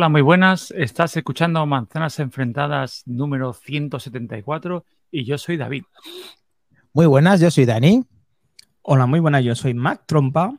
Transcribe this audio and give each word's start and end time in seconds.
Hola, 0.00 0.08
muy 0.08 0.22
buenas. 0.22 0.70
Estás 0.70 1.14
escuchando 1.18 1.66
Manzanas 1.66 2.18
Enfrentadas 2.20 3.02
número 3.04 3.52
174 3.52 4.82
y 5.10 5.26
yo 5.26 5.36
soy 5.36 5.58
David. 5.58 5.82
Muy 6.94 7.04
buenas, 7.04 7.38
yo 7.38 7.50
soy 7.50 7.66
Dani. 7.66 8.02
Hola, 8.80 9.04
muy 9.04 9.20
buenas, 9.20 9.44
yo 9.44 9.54
soy 9.54 9.74
Mac 9.74 10.04
Trompa. 10.06 10.54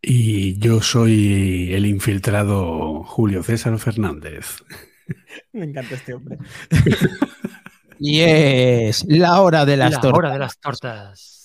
Y 0.00 0.56
yo 0.60 0.80
soy 0.80 1.74
el 1.74 1.86
infiltrado 1.86 3.02
Julio 3.02 3.42
César 3.42 3.76
Fernández. 3.80 4.62
Me 5.52 5.64
encanta 5.64 5.96
este 5.96 6.14
hombre. 6.14 6.38
y 7.98 8.20
es 8.20 9.04
la 9.08 9.40
hora 9.40 9.66
de 9.66 9.76
las 9.76 9.94
La 9.94 10.00
tortas. 10.00 10.18
hora 10.18 10.32
de 10.34 10.38
las 10.38 10.60
tortas. 10.60 11.37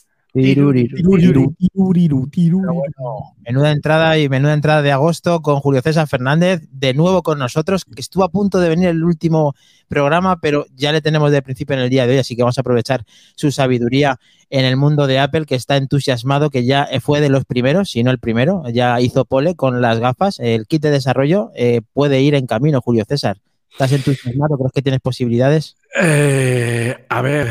Menuda 3.45 3.71
entrada 3.71 4.17
y 4.17 4.29
menuda 4.29 4.53
entrada 4.53 4.81
de 4.81 4.91
agosto 4.91 5.41
con 5.41 5.59
Julio 5.59 5.81
César 5.81 6.07
Fernández, 6.07 6.61
de 6.71 6.95
nuevo 6.95 7.21
con 7.21 7.37
nosotros, 7.37 7.85
que 7.85 8.01
estuvo 8.01 8.23
a 8.23 8.29
punto 8.29 8.59
de 8.59 8.69
venir 8.69 8.89
el 8.89 9.03
último 9.03 9.53
programa, 9.87 10.39
pero 10.39 10.65
ya 10.75 10.91
le 10.91 11.01
tenemos 11.01 11.31
de 11.31 11.43
principio 11.43 11.75
en 11.75 11.83
el 11.83 11.89
día 11.89 12.07
de 12.07 12.13
hoy, 12.13 12.19
así 12.19 12.35
que 12.35 12.41
vamos 12.41 12.57
a 12.57 12.61
aprovechar 12.61 13.05
su 13.35 13.51
sabiduría 13.51 14.19
en 14.49 14.65
el 14.65 14.75
mundo 14.75 15.05
de 15.05 15.19
Apple, 15.19 15.45
que 15.45 15.55
está 15.55 15.77
entusiasmado, 15.77 16.49
que 16.49 16.65
ya 16.65 16.87
fue 17.01 17.21
de 17.21 17.29
los 17.29 17.45
primeros, 17.45 17.91
si 17.91 18.03
no 18.03 18.09
el 18.09 18.19
primero, 18.19 18.63
ya 18.71 18.99
hizo 19.01 19.25
pole 19.25 19.55
con 19.55 19.81
las 19.81 19.99
gafas, 19.99 20.39
el 20.39 20.65
kit 20.65 20.81
de 20.81 20.89
desarrollo 20.89 21.51
eh, 21.55 21.81
puede 21.93 22.21
ir 22.21 22.33
en 22.33 22.47
camino, 22.47 22.81
Julio 22.81 23.05
César. 23.07 23.37
¿Estás 23.71 23.91
entusiasmado? 23.91 24.55
¿Crees 24.57 24.71
que 24.71 24.81
tienes 24.83 25.01
posibilidades? 25.01 25.77
Eh, 25.99 27.05
a 27.09 27.21
ver, 27.23 27.49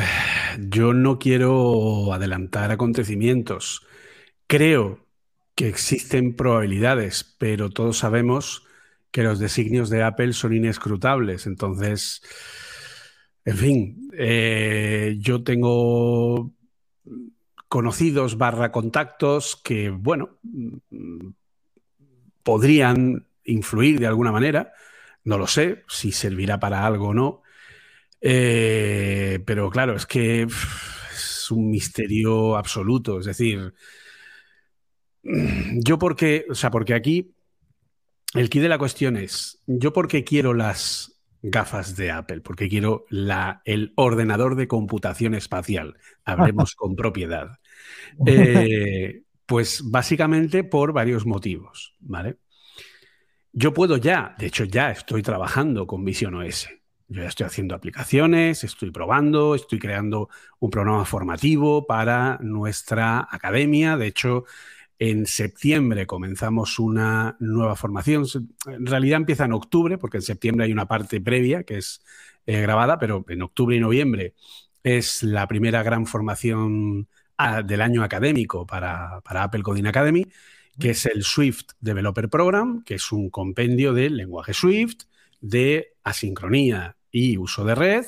yo 0.61 0.95
no 0.95 1.19
quiero 1.19 2.13
adelantar 2.13 2.71
acontecimientos. 2.71 3.87
Creo 4.47 5.07
que 5.55 5.69
existen 5.69 6.35
probabilidades, 6.37 7.35
pero 7.39 7.71
todos 7.71 7.99
sabemos 7.99 8.65
que 9.11 9.23
los 9.23 9.39
designios 9.39 9.91
de 9.91 10.03
Apple 10.03 10.33
son 10.33 10.55
inescrutables. 10.55 11.47
Entonces, 11.47 12.23
en 13.45 13.57
fin, 13.57 14.11
eh, 14.15 15.17
yo 15.21 15.43
tengo 15.45 16.53
conocidos 17.69 18.39
barra 18.39 18.73
contactos 18.73 19.57
que, 19.57 19.91
bueno, 19.91 20.39
podrían 22.43 23.27
influir 23.45 24.01
de 24.01 24.07
alguna 24.07 24.33
manera. 24.33 24.73
No 25.25 25.39
lo 25.39 25.47
sé 25.47 25.85
si 25.89 26.13
servirá 26.13 26.59
para 26.61 26.87
algo 26.87 27.09
o 27.09 27.15
no. 27.15 27.42
Eh, 28.23 29.41
pero 29.45 29.69
claro, 29.69 29.97
es 29.97 30.07
que 30.07 30.43
es 30.43 31.51
un 31.51 31.71
misterio 31.71 32.57
absoluto. 32.57 33.19
Es 33.19 33.27
decir, 33.27 33.75
yo 35.23 35.99
porque, 35.99 36.47
o 36.49 36.55
sea, 36.55 36.71
porque 36.71 36.95
aquí 36.95 37.35
el 38.35 38.49
key 38.49 38.61
de 38.61 38.69
la 38.69 38.79
cuestión 38.79 39.17
es, 39.17 39.63
yo 39.67 39.93
porque 39.93 40.25
quiero 40.25 40.55
las 40.55 41.21
gafas 41.43 41.97
de 41.97 42.13
Apple, 42.13 42.41
porque 42.41 42.69
quiero 42.69 43.05
la, 43.11 43.61
el 43.65 43.93
ordenador 43.97 44.55
de 44.55 44.69
computación 44.69 45.35
espacial. 45.35 45.99
Hablemos 46.25 46.75
con 46.77 46.95
propiedad. 46.95 47.59
Eh, 48.25 49.23
pues 49.45 49.83
básicamente 49.85 50.65
por 50.65 50.93
varios 50.93 51.27
motivos, 51.27 51.95
¿vale? 51.99 52.39
Yo 53.53 53.75
puedo 53.75 53.99
ya, 53.99 54.35
de 54.39 54.47
hecho 54.47 54.65
ya 54.65 54.93
estoy 54.93 55.23
trabajando 55.23 55.87
con 55.87 56.05
Vision 56.05 56.37
OS. 56.37 56.69
Yo 57.13 57.23
ya 57.23 57.29
estoy 57.29 57.47
haciendo 57.47 57.75
aplicaciones, 57.75 58.65
estoy 58.65 58.91
probando, 58.91 59.55
estoy 59.55 59.79
creando 59.79 60.31
un 60.61 60.71
programa 60.71 61.05
formativo 61.05 61.87
para 61.87 62.39
nuestra 62.41 63.29
academia. 63.31 63.99
De 63.99 64.07
hecho, 64.07 64.45
en 64.99 65.27
septiembre 65.27 66.07
comenzamos 66.07 66.79
una 66.79 67.37
nueva 67.39 67.77
formación. 67.77 68.25
En 68.67 68.87
realidad 68.87 69.19
empieza 69.19 69.45
en 69.45 69.53
octubre, 69.53 69.99
porque 69.99 70.19
en 70.19 70.23
septiembre 70.23 70.65
hay 70.65 70.73
una 70.73 70.87
parte 70.89 71.21
previa 71.21 71.65
que 71.65 71.79
es 71.79 72.03
eh, 72.47 72.63
grabada, 72.63 72.99
pero 72.99 73.25
en 73.29 73.43
octubre 73.43 73.77
y 73.77 73.81
noviembre 73.81 74.35
es 74.83 75.23
la 75.23 75.47
primera 75.47 75.83
gran 75.83 76.07
formación 76.07 77.09
ah, 77.37 77.63
del 77.63 77.83
año 77.83 78.03
académico 78.03 78.67
para, 78.67 79.21
para 79.21 79.43
Apple 79.45 79.63
Coding 79.63 79.87
Academy 79.87 80.27
que 80.79 80.91
es 80.91 81.05
el 81.05 81.23
Swift 81.23 81.73
Developer 81.81 82.31
Program, 82.31 82.83
que 82.83 82.95
es 82.95 83.13
un 83.13 83.29
compendio 83.29 83.93
del 83.93 84.17
lenguaje 84.17 84.55
Swift, 84.55 85.03
de 85.43 85.93
asincronía 86.03 86.97
y 87.13 87.37
uso 87.37 87.65
de 87.65 87.75
red, 87.77 88.07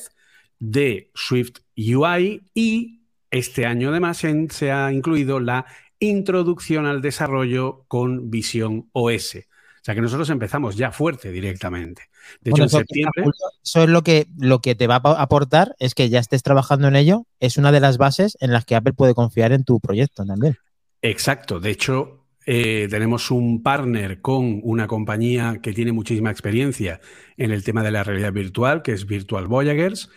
de 0.59 1.10
Swift 1.15 1.60
UI 1.76 2.50
y 2.54 3.03
este 3.31 3.66
año 3.66 3.91
además 3.91 4.25
en, 4.25 4.50
se 4.50 4.72
ha 4.72 4.92
incluido 4.92 5.38
la 5.38 5.66
introducción 5.98 6.87
al 6.87 7.03
desarrollo 7.03 7.84
con 7.88 8.31
Vision 8.31 8.88
OS. 8.92 9.37
O 9.37 9.84
sea 9.84 9.94
que 9.94 10.00
nosotros 10.00 10.31
empezamos 10.31 10.76
ya 10.76 10.91
fuerte 10.91 11.31
directamente. 11.31 12.04
De 12.41 12.53
Bueno, 12.53 12.65
hecho, 12.65 12.78
en 12.78 12.87
septiembre... 12.87 13.25
eso 13.62 13.82
es 13.82 13.88
lo 13.88 14.03
que, 14.03 14.26
lo 14.38 14.60
que 14.60 14.75
te 14.75 14.87
va 14.87 14.97
a 14.97 15.22
aportar, 15.22 15.76
es 15.78 15.94
que 15.94 16.09
ya 16.09 16.21
estés 16.21 16.42
trabajando 16.42 16.88
en 16.88 16.97
ello, 16.97 17.26
es 17.38 17.59
una 17.59 17.71
de 17.71 17.81
las 17.81 17.98
bases 17.98 18.38
en 18.41 18.53
las 18.53 18.65
que 18.65 18.76
Apple 18.76 18.94
puede 18.94 19.15
confiar 19.15 19.53
en 19.53 19.65
tu 19.65 19.81
proyecto 19.81 20.25
también. 20.25 20.56
Exacto. 21.03 21.60
De 21.60 21.71
hecho, 21.71 22.23
eh, 22.47 22.88
tenemos 22.91 23.31
un 23.31 23.62
partner 23.62 24.21
con 24.21 24.60
una 24.62 24.87
compañía 24.87 25.60
que 25.62 25.72
tiene 25.72 25.93
muchísima 25.93 26.31
experiencia 26.31 27.00
en 27.37 27.50
el 27.53 27.65
tema 27.65 27.82
de 27.82 27.91
la 27.91 28.05
realidad 28.05 28.32
virtual, 28.32 28.82
que 28.82 28.93
es 28.93 29.06
Virtual 29.06 29.47
Voyagers, 29.47 30.10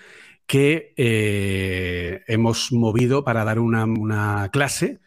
que 0.46 0.94
eh, 0.98 2.24
hemos 2.28 2.72
movido 2.72 3.24
para 3.24 3.44
dar 3.44 3.60
una, 3.60 3.86
una, 3.86 4.50
clase 4.52 5.00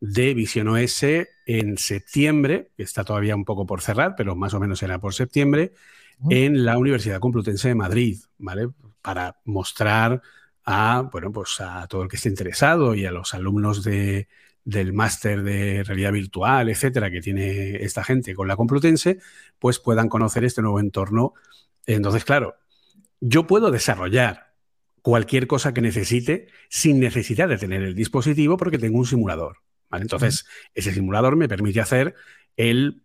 de 0.00 0.34
Vision 0.34 0.68
OS 0.68 1.04
en 1.46 1.78
septiembre, 1.78 2.70
que 2.76 2.84
está 2.84 3.04
todavía 3.04 3.34
un 3.34 3.44
poco 3.44 3.66
por 3.66 3.80
cerrar, 3.80 4.14
pero 4.16 4.36
más 4.36 4.54
o 4.54 4.60
menos 4.60 4.78
será 4.78 5.00
por 5.00 5.14
septiembre, 5.14 5.72
uh 6.20 6.28
-huh. 6.28 6.36
en 6.36 6.64
la 6.64 6.78
Universidad 6.78 7.20
Complutense 7.20 7.68
de 7.68 7.74
Madrid, 7.74 8.18
¿vale? 8.38 8.68
Para 9.02 9.40
mostrar 9.44 10.22
a, 10.64 11.08
bueno, 11.12 11.32
pues 11.32 11.60
a 11.60 11.86
todo 11.88 12.02
el 12.02 12.08
que 12.08 12.16
esté 12.16 12.28
interesado 12.28 12.94
y 12.94 13.06
a 13.06 13.12
los 13.12 13.34
alumnos 13.34 13.82
de, 13.82 14.28
del 14.64 14.92
máster 14.92 15.42
de 15.42 15.82
realidad 15.82 16.12
virtual, 16.12 16.68
etcétera, 16.68 17.10
que 17.10 17.20
tiene 17.20 17.76
esta 17.76 18.04
gente 18.04 18.34
con 18.34 18.48
la 18.48 18.56
Complutense, 18.56 19.18
pues 19.58 19.78
puedan 19.78 20.08
conocer 20.08 20.44
este 20.44 20.62
nuevo 20.62 20.80
entorno. 20.80 21.34
Entonces, 21.86 22.24
claro, 22.24 22.56
yo 23.20 23.46
puedo 23.46 23.70
desarrollar 23.70 24.54
cualquier 25.02 25.46
cosa 25.46 25.72
que 25.72 25.80
necesite 25.80 26.48
sin 26.68 27.00
necesidad 27.00 27.48
de 27.48 27.58
tener 27.58 27.82
el 27.82 27.94
dispositivo 27.94 28.56
porque 28.56 28.78
tengo 28.78 28.98
un 28.98 29.06
simulador. 29.06 29.58
¿vale? 29.88 30.02
Entonces, 30.02 30.46
ese 30.74 30.92
simulador 30.92 31.36
me 31.36 31.48
permite 31.48 31.80
hacer 31.80 32.14
el 32.56 33.02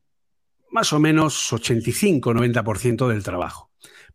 más 0.69 0.91
o 0.91 0.99
menos 0.99 1.53
85-90% 1.53 3.07
del 3.07 3.23
trabajo. 3.23 3.71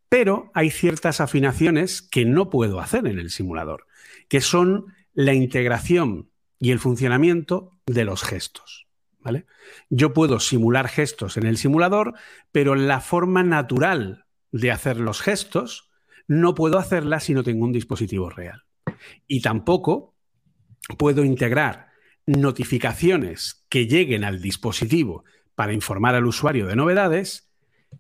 Pero 0.08 0.50
hay 0.54 0.70
ciertas 0.70 1.20
afinaciones 1.20 2.02
que 2.02 2.24
no 2.24 2.50
puedo 2.50 2.80
hacer 2.80 3.06
en 3.06 3.18
el 3.18 3.30
simulador, 3.30 3.86
que 4.28 4.40
son 4.40 4.86
la 5.14 5.34
integración 5.34 6.27
y 6.58 6.70
el 6.70 6.78
funcionamiento 6.78 7.78
de 7.86 8.04
los 8.04 8.22
gestos. 8.22 8.88
¿vale? 9.20 9.46
Yo 9.90 10.12
puedo 10.12 10.40
simular 10.40 10.88
gestos 10.88 11.36
en 11.36 11.46
el 11.46 11.56
simulador, 11.56 12.14
pero 12.52 12.74
la 12.74 13.00
forma 13.00 13.42
natural 13.42 14.26
de 14.52 14.70
hacer 14.70 14.98
los 14.98 15.20
gestos 15.20 15.90
no 16.26 16.54
puedo 16.54 16.78
hacerla 16.78 17.20
si 17.20 17.34
no 17.34 17.42
tengo 17.42 17.64
un 17.64 17.72
dispositivo 17.72 18.30
real. 18.30 18.64
Y 19.26 19.40
tampoco 19.40 20.14
puedo 20.96 21.24
integrar 21.24 21.88
notificaciones 22.26 23.64
que 23.68 23.86
lleguen 23.86 24.24
al 24.24 24.40
dispositivo 24.40 25.24
para 25.54 25.72
informar 25.72 26.14
al 26.14 26.26
usuario 26.26 26.66
de 26.66 26.76
novedades 26.76 27.50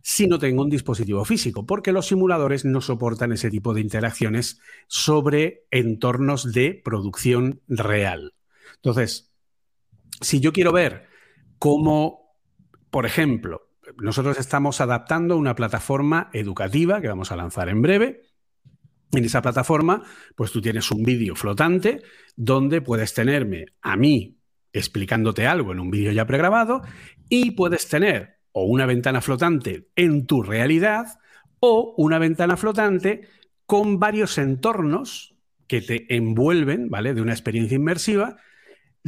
si 0.02 0.26
no 0.26 0.38
tengo 0.38 0.62
un 0.62 0.70
dispositivo 0.70 1.24
físico, 1.24 1.64
porque 1.64 1.92
los 1.92 2.06
simuladores 2.06 2.64
no 2.66 2.82
soportan 2.82 3.32
ese 3.32 3.50
tipo 3.50 3.72
de 3.72 3.80
interacciones 3.80 4.60
sobre 4.86 5.64
entornos 5.70 6.52
de 6.52 6.80
producción 6.84 7.62
real. 7.68 8.34
Entonces, 8.82 9.32
si 10.20 10.40
yo 10.40 10.52
quiero 10.52 10.72
ver 10.72 11.08
cómo, 11.58 12.34
por 12.90 13.06
ejemplo, 13.06 13.68
nosotros 13.96 14.38
estamos 14.38 14.80
adaptando 14.80 15.36
una 15.36 15.54
plataforma 15.54 16.30
educativa 16.32 17.00
que 17.00 17.08
vamos 17.08 17.32
a 17.32 17.36
lanzar 17.36 17.68
en 17.68 17.82
breve. 17.82 18.22
En 19.12 19.24
esa 19.24 19.40
plataforma, 19.40 20.02
pues 20.36 20.52
tú 20.52 20.60
tienes 20.60 20.90
un 20.90 21.02
vídeo 21.02 21.34
flotante 21.34 22.02
donde 22.36 22.82
puedes 22.82 23.14
tenerme 23.14 23.66
a 23.80 23.96
mí 23.96 24.38
explicándote 24.72 25.46
algo 25.46 25.72
en 25.72 25.80
un 25.80 25.90
vídeo 25.90 26.12
ya 26.12 26.26
pregrabado 26.26 26.82
y 27.30 27.52
puedes 27.52 27.88
tener 27.88 28.38
o 28.52 28.64
una 28.64 28.84
ventana 28.84 29.22
flotante 29.22 29.88
en 29.96 30.26
tu 30.26 30.42
realidad 30.42 31.06
o 31.60 31.94
una 31.96 32.18
ventana 32.18 32.56
flotante 32.56 33.28
con 33.64 33.98
varios 33.98 34.36
entornos 34.36 35.36
que 35.66 35.80
te 35.80 36.14
envuelven, 36.14 36.90
¿vale? 36.90 37.14
De 37.14 37.22
una 37.22 37.32
experiencia 37.32 37.76
inmersiva 37.76 38.36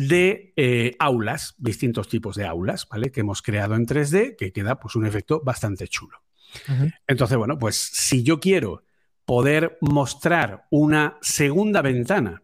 de 0.09 0.53
eh, 0.57 0.97
aulas, 0.99 1.55
distintos 1.59 2.09
tipos 2.09 2.37
de 2.37 2.47
aulas, 2.47 2.89
¿vale? 2.89 3.11
Que 3.11 3.21
hemos 3.21 3.43
creado 3.43 3.75
en 3.75 3.87
3D, 3.87 4.37
que 4.37 4.53
queda 4.53 4.81
pues 4.81 4.97
un 4.97 5.07
efecto 5.07 5.43
bastante 5.45 5.89
chulo. 5.89 6.23
Uh 6.69 6.73
-huh. 6.73 6.95
Entonces, 7.07 7.37
bueno, 7.37 7.59
pues 7.59 7.77
si 7.77 8.23
yo 8.23 8.41
quiero 8.41 8.83
poder 9.27 9.77
mostrar 9.81 10.67
una 10.71 11.19
segunda 11.21 11.83
ventana 11.83 12.43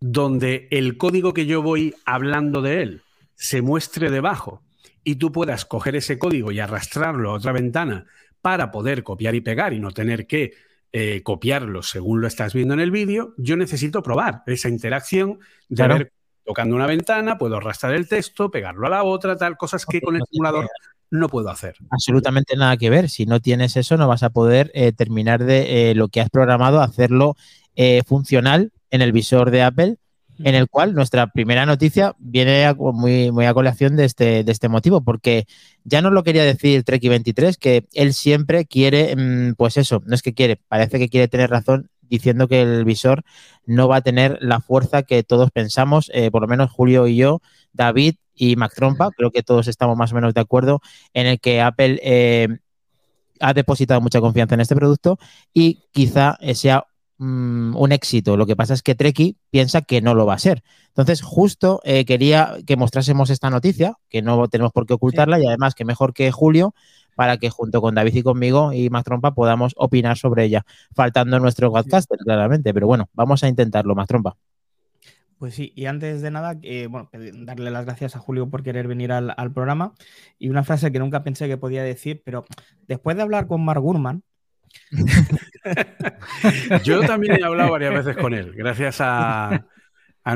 donde 0.00 0.68
el 0.70 0.96
código 0.96 1.34
que 1.34 1.46
yo 1.46 1.62
voy 1.62 1.94
hablando 2.04 2.62
de 2.62 2.82
él 2.82 3.02
se 3.34 3.62
muestre 3.62 4.10
debajo 4.10 4.62
y 5.04 5.16
tú 5.16 5.30
puedas 5.30 5.64
coger 5.64 5.96
ese 5.96 6.18
código 6.18 6.52
y 6.52 6.60
arrastrarlo 6.60 7.30
a 7.30 7.34
otra 7.34 7.52
ventana 7.52 8.06
para 8.40 8.70
poder 8.70 9.02
copiar 9.02 9.34
y 9.34 9.40
pegar 9.40 9.72
y 9.72 9.80
no 9.80 9.90
tener 9.90 10.26
que 10.26 10.54
eh, 10.92 11.22
copiarlo 11.22 11.82
según 11.82 12.20
lo 12.20 12.26
estás 12.26 12.54
viendo 12.54 12.74
en 12.74 12.80
el 12.80 12.90
vídeo, 12.90 13.34
yo 13.36 13.56
necesito 13.56 14.02
probar 14.02 14.42
esa 14.46 14.68
interacción 14.68 15.38
de 15.68 15.88
ver 15.88 16.12
tocando 16.48 16.74
una 16.74 16.86
ventana, 16.86 17.36
puedo 17.36 17.58
arrastrar 17.58 17.94
el 17.94 18.08
texto, 18.08 18.50
pegarlo 18.50 18.86
a 18.86 18.90
la 18.90 19.04
otra, 19.04 19.36
tal, 19.36 19.56
cosas 19.56 19.84
que 19.84 20.00
con 20.00 20.16
el 20.16 20.22
simulador 20.30 20.68
no 21.10 21.28
puedo 21.28 21.50
hacer. 21.50 21.76
Absolutamente 21.90 22.56
nada 22.56 22.76
que 22.76 22.90
ver. 22.90 23.10
Si 23.10 23.26
no 23.26 23.40
tienes 23.40 23.76
eso, 23.76 23.96
no 23.96 24.08
vas 24.08 24.22
a 24.22 24.30
poder 24.30 24.70
eh, 24.74 24.92
terminar 24.92 25.44
de 25.44 25.90
eh, 25.90 25.94
lo 25.94 26.08
que 26.08 26.20
has 26.20 26.30
programado, 26.30 26.80
hacerlo 26.80 27.36
funcional 28.06 28.72
en 28.90 29.02
el 29.02 29.12
visor 29.12 29.52
de 29.52 29.62
Apple 29.62 29.98
en 30.44 30.54
el 30.54 30.68
cual 30.68 30.94
nuestra 30.94 31.28
primera 31.28 31.66
noticia 31.66 32.14
viene 32.18 32.72
muy, 32.74 33.32
muy 33.32 33.46
a 33.46 33.54
colación 33.54 33.96
de 33.96 34.04
este, 34.04 34.44
de 34.44 34.52
este 34.52 34.68
motivo, 34.68 35.02
porque 35.02 35.46
ya 35.84 36.00
nos 36.00 36.12
lo 36.12 36.22
quería 36.22 36.44
decir 36.44 36.84
Treki23, 36.84 37.56
que 37.56 37.86
él 37.92 38.14
siempre 38.14 38.66
quiere, 38.66 39.14
mm, 39.16 39.54
pues 39.54 39.76
eso, 39.76 40.02
no 40.06 40.14
es 40.14 40.22
que 40.22 40.34
quiere, 40.34 40.56
parece 40.56 40.98
que 40.98 41.08
quiere 41.08 41.28
tener 41.28 41.50
razón 41.50 41.90
diciendo 42.08 42.48
que 42.48 42.62
el 42.62 42.84
visor 42.84 43.22
no 43.66 43.88
va 43.88 43.96
a 43.96 44.00
tener 44.00 44.38
la 44.40 44.60
fuerza 44.60 45.02
que 45.02 45.22
todos 45.22 45.50
pensamos, 45.50 46.10
eh, 46.14 46.30
por 46.30 46.42
lo 46.42 46.48
menos 46.48 46.70
Julio 46.70 47.06
y 47.06 47.16
yo, 47.16 47.40
David 47.72 48.16
y 48.34 48.56
Mac 48.56 48.74
Trompa, 48.74 49.10
creo 49.16 49.30
que 49.30 49.42
todos 49.42 49.68
estamos 49.68 49.96
más 49.96 50.12
o 50.12 50.14
menos 50.14 50.34
de 50.34 50.40
acuerdo 50.40 50.80
en 51.12 51.26
el 51.26 51.40
que 51.40 51.60
Apple 51.60 52.00
eh, 52.02 52.48
ha 53.40 53.54
depositado 53.54 54.00
mucha 54.00 54.20
confianza 54.20 54.54
en 54.54 54.60
este 54.60 54.76
producto 54.76 55.18
y 55.52 55.84
quizá 55.92 56.38
sea 56.54 56.86
Mm, 57.20 57.74
un 57.76 57.90
éxito. 57.90 58.36
Lo 58.36 58.46
que 58.46 58.54
pasa 58.54 58.74
es 58.74 58.82
que 58.82 58.94
Treki 58.94 59.36
piensa 59.50 59.82
que 59.82 60.00
no 60.00 60.14
lo 60.14 60.24
va 60.24 60.34
a 60.34 60.38
ser. 60.38 60.62
Entonces, 60.88 61.20
justo 61.20 61.80
eh, 61.82 62.04
quería 62.04 62.56
que 62.64 62.76
mostrásemos 62.76 63.30
esta 63.30 63.50
noticia, 63.50 63.98
que 64.08 64.22
no 64.22 64.46
tenemos 64.48 64.72
por 64.72 64.86
qué 64.86 64.94
ocultarla, 64.94 65.40
y 65.40 65.46
además 65.46 65.74
que 65.74 65.84
mejor 65.84 66.14
que 66.14 66.30
Julio, 66.30 66.74
para 67.18 67.36
que 67.36 67.50
junto 67.50 67.80
con 67.80 67.96
David 67.96 68.14
y 68.14 68.22
conmigo 68.22 68.72
y 68.72 68.90
Max 68.90 69.06
Trompa 69.06 69.34
podamos 69.34 69.74
opinar 69.76 70.16
sobre 70.16 70.44
ella, 70.44 70.64
faltando 70.94 71.40
nuestro 71.40 71.68
podcaster, 71.72 72.16
claramente. 72.16 72.72
Pero 72.72 72.86
bueno, 72.86 73.08
vamos 73.12 73.42
a 73.42 73.48
intentarlo, 73.48 73.96
Max 73.96 74.06
Trompa. 74.06 74.36
Pues 75.36 75.56
sí, 75.56 75.72
y 75.74 75.86
antes 75.86 76.22
de 76.22 76.30
nada, 76.30 76.56
eh, 76.62 76.86
bueno, 76.88 77.10
darle 77.44 77.72
las 77.72 77.86
gracias 77.86 78.14
a 78.14 78.20
Julio 78.20 78.48
por 78.48 78.62
querer 78.62 78.86
venir 78.86 79.10
al, 79.10 79.34
al, 79.36 79.52
programa. 79.52 79.94
Y 80.38 80.48
una 80.48 80.62
frase 80.62 80.92
que 80.92 81.00
nunca 81.00 81.24
pensé 81.24 81.48
que 81.48 81.56
podía 81.56 81.82
decir, 81.82 82.22
pero 82.24 82.44
después 82.86 83.16
de 83.16 83.24
hablar 83.24 83.48
con 83.48 83.64
Mark 83.64 83.80
Gurman, 83.80 84.22
Yo 86.84 87.00
también 87.00 87.40
he 87.40 87.44
hablado 87.44 87.72
varias 87.72 87.94
veces 87.94 88.16
con 88.16 88.32
él, 88.32 88.52
gracias 88.54 88.98
a, 89.00 89.66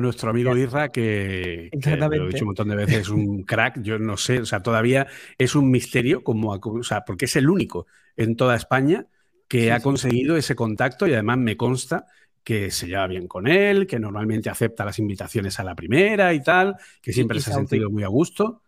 nuestro 0.01 0.31
amigo 0.31 0.57
Irra, 0.57 0.89
que, 0.89 1.71
lo 1.73 2.25
he 2.25 2.29
dicho 2.29 2.45
un 2.45 2.47
montón 2.47 2.69
de 2.69 2.77
veces, 2.77 2.97
es 2.99 3.09
un 3.09 3.43
crack. 3.45 3.83
Yo 3.83 3.99
no 3.99 4.17
sé, 4.17 4.41
o 4.41 4.47
sea, 4.47 4.63
todavía 4.63 5.07
es 5.39 5.55
un 5.55 5.71
misterio, 5.71 6.23
como, 6.23 6.53
o 6.53 6.83
sea, 6.83 7.05
porque 7.05 7.27
es 7.27 7.37
el 7.37 7.49
único 7.49 7.87
en 8.17 8.37
toda 8.37 8.57
España 8.57 9.07
que 9.49 9.71
ha 9.71 9.81
conseguido 9.81 10.37
ese 10.37 10.55
contacto 10.55 11.07
y 11.07 11.13
además 11.13 11.37
me 11.39 11.59
consta 11.59 12.07
que 12.43 12.71
se 12.71 12.87
lleva 12.87 13.07
bien 13.07 13.29
con 13.29 13.47
él, 13.47 13.87
que 13.87 14.01
normalmente 14.01 14.51
acepta 14.51 14.85
las 14.85 14.99
invitaciones 14.99 15.61
a 15.61 15.65
la 15.65 15.75
primera 15.75 16.33
y 16.33 16.43
tal, 16.43 16.77
que 17.01 17.13
siempre 17.13 17.41
se 17.41 17.51
ha 17.51 17.55
sentido 17.55 17.91
muy 17.91 18.03
a 18.03 18.09
gusto. 18.09 18.63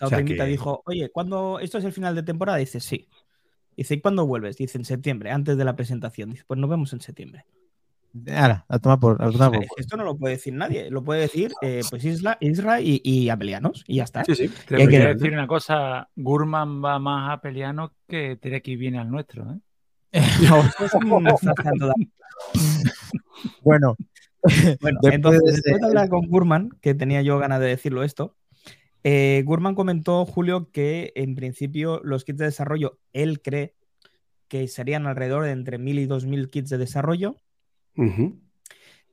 O 0.00 0.08
sea, 0.08 0.20
dijo, 0.20 0.82
oye, 0.86 1.08
¿cuándo 1.10 1.60
esto 1.60 1.78
es 1.78 1.84
el 1.84 1.92
final 1.92 2.14
de 2.14 2.24
temporada? 2.24 2.58
Dice, 2.58 2.80
sí. 2.80 3.08
Dice, 3.76 3.94
¿y 3.94 4.00
cuándo 4.00 4.26
vuelves? 4.26 4.56
Dice, 4.56 4.78
en 4.78 4.84
septiembre, 4.84 5.30
antes 5.30 5.56
de 5.56 5.64
la 5.64 5.76
presentación. 5.76 6.30
Dice, 6.30 6.44
pues 6.46 6.58
nos 6.58 6.68
vemos 6.68 6.92
en 6.92 7.00
septiembre. 7.00 7.46
Ahora, 8.32 8.64
a 8.68 8.78
tomar 8.78 9.00
por, 9.00 9.18
Esto 9.76 9.96
no 9.96 10.04
lo 10.04 10.16
puede 10.16 10.34
decir 10.34 10.54
nadie, 10.54 10.88
lo 10.88 11.02
puede 11.02 11.22
decir 11.22 11.52
eh, 11.62 11.80
pues 11.90 12.04
Isla, 12.04 12.38
Israel 12.40 12.86
y, 12.86 13.00
y, 13.02 13.28
Apelianos, 13.28 13.82
y 13.88 13.96
ya 13.96 14.04
está. 14.04 14.22
Sí, 14.24 14.36
sí. 14.36 14.48
Te 14.68 14.76
hay 14.76 14.86
que 14.86 15.00
decir 15.00 15.32
una 15.32 15.48
cosa, 15.48 16.08
Gurman 16.14 16.80
va 16.82 17.00
más 17.00 17.30
a 17.30 17.32
Apeliano 17.34 17.92
que 18.06 18.36
Tereki 18.36 18.76
viene 18.76 19.00
al 19.00 19.10
nuestro, 19.10 19.50
¿eh? 19.50 19.58
bueno, 23.62 23.96
bueno 24.80 25.00
entonces, 25.10 25.42
después 25.42 25.80
de 25.80 25.86
hablar 25.86 26.08
con 26.08 26.28
Gurman, 26.28 26.70
que 26.80 26.94
tenía 26.94 27.20
yo 27.22 27.40
ganas 27.40 27.58
de 27.58 27.66
decirlo 27.66 28.04
esto, 28.04 28.36
eh, 29.02 29.42
Gurman 29.44 29.74
comentó, 29.74 30.24
Julio, 30.24 30.70
que 30.70 31.12
en 31.16 31.34
principio 31.34 32.00
los 32.04 32.24
kits 32.24 32.38
de 32.38 32.44
desarrollo, 32.44 33.00
él 33.12 33.42
cree 33.42 33.74
que 34.46 34.68
serían 34.68 35.08
alrededor 35.08 35.42
de 35.44 35.50
entre 35.50 35.80
1.000 35.80 35.98
y 35.98 36.06
2.000 36.06 36.48
kits 36.48 36.70
de 36.70 36.78
desarrollo 36.78 37.40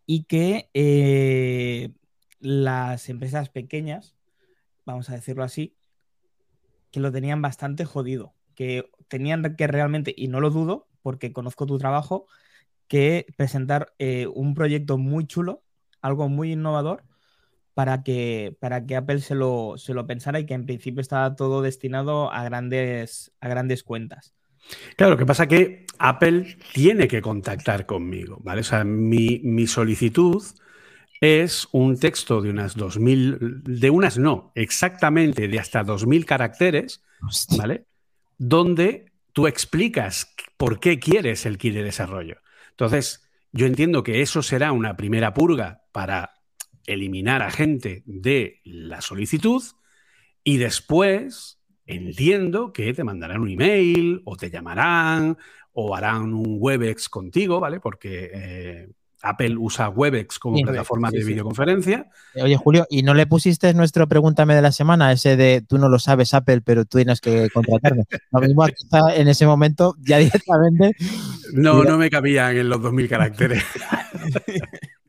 y 0.06 0.24
que 0.24 0.70
eh, 0.74 1.94
las 2.40 3.10
empresas 3.10 3.50
pequeñas, 3.50 4.16
vamos 4.86 5.10
a 5.10 5.14
decirlo 5.14 5.44
así, 5.44 5.76
que 6.92 7.00
lo 7.00 7.12
tenían 7.12 7.42
bastante 7.42 7.86
jodido, 7.86 8.34
que 8.56 8.90
tenían 9.08 9.56
que 9.56 9.68
realmente, 9.68 10.14
y 10.16 10.28
no 10.28 10.40
lo 10.40 10.50
dudo, 10.50 10.88
porque 11.02 11.32
conozco 11.32 11.66
tu 11.66 11.78
trabajo, 11.78 12.28
que 12.88 13.26
presentar 13.38 13.94
eh, 14.00 14.28
un 14.28 14.54
proyecto 14.54 14.98
muy 14.98 15.26
chulo, 15.26 15.64
algo 16.02 16.28
muy 16.28 16.54
innovador, 16.54 17.04
para 17.74 18.04
que, 18.04 18.58
para 18.60 18.86
que 18.86 18.98
Apple 18.98 19.22
se 19.22 19.36
lo, 19.36 19.78
se 19.78 19.94
lo 19.94 20.06
pensara 20.06 20.40
y 20.40 20.46
que 20.46 20.54
en 20.54 20.66
principio 20.66 21.00
estaba 21.00 21.36
todo 21.36 21.62
destinado 21.62 22.32
a 22.32 22.44
grandes, 22.44 23.32
a 23.40 23.48
grandes 23.48 23.84
cuentas. 23.84 24.34
Claro, 24.96 25.12
lo 25.12 25.18
que 25.18 25.26
pasa 25.26 25.44
es 25.44 25.50
que 25.50 25.86
Apple 26.00 26.58
tiene 26.74 27.08
que 27.08 27.22
contactar 27.22 27.86
conmigo, 27.86 28.40
¿vale? 28.44 28.62
O 28.62 28.64
sea, 28.64 28.84
mi, 28.84 29.68
solicitud 29.68 30.44
es 31.20 31.68
un 31.72 32.00
texto 32.00 32.42
de 32.42 32.50
unas 32.50 32.76
2.000, 32.76 33.62
de 33.64 33.90
unas 33.90 34.18
no, 34.18 34.52
exactamente 34.56 35.48
de 35.48 35.60
hasta 35.60 35.84
2.000 35.84 36.26
caracteres, 36.26 37.04
¿vale? 37.58 37.86
Donde 38.38 39.12
tú 39.34 39.48
explicas 39.48 40.34
por 40.58 40.80
qué 40.80 41.00
quieres 41.00 41.46
el 41.46 41.58
kit 41.58 41.74
de 41.74 41.84
desarrollo. 41.84 42.38
Entonces, 42.72 43.30
yo 43.52 43.66
entiendo 43.68 44.04
que 44.04 44.22
eso 44.22 44.42
será 44.42 44.72
una 44.72 44.98
primera 44.98 45.34
purga 45.34 45.84
para 45.92 46.32
eliminar 46.86 47.42
a 47.42 47.52
gente 47.52 48.02
de 48.06 48.62
la 48.64 49.02
solicitud 49.02 49.62
y 50.44 50.58
después 50.58 51.61
entiendo 51.86 52.74
que 52.74 52.94
te 52.94 53.04
mandarán 53.04 53.42
un 53.42 53.50
email 53.50 54.22
o 54.26 54.36
te 54.36 54.50
llamarán 54.50 55.38
o 55.74 55.96
harán 55.96 56.34
un 56.34 56.58
Webex 56.60 57.10
contigo, 57.10 57.60
¿vale? 57.60 57.80
Porque 57.80 58.32
eh, 58.34 58.90
Apple 59.24 59.56
usa 59.58 59.90
Webex 59.90 60.40
como 60.40 60.62
plataforma 60.62 61.12
de 61.12 61.24
videoconferencia. 61.24 62.10
Oye, 62.36 62.58
Julio, 62.58 62.88
¿y 62.90 63.04
no 63.04 63.14
le 63.14 63.28
pusiste 63.28 63.74
nuestro 63.74 64.08
pregúntame 64.08 64.56
de 64.56 64.62
la 64.62 64.72
semana, 64.72 65.12
ese 65.12 65.38
de 65.38 65.62
tú 65.62 65.78
no 65.78 65.90
lo 65.90 66.00
sabes, 66.00 66.34
Apple, 66.34 66.62
pero 66.62 66.86
tú 66.86 66.98
tienes 66.98 67.22
que 67.22 67.50
contratarme? 67.50 68.06
Lo 68.32 68.40
mismo 68.40 68.66
quizá 68.76 69.16
en 69.16 69.28
ese 69.28 69.46
momento 69.46 69.96
ya 70.00 70.18
directamente. 70.18 70.96
No, 71.54 71.84
no 71.84 71.98
me 71.98 72.10
cabían 72.10 72.58
en 72.58 72.70
los 72.70 72.80
2.000 72.80 73.10
caracteres. 73.10 73.64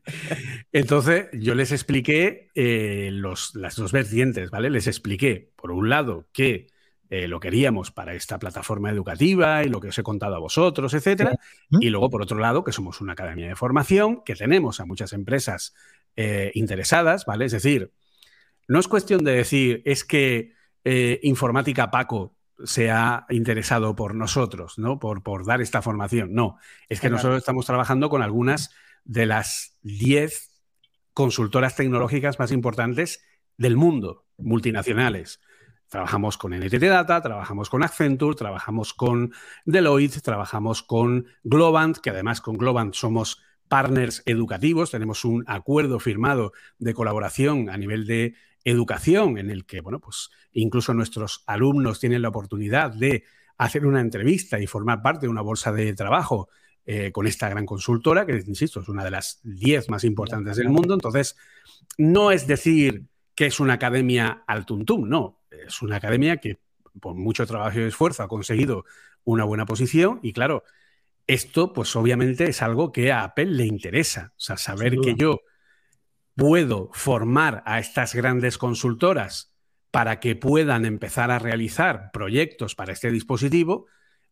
Entonces, 0.73 1.27
yo 1.33 1.53
les 1.53 1.71
expliqué 1.71 2.49
eh, 2.55 3.11
las 3.11 3.75
dos 3.75 3.91
vertientes, 3.91 4.49
¿vale? 4.49 4.71
Les 4.71 4.87
expliqué, 4.87 5.51
por 5.55 5.71
un 5.71 5.87
lado, 5.87 6.27
que 6.33 6.65
eh, 7.11 7.27
lo 7.27 7.39
queríamos 7.39 7.91
para 7.91 8.15
esta 8.15 8.39
plataforma 8.39 8.89
educativa 8.89 9.63
y 9.63 9.69
lo 9.69 9.79
que 9.79 9.89
os 9.89 9.97
he 9.99 10.03
contado 10.03 10.35
a 10.35 10.39
vosotros, 10.39 10.95
etcétera. 10.95 11.37
Y 11.79 11.91
luego, 11.91 12.09
por 12.09 12.23
otro 12.23 12.39
lado, 12.39 12.63
que 12.63 12.71
somos 12.71 13.01
una 13.01 13.13
academia 13.13 13.47
de 13.47 13.55
formación, 13.55 14.23
que 14.25 14.33
tenemos 14.33 14.79
a 14.79 14.85
muchas 14.85 15.13
empresas 15.13 15.75
eh, 16.15 16.51
interesadas, 16.55 17.27
¿vale? 17.27 17.45
Es 17.45 17.51
decir, 17.51 17.91
no 18.67 18.79
es 18.79 18.87
cuestión 18.87 19.23
de 19.23 19.33
decir, 19.33 19.83
es 19.85 20.03
que 20.03 20.53
Informática 21.21 21.91
Paco 21.91 22.35
se 22.65 22.89
ha 22.89 23.27
interesado 23.29 23.95
por 23.95 24.15
nosotros, 24.15 24.79
¿no? 24.79 24.99
Por, 24.99 25.21
por 25.21 25.45
dar 25.45 25.61
esta 25.61 25.83
formación. 25.83 26.33
No, 26.33 26.57
es 26.89 26.99
que 26.99 27.11
nosotros 27.11 27.37
estamos 27.37 27.67
trabajando 27.67 28.09
con 28.09 28.23
algunas 28.23 28.71
de 29.05 29.27
las 29.27 29.77
10 29.83 30.52
consultoras 31.13 31.75
tecnológicas 31.75 32.39
más 32.39 32.51
importantes 32.51 33.23
del 33.57 33.77
mundo, 33.77 34.25
multinacionales. 34.37 35.39
Trabajamos 35.87 36.37
con 36.37 36.53
NTT 36.53 36.81
Data, 36.85 37.21
trabajamos 37.21 37.69
con 37.69 37.83
Accenture, 37.83 38.35
trabajamos 38.35 38.93
con 38.93 39.31
Deloitte, 39.65 40.21
trabajamos 40.21 40.81
con 40.81 41.27
Globant, 41.43 41.97
que 41.97 42.09
además 42.09 42.41
con 42.41 42.57
Globant 42.57 42.95
somos 42.95 43.41
partners 43.67 44.23
educativos, 44.25 44.91
tenemos 44.91 45.23
un 45.23 45.43
acuerdo 45.47 45.99
firmado 45.99 46.51
de 46.79 46.93
colaboración 46.93 47.69
a 47.69 47.77
nivel 47.77 48.05
de 48.07 48.35
educación 48.63 49.37
en 49.37 49.49
el 49.49 49.65
que, 49.65 49.81
bueno, 49.81 49.99
pues 49.99 50.29
incluso 50.51 50.93
nuestros 50.93 51.43
alumnos 51.47 51.99
tienen 51.99 52.21
la 52.21 52.29
oportunidad 52.29 52.91
de 52.91 53.23
hacer 53.57 53.85
una 53.85 54.01
entrevista 54.01 54.59
y 54.59 54.67
formar 54.67 55.01
parte 55.01 55.25
de 55.25 55.31
una 55.31 55.41
bolsa 55.41 55.71
de 55.71 55.93
trabajo 55.93 56.49
eh, 56.85 57.11
con 57.11 57.27
esta 57.27 57.47
gran 57.49 57.65
consultora, 57.65 58.25
que, 58.25 58.43
insisto, 58.45 58.81
es 58.81 58.89
una 58.89 59.03
de 59.03 59.11
las 59.11 59.39
10 59.43 59.89
más 59.89 60.03
importantes 60.03 60.57
del 60.57 60.69
mundo. 60.69 60.93
Entonces, 60.93 61.37
no 61.97 62.31
es 62.31 62.45
decir 62.45 63.05
que 63.35 63.45
es 63.45 63.59
una 63.59 63.73
academia 63.73 64.43
al 64.47 64.65
tuntum, 64.65 65.07
no. 65.07 65.41
Es 65.49 65.81
una 65.81 65.97
academia 65.97 66.37
que, 66.37 66.59
por 66.99 67.15
mucho 67.15 67.45
trabajo 67.45 67.79
y 67.79 67.83
esfuerzo, 67.83 68.23
ha 68.23 68.27
conseguido 68.27 68.85
una 69.23 69.45
buena 69.45 69.65
posición 69.65 70.19
y, 70.21 70.33
claro, 70.33 70.63
esto, 71.25 71.71
pues 71.71 71.95
obviamente 71.95 72.49
es 72.49 72.61
algo 72.61 72.91
que 72.91 73.11
a 73.11 73.23
Apple 73.23 73.45
le 73.45 73.65
interesa. 73.65 74.33
O 74.35 74.39
sea, 74.39 74.57
saber 74.57 74.97
que 74.97 75.15
yo 75.15 75.41
puedo 76.35 76.89
formar 76.93 77.63
a 77.65 77.79
estas 77.79 78.13
grandes 78.13 78.57
consultoras 78.57 79.53
para 79.91 80.19
que 80.19 80.35
puedan 80.35 80.85
empezar 80.85 81.31
a 81.31 81.39
realizar 81.39 82.09
proyectos 82.11 82.75
para 82.75 82.91
este 82.91 83.11
dispositivo 83.11 83.85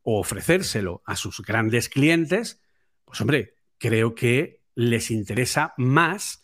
o 0.03 0.19
ofrecérselo 0.19 1.03
a 1.05 1.15
sus 1.15 1.41
grandes 1.41 1.89
clientes, 1.89 2.61
pues 3.05 3.21
hombre, 3.21 3.55
creo 3.77 4.15
que 4.15 4.61
les 4.75 5.11
interesa 5.11 5.73
más 5.77 6.43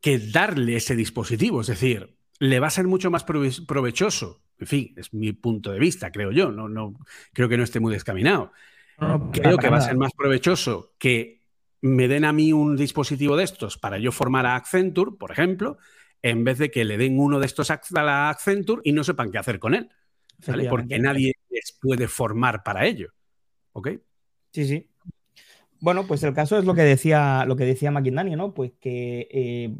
que 0.00 0.18
darle 0.18 0.76
ese 0.76 0.96
dispositivo. 0.96 1.60
Es 1.60 1.66
decir, 1.66 2.16
le 2.38 2.60
va 2.60 2.68
a 2.68 2.70
ser 2.70 2.86
mucho 2.86 3.10
más 3.10 3.24
provechoso. 3.24 4.42
En 4.58 4.66
fin, 4.66 4.94
es 4.96 5.12
mi 5.14 5.32
punto 5.32 5.72
de 5.72 5.78
vista, 5.78 6.10
creo 6.10 6.32
yo. 6.32 6.50
No, 6.50 6.68
no, 6.68 6.94
creo 7.32 7.48
que 7.48 7.56
no 7.56 7.64
esté 7.64 7.80
muy 7.80 7.92
descaminado. 7.92 8.52
creo 9.32 9.56
que 9.56 9.68
va 9.68 9.78
a 9.78 9.82
ser 9.82 9.96
más 9.96 10.12
provechoso 10.12 10.94
que 10.98 11.40
me 11.82 12.08
den 12.08 12.24
a 12.24 12.32
mí 12.32 12.52
un 12.52 12.76
dispositivo 12.76 13.36
de 13.36 13.44
estos 13.44 13.78
para 13.78 13.98
yo 13.98 14.12
formar 14.12 14.46
a 14.46 14.56
Accenture, 14.56 15.12
por 15.18 15.32
ejemplo, 15.32 15.78
en 16.22 16.44
vez 16.44 16.58
de 16.58 16.70
que 16.70 16.84
le 16.84 16.98
den 16.98 17.18
uno 17.18 17.40
de 17.40 17.46
estos 17.46 17.70
a 17.70 17.80
la 18.02 18.28
Accenture 18.28 18.82
y 18.84 18.92
no 18.92 19.04
sepan 19.04 19.30
qué 19.30 19.38
hacer 19.38 19.58
con 19.58 19.74
él. 19.74 19.88
Porque 20.68 20.98
nadie 20.98 21.34
les 21.50 21.76
puede 21.80 22.08
formar 22.08 22.62
para 22.62 22.86
ello. 22.86 23.08
¿Ok? 23.72 23.90
Sí, 24.52 24.66
sí. 24.66 24.88
Bueno, 25.80 26.06
pues 26.06 26.22
el 26.22 26.34
caso 26.34 26.58
es 26.58 26.64
lo 26.64 26.74
que 26.74 26.82
decía, 26.82 27.44
lo 27.46 27.56
que 27.56 27.64
decía 27.64 27.90
McInerney, 27.90 28.36
¿no? 28.36 28.52
Pues 28.52 28.72
que 28.80 29.28
eh, 29.30 29.74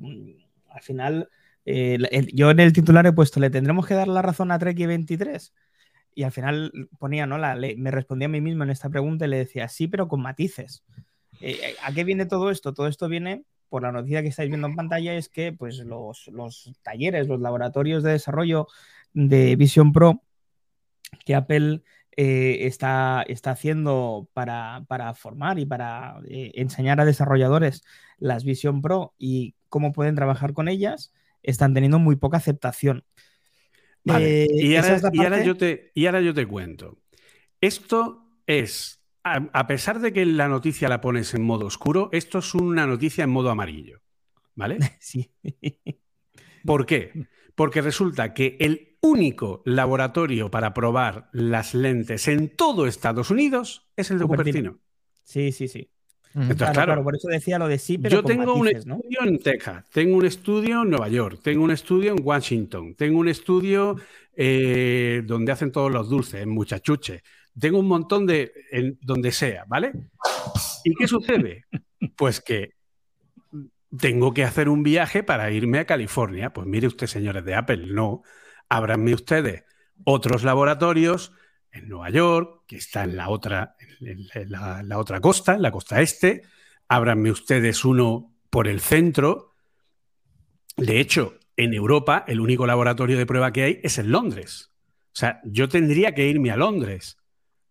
al 0.71 0.83
final, 0.83 1.29
eh, 1.67 1.99
yo 2.33 2.51
en 2.51 2.61
el 2.61 2.73
titular 2.73 3.07
he 3.07 3.13
puesto, 3.13 3.39
¿le 3.39 3.51
tendremos 3.51 3.87
que 3.87 3.95
dar 3.95 4.09
la 4.09 4.23
razón 4.23 4.51
a 4.51 4.59
Trek 4.59 4.79
23? 4.79 5.53
Y 6.15 6.23
al 6.23 6.33
final 6.33 6.73
ponía, 6.99 7.27
¿no? 7.27 7.37
La, 7.37 7.55
me 7.77 7.91
respondía 7.91 8.27
a 8.27 8.31
mí 8.31 8.41
mismo 8.41 8.65
en 8.65 8.71
esta 8.71 8.89
pregunta 8.89 9.27
y 9.27 9.29
le 9.29 9.37
decía, 9.37 9.69
sí, 9.69 9.89
pero 9.89 10.09
con 10.09 10.23
matices. 10.23 10.85
Eh, 11.41 11.75
¿A 11.83 11.93
qué 11.93 12.05
viene 12.05 12.27
todo 12.27 12.51
esto? 12.51 12.73
Todo 12.73 12.87
esto 12.87 13.09
viene 13.09 13.45
por 13.69 13.83
la 13.83 13.93
noticia 13.93 14.23
que 14.23 14.29
estáis 14.29 14.49
viendo 14.49 14.67
en 14.67 14.77
pantalla, 14.77 15.15
es 15.15 15.29
que 15.29 15.53
pues, 15.53 15.79
los, 15.79 16.29
los 16.29 16.73
talleres, 16.83 17.29
los 17.29 17.41
laboratorios 17.41 18.03
de 18.03 18.13
desarrollo 18.13 18.67
de 19.13 19.55
Vision 19.57 19.93
Pro 19.93 20.23
que 21.25 21.35
Apple 21.35 21.83
eh, 22.17 22.67
está, 22.67 23.25
está, 23.27 23.53
haciendo 23.53 24.29
para, 24.33 24.85
formar 25.15 25.59
y 25.59 25.67
para 25.67 26.21
eh, 26.29 26.53
enseñar 26.55 27.01
a 27.01 27.05
desarrolladores 27.05 27.83
las 28.19 28.45
Vision 28.45 28.83
Pro 28.83 29.15
y 29.19 29.55
cómo 29.69 29.93
pueden 29.93 30.17
trabajar 30.17 30.53
con 30.53 30.69
ellas, 30.69 31.15
están 31.43 31.73
teniendo 31.73 31.99
muy 31.99 32.17
poca 32.17 32.37
aceptación. 32.37 33.05
Eh, 34.07 34.49
y, 34.51 34.77
ahora, 34.77 35.43
yo 35.45 35.57
te, 35.57 35.93
y 35.95 36.07
ahora 36.07 36.21
yo 36.21 36.35
te 36.35 36.47
cuento. 36.47 36.99
Esto 37.61 38.27
es, 38.47 39.03
a, 39.23 39.67
pesar 39.67 40.01
de 40.01 40.13
que 40.13 40.27
la 40.27 40.49
noticia 40.49 40.89
la 40.89 41.01
pones 41.01 41.33
en 41.35 41.43
modo 41.43 41.67
oscuro, 41.67 42.09
esto 42.13 42.39
es 42.39 42.55
una 42.55 42.87
noticia 42.87 43.25
en 43.25 43.31
modo 43.31 43.51
amarillo. 43.51 44.01
¿Vale? 44.55 44.79
Sí. 45.01 45.31
¿Por 46.65 46.85
qué? 46.85 47.29
Porque 47.55 47.81
resulta 47.81 48.35
que 48.35 48.57
el 48.61 48.90
único 49.01 49.63
laboratorio 49.65 50.51
para 50.51 50.75
probar 50.75 51.29
las 51.33 51.75
lentes 51.75 52.29
en 52.29 52.55
todo 52.55 52.87
Estados 52.87 53.31
Unidos 53.31 53.89
es 53.97 54.11
el 54.11 54.19
de 54.19 54.27
Cupertino. 54.27 54.79
Sí, 55.25 55.53
sí, 55.53 55.69
sí. 55.69 55.91
Entonces, 56.35 56.71
claro, 56.71 57.03
por 57.03 57.17
eso 57.17 57.27
decía 57.29 57.59
lo 57.59 57.67
de 57.67 57.79
sí, 57.79 57.99
pero 57.99 58.17
yo 58.17 58.25
tengo 58.25 58.55
un 58.55 58.69
estudio 58.69 59.19
en 59.25 59.39
Texas, 59.41 59.85
tengo 59.91 60.17
un 60.17 60.25
estudio 60.25 60.83
en 60.83 60.91
Nueva 60.91 61.09
York, 61.09 61.41
tengo 61.43 61.65
un 61.65 61.73
estudio 61.73 62.13
en 62.13 62.19
Washington, 62.23 62.95
tengo 62.95 63.19
un 63.19 63.29
estudio 63.29 63.97
eh, 64.37 65.23
donde 65.27 65.51
hacen 65.51 65.73
todos 65.73 65.91
los 65.91 66.09
dulces, 66.09 66.43
en 66.43 66.51
Muchachuche, 66.51 67.25
tengo 67.59 67.81
un 67.81 67.89
montón 67.89 68.27
de 68.27 68.53
en 68.71 68.97
donde 69.03 69.33
sea, 69.33 69.65
¿vale? 69.67 69.93
¿Y 70.85 70.95
qué 70.95 71.09
sucede? 71.09 71.65
Pues 72.17 72.41
que 72.41 72.75
tengo 73.99 74.33
que 74.33 74.45
hacer 74.45 74.69
un 74.69 74.83
viaje 74.83 75.23
para 75.23 75.51
irme 75.51 75.81
a 75.81 75.85
California. 75.85 76.53
Pues 76.53 76.67
mire 76.67 76.87
usted, 76.87 77.07
señores 77.07 77.45
de 77.45 77.55
Apple, 77.55 77.87
no 77.89 78.23
ábranme 78.71 79.13
ustedes 79.13 79.65
otros 80.05 80.45
laboratorios 80.45 81.33
en 81.73 81.89
Nueva 81.89 82.11
York, 82.11 82.63
que 82.67 82.77
está 82.77 83.05
en 83.05 83.17
la 83.17 83.29
otra, 83.29 83.77
la, 84.01 84.99
otra 84.99 85.21
costa, 85.21 85.55
en 85.55 85.63
la 85.63 85.71
costa 85.71 86.01
este, 86.01 86.43
ábranme 86.89 87.31
ustedes 87.31 87.85
uno 87.85 88.35
por 88.49 88.67
el 88.67 88.81
centro. 88.81 89.55
De 90.77 91.01
hecho, 91.01 91.35
en 91.57 91.75
Europa, 91.75 92.25
el 92.27 92.41
único 92.41 92.67
laboratorio 92.67 93.19
de 93.19 93.27
prueba 93.27 93.53
que 93.53 93.65
hay 93.65 93.81
es 93.83 93.99
en 93.99 94.11
Londres. 94.11 94.73
O 95.13 95.19
sea, 95.21 95.41
yo 95.45 95.69
tendría 95.69 96.15
que 96.15 96.27
irme 96.27 96.51
a 96.51 96.57
Londres 96.57 97.19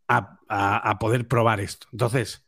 a, 0.08 0.38
a 0.48 1.00
poder 1.00 1.28
probar 1.28 1.60
esto. 1.60 1.88
Entonces, 1.92 2.46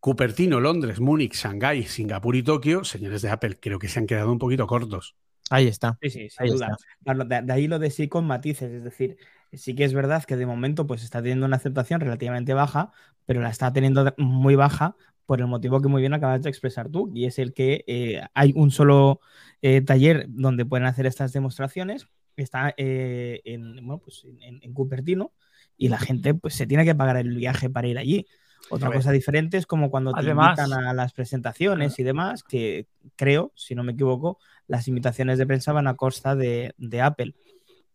Cupertino, 0.00 0.60
Londres, 0.60 1.00
Múnich, 1.00 1.34
Shanghái, 1.34 1.84
Singapur 1.84 2.34
y 2.36 2.42
Tokio, 2.42 2.84
señores 2.84 3.22
de 3.22 3.30
Apple, 3.30 3.58
creo 3.60 3.78
que 3.78 3.88
se 3.88 3.98
han 3.98 4.06
quedado 4.06 4.32
un 4.32 4.38
poquito 4.38 4.66
cortos. 4.66 5.16
Ahí 5.50 5.66
está. 5.66 5.98
Sí, 6.00 6.10
sí, 6.10 6.28
sin 6.30 6.46
duda. 6.46 6.76
De, 7.00 7.52
ahí 7.52 7.66
lo 7.66 7.78
de 7.78 7.90
sí 7.90 8.08
con 8.08 8.24
matices, 8.24 8.70
es 8.72 8.84
decir, 8.84 9.16
sí 9.52 9.74
que 9.74 9.84
es 9.84 9.92
verdad 9.92 10.24
que 10.24 10.36
de 10.36 10.46
momento 10.46 10.86
pues 10.86 11.02
está 11.02 11.20
teniendo 11.20 11.44
una 11.44 11.56
aceptación 11.56 12.00
relativamente 12.00 12.54
baja, 12.54 12.92
pero 13.26 13.40
la 13.40 13.50
está 13.50 13.72
teniendo 13.72 14.14
muy 14.16 14.54
baja 14.54 14.96
por 15.26 15.40
el 15.40 15.48
motivo 15.48 15.80
que 15.80 15.88
muy 15.88 16.02
bien 16.02 16.14
acabas 16.14 16.42
de 16.42 16.48
expresar 16.48 16.88
tú, 16.88 17.10
y 17.14 17.26
es 17.26 17.38
el 17.38 17.52
que 17.52 17.84
eh, 17.86 18.22
hay 18.34 18.52
un 18.56 18.70
solo 18.70 19.20
eh, 19.62 19.80
taller 19.80 20.26
donde 20.28 20.64
pueden 20.66 20.86
hacer 20.86 21.06
estas 21.06 21.32
demostraciones, 21.32 22.08
está 22.36 22.74
eh, 22.76 23.40
en, 23.44 23.74
bueno, 23.86 23.98
pues 23.98 24.24
en, 24.40 24.72
Cupertino, 24.72 25.32
y 25.76 25.88
la 25.88 25.98
gente 25.98 26.34
pues 26.34 26.54
se 26.54 26.66
tiene 26.66 26.84
que 26.84 26.94
pagar 26.94 27.16
el 27.16 27.34
viaje 27.36 27.70
para 27.70 27.88
ir 27.88 27.98
allí. 27.98 28.26
Otra 28.68 28.92
cosa 28.92 29.10
diferente 29.10 29.56
es 29.56 29.66
como 29.66 29.90
cuando 29.90 30.12
te 30.12 30.20
invitan 30.20 30.72
a 30.72 30.92
las 30.94 31.12
presentaciones 31.12 31.98
y 31.98 32.02
demás, 32.02 32.44
que 32.44 32.86
creo, 33.16 33.52
si 33.56 33.74
no 33.74 33.82
me 33.82 33.92
equivoco, 33.92 34.38
las 34.66 34.86
invitaciones 34.86 35.38
de 35.38 35.46
prensa 35.46 35.72
van 35.72 35.88
a 35.88 35.96
costa 35.96 36.36
de, 36.36 36.74
Apple. 37.02 37.34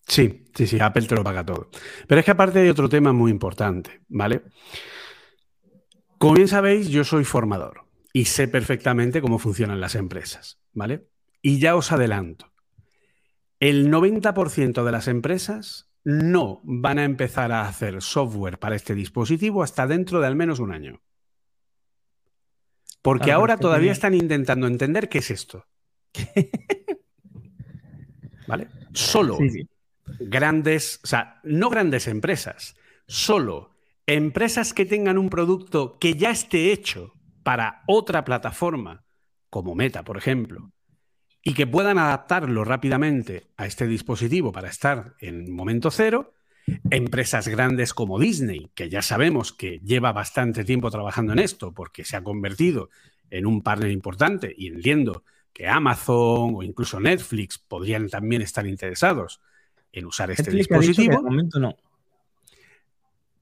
Sí, 0.07 0.45
sí, 0.53 0.67
sí, 0.67 0.79
Apple 0.79 1.07
te 1.07 1.15
lo 1.15 1.24
paga 1.24 1.45
todo. 1.45 1.69
Pero 2.07 2.19
es 2.19 2.25
que 2.25 2.31
aparte 2.31 2.60
hay 2.60 2.69
otro 2.69 2.89
tema 2.89 3.13
muy 3.13 3.31
importante, 3.31 4.01
¿vale? 4.10 4.41
Como 6.17 6.34
bien 6.34 6.48
sabéis, 6.48 6.89
yo 6.89 7.03
soy 7.03 7.24
formador 7.24 7.86
y 8.12 8.25
sé 8.25 8.48
perfectamente 8.48 9.22
cómo 9.22 9.39
funcionan 9.39 9.79
las 9.79 9.95
empresas, 9.95 10.60
¿vale? 10.74 11.07
Y 11.41 11.60
ya 11.60 11.75
os 11.75 11.91
adelanto, 11.91 12.51
el 13.60 13.89
90% 13.89 14.84
de 14.84 14.91
las 14.91 15.07
empresas 15.07 15.85
no 16.05 16.62
van 16.63 17.00
a 17.00 17.03
empezar 17.03 17.51
a 17.51 17.67
hacer 17.67 18.01
software 18.01 18.59
para 18.59 18.75
este 18.75 18.93
dispositivo 18.93 19.63
hasta 19.63 19.88
dentro 19.88 20.21
de 20.21 20.27
al 20.27 20.35
menos 20.35 20.59
un 20.59 20.71
año. 20.71 21.01
Porque 23.01 23.31
ahora 23.31 23.57
todavía 23.57 23.91
están 23.91 24.13
intentando 24.13 24.67
entender 24.67 25.09
qué 25.09 25.17
es 25.17 25.31
esto. 25.31 25.65
¿Vale? 28.47 28.67
Solo 28.93 29.38
grandes, 30.19 31.00
o 31.03 31.07
sea, 31.07 31.41
no 31.43 31.69
grandes 31.69 32.07
empresas, 32.07 32.75
solo 33.07 33.71
empresas 34.05 34.74
que 34.74 34.85
tengan 34.85 35.17
un 35.17 35.29
producto 35.29 35.97
que 36.00 36.13
ya 36.13 36.29
esté 36.29 36.71
hecho 36.71 37.13
para 37.43 37.83
otra 37.88 38.24
plataforma, 38.24 39.05
como 39.50 39.74
Meta, 39.74 40.03
por 40.03 40.17
ejemplo, 40.17 40.71
y 41.47 41.53
que 41.53 41.67
puedan 41.67 41.99
adaptarlo 41.99 42.65
rápidamente 42.65 43.45
a 43.55 43.67
este 43.67 43.85
dispositivo 43.85 44.51
para 44.51 44.67
estar 44.67 45.13
en 45.19 45.53
momento 45.53 45.91
cero, 45.91 46.33
empresas 46.89 47.47
grandes 47.47 47.93
como 47.93 48.19
Disney, 48.19 48.71
que 48.73 48.89
ya 48.89 49.03
sabemos 49.03 49.53
que 49.53 49.79
lleva 49.85 50.11
bastante 50.11 50.65
tiempo 50.65 50.89
trabajando 50.89 51.33
en 51.33 51.39
esto 51.39 51.71
porque 51.71 52.03
se 52.03 52.17
ha 52.17 52.23
convertido 52.23 52.89
en 53.29 53.45
un 53.45 53.61
partner 53.61 53.91
importante 53.91 54.55
y 54.57 54.67
entiendo 54.67 55.23
que 55.53 55.67
Amazon 55.67 56.55
o 56.55 56.63
incluso 56.63 56.99
Netflix 56.99 57.59
podrían 57.59 58.09
también 58.09 58.41
estar 58.41 58.65
interesados 58.65 59.39
en 59.91 60.07
usar 60.07 60.31
este 60.31 60.49
dispositivo. 60.49 61.17
de 61.17 61.21
momento 61.21 61.59
no. 61.59 61.77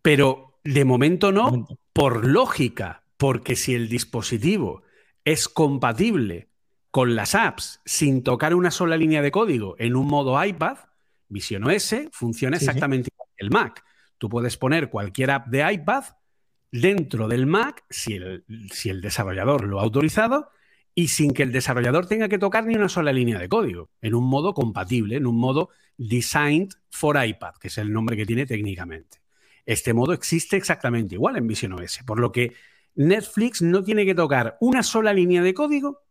Pero 0.02 0.60
de 0.66 0.84
momento 0.84 1.32
no, 1.32 1.68
por 1.94 2.28
lógica, 2.28 3.06
porque 3.16 3.56
si 3.56 3.74
el 3.74 3.88
dispositivo 3.88 4.84
es 5.24 5.48
compatible 5.48 6.50
con 6.94 7.16
las 7.16 7.34
apps 7.34 7.82
sin 7.86 8.22
tocar 8.22 8.54
una 8.54 8.70
sola 8.70 8.96
línea 8.98 9.24
de 9.24 9.32
código 9.32 9.76
en 9.80 9.96
un 9.96 10.06
modo 10.06 10.46
iPad, 10.46 10.78
Vision 11.28 11.64
OS 11.64 11.96
funciona 12.12 12.58
exactamente 12.58 13.10
igual 13.12 13.30
que 13.36 13.44
el 13.44 13.50
Mac. 13.50 13.84
Tú 14.20 14.30
puedes 14.30 14.58
poner 14.58 14.92
cualquier 14.92 15.32
app 15.32 15.48
de 15.48 15.74
iPad 15.74 16.04
dentro 16.72 17.28
del 17.28 17.48
Mac, 17.48 17.84
si 17.90 18.14
el, 18.14 18.46
si 18.72 18.90
el 18.90 19.02
desarrollador 19.02 19.64
lo 19.64 19.80
ha 19.80 19.84
autorizado, 19.84 20.52
y 20.94 21.08
sin 21.08 21.34
que 21.34 21.42
el 21.42 21.52
desarrollador 21.52 22.06
tenga 22.06 22.30
que 22.30 22.38
tocar 22.38 22.64
ni 22.64 22.76
una 22.76 22.90
sola 22.90 23.12
línea 23.12 23.40
de 23.40 23.50
código, 23.50 23.90
en 24.00 24.14
un 24.14 24.26
modo 24.26 24.54
compatible, 24.54 25.16
en 25.16 25.26
un 25.26 25.40
modo 25.40 25.70
designed 25.98 26.74
for 26.92 27.18
iPad, 27.26 27.56
que 27.60 27.70
es 27.70 27.78
el 27.80 27.92
nombre 27.92 28.16
que 28.16 28.28
tiene 28.28 28.46
técnicamente. 28.46 29.18
Este 29.66 29.96
modo 29.96 30.14
existe 30.14 30.58
exactamente 30.58 31.16
igual 31.16 31.38
en 31.38 31.48
Vision 31.48 31.74
OS, 31.74 32.02
por 32.06 32.20
lo 32.20 32.32
que 32.32 32.54
Netflix 32.94 33.64
no 33.64 33.84
tiene 33.84 34.06
que 34.06 34.14
tocar 34.14 34.58
una 34.60 34.84
sola 34.84 35.12
línea 35.12 35.42
de 35.42 35.56
código 35.56 36.04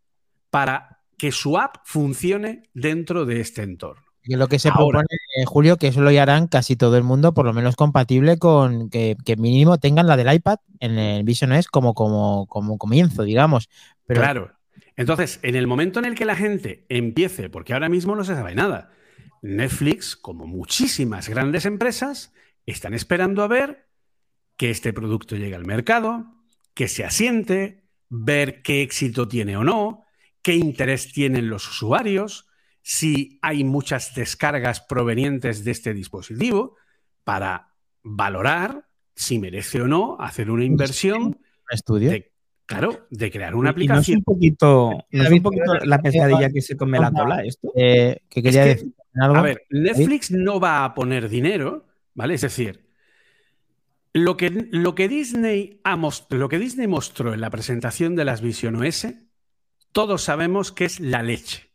para 0.52 0.98
que 1.16 1.32
su 1.32 1.56
app 1.56 1.76
funcione 1.84 2.64
dentro 2.74 3.24
de 3.24 3.40
este 3.40 3.62
entorno. 3.62 4.02
Y 4.22 4.36
lo 4.36 4.48
que 4.48 4.58
se 4.58 4.70
propone, 4.70 5.06
eh, 5.36 5.46
Julio, 5.46 5.78
que 5.78 5.88
eso 5.88 6.02
lo 6.02 6.10
harán 6.10 6.46
casi 6.46 6.76
todo 6.76 6.96
el 6.98 7.02
mundo, 7.02 7.32
por 7.32 7.46
lo 7.46 7.54
menos 7.54 7.74
compatible 7.74 8.38
con 8.38 8.90
que, 8.90 9.16
mínimo 9.38 9.78
tengan 9.78 10.06
la 10.06 10.16
del 10.18 10.32
iPad 10.32 10.58
en 10.78 10.98
el 10.98 11.24
Vision 11.24 11.52
OS 11.52 11.68
como, 11.68 11.94
como, 11.94 12.46
como 12.46 12.76
comienzo, 12.76 13.22
digamos. 13.24 13.70
Pero... 14.06 14.20
Claro. 14.20 14.52
Entonces, 14.94 15.40
en 15.42 15.56
el 15.56 15.66
momento 15.66 15.98
en 15.98 16.04
el 16.04 16.14
que 16.14 16.26
la 16.26 16.36
gente 16.36 16.84
empiece, 16.90 17.48
porque 17.48 17.72
ahora 17.72 17.88
mismo 17.88 18.14
no 18.14 18.24
se 18.24 18.34
sabe 18.34 18.54
nada, 18.54 18.90
Netflix, 19.40 20.16
como 20.16 20.46
muchísimas 20.46 21.30
grandes 21.30 21.64
empresas, 21.64 22.34
están 22.66 22.92
esperando 22.92 23.42
a 23.42 23.48
ver 23.48 23.86
que 24.58 24.70
este 24.70 24.92
producto 24.92 25.34
llegue 25.34 25.56
al 25.56 25.64
mercado, 25.64 26.26
que 26.74 26.88
se 26.88 27.06
asiente, 27.06 27.84
ver 28.10 28.60
qué 28.62 28.82
éxito 28.82 29.26
tiene 29.28 29.56
o 29.56 29.64
no, 29.64 30.04
qué 30.42 30.54
interés 30.54 31.12
tienen 31.12 31.48
los 31.48 31.68
usuarios, 31.68 32.48
si 32.82 33.38
hay 33.42 33.64
muchas 33.64 34.14
descargas 34.14 34.80
provenientes 34.80 35.64
de 35.64 35.70
este 35.70 35.94
dispositivo, 35.94 36.76
para 37.24 37.68
valorar 38.02 38.86
si 39.14 39.38
merece 39.38 39.82
o 39.82 39.88
no 39.88 40.16
hacer 40.18 40.50
una 40.50 40.64
inversión. 40.64 41.38
estudio? 41.70 42.12
claro, 42.66 43.06
de 43.10 43.30
crear 43.30 43.54
una 43.54 43.70
aplicación. 43.70 44.22
no 44.26 44.34
es 45.12 45.30
un 45.30 45.42
poquito, 45.42 45.74
la 45.84 46.00
pescadilla 46.00 46.50
que 46.50 46.62
se 46.62 46.76
come 46.76 46.98
la 46.98 47.12
cola 47.12 47.44
esto? 47.44 47.70
Eh, 47.74 48.18
que 48.28 48.42
quería 48.42 48.64
decir 48.64 48.94
A 49.20 49.42
ver, 49.42 49.66
Netflix 49.70 50.30
no 50.30 50.58
va 50.58 50.84
a 50.84 50.94
poner 50.94 51.28
dinero, 51.28 51.86
¿vale? 52.14 52.34
Es 52.34 52.40
decir, 52.40 52.86
lo 54.14 54.36
que, 54.36 54.50
lo 54.50 54.94
que, 54.94 55.08
Disney 55.08 55.80
lo 56.30 56.48
que 56.48 56.58
Disney 56.58 56.86
mostró 56.86 57.34
en 57.34 57.40
la 57.40 57.50
presentación 57.50 58.16
de 58.16 58.24
las 58.24 58.40
Vision 58.40 58.76
OS, 58.76 59.06
todos 59.92 60.22
sabemos 60.22 60.72
que 60.72 60.84
es 60.84 61.00
la 61.00 61.22
leche, 61.22 61.72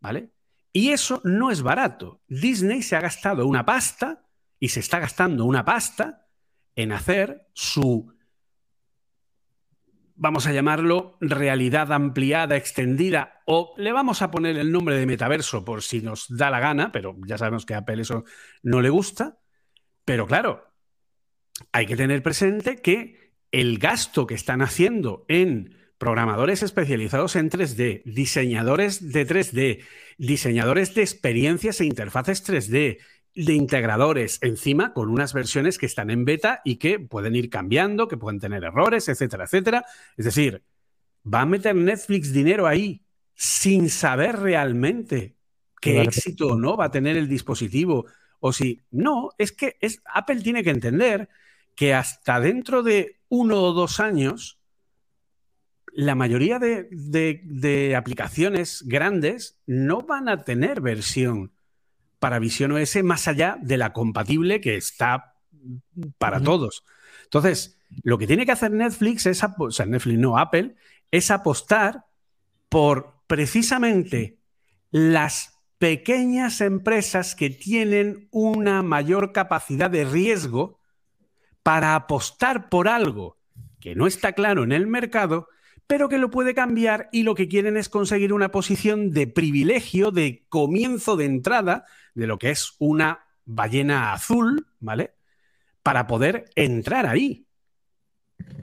¿vale? 0.00 0.30
Y 0.72 0.90
eso 0.90 1.20
no 1.24 1.50
es 1.50 1.62
barato. 1.62 2.22
Disney 2.28 2.82
se 2.82 2.96
ha 2.96 3.00
gastado 3.00 3.46
una 3.46 3.64
pasta 3.64 4.26
y 4.60 4.68
se 4.68 4.80
está 4.80 4.98
gastando 4.98 5.44
una 5.44 5.64
pasta 5.64 6.26
en 6.74 6.92
hacer 6.92 7.48
su, 7.54 8.14
vamos 10.14 10.46
a 10.46 10.52
llamarlo, 10.52 11.16
realidad 11.20 11.92
ampliada, 11.92 12.56
extendida, 12.56 13.40
o 13.46 13.74
le 13.78 13.92
vamos 13.92 14.20
a 14.20 14.30
poner 14.30 14.58
el 14.58 14.70
nombre 14.70 14.96
de 14.96 15.06
metaverso 15.06 15.64
por 15.64 15.82
si 15.82 16.02
nos 16.02 16.26
da 16.28 16.50
la 16.50 16.60
gana, 16.60 16.92
pero 16.92 17.16
ya 17.26 17.38
sabemos 17.38 17.64
que 17.64 17.74
a 17.74 17.78
Apple 17.78 18.02
eso 18.02 18.24
no 18.62 18.82
le 18.82 18.90
gusta. 18.90 19.38
Pero 20.04 20.26
claro, 20.26 20.74
hay 21.72 21.86
que 21.86 21.96
tener 21.96 22.22
presente 22.22 22.76
que 22.76 23.34
el 23.50 23.78
gasto 23.78 24.26
que 24.26 24.34
están 24.34 24.60
haciendo 24.60 25.24
en 25.28 25.75
programadores 25.98 26.62
especializados 26.62 27.36
en 27.36 27.50
3D, 27.50 28.02
diseñadores 28.04 29.12
de 29.12 29.26
3D, 29.26 29.84
diseñadores 30.18 30.94
de 30.94 31.02
experiencias 31.02 31.80
e 31.80 31.86
interfaces 31.86 32.46
3D, 32.46 32.98
de 33.36 33.52
integradores, 33.52 34.38
encima 34.40 34.94
con 34.94 35.10
unas 35.10 35.34
versiones 35.34 35.76
que 35.76 35.84
están 35.84 36.10
en 36.10 36.24
beta 36.24 36.62
y 36.64 36.76
que 36.76 36.98
pueden 36.98 37.36
ir 37.36 37.50
cambiando, 37.50 38.08
que 38.08 38.16
pueden 38.16 38.40
tener 38.40 38.64
errores, 38.64 39.08
etcétera, 39.08 39.44
etcétera. 39.44 39.84
Es 40.16 40.24
decir, 40.24 40.62
va 41.22 41.42
a 41.42 41.46
meter 41.46 41.74
Netflix 41.76 42.32
dinero 42.32 42.66
ahí 42.66 43.02
sin 43.34 43.90
saber 43.90 44.38
realmente 44.38 45.36
qué 45.82 46.00
éxito 46.00 46.48
o 46.48 46.56
no 46.56 46.78
va 46.78 46.86
a 46.86 46.90
tener 46.90 47.18
el 47.18 47.28
dispositivo. 47.28 48.06
O 48.40 48.54
si 48.54 48.80
no, 48.90 49.30
es 49.36 49.52
que 49.52 49.76
es, 49.80 50.00
Apple 50.06 50.40
tiene 50.40 50.64
que 50.64 50.70
entender 50.70 51.28
que 51.74 51.92
hasta 51.92 52.40
dentro 52.40 52.82
de 52.82 53.20
uno 53.28 53.62
o 53.62 53.72
dos 53.74 54.00
años 54.00 54.58
la 55.96 56.14
mayoría 56.14 56.58
de, 56.58 57.94
aplicaciones 57.96 58.84
grandes 58.86 59.58
no 59.66 60.02
van 60.02 60.28
a 60.28 60.44
tener 60.44 60.82
versión 60.82 61.52
para 62.18 62.38
Vision 62.38 62.72
OS 62.72 63.02
más 63.02 63.26
allá 63.28 63.56
de 63.62 63.78
la 63.78 63.94
compatible 63.94 64.60
que 64.60 64.76
está 64.76 65.36
para 66.18 66.42
todos. 66.42 66.84
Entonces, 67.24 67.78
lo 68.02 68.18
que 68.18 68.26
tiene 68.26 68.44
que 68.44 68.52
hacer 68.52 68.72
Netflix 68.72 69.24
es, 69.24 69.42
o 69.42 69.70
sea, 69.70 69.86
Netflix 69.86 70.18
no 70.18 70.36
Apple, 70.36 70.76
es 71.10 71.30
apostar 71.30 72.04
por 72.68 73.14
precisamente 73.26 74.38
las 74.90 75.62
pequeñas 75.78 76.60
empresas 76.60 77.34
que 77.34 77.48
tienen 77.48 78.28
una 78.32 78.82
mayor 78.82 79.32
capacidad 79.32 79.90
de 79.90 80.04
riesgo 80.04 80.78
para 81.62 81.94
apostar 81.94 82.68
por 82.68 82.86
algo 82.86 83.38
que 83.80 83.94
no 83.94 84.06
está 84.06 84.32
claro 84.32 84.62
en 84.62 84.72
el 84.72 84.86
mercado 84.86 85.48
pero 85.86 86.08
que 86.08 86.18
lo 86.18 86.30
puede 86.30 86.54
cambiar 86.54 87.08
y 87.12 87.22
lo 87.22 87.34
que 87.34 87.48
quieren 87.48 87.76
es 87.76 87.88
conseguir 87.88 88.32
una 88.32 88.50
posición 88.50 89.10
de 89.10 89.26
privilegio, 89.26 90.10
de 90.10 90.44
comienzo 90.48 91.16
de 91.16 91.26
entrada 91.26 91.84
de 92.14 92.26
lo 92.26 92.38
que 92.38 92.50
es 92.50 92.74
una 92.78 93.26
ballena 93.44 94.12
azul, 94.12 94.66
¿vale? 94.80 95.14
Para 95.82 96.06
poder 96.06 96.50
entrar 96.56 97.06
ahí. 97.06 97.46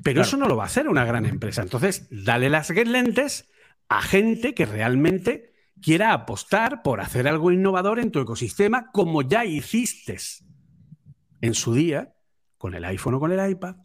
Pero 0.03 0.21
eso 0.21 0.37
no 0.37 0.47
lo 0.47 0.57
va 0.57 0.63
a 0.63 0.67
hacer 0.67 0.89
una 0.89 1.05
gran 1.05 1.25
empresa. 1.25 1.61
Entonces, 1.61 2.07
dale 2.11 2.49
las 2.49 2.69
lentes 2.69 3.49
a 3.87 4.01
gente 4.01 4.53
que 4.53 4.65
realmente 4.65 5.53
quiera 5.81 6.13
apostar 6.13 6.83
por 6.83 7.01
hacer 7.01 7.27
algo 7.27 7.51
innovador 7.51 7.99
en 7.99 8.11
tu 8.11 8.19
ecosistema, 8.19 8.91
como 8.91 9.21
ya 9.21 9.45
hiciste 9.45 10.17
en 11.41 11.53
su 11.53 11.73
día 11.73 12.13
con 12.57 12.73
el 12.73 12.85
iPhone 12.85 13.15
o 13.15 13.19
con 13.19 13.31
el 13.31 13.49
iPad, 13.49 13.75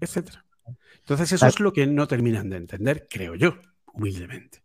etcétera. 0.00 0.44
Entonces 1.00 1.32
eso 1.32 1.46
es 1.46 1.60
lo 1.60 1.72
que 1.72 1.86
no 1.86 2.06
terminan 2.06 2.48
de 2.50 2.56
entender, 2.56 3.06
creo 3.10 3.34
yo, 3.34 3.56
humildemente. 3.92 4.62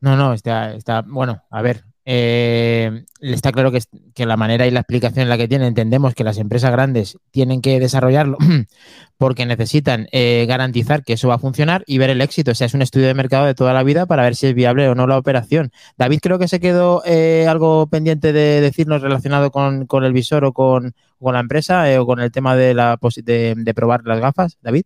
No, 0.00 0.16
no, 0.16 0.32
está, 0.32 0.74
está 0.74 1.02
bueno, 1.02 1.42
a 1.50 1.62
ver, 1.62 1.84
eh, 2.10 3.04
está 3.20 3.52
claro 3.52 3.70
que, 3.70 3.80
que, 4.14 4.24
la 4.24 4.38
manera 4.38 4.66
y 4.66 4.70
la 4.70 4.80
explicación 4.80 5.24
en 5.24 5.28
la 5.28 5.36
que 5.36 5.46
tiene, 5.46 5.66
entendemos 5.66 6.14
que 6.14 6.24
las 6.24 6.38
empresas 6.38 6.72
grandes 6.72 7.18
tienen 7.30 7.60
que 7.60 7.78
desarrollarlo 7.80 8.38
porque 9.18 9.44
necesitan 9.44 10.06
eh, 10.12 10.46
garantizar 10.48 11.04
que 11.04 11.12
eso 11.12 11.28
va 11.28 11.34
a 11.34 11.38
funcionar 11.38 11.84
y 11.86 11.98
ver 11.98 12.08
el 12.08 12.22
éxito. 12.22 12.52
O 12.52 12.54
sea, 12.54 12.66
es 12.66 12.72
un 12.72 12.80
estudio 12.80 13.08
de 13.08 13.12
mercado 13.12 13.44
de 13.44 13.54
toda 13.54 13.74
la 13.74 13.82
vida 13.82 14.06
para 14.06 14.22
ver 14.22 14.36
si 14.36 14.46
es 14.46 14.54
viable 14.54 14.88
o 14.88 14.94
no 14.94 15.06
la 15.06 15.18
operación. 15.18 15.70
David 15.98 16.20
creo 16.22 16.38
que 16.38 16.48
se 16.48 16.60
quedó 16.60 17.02
eh, 17.04 17.46
algo 17.46 17.88
pendiente 17.88 18.32
de 18.32 18.62
decirnos 18.62 19.02
relacionado 19.02 19.50
con, 19.50 19.86
el 20.02 20.12
visor 20.14 20.46
o 20.46 20.54
con, 20.54 20.94
la 21.20 21.40
empresa 21.40 21.84
o 22.00 22.06
con 22.06 22.20
el 22.20 22.32
tema 22.32 22.56
de, 22.56 22.72
la, 22.72 22.98
de 23.26 23.74
probar 23.74 24.06
las 24.06 24.20
gafas. 24.20 24.56
David. 24.62 24.84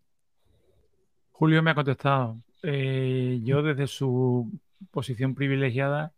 Julio 1.43 1.61
me 1.61 1.73
ha 1.73 1.75
contestado. 1.75 2.37
Eh, 2.63 3.41
yo 3.43 3.65
desde 3.65 3.89
su 3.89 4.49
posición 4.93 5.35
privilegiada 5.35 6.13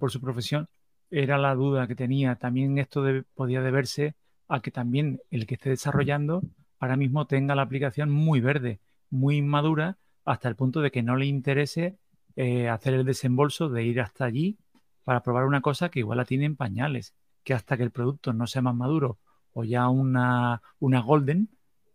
por 0.00 0.10
su 0.10 0.20
profesión 0.20 0.66
era 1.12 1.38
la 1.38 1.54
duda 1.54 1.86
que 1.86 1.94
tenía. 1.94 2.34
También 2.34 2.76
esto 2.78 3.04
podía 3.36 3.62
deberse 3.62 4.16
a 4.48 4.58
que 4.58 4.72
también 4.72 5.20
el 5.30 5.46
que 5.46 5.54
esté 5.54 5.70
desarrollando 5.70 6.42
ahora 6.80 6.96
mismo 6.96 7.24
tenga 7.28 7.54
la 7.54 7.62
aplicación 7.62 8.10
muy 8.10 8.40
verde, 8.40 8.80
muy 9.10 9.42
madura, 9.42 9.96
hasta 10.24 10.48
el 10.48 10.56
punto 10.56 10.80
de 10.80 10.90
que 10.90 11.04
no 11.04 11.14
le 11.14 11.26
interese 11.26 11.96
eh, 12.34 12.68
hacer 12.68 12.94
el 12.94 13.04
desembolso 13.04 13.68
de 13.68 13.84
ir 13.84 14.00
hasta 14.00 14.24
allí 14.24 14.58
para 15.04 15.22
probar 15.22 15.44
una 15.44 15.60
cosa 15.60 15.88
que 15.88 16.00
igual 16.00 16.18
la 16.18 16.24
tiene 16.24 16.46
en 16.46 16.56
pañales, 16.56 17.14
que 17.44 17.54
hasta 17.54 17.76
que 17.76 17.84
el 17.84 17.92
producto 17.92 18.32
no 18.32 18.48
sea 18.48 18.62
más 18.62 18.74
maduro 18.74 19.18
o 19.52 19.62
ya 19.62 19.88
una, 19.88 20.62
una 20.80 21.00
golden, 21.00 21.48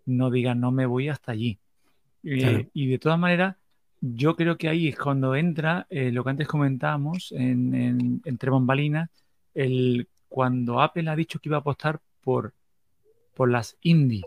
no 0.06 0.32
diga 0.32 0.56
no 0.56 0.72
me 0.72 0.86
voy 0.86 1.10
hasta 1.10 1.34
allí. 1.34 1.60
Eh, 2.24 2.70
y 2.74 2.88
de 2.88 3.00
todas 3.00 3.20
maneras, 3.20 3.56
yo 4.02 4.36
creo 4.36 4.58
que 4.58 4.70
ahí 4.70 4.88
es 4.88 4.98
cuando 4.98 5.36
entra 5.36 5.88
eh, 5.90 6.12
lo 6.12 6.24
que 6.24 6.30
antes 6.30 6.48
comentábamos 6.48 7.32
en, 7.32 8.22
entre 8.26 8.50
bambalinas, 8.50 9.10
el, 9.54 10.08
cuando 10.28 10.82
Apple 10.82 11.10
ha 11.10 11.16
dicho 11.16 11.40
que 11.40 11.50
iba 11.50 11.58
a 11.58 11.62
apostar 11.62 12.00
por, 12.22 12.54
por 13.34 13.50
las 13.50 13.78
indie. 13.82 14.24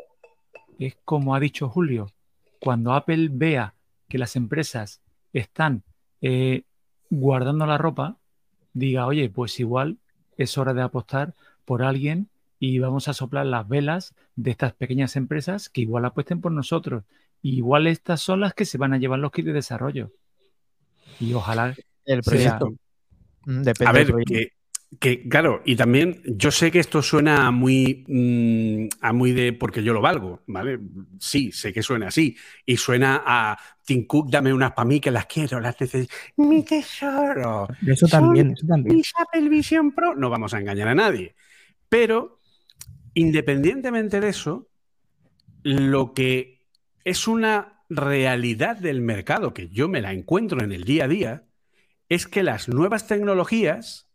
Es 0.79 0.97
como 1.05 1.35
ha 1.35 1.41
dicho 1.41 1.69
Julio, 1.69 2.13
cuando 2.59 2.93
Apple 2.93 3.29
vea 3.31 3.75
que 4.09 4.19
las 4.19 4.37
empresas 4.37 5.01
están 5.33 5.85
eh, 6.21 6.65
guardando 7.09 7.67
la 7.67 7.79
ropa, 7.79 8.19
diga, 8.73 9.07
oye, 9.07 9.29
pues 9.31 9.59
igual 9.61 9.99
es 10.37 10.59
hora 10.59 10.75
de 10.75 10.83
apostar 10.83 11.35
por 11.65 11.83
alguien 11.83 12.29
y 12.59 12.79
vamos 12.79 13.09
a 13.09 13.15
soplar 13.15 13.47
las 13.47 13.69
velas 13.69 14.15
de 14.37 14.51
estas 14.51 14.75
pequeñas 14.75 15.17
empresas 15.17 15.69
que 15.69 15.81
igual 15.81 16.05
apuesten 16.05 16.41
por 16.41 16.53
nosotros 16.53 17.05
igual 17.43 17.87
estas 17.87 18.21
son 18.21 18.41
las 18.41 18.55
que 18.55 18.65
se 18.65 18.79
van 18.79 18.95
a 18.95 18.99
llevar 18.99 19.19
los 19.19 19.33
kits 19.33 19.47
de 19.47 19.53
desarrollo. 19.53 20.13
Y 21.21 21.35
ojalá 21.35 21.75
el 22.05 22.23
proyecto. 22.23 22.75
Mm, 23.45 23.63
a 23.85 23.93
ver, 23.93 24.15
que, 25.01 25.27
claro, 25.27 25.63
y 25.65 25.75
también 25.75 26.21
yo 26.25 26.51
sé 26.51 26.71
que 26.71 26.79
esto 26.79 27.01
suena 27.01 27.51
muy, 27.51 28.05
mm, 28.07 28.99
a 29.01 29.13
muy 29.13 29.33
de 29.33 29.55
porque 29.55 29.83
yo 29.83 29.95
lo 29.95 30.03
valgo, 30.03 30.43
¿vale? 30.47 30.79
Sí, 31.19 31.51
sé 31.51 31.73
que 31.73 31.83
suena 31.83 32.09
así. 32.09 32.37
Y 32.67 32.77
suena 32.77 33.23
a 33.25 33.59
Tim 33.85 34.07
Cook, 34.07 34.31
dame 34.31 34.53
unas 34.53 34.73
para 34.73 34.87
mí 34.87 35.01
que 35.01 35.11
las 35.11 35.27
quiero, 35.27 35.61
las 35.61 35.81
necesito. 35.81 36.15
Mi 36.37 36.63
tesoro. 36.63 37.69
Eso 37.87 38.07
también, 38.07 38.53
eso 38.53 38.67
también. 38.67 38.97
Mis 38.97 39.13
Apple 39.17 39.49
Vision 39.49 39.93
Pro. 39.93 40.15
No 40.15 40.29
vamos 40.29 40.53
a 40.53 40.61
engañar 40.61 40.89
a 40.89 40.95
nadie. 40.95 41.35
Pero, 41.89 42.39
independientemente 43.15 44.21
de 44.21 44.29
eso, 44.29 44.69
lo 45.63 46.13
que 46.13 46.62
es 47.05 47.27
una 47.27 47.85
realidad 47.89 48.77
del 48.77 49.01
mercado 49.01 49.53
que 49.55 49.69
yo 49.69 49.89
me 49.89 50.01
la 50.01 50.13
encuentro 50.13 50.63
en 50.63 50.73
el 50.73 50.85
día 50.85 51.05
a 51.05 51.09
día, 51.09 51.45
es 52.09 52.27
que 52.27 52.43
las 52.43 52.69
nuevas 52.69 53.07
tecnologías 53.07 54.09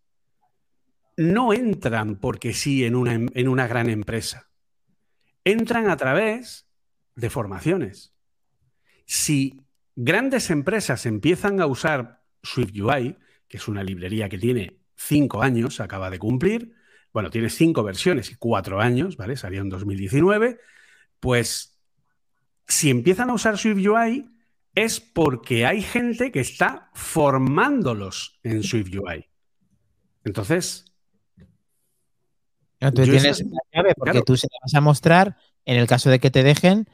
no 1.15 1.53
entran 1.53 2.17
porque 2.17 2.53
sí 2.53 2.85
en 2.85 2.95
una, 2.95 3.13
en 3.13 3.47
una 3.47 3.67
gran 3.67 3.89
empresa. 3.89 4.49
Entran 5.43 5.89
a 5.89 5.97
través 5.97 6.67
de 7.15 7.29
formaciones. 7.29 8.13
Si 9.05 9.61
grandes 9.95 10.51
empresas 10.51 11.05
empiezan 11.05 11.59
a 11.59 11.65
usar 11.65 12.21
SwiftUI, 12.43 13.17
que 13.47 13.57
es 13.57 13.67
una 13.67 13.83
librería 13.83 14.29
que 14.29 14.37
tiene 14.37 14.79
cinco 14.95 15.41
años, 15.41 15.79
acaba 15.79 16.09
de 16.09 16.19
cumplir. 16.19 16.75
Bueno, 17.13 17.29
tiene 17.29 17.49
cinco 17.49 17.83
versiones 17.83 18.29
y 18.31 18.35
cuatro 18.35 18.79
años, 18.79 19.17
¿vale? 19.17 19.37
Salió 19.37 19.61
en 19.61 19.69
2019. 19.69 20.59
Pues 21.19 21.76
si 22.67 22.89
empiezan 22.89 23.29
a 23.29 23.33
usar 23.33 23.57
SwiftUI 23.57 24.29
es 24.75 24.99
porque 24.99 25.65
hay 25.65 25.81
gente 25.81 26.31
que 26.31 26.39
está 26.39 26.89
formándolos 26.93 28.39
en 28.43 28.63
SwiftUI. 28.63 29.25
Entonces. 30.23 30.85
tú 32.79 33.03
tienes 33.03 33.41
la 33.41 33.59
llave 33.73 33.93
porque 33.95 34.21
tú 34.21 34.37
se 34.37 34.47
la 34.51 34.59
vas 34.61 34.73
a 34.73 34.81
mostrar 34.81 35.37
en 35.65 35.77
el 35.77 35.87
caso 35.87 36.09
de 36.09 36.19
que 36.19 36.29
te 36.29 36.43
dejen 36.43 36.87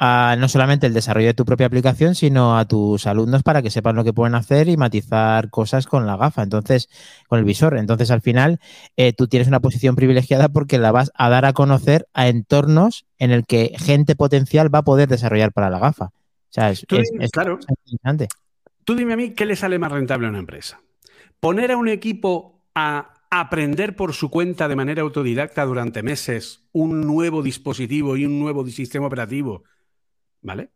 no 0.00 0.48
solamente 0.48 0.86
el 0.86 0.94
desarrollo 0.94 1.28
de 1.28 1.34
tu 1.34 1.44
propia 1.44 1.66
aplicación, 1.66 2.14
sino 2.14 2.58
a 2.58 2.64
tus 2.64 3.06
alumnos 3.06 3.42
para 3.42 3.62
que 3.62 3.70
sepan 3.70 3.96
lo 3.96 4.04
que 4.04 4.12
pueden 4.12 4.34
hacer 4.34 4.68
y 4.68 4.76
matizar 4.76 5.50
cosas 5.50 5.86
con 5.86 6.06
la 6.06 6.16
gafa, 6.16 6.42
entonces, 6.42 6.88
con 7.28 7.38
el 7.38 7.44
visor. 7.44 7.76
Entonces, 7.76 8.10
al 8.10 8.20
final, 8.20 8.58
eh, 8.96 9.12
tú 9.12 9.28
tienes 9.28 9.48
una 9.48 9.60
posición 9.60 9.94
privilegiada 9.94 10.48
porque 10.48 10.78
la 10.78 10.92
vas 10.92 11.12
a 11.14 11.28
dar 11.28 11.44
a 11.44 11.52
conocer 11.52 12.08
a 12.12 12.28
entornos 12.28 13.06
en 13.18 13.30
el 13.30 13.46
que 13.46 13.72
gente 13.78 14.16
potencial 14.16 14.74
va 14.74 14.80
a 14.80 14.84
poder 14.84 15.08
desarrollar 15.08 15.52
para 15.52 15.70
la 15.70 15.78
gafa. 15.78 16.06
O 16.06 16.12
sea, 16.54 16.70
es, 16.70 16.84
claro. 17.32 17.58
interesante. 17.86 18.28
Tú 18.84 18.94
dime 18.94 19.14
a 19.14 19.16
mí 19.16 19.30
qué 19.30 19.46
le 19.46 19.56
sale 19.56 19.78
más 19.78 19.90
rentable 19.90 20.26
a 20.26 20.30
una 20.30 20.38
empresa. 20.38 20.80
Poner 21.40 21.72
a 21.72 21.76
un 21.76 21.88
equipo 21.88 22.66
a 22.74 23.14
aprender 23.30 23.96
por 23.96 24.12
su 24.12 24.30
cuenta 24.30 24.68
de 24.68 24.76
manera 24.76 25.02
autodidacta 25.02 25.64
durante 25.64 26.02
meses 26.02 26.62
un 26.72 27.00
nuevo 27.00 27.42
dispositivo 27.42 28.16
y 28.16 28.24
un 28.24 28.38
nuevo 28.38 28.64
sistema 28.66 29.06
operativo 29.06 29.64
¿vale? 30.44 30.70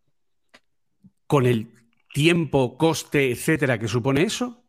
Con 1.29 1.47
el 1.47 1.73
tiempo, 2.13 2.77
coste, 2.77 3.31
etcétera, 3.31 3.79
que 3.79 3.87
supone 3.87 4.23
eso, 4.23 4.65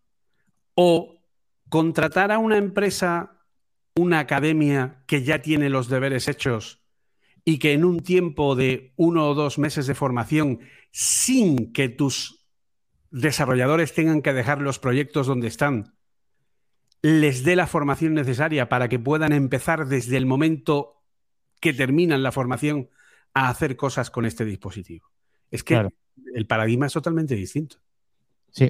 o 0.75 1.23
contratar 1.69 2.31
a 2.31 2.37
una 2.37 2.57
empresa, 2.57 3.43
una 3.95 4.19
academia 4.19 5.03
que 5.07 5.23
ya 5.23 5.41
tiene 5.41 5.69
los 5.69 5.89
deberes 5.89 6.27
hechos 6.27 6.83
y 7.45 7.57
que 7.57 7.73
en 7.73 7.85
un 7.85 8.01
tiempo 8.01 8.55
de 8.55 8.93
uno 8.97 9.29
o 9.29 9.33
dos 9.33 9.57
meses 9.57 9.87
de 9.87 9.95
formación, 9.95 10.59
sin 10.91 11.71
que 11.71 11.89
tus 11.89 12.45
desarrolladores 13.09 13.93
tengan 13.93 14.21
que 14.21 14.33
dejar 14.33 14.61
los 14.61 14.77
proyectos 14.77 15.25
donde 15.25 15.47
están, 15.47 15.95
les 17.01 17.43
dé 17.43 17.55
la 17.55 17.67
formación 17.67 18.13
necesaria 18.13 18.67
para 18.67 18.89
que 18.89 18.99
puedan 18.99 19.31
empezar 19.31 19.87
desde 19.87 20.17
el 20.17 20.25
momento 20.25 21.01
que 21.61 21.73
terminan 21.73 22.21
la 22.21 22.33
formación 22.33 22.89
a 23.33 23.49
hacer 23.49 23.75
cosas 23.75 24.09
con 24.09 24.25
este 24.25 24.45
dispositivo. 24.45 25.07
Es 25.51 25.63
que 25.63 25.89
el 26.35 26.45
paradigma 26.45 26.87
es 26.87 26.93
totalmente 26.93 27.35
distinto. 27.35 27.77
Sí, 28.51 28.69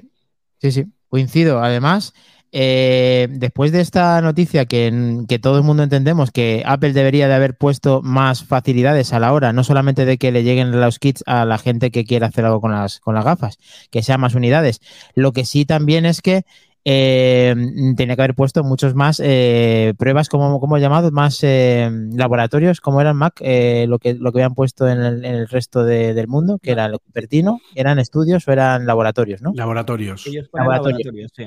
sí, 0.58 0.72
sí, 0.72 0.86
coincido. 1.08 1.62
Además, 1.62 2.14
eh, 2.52 3.28
después 3.30 3.70
de 3.70 3.80
esta 3.80 4.20
noticia 4.20 4.66
que, 4.66 5.22
que, 5.28 5.38
todo 5.38 5.58
el 5.58 5.62
mundo 5.62 5.84
entendemos 5.84 6.32
que 6.32 6.64
Apple 6.66 6.92
debería 6.92 7.28
de 7.28 7.34
haber 7.34 7.56
puesto 7.56 8.02
más 8.02 8.44
facilidades 8.44 9.12
a 9.12 9.20
la 9.20 9.32
hora, 9.32 9.52
no 9.52 9.62
solamente 9.62 10.04
de 10.04 10.18
que 10.18 10.32
le 10.32 10.42
lleguen 10.42 10.80
los 10.80 10.98
kits 10.98 11.22
a 11.26 11.44
la 11.44 11.58
gente 11.58 11.92
que 11.92 12.04
quiera 12.04 12.26
hacer 12.26 12.44
algo 12.44 12.60
con 12.60 12.72
las, 12.72 12.98
con 12.98 13.14
las 13.14 13.24
gafas, 13.24 13.58
que 13.90 14.02
sean 14.02 14.20
más 14.20 14.34
unidades. 14.34 14.80
Lo 15.14 15.32
que 15.32 15.44
sí 15.44 15.64
también 15.64 16.06
es 16.06 16.22
que 16.22 16.44
eh, 16.92 17.54
tenía 17.96 18.16
que 18.16 18.22
haber 18.22 18.34
puesto 18.34 18.64
muchos 18.64 18.96
más 18.96 19.22
eh, 19.22 19.94
pruebas, 19.96 20.28
como, 20.28 20.58
como 20.58 20.76
llamados, 20.76 21.12
más 21.12 21.38
eh, 21.44 21.88
laboratorios, 22.12 22.80
como 22.80 23.00
eran 23.00 23.16
Mac, 23.16 23.40
lo, 23.40 23.98
que, 24.00 24.14
lo 24.14 24.32
que 24.32 24.38
habían 24.38 24.56
puesto 24.56 24.88
en 24.88 24.98
el, 24.98 25.48
resto 25.48 25.84
del 25.84 26.26
mundo, 26.26 26.58
que 26.60 26.72
era 26.72 26.86
el 26.86 26.98
Cupertino, 26.98 27.60
¿eran 27.76 28.00
estudios 28.00 28.48
o 28.48 28.52
eran 28.52 28.86
laboratorios, 28.86 29.40
no? 29.40 29.52
Laboratorios. 29.54 30.28
laboratorios, 30.52 31.30
sí. 31.32 31.44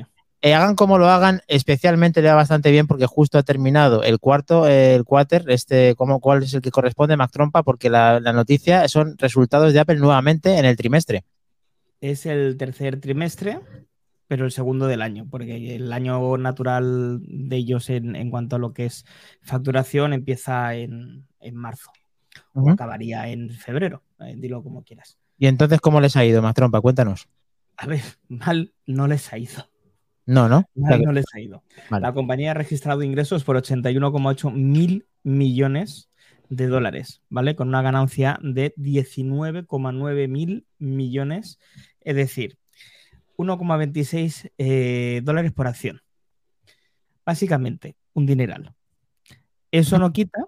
hagan 0.53 0.75
como 0.75 0.97
lo 0.97 1.09
hagan, 1.09 1.41
especialmente 1.49 2.21
le 2.21 2.29
va 2.29 2.35
bastante 2.35 2.71
bien 2.71 2.87
porque 2.87 3.05
justo 3.05 3.37
ha 3.37 3.43
terminado 3.43 4.01
el 4.03 4.19
cuarto, 4.19 4.65
el 4.65 5.03
quarter, 5.03 5.43
este, 5.49 5.95
como, 5.95 6.21
cuál 6.21 6.43
es 6.43 6.53
el 6.53 6.61
que 6.61 6.71
corresponde, 6.71 7.17
Mac 7.17 7.31
Trompa, 7.31 7.63
porque 7.63 7.89
la, 7.89 8.21
la 8.21 8.31
noticia 8.31 8.87
son 8.87 9.17
resultados 9.17 9.73
de 9.73 9.81
Apple 9.81 9.97
nuevamente 9.97 10.57
en 10.57 10.63
el 10.63 10.77
trimestre. 10.77 11.25
Es 11.99 12.25
el 12.25 12.55
tercer 12.55 13.01
trimestre 13.01 13.59
pero 14.27 14.45
el 14.45 14.51
segundo 14.51 14.87
del 14.87 15.01
año, 15.01 15.27
porque 15.29 15.75
el 15.75 15.91
año 15.91 16.37
natural 16.37 17.19
de 17.23 17.55
ellos 17.55 17.89
en, 17.89 18.29
cuanto 18.29 18.55
a 18.55 18.59
lo 18.59 18.73
que 18.73 18.85
es 18.85 19.05
facturación 19.41 20.13
empieza 20.13 20.75
en, 20.75 21.25
marzo 21.53 21.91
o 22.53 22.69
acabaría 22.69 23.29
en 23.29 23.49
febrero, 23.49 24.03
eh, 24.19 24.35
dilo 24.37 24.63
como 24.63 24.83
quieras. 24.83 25.17
¿Y 25.37 25.47
entonces 25.47 25.81
cómo 25.81 25.99
les 26.01 26.15
ha 26.15 26.25
ido, 26.25 26.41
más 26.41 26.53
trompa? 26.53 26.81
Cuéntanos. 26.81 27.27
A 27.77 27.87
ver, 27.87 28.01
mal 28.27 28.73
no 28.85 29.07
les 29.07 29.31
ha 29.33 29.37
ido. 29.37 29.69
No, 30.25 30.47
¿no? 30.47 30.69
Mal 30.73 31.01
no 31.01 31.11
les 31.11 31.25
ha 31.33 31.39
ido. 31.41 31.63
La 31.89 32.13
compañía 32.13 32.51
ha 32.51 32.53
registrado 32.53 33.03
ingresos 33.03 33.43
por 33.43 33.57
81,8 33.57 34.53
mil 34.53 35.05
millones 35.23 36.09
de 36.49 36.67
dólares, 36.67 37.21
¿vale? 37.29 37.55
Con 37.55 37.67
una 37.67 37.81
ganancia 37.81 38.39
de 38.41 38.73
19,9 38.75 40.27
mil 40.27 40.65
millones. 40.77 41.59
Es 42.01 42.15
decir, 42.15 42.57
1,26 43.37 44.51
eh, 44.57 45.21
dólares 45.23 45.51
por 45.51 45.67
acción. 45.67 46.01
Básicamente, 47.25 47.95
un 48.13 48.25
dineral. 48.25 48.75
Eso 49.71 49.97
no 49.97 50.13
quita 50.13 50.45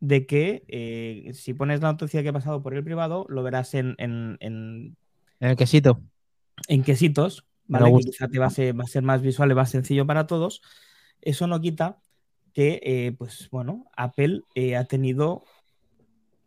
de 0.00 0.26
que 0.26 0.64
eh, 0.68 1.32
si 1.34 1.52
pones 1.54 1.80
la 1.80 1.92
noticia 1.92 2.22
que 2.22 2.28
ha 2.28 2.32
pasado 2.32 2.62
por 2.62 2.74
el 2.74 2.84
privado, 2.84 3.26
lo 3.28 3.42
verás 3.42 3.74
en, 3.74 3.94
en, 3.98 4.36
en, 4.40 4.96
el 5.40 5.56
quesito. 5.56 6.00
En 6.68 6.82
quesitos, 6.82 7.44
¿vale? 7.66 7.92
Que 7.92 8.10
quizá 8.10 8.28
te 8.28 8.38
va 8.38 8.46
a, 8.46 8.50
ser, 8.50 8.78
va 8.78 8.84
a 8.84 8.88
ser 8.88 9.02
más 9.02 9.20
visual 9.20 9.50
y 9.50 9.54
más 9.54 9.70
sencillo 9.70 10.06
para 10.06 10.26
todos. 10.26 10.62
Eso 11.20 11.46
no 11.46 11.60
quita 11.60 11.98
que, 12.54 12.80
eh, 12.82 13.14
pues 13.18 13.50
bueno, 13.50 13.84
Apple 13.96 14.42
ha 14.78 14.84
tenido 14.84 15.44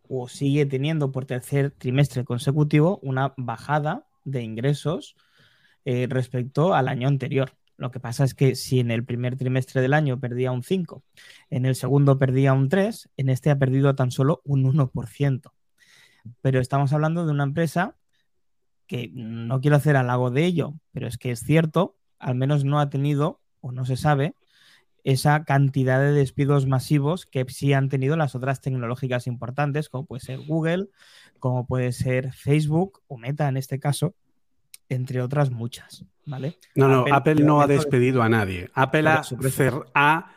o 0.07 0.27
sigue 0.27 0.65
teniendo 0.65 1.11
por 1.11 1.25
tercer 1.25 1.69
trimestre 1.69 2.23
consecutivo 2.23 2.99
una 3.03 3.33
bajada 3.37 4.07
de 4.25 4.41
ingresos 4.41 5.15
eh, 5.85 6.07
respecto 6.09 6.73
al 6.73 6.87
año 6.87 7.07
anterior. 7.07 7.53
Lo 7.77 7.91
que 7.91 7.99
pasa 7.99 8.25
es 8.25 8.33
que 8.33 8.55
si 8.55 8.79
en 8.79 8.91
el 8.91 9.05
primer 9.05 9.37
trimestre 9.37 9.81
del 9.81 9.93
año 9.93 10.19
perdía 10.19 10.51
un 10.51 10.63
5, 10.63 11.03
en 11.49 11.65
el 11.65 11.75
segundo 11.75 12.17
perdía 12.17 12.53
un 12.53 12.67
3, 12.67 13.09
en 13.15 13.29
este 13.29 13.51
ha 13.51 13.57
perdido 13.57 13.95
tan 13.95 14.11
solo 14.11 14.41
un 14.43 14.65
1%. 14.65 15.53
Pero 16.41 16.59
estamos 16.59 16.91
hablando 16.91 17.25
de 17.25 17.31
una 17.31 17.43
empresa 17.43 17.95
que 18.85 19.09
no 19.13 19.61
quiero 19.61 19.77
hacer 19.77 19.95
halago 19.95 20.29
de 20.29 20.45
ello, 20.45 20.73
pero 20.91 21.07
es 21.07 21.17
que 21.17 21.31
es 21.31 21.39
cierto, 21.39 21.95
al 22.17 22.35
menos 22.35 22.65
no 22.65 22.79
ha 22.79 22.89
tenido 22.89 23.39
o 23.61 23.71
no 23.71 23.85
se 23.85 23.95
sabe 23.95 24.35
esa 25.03 25.43
cantidad 25.43 25.99
de 25.99 26.11
despidos 26.11 26.65
masivos 26.65 27.25
que 27.25 27.45
sí 27.47 27.73
han 27.73 27.89
tenido 27.89 28.17
las 28.17 28.35
otras 28.35 28.61
tecnológicas 28.61 29.27
importantes, 29.27 29.89
como 29.89 30.05
puede 30.05 30.21
ser 30.21 30.39
Google, 30.39 30.89
como 31.39 31.65
puede 31.65 31.91
ser 31.93 32.33
Facebook 32.33 33.01
o 33.07 33.17
Meta 33.17 33.47
en 33.47 33.57
este 33.57 33.79
caso, 33.79 34.15
entre 34.89 35.21
otras 35.21 35.51
muchas, 35.51 36.05
¿vale? 36.25 36.57
No, 36.75 36.87
no, 36.87 37.05
Apple, 37.11 37.35
no 37.35 37.61
ha 37.61 37.67
despedido 37.67 38.21
a 38.21 38.29
nadie. 38.29 38.69
Apple 38.73 39.07
ha, 39.07 40.31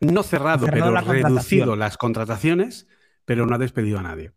no 0.00 0.22
cerrado, 0.22 0.66
pero 0.66 0.90
reducido 1.00 1.76
las 1.76 1.96
contrataciones, 1.96 2.88
pero 3.24 3.46
no 3.46 3.54
ha 3.54 3.58
despedido 3.58 3.98
a 3.98 4.02
nadie. 4.02 4.32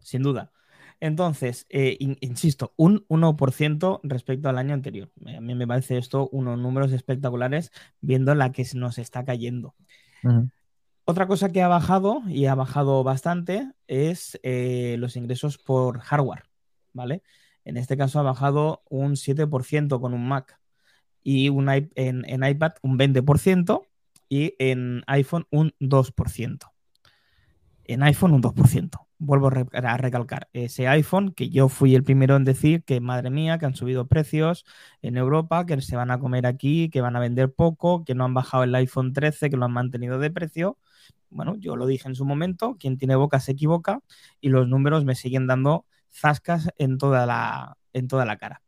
Sin 0.00 0.22
duda. 0.22 0.52
Entonces, 1.00 1.66
eh, 1.70 1.96
insisto, 1.98 2.74
un 2.76 3.06
1% 3.08 4.00
respecto 4.02 4.48
al 4.50 4.58
año 4.58 4.74
anterior. 4.74 5.10
A 5.34 5.40
mí 5.40 5.54
me 5.54 5.66
parece 5.66 5.96
esto 5.96 6.28
unos 6.30 6.58
números 6.58 6.92
espectaculares 6.92 7.72
viendo 8.00 8.34
la 8.34 8.52
que 8.52 8.66
nos 8.74 8.98
está 8.98 9.24
cayendo. 9.24 9.74
Otra 11.04 11.26
cosa 11.26 11.50
que 11.50 11.62
ha 11.62 11.68
bajado 11.68 12.22
y 12.28 12.46
ha 12.46 12.54
bajado 12.54 13.02
bastante 13.02 13.72
es 13.86 14.38
eh, 14.42 14.96
los 14.98 15.16
ingresos 15.16 15.56
por 15.56 16.00
hardware, 16.00 16.44
¿vale? 16.92 17.22
En 17.64 17.76
este 17.76 17.96
caso 17.96 18.18
ha 18.18 18.22
bajado 18.22 18.82
un 18.88 19.16
7% 19.16 20.00
con 20.00 20.14
un 20.14 20.26
Mac 20.28 20.60
y 21.22 21.48
un, 21.48 21.68
en, 21.68 22.44
iPad 22.44 22.72
un 22.82 22.98
20% 22.98 23.82
y 24.28 24.54
en 24.58 25.02
iPhone 25.06 25.46
un 25.50 25.74
2%. 25.80 26.72
En 27.84 28.02
iPhone 28.02 28.32
un 28.32 28.42
2%. 28.42 29.06
Vuelvo 29.22 29.48
a 29.48 29.96
recalcar, 29.98 30.48
ese 30.54 30.88
iPhone 30.88 31.32
que 31.32 31.50
yo 31.50 31.68
fui 31.68 31.94
el 31.94 32.04
primero 32.04 32.36
en 32.36 32.44
decir 32.44 32.84
que 32.84 33.00
madre 33.00 33.28
mía, 33.28 33.58
que 33.58 33.66
han 33.66 33.74
subido 33.74 34.06
precios 34.08 34.64
en 35.02 35.18
Europa, 35.18 35.66
que 35.66 35.78
se 35.82 35.94
van 35.94 36.10
a 36.10 36.18
comer 36.18 36.46
aquí, 36.46 36.88
que 36.88 37.02
van 37.02 37.16
a 37.16 37.20
vender 37.20 37.52
poco, 37.52 38.02
que 38.04 38.14
no 38.14 38.24
han 38.24 38.32
bajado 38.32 38.64
el 38.64 38.74
iPhone 38.74 39.12
13, 39.12 39.50
que 39.50 39.58
lo 39.58 39.66
han 39.66 39.72
mantenido 39.72 40.18
de 40.18 40.30
precio. 40.30 40.78
Bueno, 41.28 41.56
yo 41.56 41.76
lo 41.76 41.86
dije 41.86 42.08
en 42.08 42.14
su 42.14 42.24
momento, 42.24 42.76
quien 42.78 42.96
tiene 42.96 43.14
boca 43.14 43.40
se 43.40 43.52
equivoca 43.52 44.00
y 44.40 44.48
los 44.48 44.66
números 44.68 45.04
me 45.04 45.14
siguen 45.14 45.46
dando 45.46 45.84
zascas 46.12 46.68
en 46.78 46.98
toda 46.98 47.26
la, 47.26 47.76
en 47.92 48.08
toda 48.08 48.24
la 48.24 48.36
cara. 48.36 48.62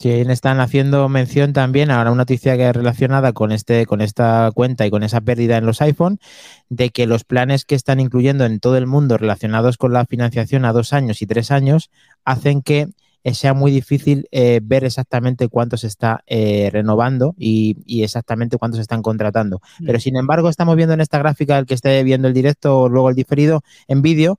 Sí, 0.00 0.10
están 0.10 0.60
haciendo 0.60 1.08
mención 1.08 1.52
también 1.52 1.90
a 1.90 2.00
una 2.02 2.14
noticia 2.14 2.56
que 2.56 2.68
es 2.68 2.76
relacionada 2.76 3.32
con, 3.32 3.50
este, 3.50 3.84
con 3.84 4.00
esta 4.00 4.48
cuenta 4.54 4.86
y 4.86 4.90
con 4.90 5.02
esa 5.02 5.20
pérdida 5.20 5.56
en 5.56 5.66
los 5.66 5.82
iPhone, 5.82 6.20
de 6.68 6.90
que 6.90 7.08
los 7.08 7.24
planes 7.24 7.64
que 7.64 7.74
están 7.74 7.98
incluyendo 7.98 8.44
en 8.44 8.60
todo 8.60 8.76
el 8.76 8.86
mundo 8.86 9.18
relacionados 9.18 9.76
con 9.76 9.92
la 9.92 10.06
financiación 10.06 10.64
a 10.64 10.72
dos 10.72 10.92
años 10.92 11.20
y 11.20 11.26
tres 11.26 11.50
años 11.50 11.90
hacen 12.24 12.62
que 12.62 12.90
sea 13.34 13.54
muy 13.54 13.70
difícil 13.70 14.28
eh, 14.30 14.60
ver 14.62 14.84
exactamente 14.84 15.48
cuánto 15.48 15.76
se 15.76 15.88
está 15.88 16.22
eh, 16.26 16.70
renovando 16.72 17.34
y, 17.36 17.76
exactamente 18.02 18.56
cuánto 18.56 18.76
se 18.76 18.82
están 18.82 19.02
contratando. 19.02 19.60
Mm. 19.80 19.86
Pero 19.86 20.00
sin 20.00 20.16
embargo, 20.16 20.48
estamos 20.48 20.76
viendo 20.76 20.94
en 20.94 21.00
esta 21.00 21.18
gráfica, 21.18 21.58
el 21.58 21.66
que 21.66 21.74
esté 21.74 22.02
viendo 22.04 22.28
el 22.28 22.34
directo 22.34 22.82
o 22.82 22.88
luego 22.88 23.10
el 23.10 23.16
diferido 23.16 23.62
en 23.88 24.02
vídeo, 24.02 24.38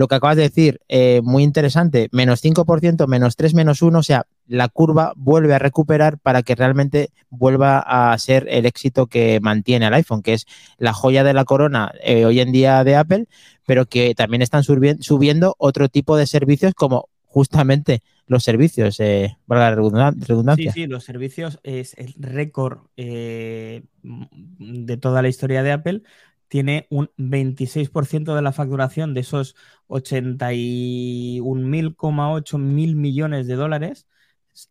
lo 0.00 0.08
que 0.08 0.14
acabas 0.14 0.36
de 0.36 0.44
decir, 0.44 0.80
muy 1.22 1.42
interesante, 1.42 2.08
menos 2.10 2.42
5%, 2.42 3.06
menos 3.06 3.36
3, 3.36 3.52
menos 3.52 3.82
1, 3.82 3.98
o 3.98 4.02
sea, 4.02 4.26
la 4.46 4.68
curva 4.68 5.12
vuelve 5.14 5.52
a 5.52 5.58
recuperar 5.58 6.18
para 6.18 6.42
que 6.42 6.54
realmente 6.54 7.10
vuelva 7.28 7.80
a 7.80 8.16
ser 8.16 8.46
el 8.48 8.64
éxito 8.64 9.08
que 9.08 9.40
mantiene 9.40 9.88
el 9.88 9.94
iPhone, 9.94 10.22
que 10.22 10.32
es 10.32 10.46
la 10.78 10.94
joya 10.94 11.22
de 11.22 11.34
la 11.34 11.44
corona 11.44 11.92
hoy 12.24 12.40
en 12.40 12.50
día 12.50 12.82
de 12.82 12.96
Apple, 12.96 13.26
pero 13.66 13.84
que 13.84 14.14
también 14.14 14.40
están 14.40 14.64
subiendo 14.64 15.54
otro 15.58 15.90
tipo 15.90 16.16
de 16.16 16.26
servicios 16.26 16.72
como 16.74 17.10
justamente 17.30 18.02
los 18.30 18.44
servicios, 18.44 19.00
eh, 19.00 19.38
la 19.48 19.74
redundancia. 19.74 20.72
Sí, 20.72 20.82
sí, 20.82 20.86
los 20.86 21.02
servicios 21.02 21.58
es 21.64 21.94
el 21.98 22.14
récord 22.16 22.78
eh, 22.96 23.82
de 24.02 24.96
toda 24.96 25.20
la 25.20 25.28
historia 25.28 25.64
de 25.64 25.72
Apple. 25.72 26.02
Tiene 26.50 26.86
un 26.90 27.10
26% 27.16 28.34
de 28.34 28.42
la 28.42 28.50
facturación 28.50 29.14
de 29.14 29.20
esos 29.20 29.54
81.000,8 29.86 32.58
mil 32.58 32.96
millones 32.96 33.46
de 33.46 33.54
dólares 33.54 34.08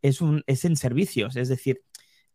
es, 0.01 0.19
un, 0.19 0.43
es 0.45 0.65
en 0.65 0.75
servicios. 0.75 1.37
Es 1.37 1.47
decir, 1.47 1.81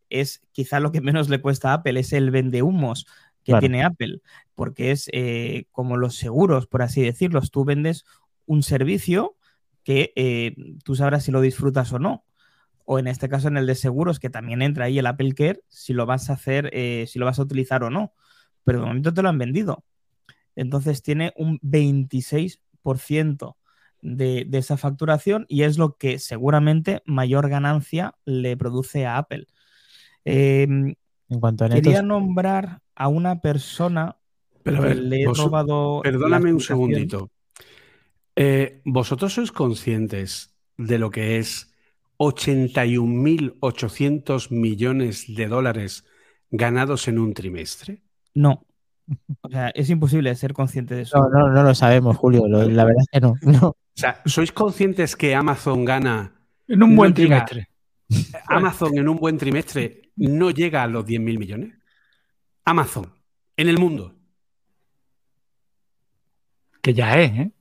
es 0.09 0.41
quizá 0.51 0.79
lo 0.79 0.91
que 0.91 1.01
menos 1.01 1.29
le 1.29 1.41
cuesta 1.41 1.69
a 1.69 1.73
Apple, 1.75 1.99
es 1.99 2.11
el 2.13 2.31
vende 2.31 2.63
humos 2.63 3.05
que 3.43 3.53
tiene 3.59 3.83
Apple, 3.83 4.21
porque 4.55 4.89
es 4.89 5.07
eh, 5.13 5.67
como 5.71 5.97
los 5.97 6.15
seguros, 6.15 6.65
por 6.65 6.81
así 6.81 7.03
decirlo. 7.03 7.39
Tú 7.41 7.63
vendes 7.63 8.03
un 8.47 8.63
servicio 8.63 9.37
que 9.83 10.11
eh, 10.15 10.55
tú 10.83 10.95
sabrás 10.95 11.25
si 11.25 11.31
lo 11.31 11.41
disfrutas 11.41 11.93
o 11.93 11.99
no. 11.99 12.25
O 12.85 12.97
en 12.97 13.07
este 13.07 13.29
caso 13.29 13.47
en 13.47 13.57
el 13.57 13.67
de 13.67 13.75
seguros, 13.75 14.19
que 14.19 14.31
también 14.31 14.63
entra 14.63 14.85
ahí 14.85 14.97
el 14.97 15.05
Apple 15.05 15.33
Care, 15.33 15.61
si 15.69 15.93
lo 15.93 16.07
vas 16.07 16.31
a 16.31 16.33
hacer, 16.33 16.71
eh, 16.73 17.05
si 17.07 17.19
lo 17.19 17.25
vas 17.25 17.37
a 17.37 17.43
utilizar 17.43 17.83
o 17.83 17.91
no. 17.91 18.13
Pero 18.65 18.79
de 18.79 18.87
momento 18.87 19.13
te 19.13 19.21
lo 19.21 19.29
han 19.29 19.37
vendido. 19.37 19.85
Entonces 20.55 21.01
tiene 21.01 21.33
un 21.37 21.59
26% 21.61 23.55
de, 24.01 24.45
de 24.45 24.57
esa 24.57 24.75
facturación 24.77 25.45
y 25.47 25.63
es 25.63 25.77
lo 25.77 25.97
que 25.97 26.19
seguramente 26.19 27.01
mayor 27.05 27.49
ganancia 27.49 28.15
le 28.25 28.57
produce 28.57 29.05
a 29.05 29.17
Apple. 29.17 29.47
Em, 30.25 30.95
en 31.29 31.39
cuanto 31.39 31.63
a 31.65 31.69
quería 31.69 32.01
nombrar 32.01 32.81
a 32.95 33.07
una 33.07 33.39
persona 33.41 34.17
Pero 34.63 34.81
que 34.81 34.95
le 34.95 35.21
he 35.23 35.25
robado. 35.25 36.01
Perdóname 36.03 36.51
un 36.51 36.59
segundito. 36.59 37.31
Eh, 38.35 38.81
¿Vosotros 38.83 39.33
sois 39.33 39.51
conscientes 39.51 40.55
de 40.77 40.99
lo 40.99 41.09
que 41.09 41.37
es 41.37 41.73
81.800 42.17 44.51
millones 44.51 45.33
de 45.33 45.47
dólares 45.47 46.03
ganados 46.51 47.07
en 47.07 47.17
un 47.19 47.33
trimestre? 47.33 48.01
No. 48.35 48.65
O 49.41 49.49
sea, 49.49 49.69
es 49.69 49.89
imposible 49.89 50.33
ser 50.35 50.53
consciente 50.53 50.95
de 50.95 51.01
eso. 51.03 51.17
No, 51.17 51.29
no, 51.29 51.49
no 51.49 51.63
lo 51.63 51.75
sabemos, 51.75 52.17
Julio. 52.17 52.47
la 52.47 52.83
verdad 52.83 53.01
es 53.01 53.07
que 53.11 53.21
no, 53.21 53.35
O 53.67 53.75
sea, 53.93 54.21
¿sois 54.25 54.51
conscientes 54.51 55.15
que 55.15 55.33
Amazon 55.33 55.85
gana... 55.85 56.33
En 56.67 56.83
un 56.83 56.95
buen 56.95 57.13
trimestre. 57.13 57.69
Amazon 58.47 58.97
en 58.97 59.07
un 59.07 59.17
buen 59.17 59.37
trimestre 59.37 60.11
no 60.15 60.51
llega 60.51 60.83
a 60.83 60.87
los 60.87 61.05
10.000 61.05 61.39
millones. 61.39 61.73
Amazon, 62.65 63.13
en 63.55 63.69
el 63.69 63.77
mundo. 63.77 64.15
Que 66.81 66.93
ya 66.93 67.19
es, 67.19 67.31
¿eh? 67.31 67.51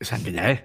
O 0.00 0.04
sea, 0.04 0.18
que 0.18 0.32
ya 0.32 0.50
es. 0.50 0.62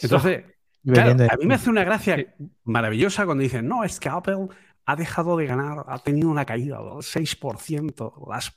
Entonces, 0.00 0.44
a 0.86 1.36
mí 1.36 1.46
me 1.46 1.54
hace 1.54 1.70
una 1.70 1.84
gracia 1.84 2.34
maravillosa 2.64 3.24
cuando 3.26 3.42
dicen, 3.42 3.66
no, 3.66 3.84
es 3.84 3.98
que 3.98 4.08
Apple 4.08 4.48
ha 4.88 4.96
dejado 4.96 5.36
de 5.36 5.44
ganar, 5.44 5.84
ha 5.86 5.98
tenido 5.98 6.30
una 6.30 6.46
caída 6.46 6.78
del 6.78 7.02
6%, 7.02 8.26
las, 8.26 8.56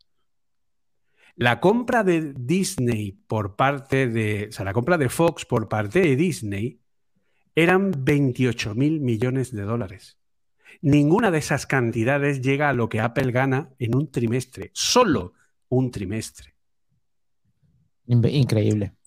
La 1.37 1.61
compra 1.61 2.03
de 2.03 2.33
Disney 2.33 3.13
por 3.13 3.55
parte 3.55 4.09
de, 4.09 4.47
o 4.49 4.53
sea, 4.53 4.65
la 4.65 4.73
compra 4.73 4.99
de 4.99 5.09
Fox 5.09 5.45
por 5.45 5.69
parte 5.69 6.01
de 6.01 6.17
Disney 6.17 6.81
eran 7.55 7.93
28 7.97 8.75
mil 8.75 9.01
millones 9.01 9.53
de 9.53 9.63
dólares. 9.63 10.19
Ninguna 10.81 11.31
de 11.31 11.39
esas 11.39 11.67
cantidades 11.67 12.41
llega 12.41 12.69
a 12.69 12.73
lo 12.73 12.89
que 12.89 13.01
Apple 13.01 13.31
gana 13.31 13.71
en 13.79 13.95
un 13.95 14.11
trimestre, 14.11 14.71
solo 14.73 15.35
un 15.69 15.91
trimestre. 15.91 16.55
Increíble 18.07 18.98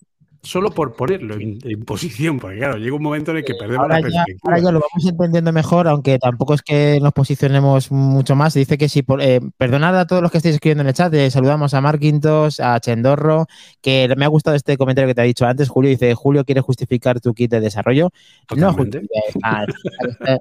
solo 0.42 0.70
por 0.72 0.94
ponerlo 0.94 1.36
en, 1.36 1.84
posición, 1.84 2.40
porque 2.40 2.58
claro, 2.58 2.76
llega 2.76 2.96
un 2.96 3.02
momento 3.02 3.30
en 3.30 3.38
el 3.38 3.44
que 3.44 3.54
perdemos 3.54 3.88
la 3.88 4.00
perspectiva. 4.00 4.38
ahora 4.42 4.58
ya 4.58 4.72
lo 4.72 4.80
vamos 4.80 5.08
entendiendo 5.08 5.52
mejor, 5.52 5.86
aunque 5.86 6.18
tampoco 6.18 6.54
es 6.54 6.62
que 6.62 6.98
nos 7.00 7.12
posicionemos 7.12 7.92
mucho 7.92 8.34
más. 8.34 8.54
Dice 8.54 8.76
que 8.76 8.88
si, 8.88 9.04
eh, 9.20 9.40
perdonad 9.56 9.98
a 9.98 10.06
todos 10.06 10.20
los 10.20 10.32
que 10.32 10.38
estáis 10.38 10.56
escribiendo 10.56 10.82
en 10.82 10.88
el 10.88 10.94
chat, 10.94 11.14
eh, 11.14 11.30
saludamos 11.30 11.74
a 11.74 11.80
Marquintos, 11.80 12.58
a 12.58 12.80
Chendorro, 12.80 13.46
que 13.80 14.12
me 14.16 14.24
ha 14.24 14.28
gustado 14.28 14.56
este 14.56 14.76
comentario 14.76 15.08
que 15.08 15.14
te 15.14 15.20
ha 15.20 15.24
dicho 15.24 15.46
antes, 15.46 15.68
Julio, 15.68 15.90
dice, 15.90 16.14
Julio 16.14 16.44
quiere 16.44 16.60
justificar 16.60 17.20
tu 17.20 17.34
kit 17.34 17.50
de 17.50 17.60
desarrollo. 17.60 18.10
No, 18.56 18.72
Julio, 18.72 19.00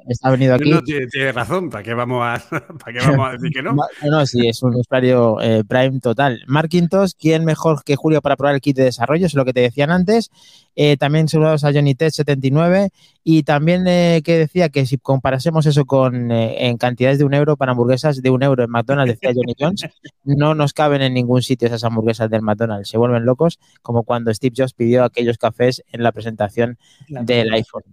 está, 0.07 0.31
venido 0.31 0.55
aquí. 0.55 0.71
No, 0.71 0.81
tiene, 0.81 1.31
razón, 1.31 1.69
¿para 1.69 1.83
qué, 1.83 1.93
vamos 1.93 2.23
a, 2.23 2.41
¿para 2.83 2.99
qué 2.99 3.05
vamos 3.05 3.29
a 3.29 3.31
decir 3.33 3.51
que 3.51 3.61
no? 3.61 3.73
no, 4.03 4.09
no, 4.09 4.25
sí, 4.25 4.47
es 4.47 4.63
un 4.63 4.75
usuario 4.75 5.39
eh, 5.41 5.63
Prime 5.63 5.99
total. 5.99 6.41
Marquintos, 6.47 7.13
¿quién 7.13 7.45
mejor 7.45 7.83
que 7.83 7.95
Julio 7.95 8.21
para 8.21 8.35
probar 8.35 8.55
el 8.55 8.61
kit 8.61 8.77
de 8.77 8.85
desarrollo? 8.85 9.27
Es 9.27 9.35
lo 9.35 9.45
que 9.45 9.53
te 9.53 9.61
decían 9.61 9.90
antes. 9.91 10.31
Eh, 10.75 10.95
también 10.95 11.27
saludos 11.27 11.65
a 11.65 11.73
Johnny 11.73 11.95
Ted 11.95 12.11
79 12.11 12.89
y 13.25 13.43
también 13.43 13.85
eh, 13.87 14.21
que 14.23 14.37
decía 14.37 14.69
que 14.69 14.85
si 14.85 14.97
comparásemos 14.97 15.65
eso 15.65 15.85
con 15.85 16.31
eh, 16.31 16.69
en 16.69 16.77
cantidades 16.77 17.19
de 17.19 17.25
un 17.25 17.33
euro 17.33 17.57
para 17.57 17.73
hamburguesas 17.73 18.21
de 18.21 18.29
un 18.29 18.41
euro 18.41 18.63
en 18.63 18.71
McDonald's, 18.71 19.19
decía 19.19 19.31
Johnny 19.35 19.53
Jones, 19.59 19.89
no 20.23 20.55
nos 20.55 20.71
caben 20.71 21.01
en 21.01 21.13
ningún 21.13 21.41
sitio 21.41 21.67
esas 21.67 21.83
hamburguesas 21.83 22.29
del 22.29 22.41
McDonald's, 22.41 22.87
se 22.87 22.97
vuelven 22.97 23.25
locos 23.25 23.59
como 23.81 24.03
cuando 24.03 24.33
Steve 24.33 24.55
Jobs 24.57 24.73
pidió 24.73 25.03
aquellos 25.03 25.37
cafés 25.37 25.83
en 25.91 26.03
la 26.03 26.13
presentación 26.13 26.77
del 27.09 27.51
iPhone. 27.51 27.83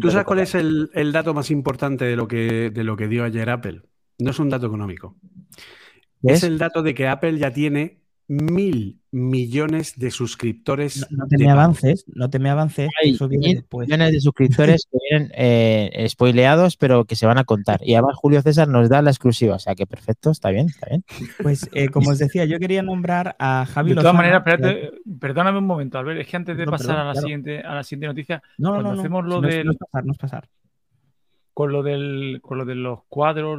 ¿Tú 0.00 0.10
sabes 0.10 0.26
cuál 0.26 0.40
es 0.40 0.54
el, 0.54 0.90
el, 0.92 1.10
dato 1.10 1.32
más 1.32 1.50
importante 1.50 2.04
de 2.04 2.16
lo, 2.16 2.28
que, 2.28 2.70
de 2.70 2.84
lo 2.84 2.96
que 2.96 3.08
dio 3.08 3.24
ayer 3.24 3.48
Apple? 3.48 3.80
No 4.18 4.30
es 4.30 4.38
un 4.38 4.50
dato 4.50 4.66
económico. 4.66 5.16
Es 6.22 6.42
el 6.42 6.58
dato 6.58 6.82
de 6.82 6.94
que 6.94 7.08
Apple 7.08 7.38
ya 7.38 7.52
tiene 7.52 7.97
mil 8.28 9.00
millones 9.10 9.98
de 9.98 10.10
suscriptores. 10.10 11.06
No, 11.10 11.26
te 11.26 11.38
me 11.38 11.50
avances, 11.50 12.04
no 12.08 12.28
te 12.28 12.38
me 12.38 12.50
avances. 12.50 12.90
Hay 13.02 13.16
millones 13.30 14.12
de 14.12 14.20
suscriptores 14.20 14.86
que 14.90 14.98
vienen 15.08 15.32
eh, 15.34 16.06
spoileados, 16.08 16.76
pero 16.76 17.06
que 17.06 17.16
se 17.16 17.26
van 17.26 17.38
a 17.38 17.44
contar. 17.44 17.80
Y 17.82 17.94
además 17.94 18.16
Julio 18.16 18.42
César 18.42 18.68
nos 18.68 18.90
da 18.90 19.00
la 19.00 19.10
exclusiva, 19.10 19.56
o 19.56 19.58
sea 19.58 19.74
que 19.74 19.86
perfecto, 19.86 20.30
está 20.30 20.50
bien, 20.50 20.66
está 20.66 20.88
bien. 20.90 21.04
Pues 21.42 21.70
eh, 21.72 21.88
como 21.88 22.10
os 22.10 22.18
decía, 22.18 22.44
yo 22.44 22.58
quería 22.58 22.82
nombrar 22.82 23.34
a 23.38 23.64
Javi 23.64 23.90
De 23.90 23.96
todas 23.96 24.14
maneras, 24.14 24.42
perdóname 25.18 25.58
un 25.58 25.66
momento, 25.66 25.98
Albert, 25.98 26.20
es 26.20 26.26
que 26.26 26.36
antes 26.36 26.56
de 26.56 26.66
pasar 26.66 26.98
a, 26.98 27.04
la 27.04 27.14
siguiente, 27.14 27.60
a 27.60 27.74
la 27.74 27.82
siguiente 27.82 28.08
noticia, 28.08 28.42
no, 28.58 28.72
cuando 28.72 29.00
hacemos 29.00 29.24
lo 29.24 29.40
de... 29.40 29.64
No 29.64 29.72
es 29.72 29.78
pasar, 29.78 30.04
no 30.04 30.12
es 30.12 30.18
pasar 30.18 30.48
con 31.54 31.72
lo, 31.72 31.82
del, 31.82 32.38
con 32.40 32.56
lo 32.56 32.64
de 32.64 32.76
los 32.76 33.00
cuadros, 33.08 33.58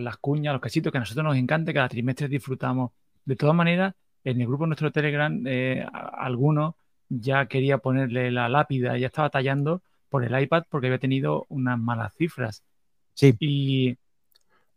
las 0.00 0.16
cuñas, 0.16 0.52
los 0.52 0.60
casitos, 0.60 0.90
que 0.90 0.98
a 0.98 1.02
nosotros 1.02 1.22
nos 1.22 1.36
encanta, 1.36 1.70
que 1.70 1.76
cada 1.76 1.88
trimestre 1.88 2.26
disfrutamos 2.26 2.90
de 3.28 3.36
todas 3.36 3.54
maneras, 3.54 3.94
en 4.24 4.40
el 4.40 4.46
grupo 4.46 4.66
nuestro 4.66 4.90
Telegram, 4.90 5.44
eh, 5.46 5.86
alguno 5.92 6.76
ya 7.10 7.44
quería 7.44 7.76
ponerle 7.76 8.30
la 8.30 8.48
lápida, 8.48 8.96
ya 8.96 9.08
estaba 9.08 9.28
tallando 9.28 9.82
por 10.08 10.24
el 10.24 10.42
iPad 10.42 10.64
porque 10.70 10.86
había 10.86 10.98
tenido 10.98 11.44
unas 11.50 11.78
malas 11.78 12.14
cifras. 12.16 12.64
Sí. 13.12 13.34
Y, 13.38 13.98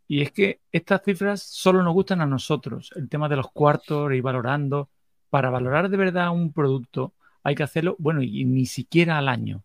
y 0.06 0.20
es 0.20 0.32
que 0.32 0.60
estas 0.70 1.02
cifras 1.02 1.42
solo 1.42 1.82
nos 1.82 1.94
gustan 1.94 2.20
a 2.20 2.26
nosotros. 2.26 2.92
El 2.94 3.08
tema 3.08 3.26
de 3.26 3.36
los 3.36 3.50
cuartos 3.50 4.12
y 4.12 4.20
valorando. 4.20 4.90
Para 5.30 5.48
valorar 5.48 5.88
de 5.88 5.96
verdad 5.96 6.30
un 6.30 6.52
producto 6.52 7.14
hay 7.42 7.54
que 7.54 7.62
hacerlo, 7.62 7.96
bueno, 7.98 8.20
y 8.20 8.44
ni 8.44 8.66
siquiera 8.66 9.16
al 9.16 9.28
año. 9.28 9.64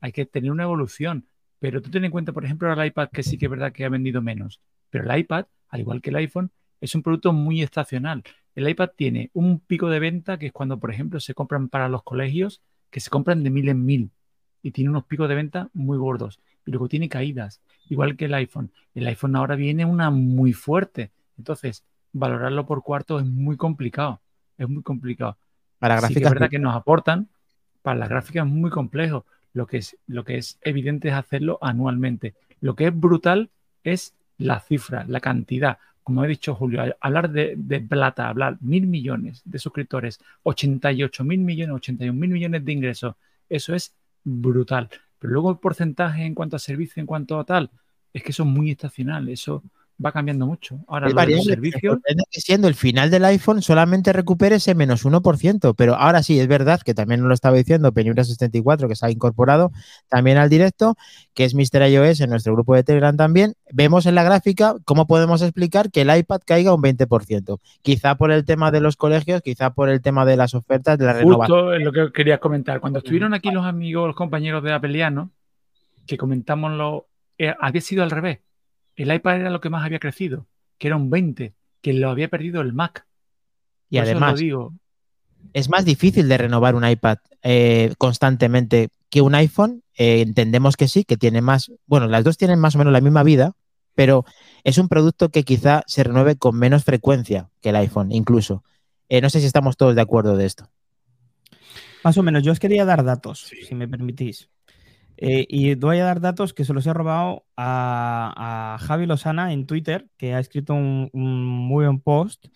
Hay 0.00 0.10
que 0.10 0.26
tener 0.26 0.50
una 0.50 0.64
evolución. 0.64 1.28
Pero 1.60 1.80
tú 1.80 1.88
ten 1.88 2.04
en 2.04 2.10
cuenta, 2.10 2.32
por 2.32 2.44
ejemplo, 2.44 2.72
el 2.72 2.84
iPad, 2.84 3.10
que 3.10 3.22
sí 3.22 3.38
que 3.38 3.46
es 3.46 3.50
verdad 3.50 3.70
que 3.70 3.84
ha 3.84 3.88
vendido 3.88 4.20
menos. 4.20 4.60
Pero 4.90 5.08
el 5.08 5.20
iPad, 5.20 5.46
al 5.68 5.80
igual 5.80 6.02
que 6.02 6.10
el 6.10 6.16
iPhone, 6.16 6.50
es 6.84 6.94
un 6.94 7.02
producto 7.02 7.32
muy 7.32 7.62
estacional. 7.62 8.22
El 8.54 8.68
iPad 8.68 8.90
tiene 8.96 9.30
un 9.32 9.58
pico 9.58 9.88
de 9.88 9.98
venta 9.98 10.38
que 10.38 10.46
es 10.46 10.52
cuando, 10.52 10.78
por 10.78 10.90
ejemplo, 10.90 11.18
se 11.18 11.34
compran 11.34 11.68
para 11.68 11.88
los 11.88 12.02
colegios, 12.02 12.62
que 12.90 13.00
se 13.00 13.10
compran 13.10 13.42
de 13.42 13.50
mil 13.50 13.68
en 13.68 13.84
mil 13.84 14.10
y 14.62 14.70
tiene 14.70 14.90
unos 14.90 15.04
picos 15.04 15.28
de 15.28 15.34
venta 15.34 15.70
muy 15.72 15.98
gordos. 15.98 16.40
Y 16.66 16.70
luego 16.70 16.88
tiene 16.88 17.08
caídas, 17.08 17.60
igual 17.88 18.16
que 18.16 18.26
el 18.26 18.34
iPhone. 18.34 18.70
El 18.94 19.06
iPhone 19.06 19.36
ahora 19.36 19.56
viene 19.56 19.84
una 19.84 20.10
muy 20.10 20.52
fuerte. 20.52 21.10
Entonces, 21.36 21.84
valorarlo 22.12 22.64
por 22.66 22.82
cuarto 22.82 23.18
es 23.18 23.26
muy 23.26 23.56
complicado. 23.56 24.20
Es 24.56 24.68
muy 24.68 24.82
complicado. 24.82 25.36
Para 25.78 25.96
Sí 25.96 26.00
que 26.00 26.06
gráficas. 26.08 26.26
es 26.26 26.34
verdad 26.34 26.50
que 26.50 26.58
nos 26.58 26.74
aportan, 26.76 27.28
para 27.82 27.98
las 27.98 28.08
gráficas 28.08 28.46
es 28.46 28.52
muy 28.52 28.70
complejo. 28.70 29.26
Lo 29.52 29.66
que 29.66 29.78
es, 29.78 29.96
lo 30.06 30.24
que 30.24 30.36
es 30.36 30.58
evidente 30.62 31.08
es 31.08 31.14
hacerlo 31.14 31.58
anualmente. 31.60 32.34
Lo 32.60 32.74
que 32.74 32.86
es 32.86 32.98
brutal 32.98 33.50
es 33.82 34.14
la 34.38 34.60
cifra, 34.60 35.04
la 35.08 35.20
cantidad. 35.20 35.78
Como 36.04 36.22
ha 36.22 36.26
dicho 36.26 36.54
Julio, 36.54 36.94
hablar 37.00 37.30
de, 37.30 37.54
de 37.56 37.80
plata, 37.80 38.28
hablar 38.28 38.58
mil 38.60 38.86
millones 38.86 39.42
de 39.44 39.58
suscriptores, 39.58 40.20
88 40.44 41.24
mil 41.24 41.40
millones, 41.40 41.74
81 41.74 42.12
mil 42.18 42.30
millones 42.30 42.64
de 42.64 42.72
ingresos, 42.72 43.16
eso 43.48 43.74
es 43.74 43.94
brutal. 44.22 44.90
Pero 45.18 45.32
luego 45.32 45.50
el 45.50 45.58
porcentaje 45.58 46.24
en 46.24 46.34
cuanto 46.34 46.56
a 46.56 46.58
servicio, 46.58 47.00
en 47.00 47.06
cuanto 47.06 47.40
a 47.40 47.44
tal, 47.44 47.70
es 48.12 48.22
que 48.22 48.30
eso 48.30 48.42
es 48.44 48.48
muy 48.48 48.70
estacional, 48.70 49.28
eso 49.28 49.62
va 50.04 50.12
cambiando 50.12 50.46
mucho. 50.46 50.80
Ahora, 50.88 51.08
Es 51.08 51.14
variable. 51.14 51.44
Servicios, 51.44 51.98
que 52.30 52.40
siendo 52.40 52.68
el 52.68 52.74
final 52.74 53.10
del 53.10 53.24
iPhone 53.24 53.62
solamente 53.62 54.12
recupere 54.12 54.56
ese 54.56 54.74
menos 54.74 55.04
1%. 55.04 55.74
Pero 55.76 55.94
ahora 55.94 56.22
sí, 56.22 56.40
es 56.40 56.48
verdad 56.48 56.80
que 56.80 56.94
también 56.94 57.20
nos 57.20 57.28
lo 57.28 57.34
estaba 57.34 57.56
diciendo 57.56 57.92
Penumbra74, 57.92 58.88
que 58.88 58.96
se 58.96 59.06
ha 59.06 59.10
incorporado 59.10 59.72
también 60.08 60.38
al 60.38 60.50
directo, 60.50 60.96
que 61.34 61.44
es 61.44 61.54
Mr. 61.54 61.88
iOS 61.88 62.20
en 62.20 62.30
nuestro 62.30 62.54
grupo 62.54 62.74
de 62.74 62.82
Telegram 62.82 63.16
también. 63.16 63.54
Vemos 63.72 64.06
en 64.06 64.14
la 64.14 64.24
gráfica 64.24 64.76
cómo 64.84 65.06
podemos 65.06 65.42
explicar 65.42 65.90
que 65.90 66.02
el 66.02 66.16
iPad 66.16 66.40
caiga 66.44 66.74
un 66.74 66.82
20%. 66.82 67.58
Quizá 67.82 68.16
por 68.16 68.32
el 68.32 68.44
tema 68.44 68.70
de 68.70 68.80
los 68.80 68.96
colegios, 68.96 69.42
quizá 69.42 69.70
por 69.70 69.88
el 69.88 70.00
tema 70.02 70.24
de 70.24 70.36
las 70.36 70.54
ofertas, 70.54 70.98
de 70.98 71.06
la 71.06 71.12
renovación. 71.14 71.58
Justo 71.58 71.74
es 71.74 71.82
lo 71.82 71.92
que 71.92 72.12
quería 72.12 72.38
comentar. 72.38 72.80
Cuando 72.80 72.98
estuvieron 72.98 73.34
aquí 73.34 73.50
los 73.50 73.64
amigos, 73.64 74.06
los 74.06 74.16
compañeros 74.16 74.62
de 74.62 74.72
Apeliano, 74.72 75.30
que 76.06 76.16
comentamos 76.16 76.72
lo. 76.72 77.06
eh, 77.38 77.54
había 77.60 77.80
sido 77.80 78.02
al 78.02 78.10
revés. 78.10 78.40
El 78.96 79.12
iPad 79.12 79.40
era 79.40 79.50
lo 79.50 79.60
que 79.60 79.70
más 79.70 79.84
había 79.84 79.98
crecido, 79.98 80.46
que 80.78 80.86
era 80.88 80.96
un 80.96 81.10
20, 81.10 81.54
que 81.80 81.92
lo 81.92 82.10
había 82.10 82.28
perdido 82.28 82.60
el 82.60 82.72
Mac. 82.72 83.06
Y 83.90 83.96
Por 83.96 84.04
eso 84.04 84.10
además, 84.12 84.32
lo 84.32 84.38
digo. 84.38 84.74
es 85.52 85.68
más 85.68 85.84
difícil 85.84 86.28
de 86.28 86.38
renovar 86.38 86.74
un 86.74 86.88
iPad 86.88 87.18
eh, 87.42 87.92
constantemente 87.98 88.88
que 89.10 89.20
un 89.20 89.34
iPhone. 89.34 89.82
Eh, 89.96 90.22
entendemos 90.22 90.76
que 90.76 90.88
sí, 90.88 91.04
que 91.04 91.16
tiene 91.16 91.40
más, 91.40 91.70
bueno, 91.86 92.06
las 92.08 92.24
dos 92.24 92.36
tienen 92.36 92.58
más 92.58 92.74
o 92.74 92.78
menos 92.78 92.92
la 92.92 93.00
misma 93.00 93.22
vida, 93.22 93.52
pero 93.94 94.24
es 94.64 94.78
un 94.78 94.88
producto 94.88 95.28
que 95.28 95.44
quizá 95.44 95.82
se 95.86 96.02
renueve 96.02 96.36
con 96.36 96.56
menos 96.58 96.82
frecuencia 96.84 97.50
que 97.60 97.68
el 97.70 97.76
iPhone, 97.76 98.10
incluso. 98.12 98.64
Eh, 99.08 99.20
no 99.20 99.30
sé 99.30 99.40
si 99.40 99.46
estamos 99.46 99.76
todos 99.76 99.94
de 99.94 100.00
acuerdo 100.00 100.36
de 100.36 100.46
esto. 100.46 100.68
Más 102.02 102.18
o 102.18 102.22
menos, 102.22 102.42
yo 102.42 102.52
os 102.52 102.58
quería 102.60 102.84
dar 102.84 103.04
datos, 103.04 103.40
Sí. 103.48 103.56
si 103.68 103.74
me 103.74 103.86
permitís. 103.88 104.48
Eh, 105.16 105.46
y 105.48 105.74
voy 105.76 105.98
a 105.98 106.04
dar 106.04 106.20
datos 106.20 106.54
que 106.54 106.64
se 106.64 106.72
los 106.72 106.86
he 106.86 106.92
robado 106.92 107.46
a, 107.56 108.76
Javi 108.80 109.06
Lozana 109.06 109.52
en 109.52 109.66
Twitter, 109.66 110.08
que 110.16 110.34
ha 110.34 110.40
escrito 110.40 110.74
un, 110.74 111.10
muy 111.12 111.84
buen 111.84 112.00
post 112.00 112.46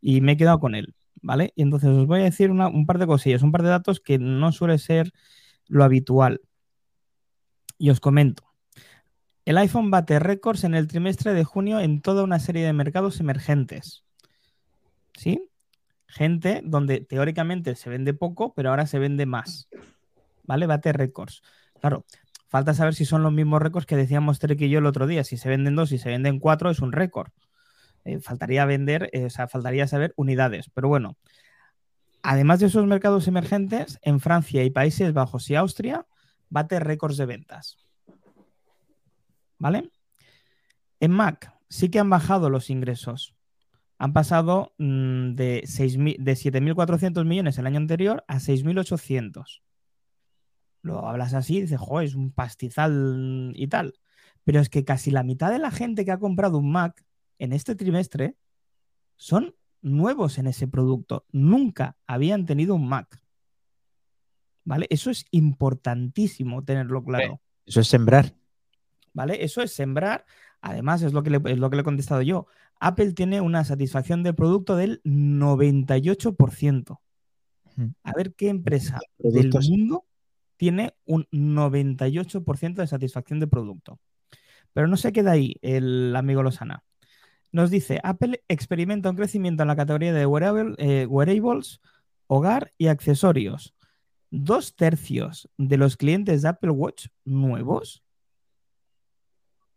y 0.00 0.20
me 0.20 0.32
he 0.32 0.36
quedado 0.36 0.60
con 0.60 0.74
él, 0.74 0.94
¿vale? 1.22 1.52
Y 1.56 1.62
entonces 1.62 1.90
os 1.90 2.06
voy 2.06 2.20
a 2.20 2.24
decir 2.24 2.50
un 2.50 2.86
par 2.86 2.98
de 2.98 3.06
cosillas, 3.06 3.42
un 3.42 3.52
par 3.52 3.62
de 3.62 3.70
datos 3.70 4.00
que 4.00 4.18
no 4.18 4.52
suele 4.52 4.78
ser 4.78 5.12
lo 5.66 5.84
habitual. 5.84 6.40
Y 7.78 7.90
os 7.90 8.00
comento. 8.00 8.44
El 9.44 9.58
iPhone 9.58 9.90
bate 9.90 10.18
récords 10.20 10.64
en 10.64 10.74
el 10.74 10.86
trimestre 10.86 11.34
de 11.34 11.44
junio 11.44 11.80
en 11.80 12.00
toda 12.00 12.22
una 12.22 12.38
serie 12.38 12.64
de 12.64 12.72
mercados 12.72 13.20
emergentes. 13.20 14.04
¿Sí? 15.14 15.50
Gente 16.06 16.62
donde 16.64 17.00
teóricamente 17.00 17.74
se 17.74 17.90
vende 17.90 18.14
poco, 18.14 18.54
pero 18.54 18.70
ahora 18.70 18.86
se 18.86 18.98
vende 18.98 19.26
más. 19.26 19.68
¿Vale? 20.44 20.66
Bate 20.66 20.92
récords. 20.92 21.42
Claro, 21.84 22.06
falta 22.48 22.72
saber 22.72 22.94
si 22.94 23.04
son 23.04 23.22
los 23.22 23.30
mismos 23.30 23.60
récords 23.60 23.84
que 23.84 23.94
decíamos 23.94 24.38
Trek 24.38 24.58
y 24.62 24.70
yo 24.70 24.78
el 24.78 24.86
otro 24.86 25.06
día. 25.06 25.22
Si 25.22 25.36
se 25.36 25.50
venden 25.50 25.76
dos, 25.76 25.90
si 25.90 25.98
se 25.98 26.08
venden 26.08 26.38
cuatro, 26.38 26.70
es 26.70 26.80
un 26.80 26.92
récord. 26.92 27.28
Eh, 28.06 28.20
faltaría 28.20 28.64
vender, 28.64 29.10
eh, 29.12 29.26
o 29.26 29.28
sea, 29.28 29.48
faltaría 29.48 29.86
saber 29.86 30.14
unidades. 30.16 30.70
Pero 30.70 30.88
bueno, 30.88 31.18
además 32.22 32.60
de 32.60 32.68
esos 32.68 32.86
mercados 32.86 33.28
emergentes, 33.28 33.98
en 34.00 34.18
Francia 34.18 34.64
y 34.64 34.70
Países 34.70 35.12
Bajos 35.12 35.50
y 35.50 35.56
Austria, 35.56 36.06
bate 36.48 36.80
récords 36.80 37.18
de 37.18 37.26
ventas. 37.26 37.76
¿Vale? 39.58 39.90
En 41.00 41.10
Mac 41.10 41.52
sí 41.68 41.90
que 41.90 41.98
han 41.98 42.08
bajado 42.08 42.48
los 42.48 42.70
ingresos. 42.70 43.34
Han 43.98 44.14
pasado 44.14 44.72
mm, 44.78 45.34
de, 45.34 45.64
6.000 45.66 46.16
de 46.18 46.32
7.400 46.32 47.26
millones 47.26 47.58
el 47.58 47.66
año 47.66 47.76
anterior 47.76 48.24
a 48.26 48.36
6.800. 48.36 49.63
Lo 50.84 51.08
hablas 51.08 51.32
así 51.32 51.56
y 51.56 51.60
dices, 51.62 51.80
joder, 51.80 52.06
es 52.06 52.14
un 52.14 52.30
pastizal 52.30 53.52
y 53.56 53.68
tal. 53.68 53.94
Pero 54.44 54.60
es 54.60 54.68
que 54.68 54.84
casi 54.84 55.10
la 55.10 55.22
mitad 55.22 55.50
de 55.50 55.58
la 55.58 55.70
gente 55.70 56.04
que 56.04 56.12
ha 56.12 56.18
comprado 56.18 56.58
un 56.58 56.70
Mac 56.70 57.02
en 57.38 57.54
este 57.54 57.74
trimestre 57.74 58.36
son 59.16 59.54
nuevos 59.80 60.36
en 60.36 60.46
ese 60.46 60.68
producto. 60.68 61.24
Nunca 61.32 61.96
habían 62.06 62.44
tenido 62.44 62.74
un 62.74 62.86
Mac. 62.86 63.22
¿Vale? 64.64 64.86
Eso 64.90 65.10
es 65.10 65.24
importantísimo 65.30 66.62
tenerlo 66.64 67.02
claro. 67.02 67.40
Eso 67.64 67.80
es 67.80 67.88
sembrar. 67.88 68.34
¿Vale? 69.14 69.42
Eso 69.42 69.62
es 69.62 69.72
sembrar. 69.72 70.26
Además, 70.60 71.00
es 71.00 71.14
lo 71.14 71.22
que 71.22 71.30
le, 71.30 71.40
es 71.46 71.58
lo 71.58 71.70
que 71.70 71.76
le 71.76 71.80
he 71.80 71.84
contestado 71.84 72.20
yo. 72.20 72.46
Apple 72.78 73.14
tiene 73.14 73.40
una 73.40 73.64
satisfacción 73.64 74.22
del 74.22 74.34
producto 74.34 74.76
del 74.76 75.02
98%. 75.04 77.00
Ujú. 77.64 77.94
A 78.02 78.12
ver 78.12 78.34
qué 78.34 78.50
empresa 78.50 79.00
del 79.18 79.50
mundo 79.50 80.04
tiene 80.64 80.94
un 81.04 81.26
98% 81.30 82.76
de 82.76 82.86
satisfacción 82.86 83.38
de 83.38 83.46
producto. 83.46 84.00
Pero 84.72 84.88
no 84.88 84.96
se 84.96 85.12
queda 85.12 85.32
ahí 85.32 85.56
el 85.60 86.16
amigo 86.16 86.42
Lozana. 86.42 86.82
Nos 87.52 87.70
dice, 87.70 88.00
Apple 88.02 88.42
experimenta 88.48 89.10
un 89.10 89.16
crecimiento 89.16 89.62
en 89.62 89.68
la 89.68 89.76
categoría 89.76 90.14
de 90.14 90.26
wearable- 90.26 90.74
eh, 90.78 91.04
wearables, 91.04 91.82
hogar 92.28 92.72
y 92.78 92.86
accesorios. 92.86 93.74
Dos 94.30 94.74
tercios 94.74 95.50
de 95.58 95.76
los 95.76 95.98
clientes 95.98 96.40
de 96.40 96.48
Apple 96.48 96.70
Watch 96.70 97.08
nuevos 97.26 98.02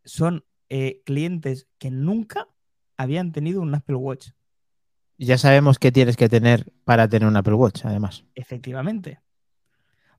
son 0.06 0.46
eh, 0.70 1.02
clientes 1.06 1.68
que 1.80 1.92
nunca 1.92 2.48
habían 2.96 3.34
tenido 3.34 3.60
un 3.62 3.76
Apple 3.76 3.98
Watch. 3.98 4.30
Ya 5.18 5.38
sabemos 5.38 5.80
qué 5.80 5.92
tienes 5.92 6.16
que 6.16 6.30
tener 6.30 6.72
para 6.86 7.10
tener 7.10 7.28
un 7.28 7.36
Apple 7.36 7.56
Watch, 7.56 7.84
además. 7.84 8.24
Efectivamente. 8.36 9.20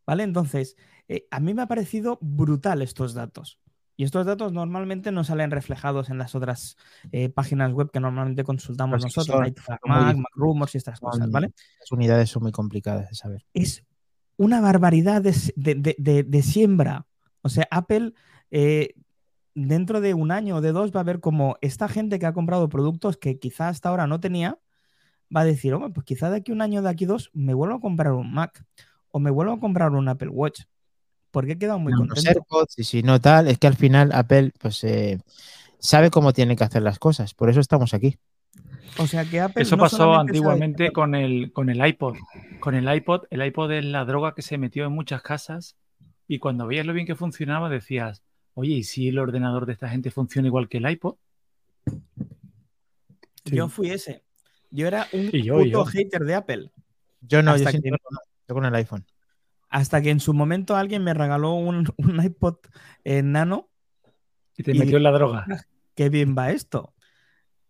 ¿Vale? 0.09 0.23
Entonces, 0.23 0.75
eh, 1.07 1.27
a 1.31 1.39
mí 1.39 1.53
me 1.53 1.61
ha 1.63 1.67
parecido 1.67 2.19
brutal 2.23 2.81
estos 2.83 3.13
datos. 3.13 3.61
Y 3.95 4.05
estos 4.05 4.25
datos 4.25 4.53
normalmente 4.55 5.13
no 5.13 5.23
salen 5.23 5.51
reflejados 5.51 6.09
en 6.09 6.17
las 6.17 6.35
otras 6.35 6.77
eh, 7.13 7.29
páginas 7.29 7.73
web 7.73 7.91
que 7.91 8.01
normalmente 8.01 8.43
consultamos 8.43 8.95
Pues 9.03 9.05
nosotros, 9.05 9.27
son- 9.27 9.41
Night 9.43 9.59
for 9.59 9.67
son 9.67 9.79
muy 9.85 9.91
Mac, 9.91 9.99
difíciles. 10.07 10.23
Mac 10.23 10.33
Rumors 10.35 10.75
y 10.75 10.79
estas 10.79 11.01
cosas, 11.01 11.31
¿vale? 11.31 11.53
Las 11.81 11.93
unidades 11.93 12.31
son 12.31 12.43
muy 12.45 12.53
complicadas 12.53 13.09
de 13.11 13.15
saber. 13.15 13.45
es 13.53 13.85
una 14.39 14.61
barbaridad 14.63 15.21
de, 15.21 15.35
de- 15.57 15.75
de- 15.75 15.97
de- 15.99 16.23
de 16.23 16.43
siembra. 16.43 17.07
O 17.43 17.49
sea, 17.51 17.67
Apple 17.71 18.15
eh, 18.51 18.95
dentro 19.55 20.01
de 20.01 20.15
un 20.15 20.31
año 20.31 20.57
o 20.57 20.61
de 20.63 20.73
dos 20.73 20.91
va 20.95 21.01
a 21.01 21.05
ver 21.05 21.21
como 21.21 21.57
esta 21.61 21.87
gente 21.89 22.19
que 22.19 22.25
ha 22.27 22.33
comprado 22.33 22.69
productos 22.71 23.17
que 23.19 23.39
quizá 23.39 23.69
hasta 23.69 23.89
ahora 23.91 24.07
no 24.07 24.21
tenía, 24.21 24.59
va 25.37 25.41
a 25.41 25.45
decir, 25.45 25.75
hombre, 25.75 25.91
pues 25.91 26.07
quizá 26.07 26.31
de 26.31 26.37
aquí 26.39 26.53
un 26.53 26.63
año, 26.63 26.81
de 26.81 26.89
aquí 26.89 27.05
dos, 27.05 27.31
me 27.35 27.53
vuelvo 27.53 27.75
a 27.75 27.81
comprar 27.81 28.13
un 28.13 28.33
Mac 28.33 28.65
o 29.11 29.19
me 29.19 29.31
vuelvo 29.31 29.53
a 29.55 29.61
comprar 29.61 29.93
un 29.93 30.09
Apple 30.09 30.29
Watch. 30.29 30.63
Porque 31.31 31.53
he 31.53 31.59
quedado 31.59 31.79
muy 31.79 31.93
Unos 31.93 32.09
contento. 32.09 32.31
AirPods 32.41 32.79
y 32.79 32.85
si 32.85 33.03
no 33.03 33.21
tal, 33.21 33.49
es 33.49 33.59
que 33.59 33.67
al 33.67 33.77
final 33.77 34.13
Apple 34.13 34.53
pues 34.59 34.83
eh, 34.85 35.19
sabe 35.79 36.11
cómo 36.11 36.33
tiene 36.33 36.57
que 36.57 36.65
hacer 36.65 36.83
las 36.83 36.99
cosas. 36.99 37.35
Por 37.35 37.51
eso 37.51 37.61
estamos 37.61 37.93
aquí. 37.95 38.17
O 38.99 39.07
sea 39.07 39.25
que 39.27 39.41
Apple 39.41 39.63
Eso 39.63 39.77
no 39.77 39.83
pasó 39.83 39.99
sabe- 39.99 40.17
antiguamente 40.17 40.91
con 40.91 41.15
el, 41.15 41.53
con 41.53 41.69
el 41.69 41.87
iPod. 41.87 42.17
Con 42.61 42.75
el 42.75 42.93
iPod, 42.93 43.25
el 43.31 43.45
iPod 43.45 43.71
es 43.73 43.85
la 43.85 44.05
droga 44.07 44.35
que 44.35 44.41
se 44.43 44.57
metió 44.59 44.87
en 44.87 44.93
muchas 44.93 45.21
casas 45.23 45.77
y 46.27 46.39
cuando 46.39 46.67
veías 46.67 46.87
lo 46.87 46.95
bien 46.95 47.07
que 47.07 47.15
funcionaba 47.15 47.69
decías, 47.69 48.23
oye, 48.55 48.73
¿y 48.77 48.83
si 48.85 49.09
el 49.09 49.19
ordenador 49.19 49.67
de 49.67 49.75
esta 49.75 49.89
gente 49.91 50.11
funciona 50.11 50.49
igual 50.49 50.69
que 50.69 50.79
el 50.79 50.91
iPod? 50.91 51.17
Yo 53.45 53.69
fui 53.69 53.91
ese. 53.91 54.23
Yo 54.71 54.87
era 54.87 55.07
un 55.13 55.31
yo, 55.31 55.55
puto 55.59 55.67
yo. 55.69 55.85
hater 55.85 56.25
de 56.25 56.35
Apple. 56.35 56.71
Yo 57.21 57.43
no, 57.43 57.57
yo, 57.57 57.67
que- 57.71 57.91
no, 57.91 57.97
no, 58.11 58.19
yo 58.49 58.55
con 58.55 58.65
el 58.65 58.75
iPhone. 58.75 59.05
Hasta 59.69 60.01
que 60.01 60.11
en 60.11 60.21
su 60.21 60.33
momento 60.33 60.77
alguien 60.77 61.05
me 61.05 61.15
regaló 61.15 61.55
un, 61.55 61.93
un 61.99 62.25
iPod 62.25 62.57
eh, 63.05 63.23
nano 63.23 63.69
Y 64.57 64.63
te 64.63 64.75
metió 64.75 64.97
en 64.97 65.03
la 65.03 65.13
droga. 65.13 65.47
Qué 65.95 66.09
bien 66.09 66.35
va 66.37 66.51
esto. 66.51 66.95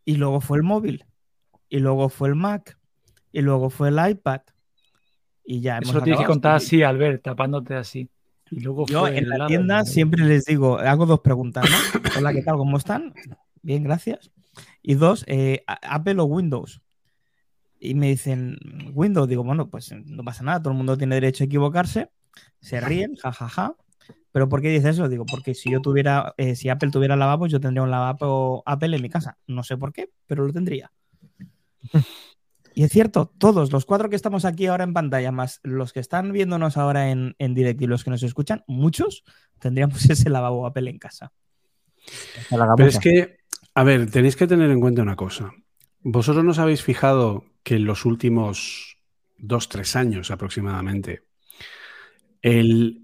Y 0.05 0.17
luego 0.17 0.41
fue 0.41 0.59
el 0.59 0.63
móvil. 0.63 1.05
Y 1.69 1.81
luego 1.81 2.09
fue 2.09 2.29
el 2.29 2.35
Mac. 2.35 2.79
Y 3.33 3.43
luego 3.43 3.69
fue 3.69 3.89
el 3.89 3.99
iPad. 4.11 4.41
Y 5.45 5.61
ya 5.61 5.79
Eso 5.79 5.95
lo 5.95 6.03
tienes 6.03 6.21
que 6.21 6.27
contar 6.27 6.57
así, 6.57 6.83
Albert, 6.83 7.23
tapándote 7.23 7.75
así. 7.75 8.09
Y 8.51 8.61
luego 8.61 8.87
Yo 8.87 9.07
en 9.09 9.29
la 9.29 9.47
tienda 9.47 9.85
siempre 9.85 10.25
les 10.25 10.47
digo, 10.47 10.79
hago 10.79 11.05
dos 11.05 11.21
preguntas, 11.21 11.69
¿no? 11.69 12.01
Hola, 12.19 12.33
¿qué 12.33 12.43
tal? 12.43 12.57
¿Cómo 12.57 12.77
están? 12.77 13.13
Bien, 13.63 13.83
gracias. 13.83 14.31
Y 14.83 14.95
dos, 14.95 15.25
eh, 15.27 15.65
Apple 15.67 16.21
o 16.21 16.25
Windows. 16.25 16.81
Y 17.81 17.95
me 17.95 18.09
dicen, 18.09 18.59
Windows, 18.93 19.29
digo, 19.29 19.45
bueno, 19.45 19.69
pues 19.69 19.93
no 19.93 20.25
pasa 20.25 20.43
nada, 20.43 20.61
todo 20.61 20.73
el 20.73 20.77
mundo 20.77 20.99
tiene 20.99 21.15
derecho 21.15 21.45
a 21.45 21.47
equivocarse. 21.47 22.11
Se 22.61 22.81
ríen, 22.81 23.15
jajaja. 23.17 23.77
¿Pero 24.33 24.49
por 24.49 24.61
qué 24.61 24.69
dices 24.69 24.97
eso? 24.97 25.09
Digo, 25.09 25.25
porque 25.27 25.55
si 25.55 25.71
yo 25.71 25.81
tuviera, 25.81 26.35
eh, 26.37 26.55
si 26.55 26.69
Apple 26.69 26.91
tuviera 26.91 27.17
lavabos, 27.17 27.51
yo 27.51 27.61
tendría 27.61 27.83
un 27.83 27.91
lavabo 27.91 28.63
Apple 28.67 28.97
en 28.97 29.03
mi 29.03 29.09
casa. 29.09 29.39
No 29.47 29.63
sé 29.63 29.77
por 29.77 29.93
qué, 29.93 30.11
pero 30.27 30.47
lo 30.47 30.53
tendría. 30.53 30.93
y 32.75 32.85
es 32.85 32.93
cierto, 32.93 33.33
todos, 33.39 33.73
los 33.73 33.85
cuatro 33.85 34.09
que 34.11 34.17
estamos 34.17 34.45
aquí 34.45 34.67
ahora 34.67 34.85
en 34.85 34.93
pantalla, 34.93 35.33
más 35.33 35.61
los 35.63 35.93
que 35.93 36.01
están 36.01 36.33
viéndonos 36.33 36.77
ahora 36.77 37.11
en, 37.11 37.37
en 37.39 37.55
directo 37.55 37.85
y 37.85 37.87
los 37.87 38.05
que 38.05 38.11
nos 38.11 38.23
escuchan, 38.23 38.65
muchos 38.67 39.25
tendríamos 39.59 40.05
ese 40.11 40.31
lavabo 40.31 40.67
Apple 40.67 40.91
en 40.91 40.99
casa. 40.99 41.33
Pero 42.51 42.87
es 42.87 42.99
que, 42.99 43.39
a 43.75 43.85
ver, 43.85 44.11
tenéis 44.11 44.37
que 44.37 44.47
tener 44.47 44.71
en 44.71 44.81
cuenta 44.81 45.03
una 45.03 45.17
cosa. 45.17 45.53
¿Vosotros 46.01 46.45
nos 46.45 46.59
habéis 46.59 46.83
fijado 46.83 47.45
que 47.69 47.75
en 47.75 47.85
los 47.85 48.07
últimos 48.07 48.97
dos, 49.37 49.69
tres 49.69 49.95
años 49.95 50.31
aproximadamente, 50.31 51.25
el 52.41 53.03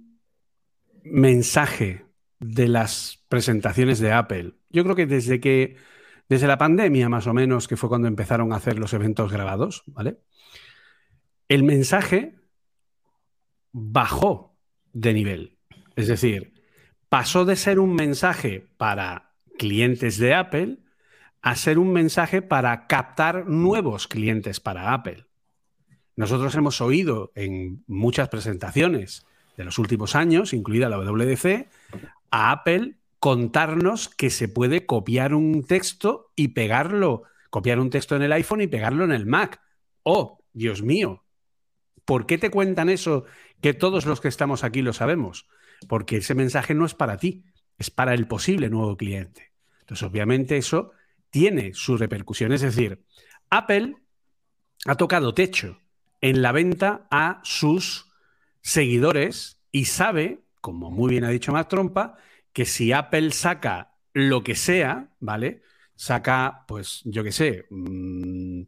mensaje 1.02 2.06
de 2.40 2.68
las 2.68 3.22
presentaciones 3.28 3.98
de 3.98 4.12
Apple, 4.12 4.54
yo 4.70 4.82
creo 4.82 4.96
que 4.96 5.04
desde 5.04 5.38
que, 5.38 5.76
desde 6.30 6.46
la 6.46 6.56
pandemia 6.56 7.10
más 7.10 7.26
o 7.26 7.34
menos, 7.34 7.68
que 7.68 7.76
fue 7.76 7.90
cuando 7.90 8.08
empezaron 8.08 8.54
a 8.54 8.56
hacer 8.56 8.78
los 8.78 8.94
eventos 8.94 9.30
grabados, 9.30 9.82
¿vale? 9.84 10.20
El 11.46 11.62
mensaje 11.62 12.36
bajó 13.70 14.56
de 14.94 15.12
nivel. 15.12 15.58
Es 15.94 16.08
decir, 16.08 16.54
pasó 17.10 17.44
de 17.44 17.56
ser 17.56 17.78
un 17.78 17.94
mensaje 17.94 18.66
para 18.78 19.34
clientes 19.58 20.16
de 20.16 20.32
Apple 20.32 20.78
a 21.45 21.57
ser 21.57 21.78
un 21.78 21.92
mensaje 21.92 22.40
para 22.40 22.86
captar 22.86 23.47
nuevos 23.47 24.09
clientes 24.09 24.61
para 24.61 24.95
Apple. 24.95 25.26
Nosotros 26.16 26.55
hemos 26.55 26.80
oído 26.80 27.32
en 27.34 27.84
muchas 27.86 28.30
presentaciones 28.30 29.26
de 29.59 29.64
los 29.64 29.78
últimos 29.78 30.14
años, 30.14 30.55
incluida 30.55 30.88
la 30.88 30.97
WDC, 30.97 31.68
a 32.30 32.51
Apple 32.51 32.97
contarnos 33.18 34.09
que 34.09 34.30
se 34.30 34.49
puede 34.49 34.86
copiar 34.86 35.34
un 35.34 35.66
texto 35.66 36.32
y 36.34 36.49
pegarlo, 36.49 37.24
copiar 37.51 37.78
un 37.78 37.90
texto 37.90 38.16
en 38.16 38.22
el 38.22 38.32
iPhone 38.32 38.62
y 38.62 38.66
pegarlo 38.66 39.05
en 39.05 39.12
el 39.12 39.26
Mac. 39.26 39.61
Oh, 40.03 40.42
Dios 40.55 40.80
mío, 40.80 41.26
¿por 42.07 42.24
qué 42.24 42.38
te 42.38 42.51
cuentan 42.51 42.88
eso 42.88 43.26
que 43.61 43.74
todos 43.74 44.07
los 44.07 44.22
que 44.22 44.28
estamos 44.28 44.64
aquí 44.64 44.80
lo 44.80 44.95
sabemos? 44.95 45.47
Porque 45.90 46.16
ese 46.16 46.34
mensaje 46.34 46.72
no 46.72 46.86
es 46.86 46.95
para 46.95 47.18
ti, 47.18 47.45
es 47.76 47.90
para 47.90 48.14
el 48.14 48.26
posible 48.26 48.70
nuevo 48.70 48.97
cliente. 48.97 49.53
Entonces, 49.80 50.09
obviamente 50.09 50.57
eso 50.57 50.92
tiene 51.35 51.74
su 51.74 51.97
repercusión. 51.97 52.53
Es 52.53 52.61
decir, 52.61 53.03
Apple 53.51 53.97
ha 54.87 54.95
tocado 54.95 55.35
techo 55.35 55.80
en 56.20 56.43
la 56.43 56.53
venta 56.53 57.09
a 57.11 57.41
sus 57.43 58.07
seguidores 58.61 59.59
y 59.72 59.87
sabe, 59.87 60.45
como 60.61 60.93
muy 60.93 61.11
bien 61.11 61.24
ha 61.24 61.30
dicho 61.30 61.53
Trompa, 61.64 62.18
que 62.53 62.64
si 62.64 62.93
Apple 62.93 63.32
saca 63.32 63.97
lo 64.12 64.45
que 64.45 64.55
sea, 64.55 65.09
¿vale? 65.18 65.62
Saca, 65.97 66.64
pues, 66.68 67.03
yo 67.05 67.24
qué 67.24 67.32
sé, 67.32 67.66
mm, 67.68 68.62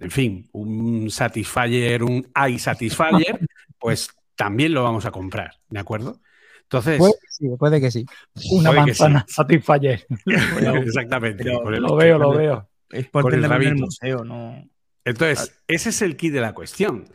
en 0.00 0.10
fin, 0.10 0.48
un 0.52 1.10
Satisfyer, 1.10 2.02
un 2.04 2.26
iSatisfyer, 2.48 3.38
pues 3.78 4.08
también 4.34 4.72
lo 4.72 4.82
vamos 4.82 5.04
a 5.04 5.10
comprar, 5.10 5.60
¿de 5.68 5.78
acuerdo? 5.78 6.22
Entonces. 6.66 7.00
Puede 7.58 7.80
que 7.80 7.90
sí, 7.90 8.04
Una 8.50 8.72
manzana 8.72 9.24
Satisfyer. 9.28 10.06
Exactamente. 10.26 11.44
lo 11.44 11.96
veo, 11.96 12.18
lo 12.18 12.30
veo. 12.32 12.68
Es 12.90 13.08
por 13.08 13.32
el, 13.32 13.44
el 13.44 13.74
museo, 13.76 14.24
¿no? 14.24 14.64
Entonces, 15.04 15.60
ese 15.68 15.90
es 15.90 16.02
el 16.02 16.16
kit 16.16 16.32
de 16.32 16.40
la 16.40 16.54
cuestión. 16.54 17.08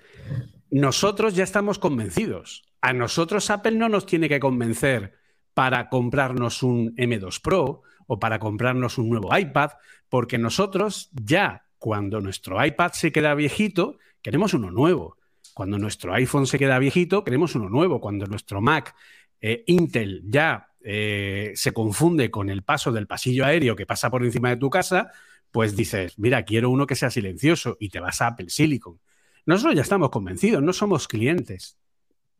Nosotros 0.69 1.35
ya 1.35 1.43
estamos 1.43 1.79
convencidos. 1.79 2.63
A 2.81 2.93
nosotros 2.93 3.49
Apple 3.49 3.73
no 3.73 3.89
nos 3.89 4.05
tiene 4.05 4.29
que 4.29 4.39
convencer 4.39 5.15
para 5.53 5.89
comprarnos 5.89 6.63
un 6.63 6.95
M2 6.95 7.41
Pro 7.41 7.81
o 8.07 8.19
para 8.19 8.39
comprarnos 8.39 8.97
un 8.97 9.09
nuevo 9.09 9.37
iPad, 9.37 9.71
porque 10.07 10.37
nosotros 10.37 11.09
ya 11.13 11.65
cuando 11.77 12.21
nuestro 12.21 12.63
iPad 12.63 12.91
se 12.93 13.11
queda 13.11 13.35
viejito, 13.35 13.97
queremos 14.21 14.53
uno 14.53 14.71
nuevo. 14.71 15.17
Cuando 15.53 15.77
nuestro 15.77 16.13
iPhone 16.13 16.47
se 16.47 16.57
queda 16.57 16.79
viejito, 16.79 17.23
queremos 17.23 17.55
uno 17.55 17.69
nuevo. 17.69 17.99
Cuando 17.99 18.25
nuestro 18.25 18.61
Mac 18.61 18.95
eh, 19.41 19.63
Intel 19.67 20.23
ya 20.25 20.69
eh, 20.83 21.51
se 21.55 21.73
confunde 21.73 22.31
con 22.31 22.49
el 22.49 22.63
paso 22.63 22.91
del 22.91 23.07
pasillo 23.07 23.45
aéreo 23.45 23.75
que 23.75 23.85
pasa 23.85 24.09
por 24.09 24.23
encima 24.23 24.49
de 24.49 24.57
tu 24.57 24.69
casa, 24.69 25.11
pues 25.51 25.75
dices, 25.75 26.17
mira, 26.17 26.43
quiero 26.45 26.69
uno 26.69 26.87
que 26.87 26.95
sea 26.95 27.09
silencioso 27.09 27.77
y 27.79 27.89
te 27.89 27.99
vas 27.99 28.21
a 28.21 28.27
Apple 28.27 28.49
Silicon. 28.49 28.99
Nosotros 29.45 29.75
ya 29.75 29.81
estamos 29.81 30.09
convencidos, 30.09 30.61
no 30.63 30.71
somos 30.73 31.07
clientes 31.07 31.77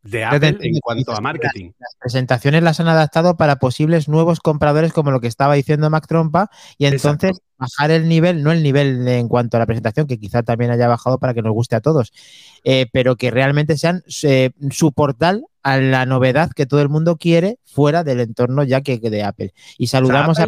de 0.03 0.23
Apple 0.23 0.57
en 0.61 0.79
cuanto 0.79 1.13
a 1.13 1.21
marketing. 1.21 1.71
Las 1.79 1.95
presentaciones 1.99 2.63
las 2.63 2.79
han 2.79 2.87
adaptado 2.87 3.37
para 3.37 3.57
posibles 3.57 4.07
nuevos 4.07 4.39
compradores, 4.39 4.93
como 4.93 5.11
lo 5.11 5.19
que 5.19 5.27
estaba 5.27 5.53
diciendo 5.53 5.89
Mac 5.89 6.07
Trompa, 6.07 6.49
y 6.77 6.85
entonces 6.85 7.41
bajar 7.57 7.91
el 7.91 8.09
nivel, 8.09 8.43
no 8.43 8.51
el 8.51 8.63
nivel 8.63 9.07
en 9.07 9.27
cuanto 9.27 9.57
a 9.57 9.59
la 9.59 9.65
presentación, 9.65 10.07
que 10.07 10.17
quizá 10.17 10.41
también 10.43 10.71
haya 10.71 10.87
bajado 10.87 11.19
para 11.19 11.33
que 11.33 11.41
nos 11.41 11.53
guste 11.53 11.75
a 11.75 11.81
todos, 11.81 12.11
eh, 12.63 12.87
pero 12.91 13.15
que 13.15 13.29
realmente 13.29 13.77
sean 13.77 14.03
su 14.07 14.91
portal 14.93 15.45
a 15.63 15.77
la 15.77 16.07
novedad 16.07 16.51
que 16.51 16.65
todo 16.65 16.81
el 16.81 16.89
mundo 16.89 17.17
quiere 17.17 17.59
fuera 17.65 18.03
del 18.03 18.19
entorno 18.19 18.63
ya 18.63 18.81
que 18.81 18.97
de 18.97 19.23
Apple. 19.23 19.53
Y 19.77 19.87
saludamos 19.87 20.39
a 20.39 20.47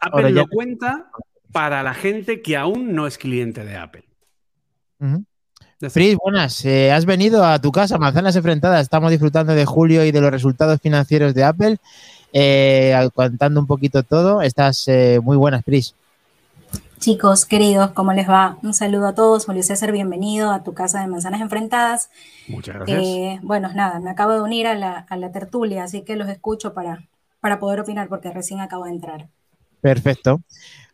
Apple 0.00 0.30
lo 0.30 0.48
cuenta 0.48 1.10
para 1.52 1.82
la 1.82 1.94
gente 1.94 2.42
que 2.42 2.56
aún 2.56 2.92
no 2.92 3.06
es 3.06 3.18
cliente 3.18 3.64
de 3.64 3.76
Apple. 3.76 4.04
Fritz, 5.80 6.18
buenas. 6.20 6.64
Eh, 6.64 6.90
has 6.90 7.04
venido 7.04 7.44
a 7.44 7.60
tu 7.60 7.70
casa, 7.70 7.98
Manzanas 7.98 8.34
Enfrentadas. 8.34 8.82
Estamos 8.82 9.12
disfrutando 9.12 9.54
de 9.54 9.64
julio 9.64 10.04
y 10.04 10.10
de 10.10 10.20
los 10.20 10.32
resultados 10.32 10.80
financieros 10.80 11.34
de 11.34 11.44
Apple. 11.44 11.78
Eh, 12.32 13.08
contando 13.14 13.60
un 13.60 13.68
poquito 13.68 14.02
todo. 14.02 14.42
Estás 14.42 14.88
eh, 14.88 15.20
muy 15.22 15.36
buenas, 15.36 15.62
Pris. 15.62 15.94
Chicos, 16.98 17.46
queridos, 17.46 17.92
¿cómo 17.92 18.12
les 18.12 18.28
va? 18.28 18.58
Un 18.64 18.74
saludo 18.74 19.06
a 19.06 19.14
todos. 19.14 19.46
Julio 19.46 19.62
César, 19.62 19.92
bienvenido 19.92 20.50
a 20.50 20.64
tu 20.64 20.74
casa 20.74 21.00
de 21.00 21.06
Manzanas 21.06 21.40
Enfrentadas. 21.40 22.10
Muchas 22.48 22.74
gracias. 22.74 23.40
bueno, 23.42 23.72
nada, 23.72 24.00
me 24.00 24.10
acabo 24.10 24.32
de 24.32 24.40
unir 24.40 24.66
a 24.66 24.74
la, 24.74 25.32
tertulia, 25.32 25.84
así 25.84 26.02
que 26.02 26.16
los 26.16 26.28
escucho 26.28 26.74
para, 26.74 27.04
para 27.38 27.60
poder 27.60 27.78
opinar 27.78 28.08
porque 28.08 28.32
recién 28.32 28.58
acabo 28.58 28.86
de 28.86 28.90
entrar. 28.90 29.28
Perfecto. 29.80 30.40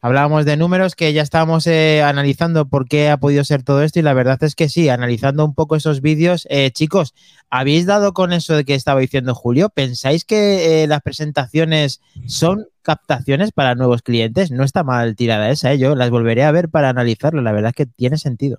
Hablábamos 0.04 0.44
de 0.44 0.58
números 0.58 0.96
que 0.96 1.14
ya 1.14 1.22
estábamos 1.22 1.66
eh, 1.66 2.02
analizando 2.02 2.68
por 2.68 2.86
qué 2.86 3.08
ha 3.08 3.16
podido 3.16 3.42
ser 3.42 3.62
todo 3.62 3.82
esto 3.82 4.00
y 4.00 4.02
la 4.02 4.12
verdad 4.12 4.36
es 4.44 4.54
que 4.54 4.68
sí, 4.68 4.90
analizando 4.90 5.42
un 5.46 5.54
poco 5.54 5.76
esos 5.76 6.02
vídeos, 6.02 6.46
eh, 6.50 6.70
chicos, 6.72 7.14
¿habéis 7.48 7.86
dado 7.86 8.12
con 8.12 8.34
eso 8.34 8.54
de 8.54 8.66
que 8.66 8.74
estaba 8.74 9.00
diciendo 9.00 9.34
Julio? 9.34 9.70
¿Pensáis 9.70 10.26
que 10.26 10.82
eh, 10.82 10.86
las 10.88 11.00
presentaciones 11.00 12.02
son 12.26 12.66
captaciones 12.82 13.52
para 13.52 13.76
nuevos 13.76 14.02
clientes? 14.02 14.50
No 14.50 14.62
está 14.62 14.84
mal 14.84 15.16
tirada 15.16 15.48
esa, 15.48 15.72
yo 15.72 15.94
las 15.94 16.10
volveré 16.10 16.44
a 16.44 16.52
ver 16.52 16.68
para 16.68 16.90
analizarlo, 16.90 17.40
la 17.40 17.52
verdad 17.52 17.70
es 17.70 17.74
que 17.74 17.86
tiene 17.86 18.18
sentido. 18.18 18.58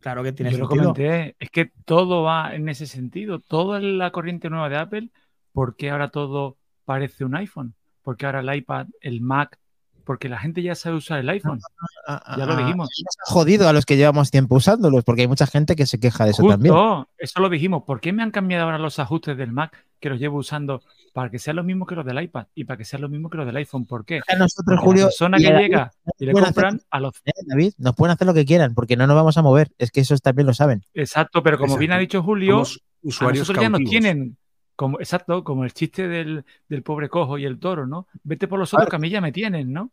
Claro 0.00 0.22
que 0.22 0.32
tiene 0.32 0.52
yo 0.52 0.56
sentido. 0.56 0.84
Lo 0.84 0.94
comenté, 0.94 1.36
es 1.38 1.50
que 1.50 1.70
todo 1.84 2.22
va 2.22 2.54
en 2.54 2.70
ese 2.70 2.86
sentido, 2.86 3.40
todo 3.40 3.76
en 3.76 3.98
la 3.98 4.10
corriente 4.10 4.48
nueva 4.48 4.70
de 4.70 4.76
Apple, 4.78 5.10
¿por 5.52 5.76
qué 5.76 5.90
ahora 5.90 6.08
todo 6.08 6.56
parece 6.86 7.26
un 7.26 7.36
iPhone? 7.36 7.74
Porque 8.00 8.24
ahora 8.24 8.40
el 8.40 8.54
iPad, 8.54 8.86
el 9.02 9.20
Mac, 9.20 9.58
porque 10.02 10.28
la 10.28 10.38
gente 10.38 10.62
ya 10.62 10.74
sabe 10.74 10.96
usar 10.96 11.18
el 11.18 11.28
iPhone. 11.28 11.60
Ah, 12.06 12.22
ah, 12.24 12.36
ya 12.38 12.46
lo 12.46 12.52
ah, 12.52 12.56
dijimos. 12.56 12.88
Jodido 13.24 13.68
a 13.68 13.72
los 13.72 13.86
que 13.86 13.96
llevamos 13.96 14.30
tiempo 14.30 14.56
usándolos, 14.56 15.04
porque 15.04 15.22
hay 15.22 15.28
mucha 15.28 15.46
gente 15.46 15.76
que 15.76 15.86
se 15.86 15.98
queja 16.00 16.24
de 16.24 16.30
eso 16.30 16.46
también. 16.46 16.74
Eso 17.18 17.40
lo 17.40 17.48
dijimos. 17.48 17.84
¿Por 17.84 18.00
qué 18.00 18.12
me 18.12 18.22
han 18.22 18.30
cambiado 18.30 18.64
ahora 18.64 18.78
los 18.78 18.98
ajustes 18.98 19.36
del 19.36 19.52
Mac 19.52 19.86
que 20.00 20.08
los 20.08 20.18
llevo 20.18 20.38
usando 20.38 20.82
para 21.12 21.30
que 21.30 21.38
sean 21.38 21.56
los 21.56 21.64
mismos 21.64 21.86
que 21.86 21.94
los 21.94 22.04
del 22.04 22.20
iPad 22.20 22.46
y 22.54 22.64
para 22.64 22.76
que 22.76 22.84
sean 22.84 23.02
los 23.02 23.10
mismos 23.10 23.30
que 23.30 23.38
los 23.38 23.46
del 23.46 23.56
iPhone? 23.56 23.86
¿Por 23.86 24.04
qué? 24.04 24.20
A 24.26 24.36
nosotros, 24.36 24.80
Julio, 24.80 25.02
la 25.02 25.08
persona 25.08 25.38
que 25.38 25.50
llega 25.50 25.92
y 26.18 26.26
le 26.26 26.32
compran 26.32 26.80
a 26.90 27.00
los. 27.00 27.14
Eh, 27.24 27.32
David, 27.46 27.72
nos 27.78 27.94
pueden 27.94 28.12
hacer 28.12 28.26
lo 28.26 28.34
que 28.34 28.44
quieran, 28.44 28.74
porque 28.74 28.96
no 28.96 29.06
nos 29.06 29.16
vamos 29.16 29.36
a 29.38 29.42
mover. 29.42 29.70
Es 29.78 29.90
que 29.90 30.00
eso 30.00 30.16
también 30.18 30.46
lo 30.46 30.54
saben. 30.54 30.82
Exacto, 30.94 31.42
pero 31.42 31.58
como 31.58 31.76
bien 31.76 31.92
ha 31.92 31.98
dicho 31.98 32.22
Julio, 32.22 32.64
nosotros 33.02 33.58
ya 33.60 33.68
nos 33.68 33.82
tienen 33.84 34.36
como, 34.76 34.98
exacto, 35.00 35.44
como 35.44 35.64
el 35.64 35.72
chiste 35.72 36.08
del, 36.08 36.44
del, 36.68 36.82
pobre 36.82 37.08
cojo 37.08 37.38
y 37.38 37.44
el 37.44 37.58
toro, 37.58 37.86
¿no? 37.86 38.06
Vete 38.24 38.48
por 38.48 38.58
los 38.58 38.72
otros 38.74 38.88
que 38.88 38.96
a 38.96 38.98
mí 38.98 39.10
ya 39.10 39.20
me 39.20 39.32
tienen, 39.32 39.72
¿no? 39.72 39.90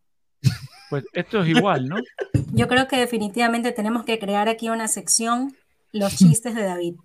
Pues 0.90 1.06
esto 1.14 1.42
es 1.42 1.50
igual, 1.50 1.88
¿no? 1.88 1.98
Yo 2.54 2.68
creo 2.68 2.88
que 2.88 2.98
definitivamente 2.98 3.72
tenemos 3.72 4.06
que 4.06 4.18
crear 4.18 4.50
aquí 4.50 4.70
una 4.70 4.88
sección, 4.88 5.56
los 5.92 6.16
chistes 6.16 6.56
de 6.56 6.64
David, 6.64 6.96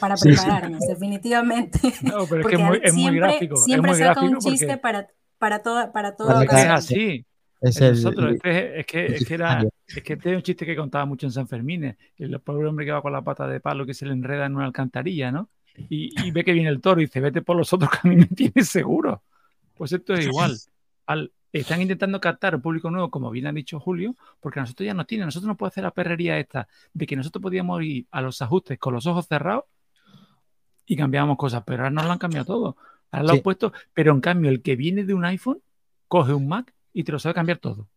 para 0.00 0.14
prepararnos, 0.16 0.80
definitivamente. 0.80 1.78
No, 2.02 2.26
pero 2.26 2.40
es 2.40 2.46
que 2.46 2.80
es 2.82 2.94
muy, 2.94 3.16
gráfico. 3.16 3.56
Siempre 3.56 3.92
es 3.92 3.98
saca 3.98 4.22
un 4.22 4.38
chiste 4.38 4.78
para, 4.78 5.08
para 5.38 5.62
todo, 5.62 5.92
para 5.92 6.16
todo. 6.16 6.40
Es 6.40 6.52
así. 6.52 7.24
Es, 7.60 7.80
el, 7.80 7.94
nosotros, 7.94 8.36
es, 8.36 8.86
que, 8.86 9.06
es, 9.06 9.26
que, 9.26 9.34
era, 9.34 9.64
es 9.88 10.02
que 10.02 10.12
este 10.12 10.30
es 10.30 10.36
un 10.36 10.42
chiste 10.42 10.64
que 10.64 10.76
contaba 10.76 11.04
mucho 11.06 11.26
en 11.26 11.32
San 11.32 11.48
Fermín, 11.48 11.96
el 12.16 12.40
pobre 12.40 12.68
hombre 12.68 12.86
que 12.86 12.92
va 12.92 13.02
con 13.02 13.12
la 13.12 13.22
pata 13.22 13.48
de 13.48 13.58
palo 13.58 13.84
que 13.84 13.94
se 13.94 14.06
le 14.06 14.12
enreda 14.12 14.46
en 14.46 14.54
una 14.54 14.64
alcantarilla, 14.64 15.32
¿no? 15.32 15.50
Y, 15.88 16.30
ve 16.30 16.44
que 16.44 16.52
viene 16.52 16.68
el 16.68 16.80
toro 16.80 17.00
y 17.00 17.06
dice, 17.06 17.20
vete 17.20 17.42
por 17.42 17.56
los 17.56 17.72
otros 17.72 17.90
que 17.90 18.08
a 18.08 18.10
mí 18.10 18.16
me 18.16 18.26
tienes 18.26 18.68
seguro. 18.68 19.22
Pues 19.74 19.92
esto 19.92 20.14
es 20.14 20.26
igual. 20.26 20.56
Al, 21.06 21.32
están 21.52 21.80
intentando 21.80 22.20
captar 22.20 22.54
un 22.54 22.60
público 22.60 22.90
nuevo, 22.90 23.10
como 23.10 23.30
bien 23.30 23.46
ha 23.46 23.52
dicho 23.52 23.80
Julio, 23.80 24.16
porque 24.40 24.60
nosotros 24.60 24.86
ya 24.86 24.94
no 24.94 25.06
tienen, 25.06 25.26
nosotros 25.26 25.48
no 25.48 25.56
podemos 25.56 25.72
hacer 25.72 25.84
la 25.84 25.90
perrería 25.92 26.38
esta 26.38 26.68
de 26.92 27.06
que 27.06 27.16
nosotros 27.16 27.42
podíamos 27.42 27.82
ir 27.82 28.06
a 28.10 28.20
los 28.20 28.42
ajustes 28.42 28.78
con 28.78 28.94
los 28.94 29.06
ojos 29.06 29.26
cerrados 29.26 29.64
y 30.86 30.96
cambiábamos 30.96 31.36
cosas, 31.36 31.62
pero 31.66 31.82
ahora 31.82 31.90
nos 31.90 32.04
lo 32.04 32.12
han 32.12 32.18
cambiado 32.18 32.46
todo. 32.46 32.76
Ahora 33.10 33.26
lo 33.26 33.32
han 33.32 33.40
puesto, 33.40 33.72
pero 33.94 34.12
en 34.12 34.20
cambio 34.20 34.50
el 34.50 34.62
que 34.62 34.76
viene 34.76 35.04
de 35.04 35.14
un 35.14 35.24
iPhone 35.24 35.62
coge 36.06 36.32
un 36.34 36.48
Mac 36.48 36.74
y 36.92 37.04
te 37.04 37.12
lo 37.12 37.18
sabe 37.18 37.34
cambiar 37.34 37.58
todo. 37.58 37.88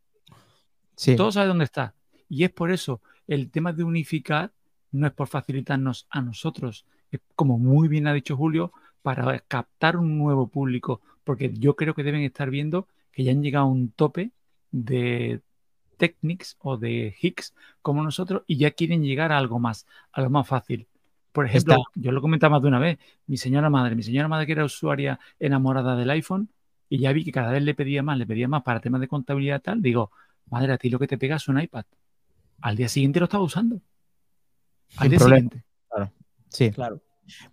Sí. 0.95 1.15
Todo 1.15 1.31
sabe 1.31 1.47
dónde 1.47 1.65
está. 1.65 1.95
Y 2.29 2.43
es 2.43 2.51
por 2.51 2.71
eso 2.71 3.01
el 3.27 3.49
tema 3.49 3.73
de 3.73 3.83
unificar 3.83 4.53
no 4.91 5.07
es 5.07 5.13
por 5.13 5.27
facilitarnos 5.27 6.07
a 6.09 6.21
nosotros, 6.21 6.85
como 7.35 7.57
muy 7.57 7.87
bien 7.87 8.07
ha 8.07 8.13
dicho 8.13 8.37
Julio, 8.37 8.71
para 9.01 9.39
captar 9.39 9.97
un 9.97 10.17
nuevo 10.17 10.47
público, 10.47 11.01
porque 11.23 11.51
yo 11.53 11.75
creo 11.75 11.93
que 11.93 12.03
deben 12.03 12.21
estar 12.21 12.49
viendo 12.49 12.87
que 13.11 13.23
ya 13.23 13.31
han 13.31 13.41
llegado 13.41 13.65
a 13.65 13.69
un 13.69 13.91
tope 13.91 14.31
de 14.71 15.41
Technics 15.97 16.57
o 16.59 16.77
de 16.77 17.15
Higgs 17.21 17.53
como 17.81 18.03
nosotros 18.03 18.43
y 18.47 18.57
ya 18.57 18.71
quieren 18.71 19.03
llegar 19.03 19.31
a 19.31 19.37
algo 19.37 19.59
más, 19.59 19.85
a 20.11 20.21
lo 20.21 20.29
más 20.29 20.47
fácil. 20.47 20.87
Por 21.31 21.45
ejemplo, 21.45 21.83
yo 21.95 22.11
lo 22.11 22.21
comentaba 22.21 22.55
más 22.55 22.61
de 22.61 22.67
una 22.67 22.79
vez, 22.79 22.99
mi 23.27 23.37
señora 23.37 23.69
madre, 23.69 23.95
mi 23.95 24.03
señora 24.03 24.27
madre 24.27 24.45
que 24.45 24.51
era 24.51 24.65
usuaria 24.65 25.19
enamorada 25.39 25.95
del 25.95 26.09
iPhone 26.09 26.49
y 26.89 26.99
ya 26.99 27.13
vi 27.13 27.23
que 27.23 27.31
cada 27.31 27.51
vez 27.51 27.63
le 27.63 27.73
pedía 27.73 28.03
más, 28.03 28.17
le 28.17 28.25
pedía 28.25 28.47
más 28.47 28.63
para 28.63 28.81
temas 28.81 28.99
de 28.99 29.07
contabilidad 29.07 29.61
tal, 29.61 29.81
digo, 29.81 30.11
madre, 30.49 30.73
a 30.73 30.77
ti 30.77 30.89
lo 30.89 30.99
que 30.99 31.07
te 31.07 31.17
pegas 31.17 31.43
es 31.43 31.47
un 31.47 31.61
iPad. 31.61 31.85
Al 32.61 32.75
día 32.75 32.89
siguiente 32.89 33.19
lo 33.19 33.25
estaba 33.25 33.43
usando. 33.43 33.79
Al 34.97 35.09
día 35.09 35.19
siguiente. 35.19 35.63
Claro. 36.51 36.57
Sí. 36.57 36.71
Claro. 36.71 37.01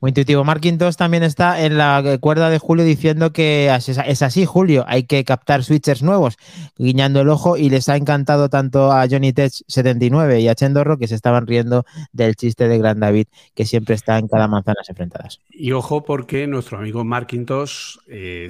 Muy 0.01 0.11
intuitivo. 0.11 0.45
Marquintos 0.45 0.97
también 0.97 1.23
está 1.23 1.65
en 1.65 1.79
la 1.79 2.19
cuerda 2.21 2.51
de 2.51 2.59
Julio 2.59 2.85
diciendo 2.85 3.33
que 3.33 3.73
es 3.75 4.23
así, 4.23 4.45
Julio. 4.45 4.85
Hay 4.87 5.05
que 5.05 5.25
captar 5.25 5.65
switchers 5.65 6.03
nuevos, 6.03 6.37
guiñando 6.77 7.21
el 7.21 7.29
ojo, 7.29 7.57
y 7.57 7.71
les 7.71 7.89
ha 7.89 7.97
encantado 7.97 8.49
tanto 8.49 8.93
a 8.93 9.07
Johnny 9.09 9.33
Tech 9.33 9.53
79 9.67 10.41
y 10.41 10.49
a 10.49 10.55
Chendorro 10.55 10.99
que 10.99 11.09
se 11.09 11.15
estaban 11.15 11.47
riendo 11.47 11.85
del 12.13 12.37
chiste 12.37 12.69
de 12.69 12.79
Gran 12.79 13.01
David, 13.01 13.27
que 13.55 13.65
siempre 13.65 13.95
está 13.95 14.19
en 14.19 14.29
cada 14.29 14.49
manzanas 14.49 14.89
enfrentadas. 14.89 15.41
Y 15.51 15.73
ojo, 15.73 16.05
porque 16.05 16.47
nuestro 16.47 16.79
amigo 16.79 17.05
Marquintos 17.05 18.01
eh, 18.09 18.49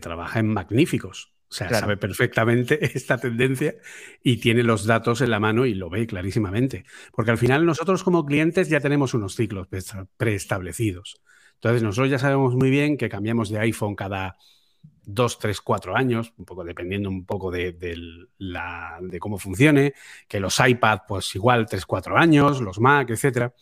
trabaja 0.00 0.40
en 0.40 0.48
Magníficos. 0.48 1.29
O 1.50 1.52
sea, 1.52 1.68
sabe 1.70 1.96
perfectamente 1.96 2.78
esta 2.96 3.18
tendencia 3.18 3.74
y 4.22 4.36
tiene 4.36 4.62
los 4.62 4.86
datos 4.86 5.20
en 5.20 5.30
la 5.30 5.40
mano 5.40 5.66
y 5.66 5.74
lo 5.74 5.90
ve 5.90 6.06
clarísimamente. 6.06 6.84
Porque 7.12 7.32
al 7.32 7.38
final 7.38 7.66
nosotros 7.66 8.04
como 8.04 8.24
clientes 8.24 8.68
ya 8.68 8.78
tenemos 8.78 9.14
unos 9.14 9.34
ciclos 9.34 9.66
preestablecidos. 10.16 11.20
Entonces 11.54 11.82
nosotros 11.82 12.10
ya 12.10 12.18
sabemos 12.20 12.54
muy 12.54 12.70
bien 12.70 12.96
que 12.96 13.08
cambiamos 13.08 13.50
de 13.50 13.58
iPhone 13.58 13.96
cada 13.96 14.36
dos, 15.04 15.38
tres, 15.40 15.60
cuatro 15.60 15.96
años, 15.96 16.32
un 16.36 16.44
poco 16.44 16.62
dependiendo 16.62 17.08
un 17.08 17.26
poco 17.26 17.50
de, 17.50 17.72
de 17.72 19.18
cómo 19.18 19.38
funcione, 19.38 19.94
que 20.28 20.38
los 20.38 20.60
iPad 20.64 21.00
pues 21.08 21.34
igual 21.34 21.66
tres, 21.68 21.84
cuatro 21.84 22.16
años, 22.16 22.60
los 22.60 22.78
Mac, 22.78 23.10
etc. 23.10 23.52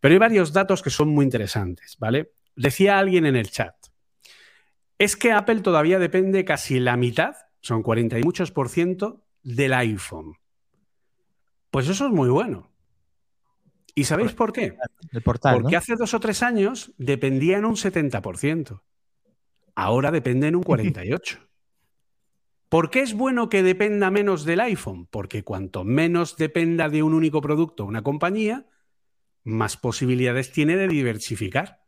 Pero 0.00 0.12
hay 0.12 0.18
varios 0.18 0.52
datos 0.52 0.82
que 0.82 0.90
son 0.90 1.10
muy 1.10 1.24
interesantes, 1.24 1.96
¿vale? 1.98 2.32
Decía 2.56 2.98
alguien 2.98 3.26
en 3.26 3.36
el 3.36 3.50
chat, 3.50 3.74
es 4.98 5.16
que 5.16 5.32
Apple 5.32 5.60
todavía 5.60 5.98
depende 5.98 6.44
casi 6.44 6.80
la 6.80 6.96
mitad, 6.96 7.36
son 7.60 7.82
40 7.82 8.18
y 8.18 8.22
muchos 8.22 8.50
por 8.50 8.68
ciento, 8.68 9.24
del 9.42 9.72
iPhone. 9.72 10.34
Pues 11.70 11.88
eso 11.88 12.06
es 12.06 12.12
muy 12.12 12.28
bueno. 12.28 12.72
¿Y 13.94 14.04
sabéis 14.04 14.32
por 14.32 14.52
qué? 14.52 14.76
Porque 15.24 15.76
hace 15.76 15.96
dos 15.96 16.14
o 16.14 16.20
tres 16.20 16.42
años 16.42 16.92
dependían 16.98 17.64
un 17.64 17.74
70%. 17.74 18.82
Ahora 19.74 20.10
dependen 20.10 20.56
un 20.56 20.62
48%. 20.62 21.38
¿Por 22.68 22.90
qué 22.90 23.00
es 23.00 23.14
bueno 23.14 23.48
que 23.48 23.62
dependa 23.62 24.10
menos 24.10 24.44
del 24.44 24.60
iPhone? 24.60 25.06
Porque 25.06 25.42
cuanto 25.42 25.84
menos 25.84 26.36
dependa 26.36 26.90
de 26.90 27.02
un 27.02 27.14
único 27.14 27.40
producto 27.40 27.86
una 27.86 28.02
compañía, 28.02 28.66
más 29.42 29.78
posibilidades 29.78 30.52
tiene 30.52 30.76
de 30.76 30.86
diversificar. 30.86 31.80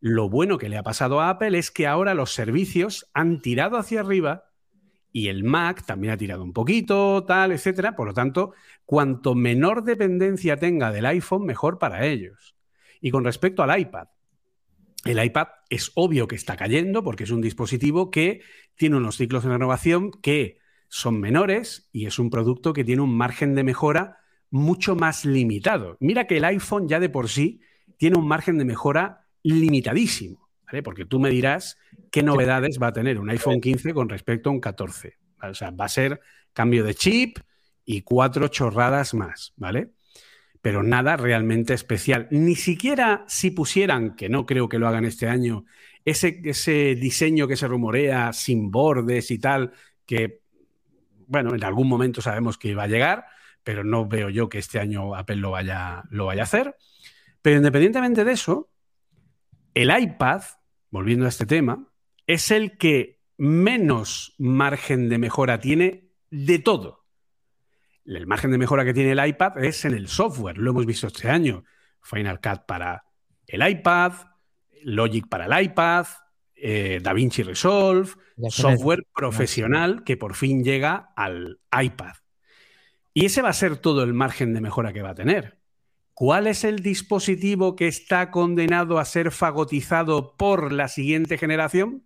Lo 0.00 0.30
bueno 0.30 0.56
que 0.56 0.70
le 0.70 0.78
ha 0.78 0.82
pasado 0.82 1.20
a 1.20 1.28
Apple 1.28 1.58
es 1.58 1.70
que 1.70 1.86
ahora 1.86 2.14
los 2.14 2.32
servicios 2.32 3.10
han 3.12 3.42
tirado 3.42 3.76
hacia 3.76 4.00
arriba 4.00 4.44
y 5.12 5.28
el 5.28 5.44
Mac 5.44 5.84
también 5.84 6.12
ha 6.12 6.16
tirado 6.16 6.42
un 6.42 6.52
poquito, 6.52 7.24
tal, 7.24 7.52
etcétera. 7.52 7.96
Por 7.96 8.06
lo 8.06 8.14
tanto, 8.14 8.54
cuanto 8.86 9.34
menor 9.34 9.84
dependencia 9.84 10.56
tenga 10.56 10.90
del 10.90 11.06
iPhone, 11.06 11.44
mejor 11.44 11.78
para 11.78 12.06
ellos. 12.06 12.56
Y 13.00 13.10
con 13.10 13.24
respecto 13.24 13.62
al 13.62 13.78
iPad, 13.78 14.08
el 15.04 15.22
iPad 15.22 15.48
es 15.68 15.92
obvio 15.94 16.28
que 16.28 16.36
está 16.36 16.56
cayendo 16.56 17.02
porque 17.02 17.24
es 17.24 17.30
un 17.30 17.40
dispositivo 17.40 18.10
que 18.10 18.42
tiene 18.76 18.96
unos 18.96 19.16
ciclos 19.16 19.44
de 19.44 19.50
renovación 19.50 20.10
que 20.10 20.58
son 20.88 21.20
menores 21.20 21.88
y 21.92 22.06
es 22.06 22.18
un 22.18 22.30
producto 22.30 22.72
que 22.72 22.84
tiene 22.84 23.02
un 23.02 23.16
margen 23.16 23.54
de 23.54 23.64
mejora 23.64 24.18
mucho 24.50 24.96
más 24.96 25.24
limitado. 25.24 25.96
Mira 26.00 26.26
que 26.26 26.38
el 26.38 26.44
iPhone 26.44 26.88
ya 26.88 27.00
de 27.00 27.08
por 27.08 27.28
sí 27.28 27.60
tiene 27.96 28.18
un 28.18 28.26
margen 28.26 28.58
de 28.58 28.64
mejora 28.64 29.28
limitadísimo, 29.42 30.48
¿vale? 30.66 30.82
Porque 30.82 31.04
tú 31.04 31.18
me 31.20 31.30
dirás 31.30 31.76
qué 32.10 32.22
novedades 32.22 32.78
va 32.82 32.88
a 32.88 32.92
tener 32.92 33.18
un 33.18 33.30
iPhone 33.30 33.60
15 33.60 33.94
con 33.94 34.08
respecto 34.08 34.50
a 34.50 34.52
un 34.52 34.60
14. 34.60 35.18
O 35.42 35.54
sea, 35.54 35.70
va 35.70 35.86
a 35.86 35.88
ser 35.88 36.20
cambio 36.52 36.84
de 36.84 36.94
chip 36.94 37.38
y 37.84 38.02
cuatro 38.02 38.48
chorradas 38.48 39.14
más, 39.14 39.52
¿vale? 39.56 39.92
Pero 40.60 40.82
nada 40.82 41.16
realmente 41.16 41.72
especial. 41.74 42.28
Ni 42.30 42.54
siquiera 42.54 43.24
si 43.26 43.50
pusieran, 43.50 44.14
que 44.14 44.28
no 44.28 44.44
creo 44.44 44.68
que 44.68 44.78
lo 44.78 44.86
hagan 44.88 45.04
este 45.04 45.26
año, 45.26 45.64
ese, 46.04 46.40
ese 46.44 46.94
diseño 46.94 47.48
que 47.48 47.56
se 47.56 47.66
rumorea 47.66 48.32
sin 48.32 48.70
bordes 48.70 49.30
y 49.30 49.38
tal, 49.38 49.72
que, 50.04 50.40
bueno, 51.26 51.54
en 51.54 51.64
algún 51.64 51.88
momento 51.88 52.20
sabemos 52.20 52.58
que 52.58 52.74
va 52.74 52.84
a 52.84 52.88
llegar, 52.88 53.24
pero 53.62 53.84
no 53.84 54.06
veo 54.06 54.28
yo 54.28 54.48
que 54.48 54.58
este 54.58 54.78
año 54.78 55.14
Apple 55.14 55.36
lo 55.36 55.50
vaya, 55.50 56.04
lo 56.10 56.26
vaya 56.26 56.42
a 56.42 56.44
hacer. 56.44 56.76
Pero 57.42 57.56
independientemente 57.56 58.24
de 58.24 58.32
eso, 58.32 58.70
el 59.74 59.90
iPad, 59.96 60.42
volviendo 60.90 61.26
a 61.26 61.28
este 61.28 61.46
tema, 61.46 61.88
es 62.26 62.50
el 62.50 62.76
que 62.76 63.20
menos 63.36 64.34
margen 64.38 65.08
de 65.08 65.18
mejora 65.18 65.60
tiene 65.60 66.10
de 66.30 66.58
todo. 66.58 67.06
El 68.04 68.26
margen 68.26 68.50
de 68.50 68.58
mejora 68.58 68.84
que 68.84 68.94
tiene 68.94 69.12
el 69.12 69.26
iPad 69.26 69.62
es 69.64 69.84
en 69.84 69.94
el 69.94 70.08
software, 70.08 70.58
lo 70.58 70.70
hemos 70.70 70.86
visto 70.86 71.06
este 71.06 71.28
año. 71.30 71.64
Final 72.02 72.40
Cut 72.40 72.66
para 72.66 73.04
el 73.46 73.68
iPad, 73.68 74.12
Logic 74.82 75.28
para 75.28 75.46
el 75.46 75.64
iPad, 75.64 76.06
eh, 76.54 77.00
DaVinci 77.02 77.42
Resolve, 77.42 78.10
software 78.48 79.06
profesional 79.14 80.02
que 80.04 80.16
por 80.16 80.34
fin 80.34 80.64
llega 80.64 81.12
al 81.16 81.60
iPad. 81.72 82.14
Y 83.12 83.26
ese 83.26 83.42
va 83.42 83.50
a 83.50 83.54
ser 83.54 83.76
todo 83.76 84.02
el 84.02 84.14
margen 84.14 84.54
de 84.54 84.60
mejora 84.60 84.92
que 84.92 85.02
va 85.02 85.10
a 85.10 85.14
tener. 85.14 85.59
¿Cuál 86.20 86.48
es 86.48 86.64
el 86.64 86.80
dispositivo 86.80 87.76
que 87.76 87.88
está 87.88 88.30
condenado 88.30 88.98
a 88.98 89.06
ser 89.06 89.30
fagotizado 89.30 90.36
por 90.36 90.70
la 90.70 90.88
siguiente 90.88 91.38
generación? 91.38 92.04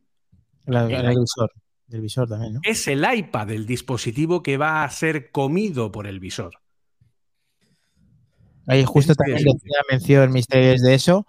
el, 0.66 1.18
visor. 1.18 1.50
El 1.88 2.00
visor 2.00 2.28
también, 2.28 2.54
¿no? 2.54 2.60
Es 2.62 2.86
el 2.86 3.04
iPad 3.12 3.50
el 3.50 3.66
dispositivo 3.66 4.40
que 4.40 4.56
va 4.56 4.84
a 4.84 4.90
ser 4.90 5.32
comido 5.32 5.90
por 5.90 6.06
el 6.06 6.20
visor. 6.20 6.60
Ahí 8.68 8.84
justo 8.84 9.16
también 9.16 9.42
decía 9.42 9.78
mención 9.90 10.30
misterios 10.30 10.80
de 10.80 10.94
eso. 10.94 11.26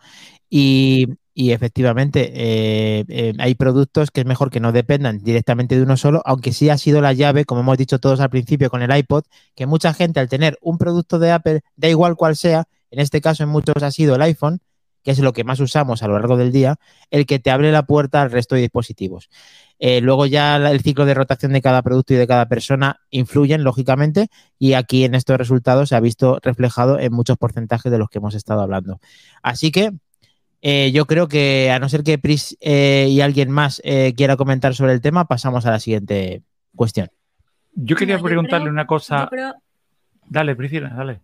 Y, 0.48 1.08
efectivamente, 1.36 2.32
eh, 2.34 3.04
eh, 3.10 3.34
hay 3.40 3.56
productos 3.56 4.10
que 4.10 4.22
es 4.22 4.26
mejor 4.26 4.50
que 4.50 4.62
no 4.62 4.72
dependan 4.72 5.20
directamente 5.20 5.76
de 5.76 5.84
uno 5.84 5.98
solo, 5.98 6.22
aunque 6.26 6.54
sí 6.54 6.70
ha 6.70 6.78
sido 6.78 7.02
la 7.02 7.12
llave, 7.12 7.44
como 7.44 7.62
hemos 7.62 7.78
dicho 7.78 8.00
todos 8.00 8.22
al 8.22 8.30
principio 8.30 8.70
con 8.70 8.82
el 8.82 8.96
iPod, 8.96 9.26
que 9.54 9.66
mucha 9.66 9.94
gente 9.94 10.22
al 10.22 10.30
tener 10.30 10.58
un 10.62 10.78
producto 10.78 11.20
de 11.20 11.32
Apple, 11.32 11.62
da 11.76 11.90
igual 11.90 12.16
cual 12.16 12.38
sea, 12.38 12.66
en 12.90 13.00
este 13.00 13.20
caso, 13.20 13.44
en 13.44 13.50
muchos 13.50 13.84
ha 13.84 13.92
sido 13.92 14.16
el 14.16 14.22
iPhone, 14.22 14.62
que 15.04 15.12
es 15.12 15.20
lo 15.20 15.34
que 15.34 15.44
más 15.44 15.60
usamos 15.60 16.02
a 16.04 16.08
lo 16.08 16.14
largo 16.14 16.38
del 16.38 16.54
día, 16.54 16.78
el 17.12 17.26
que 17.26 17.38
te 17.38 17.52
abre 17.52 17.72
la 17.72 17.86
puerta 17.86 18.22
al 18.22 18.32
resto 18.32 18.56
de 18.56 18.62
dispositivos. 18.62 19.30
Eh, 19.78 20.00
luego 20.02 20.26
ya 20.26 20.56
el 20.56 20.82
ciclo 20.82 21.06
de 21.06 21.14
rotación 21.14 21.52
de 21.52 21.62
cada 21.62 21.82
producto 21.82 22.14
y 22.14 22.18
de 22.18 22.28
cada 22.28 22.48
persona 22.48 23.02
influyen, 23.10 23.64
lógicamente, 23.64 24.30
y 24.58 24.74
aquí 24.74 25.04
en 25.04 25.16
estos 25.16 25.38
resultados 25.38 25.90
se 25.90 25.96
ha 25.96 26.00
visto 26.00 26.40
reflejado 26.42 26.98
en 26.98 27.14
muchos 27.14 27.38
porcentajes 27.38 27.92
de 27.92 27.98
los 27.98 28.10
que 28.10 28.20
hemos 28.20 28.36
estado 28.36 28.62
hablando. 28.62 29.00
Así 29.44 29.72
que 29.72 29.92
eh, 30.68 30.92
yo 30.92 31.06
creo 31.06 31.28
que, 31.28 31.70
a 31.72 31.80
no 31.80 31.90
ser 31.90 32.04
que 32.04 32.18
Pris 32.18 32.58
eh, 32.60 33.08
y 33.10 33.22
alguien 33.22 33.52
más 33.52 33.82
quiera 34.16 34.36
comentar 34.36 34.74
sobre 34.74 34.94
el 34.94 35.02
tema, 35.02 35.26
pasamos 35.26 35.66
a 35.66 35.72
la 35.72 35.80
siguiente 35.80 36.42
cuestión. 36.76 37.10
Yo 37.74 37.96
quería 37.96 38.20
preguntarle 38.20 38.70
una 38.70 38.88
cosa. 38.88 39.30
Dale, 40.28 40.56
Priscila, 40.56 40.90
dale. 40.90 41.22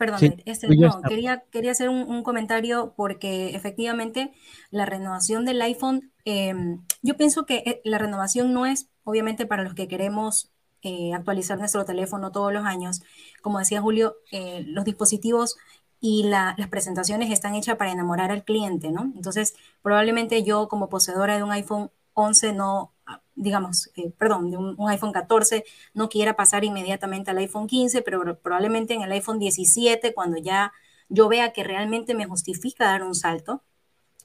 Perdón, 0.00 0.36
este, 0.46 0.66
no, 0.74 1.02
quería, 1.02 1.44
quería 1.50 1.72
hacer 1.72 1.90
un, 1.90 2.22
comentario 2.22 2.94
porque 2.96 3.54
efectivamente 3.54 4.32
la 4.70 4.86
renovación 4.86 5.44
del 5.44 5.60
iPhone, 5.60 6.10
em, 6.24 6.80
yo 7.02 7.18
pienso 7.18 7.44
que 7.44 7.56
eh, 7.66 7.82
la 7.84 7.98
renovación 7.98 8.54
no 8.54 8.64
es 8.64 8.88
obviamente 9.04 9.44
para 9.44 9.62
los 9.62 9.74
que 9.74 9.88
queremos 9.88 10.50
eh, 10.80 11.12
actualizar 11.12 11.58
nuestro 11.58 11.84
teléfono 11.84 12.32
todos 12.32 12.50
los 12.50 12.64
años. 12.64 13.02
Como 13.42 13.58
decía 13.58 13.82
Julio, 13.82 14.14
eh, 14.32 14.64
los 14.66 14.86
dispositivos 14.86 15.58
y 16.00 16.24
las 16.24 16.68
presentaciones 16.68 17.30
están 17.30 17.54
hechas 17.54 17.76
para 17.76 17.92
enamorar 17.92 18.30
al 18.30 18.44
cliente, 18.44 18.90
¿no? 18.90 19.12
Entonces, 19.14 19.54
probablemente 19.82 20.42
yo 20.42 20.68
como 20.68 20.88
poseedora 20.88 21.36
de 21.36 21.42
un 21.42 21.52
iPhone 21.52 21.90
11 22.14 22.52
no, 22.54 22.92
digamos, 23.34 23.90
eh, 23.96 24.10
perdón, 24.18 24.50
de 24.50 24.56
un, 24.56 24.76
iPhone 24.88 25.12
14, 25.12 25.64
no 25.94 26.08
quiera 26.08 26.36
pasar 26.36 26.64
inmediatamente 26.64 27.30
al 27.30 27.38
iPhone 27.38 27.66
15, 27.66 28.02
pero 28.02 28.38
probablemente 28.38 28.94
en 28.94 29.02
el 29.02 29.12
iPhone 29.12 29.38
17, 29.38 30.14
cuando 30.14 30.38
ya 30.38 30.72
yo 31.08 31.28
vea 31.28 31.52
que 31.52 31.64
realmente 31.64 32.14
me 32.14 32.26
justifica 32.26 32.86
dar 32.86 33.02
un 33.02 33.14
salto, 33.14 33.62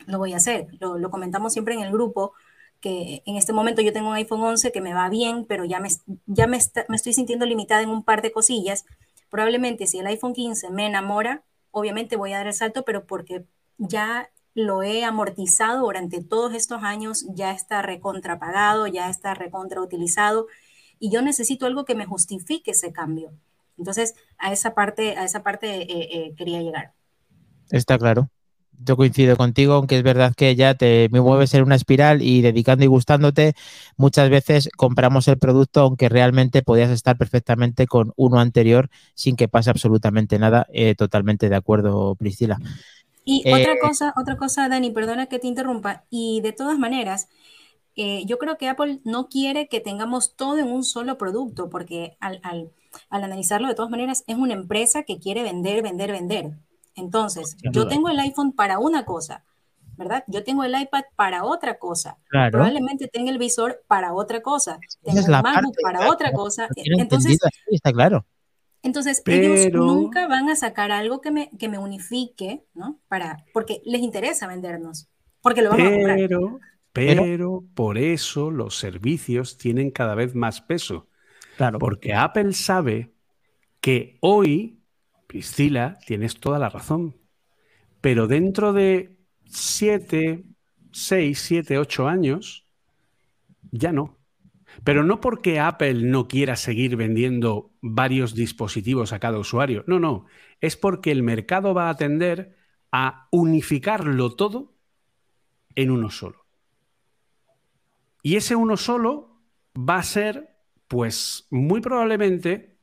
lo 0.08 0.18
voy 0.20 0.34
a 0.34 0.38
hacer. 0.38 0.68
Lo, 0.80 1.10
comentamos 1.10 1.54
siempre 1.54 1.74
en 1.76 1.82
el 1.82 1.92
grupo, 1.92 2.34
que 2.82 3.24
en 3.26 3.38
este 3.38 3.54
momento 3.54 3.82
yo 3.82 3.94
tengo 3.94 4.10
un 4.10 4.16
iPhone 4.16 4.42
11 4.44 4.72
que 4.72 4.82
me 4.82 4.94
va 4.94 5.10
bien, 5.10 5.46
pero 5.46 5.66
ya 5.66 5.80
me, 5.80 5.90
ya 6.28 6.48
me, 6.48 6.60
me 6.90 6.96
estoy 6.96 7.14
sintiendo 7.14 7.46
limitada 7.46 7.82
en 7.82 7.90
un 7.90 8.04
par 8.04 8.22
de 8.22 8.32
cosillas. 8.32 8.86
Probablemente 9.30 9.88
si 9.88 10.00
el 10.00 10.08
iPhone 10.08 10.34
15 10.34 10.70
me 10.72 10.86
enamora, 10.86 11.44
obviamente 11.76 12.16
voy 12.16 12.32
a 12.32 12.38
dar 12.38 12.48
el 12.48 12.54
salto, 12.54 12.86
pero 12.86 13.06
porque 13.06 13.46
ya 13.78 14.30
lo 14.54 14.82
he 14.82 15.04
amortizado 15.04 15.82
durante 15.82 16.24
todos 16.24 16.54
estos 16.54 16.84
años, 16.84 17.26
ya 17.34 17.52
está 17.52 17.82
recontrapagado, 17.82 18.88
ya 18.88 19.10
está 19.10 19.34
recontrautilizado 19.34 20.48
y 21.00 21.12
yo 21.12 21.22
necesito 21.22 21.66
algo 21.66 21.84
que 21.84 21.94
me 21.94 22.06
justifique 22.06 22.72
ese 22.72 22.94
cambio. 22.94 23.34
Entonces, 23.78 24.16
a 24.38 24.54
esa 24.54 24.74
parte, 24.74 25.18
a 25.18 25.26
esa 25.26 25.44
parte 25.44 25.82
eh, 25.82 26.08
eh, 26.12 26.36
quería 26.38 26.62
llegar. 26.62 26.94
Está 27.70 27.98
claro. 27.98 28.30
Yo 28.84 28.98
coincido 28.98 29.36
contigo, 29.38 29.74
aunque 29.74 29.98
es 29.98 30.04
verdad 30.04 30.34
que 30.36 30.56
ya 30.56 30.76
te 30.76 31.10
me 31.12 31.22
mueves 31.22 31.54
en 31.54 31.64
una 31.64 31.76
espiral 31.76 32.22
y 32.22 32.42
dedicando 32.42 32.84
y 32.84 32.88
gustándote, 32.88 33.56
muchas 33.98 34.30
veces 34.30 34.70
compramos 34.76 35.28
el 35.28 35.38
producto 35.38 35.82
aunque 35.82 36.10
realmente 36.10 36.62
podías 36.62 36.92
estar 36.92 37.18
perfectamente 37.18 37.88
con 37.88 38.14
uno 38.16 38.40
anterior 38.40 38.90
sin 39.14 39.36
que 39.36 39.48
pase 39.48 39.70
absolutamente 39.70 40.40
nada. 40.40 40.68
Eh, 40.74 40.96
totalmente 40.96 41.50
de 41.50 41.56
acuerdo, 41.56 42.16
Priscila. 42.16 42.58
Y 43.26 43.40
otra 43.50 43.74
eh, 43.74 43.80
cosa, 43.82 44.14
otra 44.16 44.38
cosa, 44.38 44.70
Dani, 44.70 44.92
perdona 44.92 45.26
que 45.26 45.40
te 45.40 45.48
interrumpa, 45.48 46.04
y 46.12 46.42
de 46.42 46.54
todas 46.54 46.78
maneras, 46.78 47.28
eh, 47.96 48.24
yo 48.26 48.38
creo 48.38 48.58
que 48.58 48.70
Apple 48.70 49.02
no 49.04 49.30
quiere 49.30 49.68
que 49.68 49.80
tengamos 49.80 50.36
todo 50.36 50.60
en 50.60 50.72
un 50.72 50.84
solo 50.84 51.18
producto, 51.18 51.70
porque 51.70 52.18
al, 52.20 52.40
analizarlo 53.10 53.68
de 53.68 53.74
todas 53.74 53.90
maneras, 53.90 54.24
es 54.28 54.38
una 54.38 54.54
empresa 54.54 55.04
que 55.04 55.18
quiere 55.18 55.42
vender, 55.42 55.82
vender, 55.82 56.12
vender. 56.12 56.52
Entonces, 56.96 57.58
yo 57.72 57.88
tengo 57.88 58.10
el 58.10 58.20
iPhone 58.20 58.54
para 58.54 58.80
una 58.80 59.06
cosa, 59.06 59.44
¿verdad? 59.98 60.24
Yo 60.28 60.44
tengo 60.44 60.64
el 60.64 60.80
iPad 60.80 61.04
para 61.16 61.44
otra 61.44 61.78
cosa. 61.78 62.18
Probablemente 62.30 63.08
tenga 63.08 63.32
el 63.32 63.38
visor 63.38 63.84
para 63.88 64.14
otra 64.14 64.42
cosa. 64.42 64.80
Tengo 65.04 65.20
el 65.20 65.28
MacBook 65.28 65.76
para 65.82 66.10
otra 66.10 66.32
cosa. 66.32 66.68
Entonces, 66.76 67.38
está 67.68 67.92
claro. 67.92 68.26
Entonces, 68.82 69.24
ellos 69.26 69.74
nunca 69.74 70.28
van 70.28 70.48
a 70.50 70.56
sacar 70.56 70.92
algo 70.92 71.20
que 71.20 71.32
me, 71.32 71.50
que 71.58 71.68
me 71.70 71.80
unifique, 71.80 72.66
¿no? 72.76 73.00
Para, 73.08 73.44
porque 73.52 73.82
les 73.84 74.02
interesa 74.02 74.46
vendernos, 74.46 75.10
porque 75.42 75.64
lo 75.64 75.72
vamos 75.72 75.88
a 75.88 75.92
comprar. 75.92 76.18
Pero, 76.18 76.60
pero 76.94 77.64
por 77.74 77.98
eso 77.98 78.52
los 78.52 78.78
servicios 78.78 79.58
tienen 79.58 79.90
cada 79.90 80.14
vez 80.14 80.36
más 80.36 80.62
peso. 80.62 81.08
Claro. 81.58 81.80
Porque 81.80 82.14
Apple 82.14 82.54
sabe 82.54 83.12
que 83.82 84.20
hoy, 84.22 84.84
Priscila, 85.28 85.98
tienes 86.06 86.40
toda 86.40 86.60
la 86.60 86.70
razón, 86.70 87.18
pero 88.02 88.28
dentro 88.28 88.74
de 88.74 89.18
siete, 89.46 90.46
seis, 90.92 91.40
siete, 91.40 91.78
ocho 91.78 92.08
años, 92.08 92.66
ya 93.72 93.92
no. 93.92 94.18
Pero 94.84 95.04
no 95.04 95.22
porque 95.22 95.60
Apple 95.60 96.04
no 96.04 96.28
quiera 96.28 96.56
seguir 96.56 96.96
vendiendo 96.96 97.72
varios 97.82 98.36
dispositivos 98.36 99.14
a 99.14 99.20
cada 99.20 99.40
usuario. 99.40 99.84
No, 99.88 100.00
no. 100.00 100.26
Es 100.60 100.76
porque 100.76 101.12
el 101.12 101.24
mercado 101.24 101.74
va 101.74 101.90
a 101.90 101.96
tender 101.96 102.58
a 102.92 103.28
unificarlo 103.32 104.36
todo 104.36 104.76
en 105.76 105.92
uno 105.92 106.10
solo. 106.10 106.46
Y 108.22 108.36
ese 108.36 108.56
uno 108.56 108.76
solo 108.76 109.42
va 109.78 109.98
a 109.98 110.04
ser, 110.04 110.58
pues, 110.88 111.48
muy 111.52 111.80
probablemente 111.80 112.78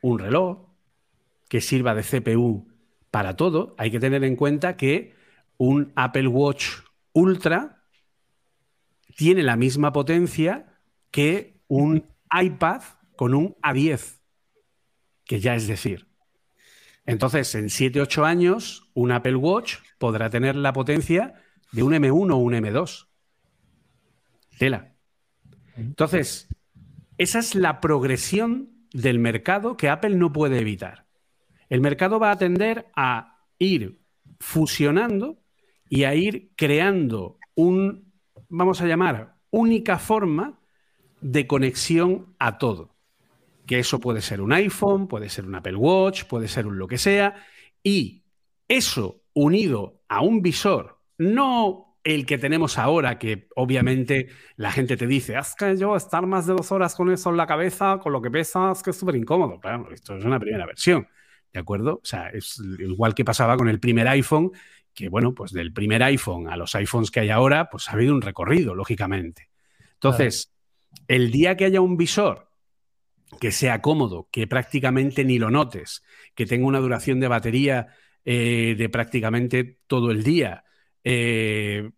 un 0.00 0.18
reloj 0.18 0.67
que 1.48 1.60
sirva 1.60 1.94
de 1.94 2.02
CPU 2.02 2.68
para 3.10 3.36
todo. 3.36 3.74
Hay 3.78 3.90
que 3.90 4.00
tener 4.00 4.24
en 4.24 4.36
cuenta 4.36 4.76
que 4.76 5.14
un 5.56 5.92
Apple 5.96 6.28
Watch 6.28 6.66
Ultra 7.12 7.82
tiene 9.16 9.42
la 9.42 9.56
misma 9.56 9.92
potencia 9.92 10.78
que 11.10 11.60
un 11.66 12.06
iPad 12.32 12.82
con 13.16 13.34
un 13.34 13.56
A10, 13.62 14.20
que 15.24 15.40
ya 15.40 15.54
es 15.54 15.66
decir. 15.66 16.06
Entonces, 17.04 17.54
en 17.54 17.64
7-8 17.66 18.24
años, 18.24 18.90
un 18.94 19.12
Apple 19.12 19.36
Watch 19.36 19.76
podrá 19.98 20.30
tener 20.30 20.54
la 20.54 20.72
potencia 20.72 21.34
de 21.72 21.82
un 21.82 21.94
M1 21.94 22.32
o 22.32 22.36
un 22.36 22.52
M2. 22.52 23.08
Tela. 24.58 24.94
Entonces, 25.74 26.48
esa 27.16 27.38
es 27.38 27.54
la 27.54 27.80
progresión 27.80 28.86
del 28.92 29.18
mercado 29.18 29.76
que 29.76 29.88
Apple 29.88 30.16
no 30.16 30.32
puede 30.32 30.60
evitar. 30.60 31.07
El 31.68 31.80
mercado 31.80 32.18
va 32.18 32.30
a 32.30 32.38
tender 32.38 32.86
a 32.94 33.44
ir 33.58 34.00
fusionando 34.40 35.38
y 35.88 36.04
a 36.04 36.14
ir 36.14 36.52
creando 36.56 37.38
un, 37.54 38.12
vamos 38.48 38.80
a 38.80 38.86
llamar, 38.86 39.36
única 39.50 39.98
forma 39.98 40.60
de 41.20 41.46
conexión 41.46 42.34
a 42.38 42.58
todo. 42.58 42.94
Que 43.66 43.78
eso 43.78 44.00
puede 44.00 44.22
ser 44.22 44.40
un 44.40 44.52
iPhone, 44.52 45.08
puede 45.08 45.28
ser 45.28 45.46
un 45.46 45.54
Apple 45.54 45.76
Watch, 45.76 46.24
puede 46.24 46.48
ser 46.48 46.66
un 46.66 46.78
lo 46.78 46.88
que 46.88 46.98
sea. 46.98 47.34
Y 47.82 48.24
eso 48.66 49.22
unido 49.34 50.02
a 50.08 50.22
un 50.22 50.42
visor, 50.42 51.00
no 51.18 51.88
el 52.04 52.24
que 52.24 52.38
tenemos 52.38 52.78
ahora, 52.78 53.18
que 53.18 53.48
obviamente 53.54 54.28
la 54.56 54.72
gente 54.72 54.96
te 54.96 55.06
dice, 55.06 55.36
haz 55.36 55.54
que 55.54 55.76
yo 55.76 55.94
estar 55.96 56.26
más 56.26 56.46
de 56.46 56.54
dos 56.54 56.72
horas 56.72 56.94
con 56.94 57.10
eso 57.10 57.28
en 57.30 57.36
la 57.36 57.46
cabeza, 57.46 57.98
con 57.98 58.12
lo 58.12 58.22
que 58.22 58.30
pesas, 58.30 58.82
que 58.82 58.90
es 58.90 58.96
súper 58.96 59.16
incómodo. 59.16 59.60
Claro, 59.60 59.90
esto 59.92 60.16
es 60.16 60.24
una 60.24 60.40
primera 60.40 60.64
versión, 60.64 61.06
¿de 61.52 61.60
acuerdo? 61.60 62.00
O 62.02 62.06
sea, 62.06 62.28
es 62.28 62.60
igual 62.78 63.14
que 63.14 63.24
pasaba 63.24 63.56
con 63.56 63.68
el 63.68 63.80
primer 63.80 64.08
iPhone, 64.08 64.52
que 64.94 65.08
bueno, 65.08 65.34
pues 65.34 65.52
del 65.52 65.72
primer 65.72 66.02
iPhone 66.02 66.48
a 66.48 66.56
los 66.56 66.74
iPhones 66.74 67.10
que 67.10 67.20
hay 67.20 67.30
ahora, 67.30 67.70
pues 67.70 67.88
ha 67.88 67.92
habido 67.92 68.14
un 68.14 68.22
recorrido, 68.22 68.74
lógicamente. 68.74 69.48
Entonces, 69.94 70.52
el 71.06 71.30
día 71.30 71.56
que 71.56 71.64
haya 71.64 71.80
un 71.80 71.96
visor 71.96 72.48
que 73.40 73.52
sea 73.52 73.82
cómodo, 73.82 74.28
que 74.30 74.46
prácticamente 74.46 75.24
ni 75.24 75.38
lo 75.38 75.50
notes, 75.50 76.02
que 76.34 76.46
tenga 76.46 76.66
una 76.66 76.80
duración 76.80 77.20
de 77.20 77.28
batería 77.28 77.88
eh, 78.24 78.74
de 78.76 78.88
prácticamente 78.88 79.80
todo 79.86 80.10
el 80.10 80.22
día, 80.22 80.64
eh, 81.04 81.90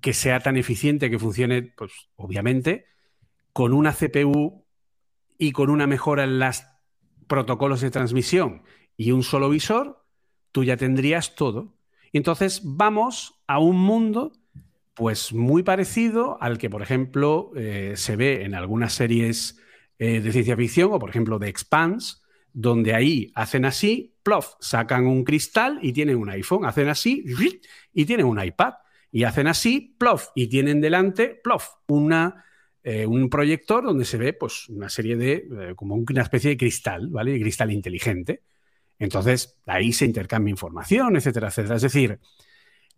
que 0.00 0.14
sea 0.14 0.40
tan 0.40 0.56
eficiente 0.56 1.10
que 1.10 1.18
funcione, 1.18 1.62
pues 1.62 1.92
obviamente, 2.16 2.86
con 3.52 3.72
una 3.72 3.92
CPU 3.92 4.64
y 5.36 5.52
con 5.52 5.70
una 5.70 5.86
mejora 5.86 6.24
en 6.24 6.38
los 6.38 6.62
protocolos 7.26 7.80
de 7.80 7.90
transmisión 7.90 8.62
y 8.96 9.12
un 9.12 9.22
solo 9.22 9.48
visor, 9.48 10.04
tú 10.52 10.64
ya 10.64 10.76
tendrías 10.76 11.34
todo. 11.34 11.74
Entonces 12.12 12.60
vamos 12.64 13.42
a 13.46 13.58
un 13.58 13.76
mundo 13.76 14.32
pues 14.94 15.32
muy 15.32 15.62
parecido 15.62 16.36
al 16.42 16.58
que, 16.58 16.68
por 16.68 16.82
ejemplo, 16.82 17.50
eh, 17.56 17.94
se 17.96 18.16
ve 18.16 18.44
en 18.44 18.54
algunas 18.54 18.92
series 18.92 19.58
eh, 19.98 20.20
de 20.20 20.32
ciencia 20.32 20.56
ficción, 20.56 20.90
o 20.92 20.98
por 20.98 21.08
ejemplo 21.08 21.38
de 21.38 21.48
Expanse, 21.48 22.16
donde 22.52 22.94
ahí 22.94 23.32
hacen 23.34 23.64
así, 23.64 24.14
plof, 24.22 24.54
sacan 24.60 25.06
un 25.06 25.24
cristal 25.24 25.78
y 25.80 25.92
tienen 25.92 26.16
un 26.16 26.28
iPhone, 26.28 26.66
hacen 26.66 26.88
así 26.88 27.24
y 27.94 28.04
tienen 28.04 28.26
un 28.26 28.42
iPad, 28.42 28.74
y 29.10 29.24
hacen 29.24 29.46
así, 29.46 29.94
plof, 29.98 30.28
y 30.34 30.48
tienen 30.48 30.80
delante, 30.80 31.40
plof, 31.42 31.68
una, 31.86 32.44
eh, 32.84 33.06
un 33.06 33.30
proyector 33.30 33.84
donde 33.84 34.04
se 34.04 34.18
ve 34.18 34.32
pues 34.32 34.68
una 34.68 34.88
serie 34.88 35.16
de, 35.16 35.74
como 35.76 35.94
una 35.94 36.22
especie 36.22 36.50
de 36.50 36.56
cristal, 36.56 37.08
¿vale? 37.08 37.32
De 37.32 37.40
cristal 37.40 37.70
inteligente. 37.70 38.42
Entonces, 38.98 39.58
ahí 39.66 39.92
se 39.92 40.04
intercambia 40.04 40.50
información, 40.50 41.16
etcétera, 41.16 41.48
etcétera. 41.48 41.76
Es 41.76 41.82
decir, 41.82 42.20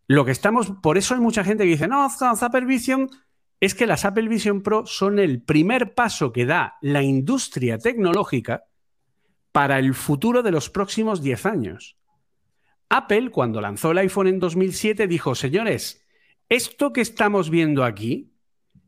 lo 0.06 0.24
que 0.24 0.32
estamos, 0.32 0.72
por 0.82 0.98
eso 0.98 1.14
hay 1.14 1.20
mucha 1.20 1.44
gente 1.44 1.64
que 1.64 1.70
dice, 1.70 1.88
no, 1.88 2.06
Apple 2.20 2.66
Vision, 2.66 3.08
es 3.60 3.74
que 3.74 3.86
las 3.86 4.04
Apple 4.04 4.28
Vision 4.28 4.62
Pro 4.62 4.84
son 4.86 5.18
el 5.18 5.42
primer 5.42 5.94
paso 5.94 6.32
que 6.32 6.44
da 6.44 6.76
la 6.82 7.02
industria 7.02 7.78
tecnológica 7.78 8.64
para 9.52 9.78
el 9.78 9.94
futuro 9.94 10.42
de 10.42 10.50
los 10.50 10.68
próximos 10.68 11.22
10 11.22 11.46
años. 11.46 11.96
Apple, 12.88 13.30
cuando 13.30 13.60
lanzó 13.60 13.92
el 13.92 13.98
iPhone 13.98 14.26
en 14.26 14.40
2007, 14.40 15.06
dijo, 15.06 15.34
señores, 15.34 16.04
esto 16.48 16.92
que 16.92 17.00
estamos 17.00 17.48
viendo 17.48 17.84
aquí 17.84 18.33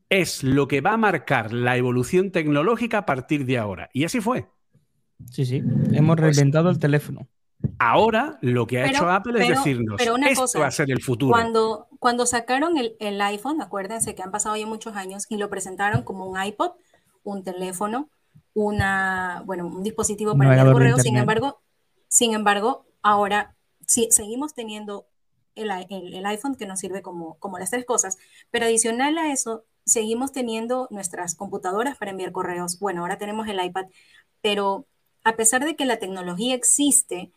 es 0.09 0.42
lo 0.42 0.68
que 0.68 0.80
va 0.80 0.92
a 0.92 0.96
marcar 0.96 1.52
la 1.52 1.76
evolución 1.76 2.30
tecnológica 2.30 2.98
a 2.98 3.07
partir 3.07 3.44
de 3.44 3.59
ahora. 3.59 3.90
Y 3.92 4.04
así 4.04 4.20
fue. 4.20 4.48
Sí, 5.30 5.44
sí. 5.46 5.62
Hemos 5.92 6.16
pues 6.16 6.36
reinventado 6.36 6.70
el 6.70 6.78
teléfono. 6.78 7.28
Ahora 7.78 8.38
lo 8.42 8.66
que 8.66 8.78
ha 8.78 8.86
hecho 8.86 9.09
Apple 9.09 9.40
es 9.42 9.48
decirnos, 9.48 9.96
pero 9.98 10.14
una 10.14 10.28
esto 10.28 10.61
va 10.61 10.66
a 10.66 10.70
ser 10.70 10.90
el 10.90 11.02
futuro. 11.02 11.32
Cuando, 11.32 11.88
cuando 11.98 12.26
sacaron 12.26 12.76
el, 12.76 12.96
el, 13.00 13.20
iPhone, 13.20 13.62
acuérdense 13.62 14.14
que 14.14 14.22
han 14.22 14.30
pasado 14.30 14.57
ya 14.57 14.66
muchos 14.66 14.94
años 14.94 15.24
y 15.30 15.36
lo 15.38 15.48
presentaron 15.48 16.02
como 16.02 16.26
un 16.26 16.40
iPod, 16.40 16.72
un 17.22 17.42
teléfono, 17.42 18.11
una, 18.52 19.42
bueno, 19.46 19.66
un 19.66 19.82
dispositivo 19.82 20.36
para 20.36 20.62
el 20.62 20.72
correo. 20.72 20.98
Sin 20.98 21.16
embargo, 21.16 21.61
sin 22.09 22.34
embargo, 22.34 22.86
ahora 23.02 23.57
sí, 23.86 24.09
seguimos 24.11 24.54
teniendo 24.54 25.07
el, 25.54 25.70
el, 25.88 26.26
iPhone 26.26 26.57
que 26.57 26.66
nos 26.66 26.80
sirve 26.80 27.02
como, 27.02 27.38
como 27.38 27.59
las 27.59 27.70
tres 27.70 27.86
cosas, 27.86 28.18
pero 28.50 28.66
adicional 28.66 29.16
a 29.16 29.32
eso, 29.32 29.64
seguimos 29.87 30.32
teniendo 30.32 30.89
nuestras 30.91 31.34
computadoras 31.34 31.97
para 31.97 32.11
enviar 32.11 32.32
correos. 32.32 32.78
Bueno, 32.78 33.01
ahora 33.01 33.16
tenemos 33.16 33.49
el 33.49 33.64
iPad, 33.64 33.87
pero 34.43 34.87
a 35.24 35.37
pesar 35.37 35.64
de 35.64 35.76
que 35.76 35.87
la 35.87 35.99
tecnología 35.99 36.55
existe, 36.55 37.30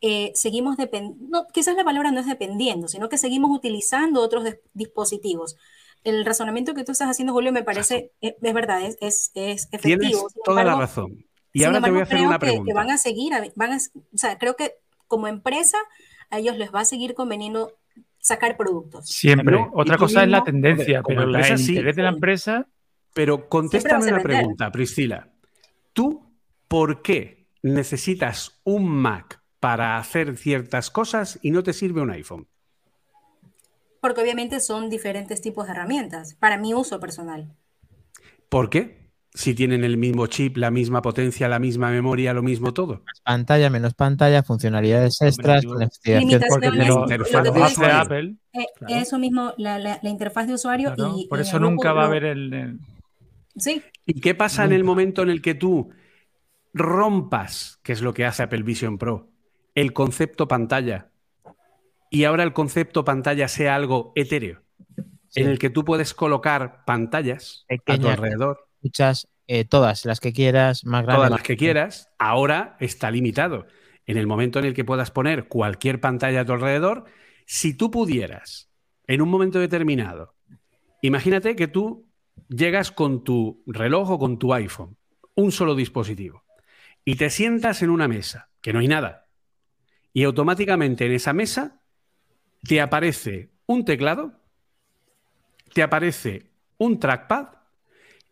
eh, 0.00 0.32
seguimos 0.34 0.76
dependiendo, 0.76 1.46
quizás 1.52 1.76
la 1.76 1.84
palabra 1.84 2.10
no 2.10 2.20
es 2.20 2.26
dependiendo, 2.26 2.88
sino 2.88 3.08
que 3.08 3.18
seguimos 3.18 3.56
utilizando 3.56 4.20
otros 4.20 4.44
dispositivos 4.74 5.56
el 6.04 6.24
razonamiento 6.24 6.74
que 6.74 6.84
tú 6.84 6.92
estás 6.92 7.08
haciendo, 7.08 7.32
Julio, 7.32 7.52
me 7.52 7.62
parece, 7.62 8.12
es, 8.20 8.34
verdad, 8.40 8.82
es, 8.82 8.96
es, 9.00 9.30
es 9.34 9.68
efectivo. 9.70 10.00
Tienes 10.00 10.24
toda 10.44 10.64
la 10.64 10.74
razón. 10.74 11.24
Y 11.52 11.64
ahora 11.64 11.80
te 11.80 11.90
voy 11.90 12.00
a 12.00 12.02
hacer 12.04 12.20
una 12.20 12.38
pregunta. 12.38 12.70
Que, 12.70 12.74
van 12.74 12.90
a 12.90 12.98
seguir, 12.98 13.32
van 13.54 13.72
a, 13.72 13.76
o 13.76 14.18
sea, 14.18 14.38
creo 14.38 14.56
que 14.56 14.74
como 15.06 15.28
empresa 15.28 15.78
a 16.30 16.38
ellos 16.38 16.56
les 16.56 16.74
va 16.74 16.80
a 16.80 16.84
seguir 16.84 17.14
conveniendo 17.14 17.74
sacar 18.22 18.56
productos. 18.56 19.06
Siempre. 19.06 19.58
Otra 19.72 19.98
cosa 19.98 20.22
es 20.22 20.30
la 20.30 20.42
tendencia, 20.42 21.02
pero 21.02 21.26
la, 21.26 21.46
el 21.46 21.60
interés 21.60 21.96
de 21.96 22.02
la 22.02 22.08
empresa. 22.08 22.66
Pero 23.12 23.48
contéstame 23.48 24.06
una 24.06 24.22
pregunta, 24.22 24.70
Priscila. 24.72 25.28
¿Tú 25.92 26.32
por 26.66 27.02
qué 27.02 27.48
necesitas 27.62 28.62
un 28.64 28.88
Mac 28.88 29.42
para 29.60 29.98
hacer 29.98 30.38
ciertas 30.38 30.90
cosas 30.90 31.38
y 31.42 31.50
no 31.50 31.62
te 31.62 31.74
sirve 31.74 32.00
un 32.00 32.10
iPhone? 32.10 32.48
Porque 34.00 34.22
obviamente 34.22 34.60
son 34.60 34.88
diferentes 34.88 35.42
tipos 35.42 35.66
de 35.66 35.72
herramientas 35.72 36.34
para 36.34 36.56
mi 36.56 36.72
uso 36.72 36.98
personal. 36.98 37.54
¿Por 38.48 38.70
qué? 38.70 39.01
Si 39.34 39.54
tienen 39.54 39.82
el 39.82 39.96
mismo 39.96 40.26
chip, 40.26 40.58
la 40.58 40.70
misma 40.70 41.00
potencia, 41.00 41.48
la 41.48 41.58
misma 41.58 41.90
memoria, 41.90 42.34
lo 42.34 42.42
mismo 42.42 42.74
todo. 42.74 43.02
Más 43.06 43.20
pantalla, 43.24 43.70
menos 43.70 43.94
pantalla, 43.94 44.42
funcionalidades 44.42 45.22
extras, 45.22 45.64
interfaz 46.04 46.60
de 47.78 47.86
Apple. 47.86 48.34
Eh, 48.52 48.66
eso 48.88 49.18
mismo, 49.18 49.54
la, 49.56 49.98
interfaz 50.02 50.46
de 50.46 50.54
usuario 50.54 50.94
y. 51.16 51.26
Por 51.28 51.40
eso 51.40 51.58
nunca 51.58 51.92
va 51.94 52.02
a 52.02 52.06
haber 52.06 52.24
el, 52.24 52.78
Sí. 53.56 53.82
¿Y 54.06 54.20
qué 54.20 54.34
pasa 54.34 54.64
en 54.64 54.72
el 54.72 54.84
momento 54.84 55.22
en 55.22 55.30
el 55.30 55.42
que 55.42 55.54
tú 55.54 55.90
rompas, 56.74 57.78
que 57.82 57.92
es 57.92 58.02
lo 58.02 58.14
que 58.14 58.24
hace 58.24 58.42
Apple 58.42 58.62
Vision 58.62 58.98
Pro, 58.98 59.28
el 59.74 59.92
concepto 59.92 60.48
pantalla 60.48 61.08
y 62.10 62.24
ahora 62.24 62.42
el 62.42 62.52
concepto 62.52 63.04
pantalla 63.04 63.48
sea 63.48 63.74
algo 63.74 64.12
etéreo, 64.14 64.62
en 65.34 65.48
el 65.48 65.58
que 65.58 65.70
tú 65.70 65.84
puedes 65.84 66.12
colocar 66.14 66.84
pantallas 66.84 67.64
a 67.88 67.96
tu 67.96 68.08
alrededor. 68.08 68.68
Muchas, 68.82 69.28
eh, 69.46 69.64
todas 69.64 70.04
las 70.04 70.20
que 70.20 70.32
quieras, 70.32 70.84
más 70.84 71.02
grandes. 71.02 71.18
Todas 71.18 71.30
las 71.30 71.42
que 71.42 71.56
quieras, 71.56 72.10
ahora 72.18 72.76
está 72.80 73.10
limitado. 73.10 73.66
En 74.06 74.16
el 74.16 74.26
momento 74.26 74.58
en 74.58 74.64
el 74.64 74.74
que 74.74 74.84
puedas 74.84 75.10
poner 75.10 75.48
cualquier 75.48 76.00
pantalla 76.00 76.40
a 76.40 76.44
tu 76.44 76.52
alrededor, 76.52 77.04
si 77.46 77.74
tú 77.74 77.90
pudieras, 77.90 78.70
en 79.06 79.22
un 79.22 79.28
momento 79.28 79.60
determinado, 79.60 80.34
imagínate 81.00 81.54
que 81.54 81.68
tú 81.68 82.08
llegas 82.48 82.90
con 82.90 83.24
tu 83.24 83.62
reloj 83.66 84.10
o 84.10 84.18
con 84.18 84.38
tu 84.38 84.52
iPhone, 84.52 84.96
un 85.34 85.52
solo 85.52 85.74
dispositivo, 85.74 86.44
y 87.04 87.16
te 87.16 87.30
sientas 87.30 87.82
en 87.82 87.90
una 87.90 88.08
mesa, 88.08 88.50
que 88.60 88.72
no 88.72 88.80
hay 88.80 88.88
nada, 88.88 89.28
y 90.12 90.24
automáticamente 90.24 91.06
en 91.06 91.12
esa 91.12 91.32
mesa 91.32 91.80
te 92.62 92.80
aparece 92.80 93.50
un 93.66 93.84
teclado, 93.84 94.32
te 95.72 95.82
aparece 95.82 96.50
un 96.78 96.98
trackpad 96.98 97.61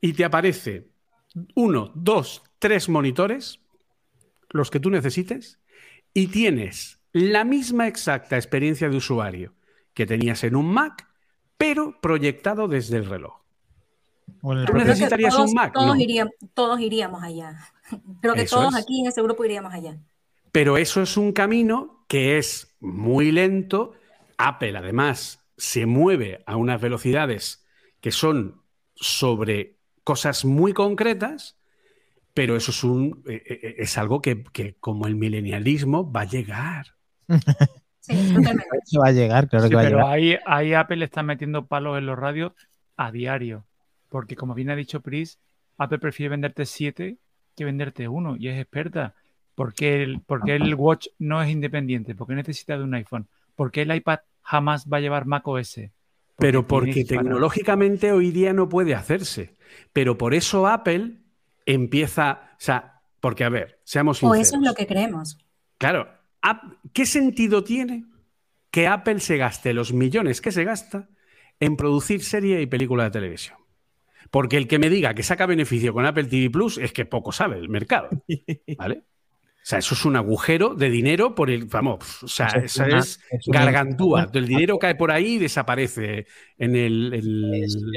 y 0.00 0.12
te 0.14 0.24
aparece 0.24 0.90
uno, 1.54 1.92
dos, 1.94 2.42
tres 2.58 2.88
monitores, 2.88 3.60
los 4.50 4.70
que 4.70 4.80
tú 4.80 4.90
necesites, 4.90 5.60
y 6.12 6.28
tienes 6.28 7.02
la 7.12 7.44
misma 7.44 7.86
exacta 7.86 8.36
experiencia 8.36 8.88
de 8.88 8.96
usuario 8.96 9.54
que 9.94 10.06
tenías 10.06 10.44
en 10.44 10.56
un 10.56 10.72
Mac, 10.72 11.08
pero 11.56 12.00
proyectado 12.00 12.68
desde 12.68 12.96
el 12.96 13.06
reloj. 13.06 13.40
¿Tú 14.40 14.72
necesitarías 14.74 15.36
un 15.38 15.52
Mac? 15.52 15.72
Todos, 15.72 15.98
iríamos, 15.98 16.34
todos 16.54 16.80
iríamos 16.80 17.22
allá. 17.22 17.58
Creo 18.20 18.34
que 18.34 18.44
todos 18.44 18.74
aquí 18.74 19.00
en 19.00 19.08
este 19.08 19.22
grupo 19.22 19.44
iríamos 19.44 19.72
allá. 19.72 19.98
Pero 20.52 20.76
eso 20.76 21.02
es 21.02 21.16
un 21.16 21.32
camino 21.32 22.04
que 22.08 22.38
es 22.38 22.76
muy 22.80 23.30
lento 23.30 23.94
Apple 24.40 24.76
además 24.78 25.44
se 25.58 25.84
mueve 25.84 26.42
a 26.46 26.56
unas 26.56 26.80
velocidades 26.80 27.66
que 28.00 28.10
son 28.10 28.62
sobre 28.94 29.78
cosas 30.04 30.44
muy 30.44 30.72
concretas, 30.72 31.56
pero 32.34 32.56
eso 32.56 32.70
es, 32.70 32.84
un, 32.84 33.22
eh, 33.28 33.42
eh, 33.44 33.60
eh, 33.62 33.74
es 33.78 33.98
algo 33.98 34.20
que, 34.20 34.44
como 34.80 35.06
el 35.06 35.16
milenialismo 35.16 36.10
va 36.10 36.22
a 36.22 36.26
llegar. 36.26 36.86
Sí, 38.02 38.14
totalmente. 38.34 38.64
va 38.98 39.08
a 39.08 39.12
llegar, 39.12 39.46
claro 39.46 39.68
que 39.68 39.74
va 39.74 39.82
a 39.82 39.84
pero 39.84 40.08
Ahí, 40.08 40.34
ahí 40.46 40.72
Apple 40.72 41.04
está 41.04 41.22
metiendo 41.22 41.66
palos 41.66 41.98
en 41.98 42.06
los 42.06 42.18
radios 42.18 42.52
a 42.96 43.12
diario, 43.12 43.66
porque 44.08 44.36
como 44.36 44.54
bien 44.54 44.70
ha 44.70 44.74
dicho 44.74 45.02
Pris, 45.02 45.38
Apple 45.76 45.98
prefiere 45.98 46.30
venderte 46.30 46.64
siete 46.64 47.18
que 47.54 47.66
venderte 47.66 48.08
uno 48.08 48.36
y 48.36 48.48
es 48.48 48.58
experta. 48.58 49.14
Porque 49.54 50.02
el, 50.02 50.22
porque 50.22 50.56
el 50.56 50.74
Watch 50.74 51.08
no 51.18 51.42
es 51.42 51.50
independiente, 51.50 52.14
porque 52.14 52.34
necesita 52.34 52.78
de 52.78 52.84
un 52.84 52.94
iPhone, 52.94 53.28
porque 53.54 53.82
el 53.82 53.94
iPad 53.94 54.20
jamás 54.40 54.86
va 54.90 54.96
a 54.96 55.00
llevar 55.00 55.26
Mac 55.26 55.46
OS. 55.46 55.80
Pero 56.40 56.66
porque 56.66 57.04
tecnológicamente 57.04 58.12
hoy 58.12 58.30
día 58.30 58.52
no 58.52 58.68
puede 58.68 58.94
hacerse. 58.94 59.56
Pero 59.92 60.18
por 60.18 60.34
eso 60.34 60.66
Apple 60.66 61.18
empieza, 61.66 62.52
o 62.52 62.60
sea, 62.60 63.02
porque 63.20 63.44
a 63.44 63.48
ver, 63.48 63.80
seamos 63.84 64.18
sinceros. 64.18 64.38
O 64.38 64.40
eso 64.40 64.56
es 64.56 64.62
lo 64.62 64.74
que 64.74 64.86
creemos. 64.86 65.38
Claro, 65.78 66.08
¿qué 66.92 67.06
sentido 67.06 67.64
tiene 67.64 68.04
que 68.70 68.86
Apple 68.86 69.20
se 69.20 69.36
gaste 69.36 69.72
los 69.72 69.92
millones 69.92 70.40
que 70.40 70.52
se 70.52 70.64
gasta 70.64 71.08
en 71.58 71.76
producir 71.76 72.24
serie 72.24 72.60
y 72.60 72.66
película 72.66 73.04
de 73.04 73.10
televisión? 73.10 73.58
Porque 74.30 74.56
el 74.56 74.68
que 74.68 74.78
me 74.78 74.90
diga 74.90 75.14
que 75.14 75.22
saca 75.22 75.46
beneficio 75.46 75.92
con 75.92 76.06
Apple 76.06 76.24
TV 76.24 76.50
Plus 76.50 76.78
es 76.78 76.92
que 76.92 77.04
poco 77.04 77.32
sabe 77.32 77.58
el 77.58 77.68
mercado. 77.68 78.10
¿Vale? 78.78 79.04
O 79.62 79.66
sea, 79.70 79.78
eso 79.78 79.94
es 79.94 80.06
un 80.06 80.16
agujero 80.16 80.74
de 80.74 80.88
dinero 80.88 81.34
por 81.34 81.50
el. 81.50 81.66
Vamos, 81.66 82.22
o 82.22 82.28
sea, 82.28 82.46
eso 82.46 82.82
es, 82.86 83.20
gargantúa. 83.46 84.30
El 84.32 84.46
dinero 84.46 84.78
cae 84.78 84.94
por 84.94 85.10
ahí 85.10 85.34
y 85.34 85.38
desaparece 85.38 86.26
en 86.56 86.74
el, 86.74 87.12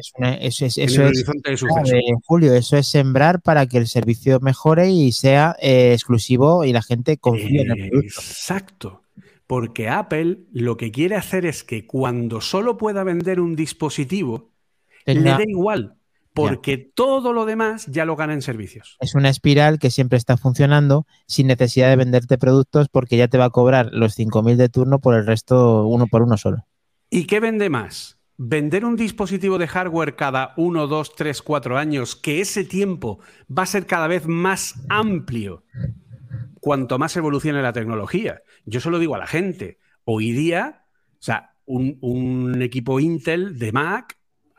horizonte 0.05 1.51
de 1.51 1.57
suceso. 1.57 1.95
Julio, 2.25 2.53
eso 2.53 2.75
es 2.75 2.87
sembrar 2.87 3.41
para 3.41 3.65
que 3.65 3.77
el 3.77 3.87
servicio 3.87 4.41
mejore 4.41 4.89
y 4.89 5.13
sea 5.13 5.55
eh, 5.61 5.93
exclusivo 5.93 6.65
y 6.65 6.73
la 6.73 6.81
gente 6.81 7.17
confíe 7.17 7.61
en 7.61 7.71
el 7.71 7.89
producto. 7.89 8.19
Exacto. 8.19 9.03
Porque 9.47 9.87
Apple 9.87 10.39
lo 10.51 10.75
que 10.75 10.91
quiere 10.91 11.15
hacer 11.15 11.45
es 11.45 11.63
que 11.63 11.87
cuando 11.87 12.41
solo 12.41 12.77
pueda 12.77 13.05
vender 13.05 13.39
un 13.39 13.55
dispositivo, 13.55 14.51
le 15.05 15.21
dé 15.21 15.45
igual 15.47 15.95
porque 16.33 16.77
todo 16.77 17.33
lo 17.33 17.45
demás 17.45 17.85
ya 17.87 18.05
lo 18.05 18.15
gana 18.15 18.33
en 18.33 18.41
servicios. 18.41 18.97
Es 18.99 19.15
una 19.15 19.29
espiral 19.29 19.79
que 19.79 19.91
siempre 19.91 20.17
está 20.17 20.37
funcionando 20.37 21.05
sin 21.27 21.47
necesidad 21.47 21.89
de 21.89 21.95
venderte 21.95 22.37
productos 22.37 22.89
porque 22.89 23.17
ya 23.17 23.27
te 23.27 23.37
va 23.37 23.45
a 23.45 23.49
cobrar 23.49 23.89
los 23.91 24.17
5.000 24.17 24.55
de 24.55 24.69
turno 24.69 24.99
por 24.99 25.15
el 25.15 25.25
resto 25.25 25.85
uno 25.87 26.07
por 26.07 26.23
uno 26.23 26.37
solo. 26.37 26.65
¿Y 27.09 27.25
qué 27.25 27.39
vende 27.39 27.69
más? 27.69 28.17
Vender 28.37 28.83
un 28.83 28.95
dispositivo 28.95 29.59
de 29.59 29.67
hardware 29.67 30.15
cada 30.15 30.53
uno, 30.57 30.87
dos, 30.87 31.13
tres, 31.15 31.43
cuatro 31.43 31.77
años, 31.77 32.15
que 32.15 32.41
ese 32.41 32.63
tiempo 32.63 33.19
va 33.55 33.63
a 33.63 33.67
ser 33.67 33.85
cada 33.85 34.07
vez 34.07 34.27
más 34.27 34.75
amplio 34.89 35.63
cuanto 36.59 36.97
más 36.97 37.15
evolucione 37.15 37.61
la 37.61 37.73
tecnología. 37.73 38.41
Yo 38.65 38.79
se 38.79 38.89
lo 38.89 38.97
digo 38.97 39.15
a 39.15 39.19
la 39.19 39.27
gente. 39.27 39.77
Hoy 40.05 40.31
día, 40.31 40.85
o 41.11 41.21
sea, 41.21 41.55
un, 41.65 41.97
un 42.01 42.61
equipo 42.61 42.99
Intel 42.99 43.59
de 43.59 43.71
Mac 43.71 44.17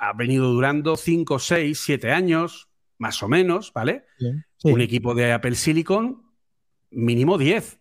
ha 0.09 0.13
venido 0.13 0.53
durando 0.53 0.97
5, 0.97 1.39
6, 1.39 1.81
7 1.81 2.13
años, 2.13 2.69
más 2.99 3.23
o 3.23 3.29
menos, 3.29 3.73
¿vale? 3.73 4.05
Un 4.63 4.81
equipo 4.81 5.15
de 5.15 5.33
Apple 5.33 5.55
Silicon, 5.55 6.23
mínimo 6.91 7.39
10. 7.39 7.81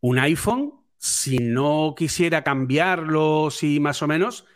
Un 0.00 0.18
iPhone, 0.18 0.74
si 0.98 1.38
no 1.38 1.94
quisiera 1.96 2.42
cambiarlo, 2.42 3.50
si 3.50 3.80
más 3.80 4.02
o 4.02 4.08
menos, 4.08 4.46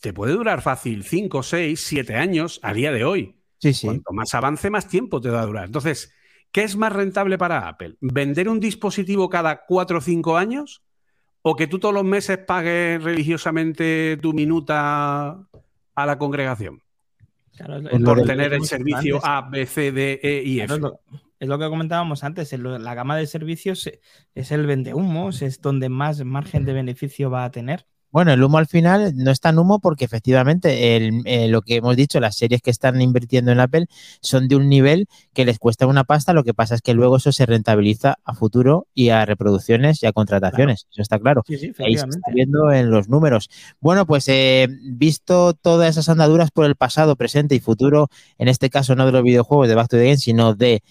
te 0.00 0.12
puede 0.12 0.32
durar 0.32 0.62
fácil 0.62 1.04
5, 1.04 1.42
6, 1.42 1.80
7 1.80 2.14
años 2.14 2.60
a 2.62 2.72
día 2.72 2.92
de 2.92 3.04
hoy. 3.04 3.36
Sí, 3.58 3.74
sí. 3.74 3.86
Cuanto 3.86 4.12
más 4.12 4.34
avance, 4.34 4.70
más 4.70 4.88
tiempo 4.88 5.20
te 5.20 5.30
va 5.30 5.42
a 5.42 5.46
durar. 5.46 5.66
Entonces, 5.66 6.14
¿qué 6.52 6.62
es 6.62 6.76
más 6.76 6.92
rentable 6.92 7.38
para 7.38 7.68
Apple? 7.68 7.96
¿Vender 8.00 8.48
un 8.48 8.60
dispositivo 8.60 9.28
cada 9.28 9.64
4 9.66 9.98
o 9.98 10.00
5 10.00 10.36
años? 10.36 10.84
¿O 11.42 11.56
que 11.56 11.66
tú 11.66 11.78
todos 11.78 11.94
los 11.94 12.04
meses 12.04 12.38
pagues 12.38 13.02
religiosamente 13.02 14.18
tu 14.20 14.32
minuta 14.32 15.48
a 16.02 16.06
la 16.06 16.18
congregación. 16.18 16.82
por 18.04 18.22
tener 18.22 18.52
el 18.52 18.64
servicio 18.64 19.20
A, 19.24 19.48
B, 19.48 19.66
C, 19.66 19.92
D, 19.92 20.20
E 20.22 20.42
y 20.44 20.60
F. 20.60 20.74
Es 21.40 21.48
lo 21.48 21.58
que 21.58 21.68
comentábamos 21.68 22.24
antes, 22.24 22.52
la 22.52 22.94
gama 22.94 23.16
de 23.16 23.26
servicios 23.26 23.88
es 24.34 24.50
el 24.50 24.66
vende 24.66 24.94
humos, 24.94 25.42
es 25.42 25.60
donde 25.60 25.88
más 25.88 26.24
margen 26.24 26.64
de 26.64 26.72
beneficio 26.72 27.30
va 27.30 27.44
a 27.44 27.50
tener. 27.50 27.86
Bueno, 28.10 28.32
el 28.32 28.42
humo 28.42 28.58
al 28.58 28.66
final 28.66 29.12
no 29.16 29.30
es 29.30 29.40
tan 29.40 29.58
humo 29.58 29.80
porque 29.80 30.04
efectivamente 30.04 30.96
eh, 30.96 31.48
lo 31.48 31.62
que 31.62 31.76
hemos 31.76 31.94
dicho, 31.96 32.20
las 32.20 32.36
series 32.36 32.62
que 32.62 32.70
están 32.70 33.00
invirtiendo 33.02 33.52
en 33.52 33.60
Apple 33.60 33.86
son 34.20 34.48
de 34.48 34.56
un 34.56 34.68
nivel 34.68 35.08
que 35.34 35.44
les 35.44 35.58
cuesta 35.58 35.86
una 35.86 36.04
pasta, 36.04 36.32
lo 36.32 36.44
que 36.44 36.54
pasa 36.54 36.74
es 36.74 36.82
que 36.82 36.94
luego 36.94 37.16
eso 37.16 37.32
se 37.32 37.46
rentabiliza 37.46 38.18
a 38.24 38.34
futuro 38.34 38.86
y 38.94 39.10
a 39.10 39.24
reproducciones 39.26 40.02
y 40.02 40.06
a 40.06 40.12
contrataciones, 40.12 40.86
eso 40.90 41.02
está 41.02 41.18
claro. 41.18 41.42
Ahí 41.48 41.96
se 41.96 42.06
está 42.06 42.30
viendo 42.32 42.72
en 42.72 42.90
los 42.90 43.08
números. 43.08 43.50
Bueno, 43.80 44.06
pues 44.06 44.26
eh, 44.28 44.68
visto 44.82 45.52
todas 45.54 45.90
esas 45.90 46.08
andaduras 46.08 46.50
por 46.50 46.64
el 46.64 46.76
pasado, 46.76 47.16
presente 47.16 47.54
y 47.54 47.60
futuro, 47.60 48.08
en 48.38 48.48
este 48.48 48.70
caso 48.70 48.94
no 48.94 49.06
de 49.06 49.12
los 49.12 49.22
videojuegos 49.22 49.68
de 49.68 49.74
Back 49.74 49.88
to 49.88 49.96
the 49.96 50.04
Game, 50.04 50.16
sino 50.16 50.54
de 50.54 50.82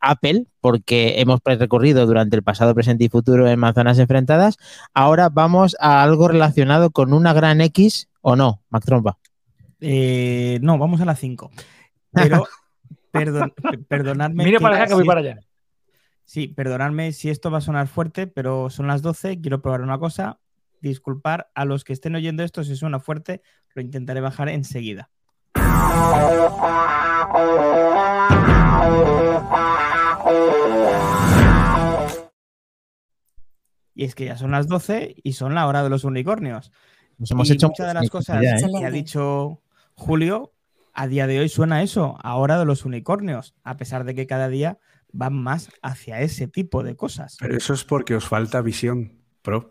Apple, 0.00 0.46
porque 0.60 1.20
hemos 1.20 1.40
recorrido 1.44 2.06
durante 2.06 2.36
el 2.36 2.42
pasado, 2.42 2.74
presente 2.74 3.04
y 3.04 3.08
futuro 3.08 3.48
en 3.48 3.58
manzanas 3.58 3.98
enfrentadas. 3.98 4.56
Ahora 4.92 5.28
vamos 5.28 5.76
a 5.80 6.02
algo 6.02 6.28
relacionado 6.28 6.90
con 6.90 7.12
una 7.12 7.32
gran 7.32 7.60
X 7.60 8.08
o 8.20 8.36
no, 8.36 8.62
Mac 8.70 8.84
Trompa. 8.84 9.18
Eh, 9.80 10.58
no, 10.62 10.78
vamos 10.78 11.00
a 11.00 11.04
la 11.04 11.16
5. 11.16 11.50
Pero 12.12 12.46
perdón, 13.10 13.52
perdonadme. 13.88 14.44
Mira 14.44 14.60
para 14.60 14.76
acá 14.76 14.86
que 14.86 14.94
voy 14.94 15.04
para 15.04 15.20
allá. 15.20 15.40
Sí, 16.24 16.48
perdonadme 16.48 17.12
si 17.12 17.28
esto 17.28 17.50
va 17.50 17.58
a 17.58 17.60
sonar 17.60 17.86
fuerte, 17.86 18.26
pero 18.26 18.70
son 18.70 18.86
las 18.86 19.02
12. 19.02 19.40
Quiero 19.40 19.60
probar 19.60 19.82
una 19.82 19.98
cosa. 19.98 20.38
Disculpar 20.80 21.50
a 21.54 21.64
los 21.64 21.84
que 21.84 21.92
estén 21.92 22.14
oyendo 22.14 22.42
esto 22.42 22.62
si 22.62 22.76
suena 22.76 23.00
fuerte, 23.00 23.42
lo 23.74 23.82
intentaré 23.82 24.20
bajar 24.20 24.50
enseguida. 24.50 25.10
Y 33.94 34.04
es 34.04 34.14
que 34.14 34.24
ya 34.24 34.36
son 34.36 34.50
las 34.50 34.66
12 34.66 35.16
y 35.22 35.32
son 35.34 35.54
la 35.54 35.66
hora 35.66 35.82
de 35.82 35.90
los 35.90 36.04
unicornios. 36.04 36.72
Nos 37.18 37.30
hemos 37.30 37.48
hecho 37.50 37.68
muchas 37.68 37.86
de 37.86 37.94
las 37.94 38.10
cosas 38.10 38.42
¿eh? 38.42 38.66
que 38.78 38.84
ha 38.84 38.90
dicho 38.90 39.62
Julio, 39.94 40.52
a 40.92 41.06
día 41.06 41.26
de 41.26 41.38
hoy 41.38 41.48
suena 41.48 41.82
eso, 41.82 42.18
ahora 42.22 42.58
de 42.58 42.64
los 42.64 42.84
unicornios, 42.84 43.54
a 43.62 43.76
pesar 43.76 44.04
de 44.04 44.14
que 44.14 44.26
cada 44.26 44.48
día 44.48 44.78
van 45.12 45.34
más 45.34 45.70
hacia 45.80 46.20
ese 46.20 46.48
tipo 46.48 46.82
de 46.82 46.96
cosas. 46.96 47.36
Pero 47.38 47.56
eso 47.56 47.72
es 47.72 47.84
porque 47.84 48.16
os 48.16 48.26
falta 48.26 48.60
visión. 48.60 49.20
Pro. 49.42 49.70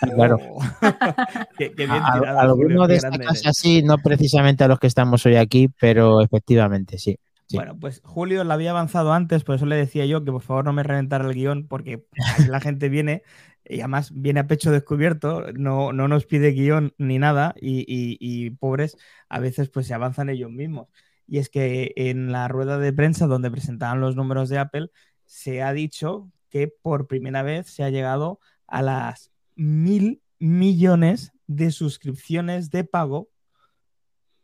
claro. 0.00 0.38
a, 0.80 2.40
alguno 2.40 2.86
de 2.86 2.96
esta 2.96 3.18
casa 3.18 3.52
sí, 3.52 3.82
no 3.82 3.98
precisamente 3.98 4.64
a 4.64 4.68
los 4.68 4.80
que 4.80 4.86
estamos 4.86 5.26
hoy 5.26 5.36
aquí, 5.36 5.68
pero 5.78 6.22
efectivamente 6.22 6.98
sí. 6.98 7.18
Bueno, 7.52 7.78
pues 7.78 8.00
Julio 8.04 8.44
la 8.44 8.54
había 8.54 8.70
avanzado 8.70 9.12
antes, 9.12 9.44
por 9.44 9.56
eso 9.56 9.66
le 9.66 9.76
decía 9.76 10.06
yo 10.06 10.24
que 10.24 10.32
por 10.32 10.42
favor 10.42 10.64
no 10.64 10.72
me 10.72 10.82
reventara 10.82 11.26
el 11.26 11.34
guion, 11.34 11.66
porque 11.66 12.06
la 12.48 12.60
gente 12.60 12.88
viene 12.88 13.22
y 13.64 13.80
además 13.80 14.10
viene 14.14 14.40
a 14.40 14.46
pecho 14.46 14.70
descubierto, 14.70 15.52
no, 15.52 15.92
no 15.92 16.08
nos 16.08 16.26
pide 16.26 16.52
guion 16.52 16.94
ni 16.98 17.18
nada, 17.18 17.54
y, 17.60 18.50
pobres 18.58 18.96
a 19.28 19.38
veces 19.38 19.68
pues 19.68 19.86
se 19.86 19.94
avanzan 19.94 20.28
ellos 20.28 20.50
mismos. 20.50 20.88
Y 21.26 21.38
es 21.38 21.48
que 21.48 21.92
en 21.96 22.32
la 22.32 22.48
rueda 22.48 22.78
de 22.78 22.92
prensa 22.92 23.26
donde 23.26 23.50
presentaban 23.50 24.00
los 24.00 24.16
números 24.16 24.48
de 24.48 24.58
Apple, 24.58 24.90
se 25.24 25.62
ha 25.62 25.72
dicho 25.72 26.30
que 26.48 26.68
por 26.68 27.06
primera 27.06 27.42
vez 27.42 27.68
se 27.68 27.84
ha 27.84 27.90
llegado 27.90 28.40
a 28.66 28.82
las 28.82 29.30
mil 29.54 30.22
millones 30.40 31.32
de 31.46 31.70
suscripciones 31.70 32.70
de 32.70 32.84
pago 32.84 33.28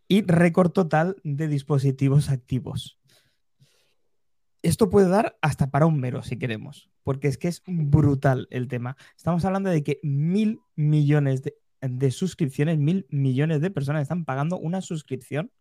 y 0.09 0.22
récord 0.22 0.70
total 0.70 1.16
de 1.24 1.48
dispositivos 1.48 2.30
activos. 2.30 2.98
Esto 4.62 4.90
puede 4.90 5.09
dar 5.09 5.36
hasta 5.42 5.70
para 5.70 5.86
un 5.86 6.00
mero 6.00 6.22
si 6.22 6.38
queremos, 6.38 6.90
porque 7.04 7.28
es 7.28 7.38
que 7.38 7.48
es 7.48 7.62
brutal 7.66 8.48
el 8.50 8.68
tema. 8.68 8.96
Estamos 9.16 9.44
hablando 9.44 9.70
de 9.70 9.84
que 9.84 10.00
mil 10.02 10.61
millones 10.74 11.42
de, 11.80 12.11
suscripciones, 12.11 12.78
mil 12.78 13.07
millones 13.11 13.61
de 13.61 13.70
personas 13.70 14.02
están 14.02 14.24
pagando 14.24 14.59
una 14.59 14.80
suscripción 14.80 15.52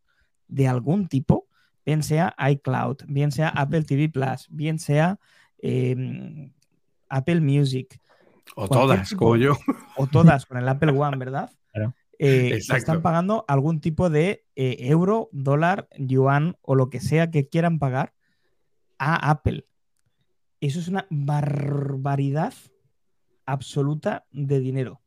de 0.47 0.67
algún 0.67 1.07
tipo, 1.07 1.47
bien 1.85 2.01
sea 2.01 2.35
iCloud, 2.49 2.97
bien 3.07 3.31
sea 3.31 3.49
Apple 3.49 3.83
TV 3.83 4.09
Plus, 4.09 4.47
bien 4.49 4.79
sea 4.79 5.19
em, 5.59 6.51
Apple 7.09 7.41
Music. 7.41 7.99
O 8.55 8.67
todas, 8.67 9.13
como 9.13 9.35
yo. 9.35 9.57
O 9.97 10.07
todas 10.07 10.45
con 10.45 10.57
el 10.57 10.67
Apple 10.67 10.91
One, 10.91 11.17
¿verdad? 11.17 11.51
Eh, 12.19 12.59
están 12.69 13.01
pagando 13.01 13.45
algún 13.47 13.81
tipo 13.81 14.09
de 14.09 14.45
eh, 14.55 14.77
euro, 14.79 15.29
dólar, 15.31 15.87
yuan 15.97 16.57
o 16.61 16.75
lo 16.75 16.89
que 16.89 16.99
sea 16.99 17.31
que 17.31 17.47
quieran 17.47 17.79
pagar 17.79 18.13
a 18.97 19.29
Apple. 19.29 19.65
Eso 20.61 20.79
es 20.79 20.87
una 20.87 21.07
barbaridad 21.09 22.53
absoluta 23.45 24.25
de 24.31 24.59
dinero. 24.59 25.01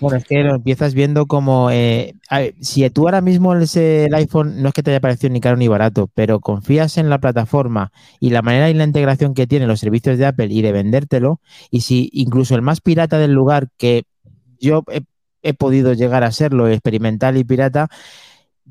Bueno, 0.00 0.18
es 0.18 0.24
que 0.24 0.44
lo 0.44 0.54
empiezas 0.54 0.94
viendo 0.94 1.26
como. 1.26 1.70
Eh, 1.70 2.14
si 2.60 2.88
tú 2.90 3.06
ahora 3.06 3.20
mismo 3.20 3.52
el 3.52 4.14
iPhone 4.14 4.62
no 4.62 4.68
es 4.68 4.74
que 4.74 4.82
te 4.82 4.90
haya 4.90 5.00
parecido 5.00 5.32
ni 5.32 5.40
caro 5.40 5.56
ni 5.56 5.66
barato, 5.66 6.08
pero 6.14 6.40
confías 6.40 6.98
en 6.98 7.10
la 7.10 7.18
plataforma 7.18 7.90
y 8.20 8.30
la 8.30 8.42
manera 8.42 8.70
y 8.70 8.74
la 8.74 8.84
integración 8.84 9.34
que 9.34 9.48
tienen 9.48 9.66
los 9.66 9.80
servicios 9.80 10.16
de 10.16 10.26
Apple 10.26 10.48
y 10.50 10.62
de 10.62 10.72
vendértelo, 10.72 11.40
y 11.70 11.80
si 11.80 12.10
incluso 12.12 12.54
el 12.54 12.62
más 12.62 12.80
pirata 12.80 13.18
del 13.18 13.32
lugar, 13.32 13.70
que 13.76 14.04
yo 14.60 14.84
he 14.90 15.02
podido 15.58 15.92
llegar 15.92 16.24
a 16.24 16.32
serlo 16.32 16.68
experimental 16.68 17.36
y 17.36 17.44
pirata, 17.44 17.88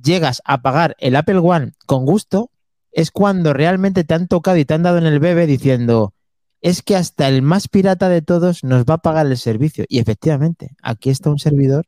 llegas 0.01 0.41
a 0.45 0.61
pagar 0.61 0.95
el 0.99 1.15
Apple 1.15 1.39
One 1.39 1.71
con 1.85 2.05
gusto, 2.05 2.51
es 2.91 3.11
cuando 3.11 3.53
realmente 3.53 4.03
te 4.03 4.13
han 4.13 4.27
tocado 4.27 4.57
y 4.57 4.65
te 4.65 4.73
han 4.73 4.83
dado 4.83 4.97
en 4.97 5.05
el 5.05 5.19
bebé 5.19 5.45
diciendo, 5.45 6.13
es 6.61 6.81
que 6.81 6.95
hasta 6.95 7.27
el 7.27 7.41
más 7.41 7.67
pirata 7.67 8.09
de 8.09 8.21
todos 8.21 8.63
nos 8.63 8.85
va 8.85 8.95
a 8.95 8.97
pagar 8.99 9.27
el 9.27 9.37
servicio. 9.37 9.85
Y 9.87 9.99
efectivamente, 9.99 10.75
aquí 10.81 11.09
está 11.09 11.29
un 11.29 11.39
servidor 11.39 11.85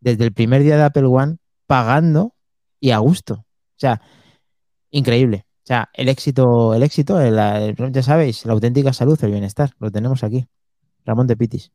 desde 0.00 0.24
el 0.24 0.32
primer 0.32 0.62
día 0.62 0.76
de 0.76 0.84
Apple 0.84 1.06
One 1.06 1.36
pagando 1.66 2.34
y 2.78 2.90
a 2.90 2.98
gusto. 2.98 3.34
O 3.34 3.78
sea, 3.78 4.02
increíble. 4.90 5.46
O 5.64 5.66
sea, 5.66 5.88
el 5.94 6.08
éxito, 6.08 6.74
el 6.74 6.82
éxito, 6.82 7.18
ya 7.22 8.02
sabéis, 8.02 8.44
la 8.44 8.52
auténtica 8.52 8.92
salud, 8.92 9.18
el 9.22 9.30
bienestar, 9.30 9.72
lo 9.78 9.90
tenemos 9.90 10.24
aquí. 10.24 10.48
Ramón 11.04 11.26
de 11.26 11.36
Pitis. 11.36 11.72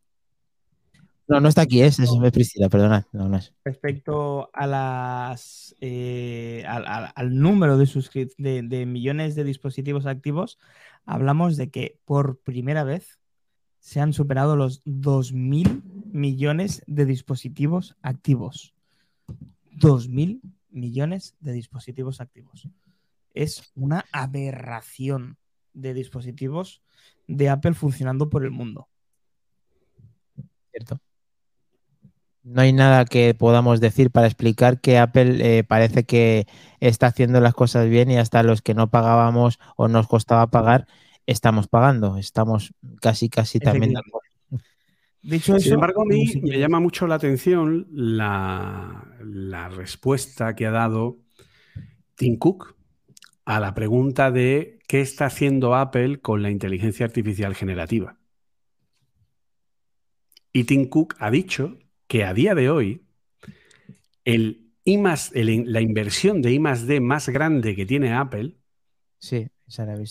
No, 1.28 1.40
no 1.40 1.50
está 1.50 1.64
aquí, 1.64 1.82
es, 1.82 1.98
es, 2.00 2.12
Priscila, 2.32 2.70
perdonad. 2.70 3.06
No, 3.12 3.36
es. 3.36 3.54
Respecto 3.64 4.52
a 4.54 4.68
las 4.68 5.76
eh, 5.82 6.64
al, 6.68 7.36
número 7.36 7.78
de, 7.78 8.30
de, 8.38 8.62
de, 8.62 8.86
millones 8.86 9.34
de 9.34 9.44
dispositivos 9.44 10.06
activos, 10.06 10.60
hablamos 11.06 11.58
de 11.58 11.72
que 11.72 12.00
por 12.06 12.38
primera 12.38 12.84
vez 12.84 13.20
se 13.80 14.02
han 14.02 14.14
superado 14.14 14.56
los 14.56 14.84
2.000 14.86 15.82
millones 16.12 16.84
de 16.86 17.06
dispositivos 17.06 17.96
activos. 18.04 18.76
2.000 19.72 20.42
millones 20.70 21.36
de 21.40 21.54
dispositivos 21.54 22.22
activos. 22.22 22.70
Es 23.34 23.72
una 23.76 24.06
aberración 24.12 25.38
de 25.74 25.96
dispositivos 25.96 26.84
de 27.28 27.50
Apple 27.50 27.74
funcionando 27.74 28.30
por 28.30 28.44
el 28.44 28.52
mundo. 28.52 28.88
Cierto 30.72 31.00
no 32.46 32.62
hay 32.62 32.74
nada 32.74 33.06
que 33.06 33.34
podamos 33.34 33.82
decir 33.82 34.12
para 34.12 34.28
explicar 34.28 34.80
que 34.80 35.00
Apple 35.00 35.58
eh, 35.58 35.64
parece 35.64 36.04
que 36.04 36.46
está 36.80 37.08
haciendo 37.08 37.42
las 37.42 37.56
cosas 37.56 37.90
bien 37.90 38.12
y 38.12 38.18
hasta 38.18 38.44
los 38.44 38.62
que 38.62 38.76
no 38.76 38.92
pagábamos 38.92 39.60
o 39.76 39.88
nos 39.88 40.08
costaba 40.08 40.48
pagar, 40.52 40.88
estamos 41.26 41.68
pagando. 41.68 42.18
Estamos 42.18 42.74
casi, 43.02 43.30
casi 43.30 43.60
también 43.60 43.94
de 43.94 44.00
acuerdo. 44.00 44.30
Dicho 45.24 45.60
Sin 45.60 45.74
embargo, 45.74 46.04
a 46.04 46.06
mí 46.06 46.32
me 46.44 46.60
llama 46.60 46.80
mucho 46.80 47.08
la 47.08 47.16
atención 47.16 47.88
la, 47.92 49.08
la 49.24 49.70
respuesta 49.70 50.56
que 50.56 50.68
ha 50.68 50.72
dado 50.72 51.18
Tim 52.14 52.38
Cook 52.38 52.76
a 53.46 53.60
la 53.60 53.74
pregunta 53.74 54.30
de 54.30 54.78
qué 54.88 55.02
está 55.02 55.26
haciendo 55.26 55.74
Apple 55.74 56.20
con 56.20 56.44
la 56.44 56.52
inteligencia 56.52 57.08
artificial 57.08 57.56
generativa. 57.56 58.20
Y 60.54 60.66
Tim 60.66 60.88
Cook 60.90 61.16
ha 61.18 61.32
dicho 61.32 61.80
que 62.08 62.24
a 62.24 62.34
día 62.34 62.56
de 62.56 62.70
hoy 62.70 63.06
el 64.24 64.72
I 64.84 64.98
la 65.66 65.82
inversión 65.82 66.42
de 66.42 66.54
I 66.54 66.60
más 66.60 66.86
D 66.86 67.00
más 67.00 67.30
grande 67.30 67.76
que 67.76 67.86
tiene 67.86 68.14
Apple 68.14 68.56
sí, 69.18 69.48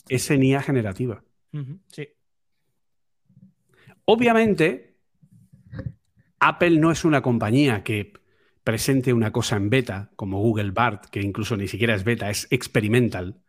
es 0.09 0.31
en 0.31 0.43
IA 0.43 0.63
generativa. 0.63 1.23
sí. 1.89 2.09
Obviamente, 4.07 4.99
Apple 6.41 6.79
no 6.79 6.91
es 6.91 7.05
una 7.05 7.23
compañía 7.23 7.83
que 7.83 8.13
presente 8.63 9.13
una 9.13 9.31
cosa 9.33 9.57
en 9.57 9.71
beta, 9.71 10.11
como 10.17 10.41
Google 10.41 10.73
Bart, 10.73 11.07
que 11.07 11.23
incluso 11.23 11.57
ni 11.57 11.69
siquiera 11.69 11.95
es 11.95 12.05
beta, 12.05 12.29
es 12.29 12.47
experimental, 12.51 13.41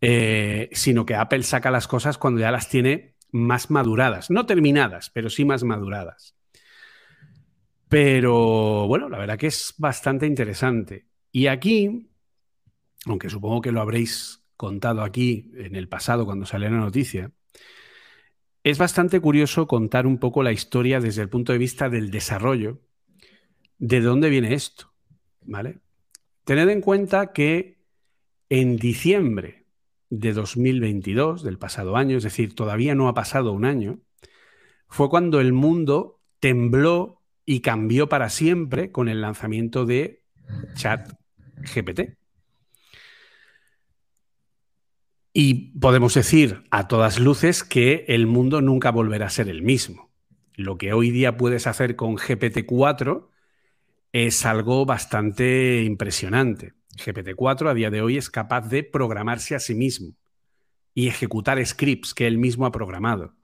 eh, 0.00 0.68
sino 0.72 1.06
que 1.06 1.14
Apple 1.14 1.42
saca 1.42 1.70
las 1.70 1.86
cosas 1.86 2.18
cuando 2.18 2.40
ya 2.40 2.50
las 2.50 2.68
tiene 2.68 3.14
más 3.30 3.70
maduradas, 3.70 4.30
no 4.30 4.44
terminadas, 4.44 5.10
pero 5.10 5.30
sí 5.30 5.44
más 5.44 5.64
maduradas. 5.64 6.34
Pero 7.92 8.86
bueno, 8.86 9.10
la 9.10 9.18
verdad 9.18 9.36
que 9.36 9.48
es 9.48 9.74
bastante 9.76 10.26
interesante. 10.26 11.08
Y 11.30 11.48
aquí, 11.48 12.08
aunque 13.04 13.28
supongo 13.28 13.60
que 13.60 13.70
lo 13.70 13.82
habréis 13.82 14.46
contado 14.56 15.02
aquí 15.02 15.50
en 15.56 15.76
el 15.76 15.90
pasado 15.90 16.24
cuando 16.24 16.46
salió 16.46 16.70
la 16.70 16.78
noticia, 16.78 17.32
es 18.64 18.78
bastante 18.78 19.20
curioso 19.20 19.66
contar 19.66 20.06
un 20.06 20.16
poco 20.16 20.42
la 20.42 20.52
historia 20.52 21.00
desde 21.00 21.20
el 21.20 21.28
punto 21.28 21.52
de 21.52 21.58
vista 21.58 21.90
del 21.90 22.10
desarrollo, 22.10 22.80
de 23.76 24.00
dónde 24.00 24.30
viene 24.30 24.54
esto, 24.54 24.90
¿vale? 25.42 25.80
Tened 26.44 26.70
en 26.70 26.80
cuenta 26.80 27.34
que 27.34 27.76
en 28.48 28.78
diciembre 28.78 29.66
de 30.08 30.32
2022, 30.32 31.42
del 31.42 31.58
pasado 31.58 31.98
año, 31.98 32.16
es 32.16 32.24
decir, 32.24 32.54
todavía 32.54 32.94
no 32.94 33.08
ha 33.08 33.12
pasado 33.12 33.52
un 33.52 33.66
año, 33.66 34.00
fue 34.88 35.10
cuando 35.10 35.42
el 35.42 35.52
mundo 35.52 36.22
tembló 36.40 37.21
y 37.44 37.60
cambió 37.60 38.08
para 38.08 38.28
siempre 38.28 38.92
con 38.92 39.08
el 39.08 39.20
lanzamiento 39.20 39.84
de 39.84 40.22
ChatGPT. 40.74 42.16
Y 45.34 45.78
podemos 45.78 46.14
decir 46.14 46.64
a 46.70 46.88
todas 46.88 47.18
luces 47.18 47.64
que 47.64 48.04
el 48.08 48.26
mundo 48.26 48.60
nunca 48.60 48.90
volverá 48.90 49.26
a 49.26 49.30
ser 49.30 49.48
el 49.48 49.62
mismo. 49.62 50.10
Lo 50.54 50.76
que 50.76 50.92
hoy 50.92 51.10
día 51.10 51.38
puedes 51.38 51.66
hacer 51.66 51.96
con 51.96 52.16
GPT-4 52.16 53.28
es 54.12 54.44
algo 54.44 54.84
bastante 54.84 55.82
impresionante. 55.84 56.74
GPT-4 56.96 57.70
a 57.70 57.74
día 57.74 57.90
de 57.90 58.02
hoy 58.02 58.18
es 58.18 58.28
capaz 58.28 58.68
de 58.68 58.84
programarse 58.84 59.54
a 59.54 59.60
sí 59.60 59.74
mismo 59.74 60.14
y 60.94 61.08
ejecutar 61.08 61.64
scripts 61.64 62.12
que 62.12 62.26
él 62.26 62.36
mismo 62.36 62.66
ha 62.66 62.72
programado. 62.72 63.34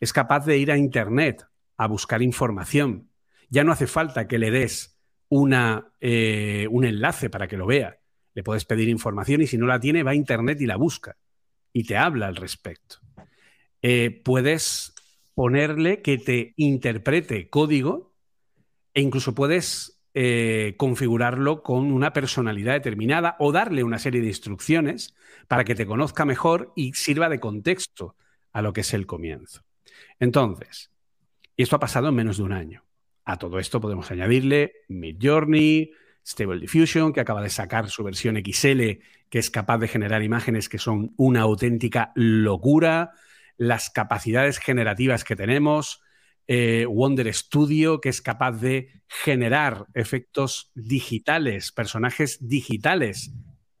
Es 0.00 0.14
capaz 0.14 0.46
de 0.46 0.56
ir 0.56 0.72
a 0.72 0.78
Internet 0.78 1.46
a 1.76 1.86
buscar 1.86 2.22
información. 2.22 3.09
Ya 3.50 3.64
no 3.64 3.72
hace 3.72 3.86
falta 3.86 4.26
que 4.26 4.38
le 4.38 4.50
des 4.50 4.98
una, 5.28 5.92
eh, 6.00 6.66
un 6.70 6.84
enlace 6.84 7.28
para 7.28 7.48
que 7.48 7.56
lo 7.56 7.66
vea. 7.66 7.98
Le 8.34 8.42
puedes 8.42 8.64
pedir 8.64 8.88
información 8.88 9.42
y 9.42 9.46
si 9.46 9.58
no 9.58 9.66
la 9.66 9.80
tiene, 9.80 10.02
va 10.02 10.12
a 10.12 10.14
Internet 10.14 10.60
y 10.60 10.66
la 10.66 10.76
busca 10.76 11.16
y 11.72 11.84
te 11.84 11.96
habla 11.96 12.26
al 12.26 12.36
respecto. 12.36 12.96
Eh, 13.82 14.22
puedes 14.24 14.94
ponerle 15.34 16.02
que 16.02 16.18
te 16.18 16.54
interprete 16.56 17.48
código 17.48 18.12
e 18.94 19.00
incluso 19.00 19.34
puedes 19.34 20.00
eh, 20.14 20.74
configurarlo 20.76 21.62
con 21.62 21.92
una 21.92 22.12
personalidad 22.12 22.74
determinada 22.74 23.36
o 23.38 23.52
darle 23.52 23.84
una 23.84 23.98
serie 23.98 24.20
de 24.20 24.26
instrucciones 24.28 25.14
para 25.48 25.64
que 25.64 25.74
te 25.74 25.86
conozca 25.86 26.24
mejor 26.24 26.72
y 26.74 26.92
sirva 26.94 27.28
de 27.28 27.40
contexto 27.40 28.16
a 28.52 28.62
lo 28.62 28.72
que 28.72 28.80
es 28.80 28.92
el 28.92 29.06
comienzo. 29.06 29.62
Entonces, 30.18 30.90
y 31.56 31.62
esto 31.62 31.76
ha 31.76 31.80
pasado 31.80 32.08
en 32.08 32.16
menos 32.16 32.38
de 32.38 32.42
un 32.42 32.52
año. 32.52 32.84
A 33.24 33.38
todo 33.38 33.58
esto 33.58 33.80
podemos 33.80 34.10
añadirle 34.10 34.72
Midjourney, 34.88 35.92
Stable 36.26 36.60
Diffusion, 36.60 37.12
que 37.12 37.20
acaba 37.20 37.42
de 37.42 37.50
sacar 37.50 37.88
su 37.90 38.04
versión 38.04 38.36
XL, 38.36 39.00
que 39.28 39.38
es 39.38 39.50
capaz 39.50 39.78
de 39.78 39.88
generar 39.88 40.22
imágenes 40.22 40.68
que 40.68 40.78
son 40.78 41.12
una 41.16 41.42
auténtica 41.42 42.12
locura, 42.14 43.12
las 43.56 43.90
capacidades 43.90 44.58
generativas 44.58 45.24
que 45.24 45.36
tenemos, 45.36 46.02
eh, 46.46 46.86
Wonder 46.88 47.32
Studio, 47.32 48.00
que 48.00 48.08
es 48.08 48.20
capaz 48.20 48.52
de 48.52 49.02
generar 49.06 49.86
efectos 49.94 50.72
digitales, 50.74 51.70
personajes 51.70 52.38
digitales 52.40 53.32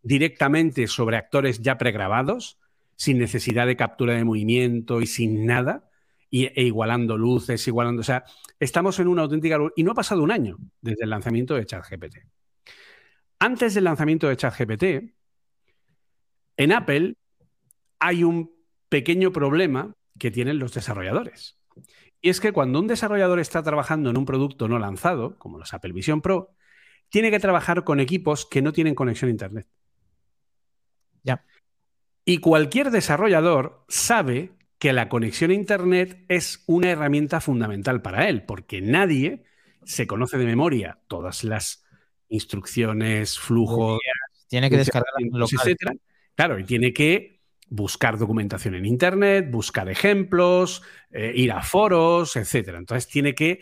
directamente 0.02 0.86
sobre 0.86 1.16
actores 1.16 1.60
ya 1.62 1.78
pregrabados, 1.78 2.58
sin 2.96 3.18
necesidad 3.18 3.66
de 3.66 3.76
captura 3.76 4.14
de 4.14 4.24
movimiento 4.24 5.00
y 5.00 5.06
sin 5.06 5.46
nada, 5.46 5.89
y, 6.30 6.46
e 6.46 6.62
igualando 6.62 7.18
luces, 7.18 7.66
igualando. 7.66 8.00
O 8.00 8.04
sea, 8.04 8.24
estamos 8.58 8.98
en 9.00 9.08
una 9.08 9.22
auténtica. 9.22 9.58
Y 9.76 9.82
no 9.82 9.92
ha 9.92 9.94
pasado 9.94 10.22
un 10.22 10.30
año 10.30 10.56
desde 10.80 11.04
el 11.04 11.10
lanzamiento 11.10 11.54
de 11.54 11.66
ChatGPT. 11.66 12.18
Antes 13.40 13.74
del 13.74 13.84
lanzamiento 13.84 14.28
de 14.28 14.36
ChatGPT, 14.36 14.84
en 16.56 16.72
Apple 16.72 17.16
hay 17.98 18.22
un 18.22 18.52
pequeño 18.88 19.32
problema 19.32 19.94
que 20.18 20.30
tienen 20.30 20.58
los 20.58 20.74
desarrolladores. 20.74 21.58
Y 22.20 22.28
es 22.28 22.40
que 22.40 22.52
cuando 22.52 22.78
un 22.78 22.86
desarrollador 22.86 23.40
está 23.40 23.62
trabajando 23.62 24.10
en 24.10 24.18
un 24.18 24.26
producto 24.26 24.68
no 24.68 24.78
lanzado, 24.78 25.38
como 25.38 25.58
los 25.58 25.72
Apple 25.72 25.92
Vision 25.92 26.20
Pro, 26.20 26.54
tiene 27.08 27.30
que 27.30 27.40
trabajar 27.40 27.82
con 27.82 27.98
equipos 27.98 28.46
que 28.46 28.62
no 28.62 28.72
tienen 28.72 28.94
conexión 28.94 29.28
a 29.28 29.32
Internet. 29.32 29.66
Ya. 31.22 31.44
Y 32.24 32.38
cualquier 32.38 32.90
desarrollador 32.90 33.84
sabe 33.88 34.52
que 34.80 34.94
la 34.94 35.10
conexión 35.10 35.50
a 35.50 35.54
Internet 35.54 36.24
es 36.28 36.64
una 36.66 36.90
herramienta 36.90 37.42
fundamental 37.42 38.00
para 38.00 38.28
él, 38.30 38.44
porque 38.44 38.80
nadie 38.80 39.44
se 39.84 40.06
conoce 40.06 40.38
de 40.38 40.46
memoria 40.46 40.98
todas 41.06 41.44
las 41.44 41.84
instrucciones, 42.30 43.38
flujos. 43.38 44.00
Tiene 44.48 44.70
que 44.70 44.78
descargar 44.78 45.12
etcétera. 45.18 45.92
Claro, 46.34 46.58
y 46.58 46.64
tiene 46.64 46.94
que 46.94 47.42
buscar 47.68 48.16
documentación 48.16 48.74
en 48.74 48.86
Internet, 48.86 49.50
buscar 49.50 49.90
ejemplos, 49.90 50.82
eh, 51.10 51.32
ir 51.36 51.52
a 51.52 51.62
foros, 51.62 52.34
etcétera. 52.36 52.78
Entonces 52.78 53.06
tiene 53.06 53.34
que 53.34 53.60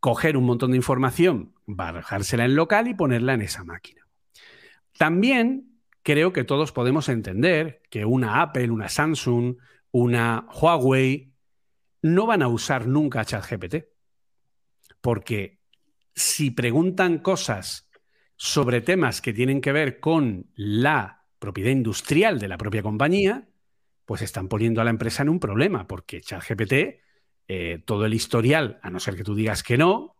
coger 0.00 0.34
un 0.34 0.44
montón 0.44 0.70
de 0.70 0.78
información, 0.78 1.52
bajársela 1.66 2.46
en 2.46 2.56
local 2.56 2.88
y 2.88 2.94
ponerla 2.94 3.34
en 3.34 3.42
esa 3.42 3.64
máquina. 3.64 4.06
También 4.96 5.78
creo 6.02 6.32
que 6.32 6.44
todos 6.44 6.72
podemos 6.72 7.10
entender 7.10 7.82
que 7.90 8.06
una 8.06 8.40
Apple, 8.40 8.70
una 8.70 8.88
Samsung, 8.88 9.56
una 9.94 10.48
Huawei 10.52 11.32
no 12.02 12.26
van 12.26 12.42
a 12.42 12.48
usar 12.48 12.88
nunca 12.88 13.24
ChatGPT. 13.24 13.76
Porque 15.00 15.60
si 16.16 16.50
preguntan 16.50 17.18
cosas 17.18 17.88
sobre 18.34 18.80
temas 18.80 19.22
que 19.22 19.32
tienen 19.32 19.60
que 19.60 19.70
ver 19.70 20.00
con 20.00 20.50
la 20.56 21.26
propiedad 21.38 21.70
industrial 21.70 22.40
de 22.40 22.48
la 22.48 22.58
propia 22.58 22.82
compañía, 22.82 23.48
pues 24.04 24.22
están 24.22 24.48
poniendo 24.48 24.80
a 24.80 24.84
la 24.84 24.90
empresa 24.90 25.22
en 25.22 25.28
un 25.28 25.38
problema, 25.38 25.86
porque 25.86 26.20
ChatGPT, 26.20 26.72
eh, 27.46 27.82
todo 27.84 28.04
el 28.04 28.14
historial, 28.14 28.80
a 28.82 28.90
no 28.90 28.98
ser 28.98 29.14
que 29.14 29.22
tú 29.22 29.36
digas 29.36 29.62
que 29.62 29.78
no, 29.78 30.16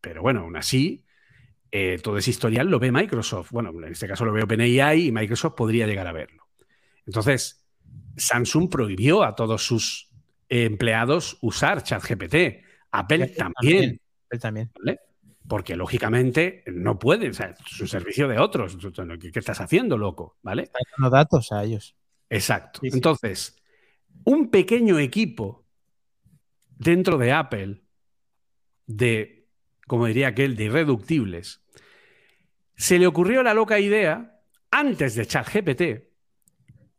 pero 0.00 0.22
bueno, 0.22 0.40
aún 0.40 0.56
así, 0.56 1.04
eh, 1.70 2.00
todo 2.02 2.18
ese 2.18 2.30
historial 2.30 2.66
lo 2.66 2.80
ve 2.80 2.90
Microsoft. 2.90 3.52
Bueno, 3.52 3.70
en 3.70 3.92
este 3.92 4.08
caso 4.08 4.24
lo 4.24 4.32
ve 4.32 4.42
OpenAI 4.42 5.06
y 5.06 5.12
Microsoft 5.12 5.54
podría 5.54 5.86
llegar 5.86 6.08
a 6.08 6.12
verlo. 6.12 6.48
Entonces, 7.06 7.61
Samsung 8.16 8.68
prohibió 8.68 9.22
a 9.22 9.34
todos 9.34 9.64
sus 9.64 10.10
empleados 10.48 11.38
usar 11.40 11.82
ChatGPT. 11.82 12.64
Apple 12.90 13.28
también. 13.28 14.00
Apple 14.26 14.38
también. 14.38 14.70
Porque 15.48 15.76
lógicamente 15.76 16.62
no 16.66 16.98
pueden, 16.98 17.30
o 17.30 17.34
sea, 17.34 17.54
es 17.68 17.80
un 17.80 17.88
servicio 17.88 18.28
de 18.28 18.38
otros. 18.38 18.76
¿Qué, 19.20 19.38
estás 19.38 19.60
haciendo, 19.60 19.98
loco? 19.98 20.36
¿Vale? 20.42 20.64
Están 20.64 20.82
dando 20.96 21.16
datos 21.16 21.52
a 21.52 21.64
ellos. 21.64 21.96
Exacto. 22.28 22.80
Entonces, 22.82 23.56
un 24.24 24.50
pequeño 24.50 24.98
equipo 24.98 25.66
dentro 26.78 27.18
de 27.18 27.32
Apple, 27.32 27.82
de, 28.86 29.48
como 29.86 30.06
diría 30.06 30.28
aquel, 30.28 30.56
de 30.56 30.64
irreductibles, 30.64 31.62
se 32.76 32.98
le 32.98 33.06
ocurrió 33.06 33.42
la 33.42 33.54
loca 33.54 33.78
idea, 33.78 34.40
antes 34.70 35.14
de 35.14 35.26
ChatGPT, 35.26 36.11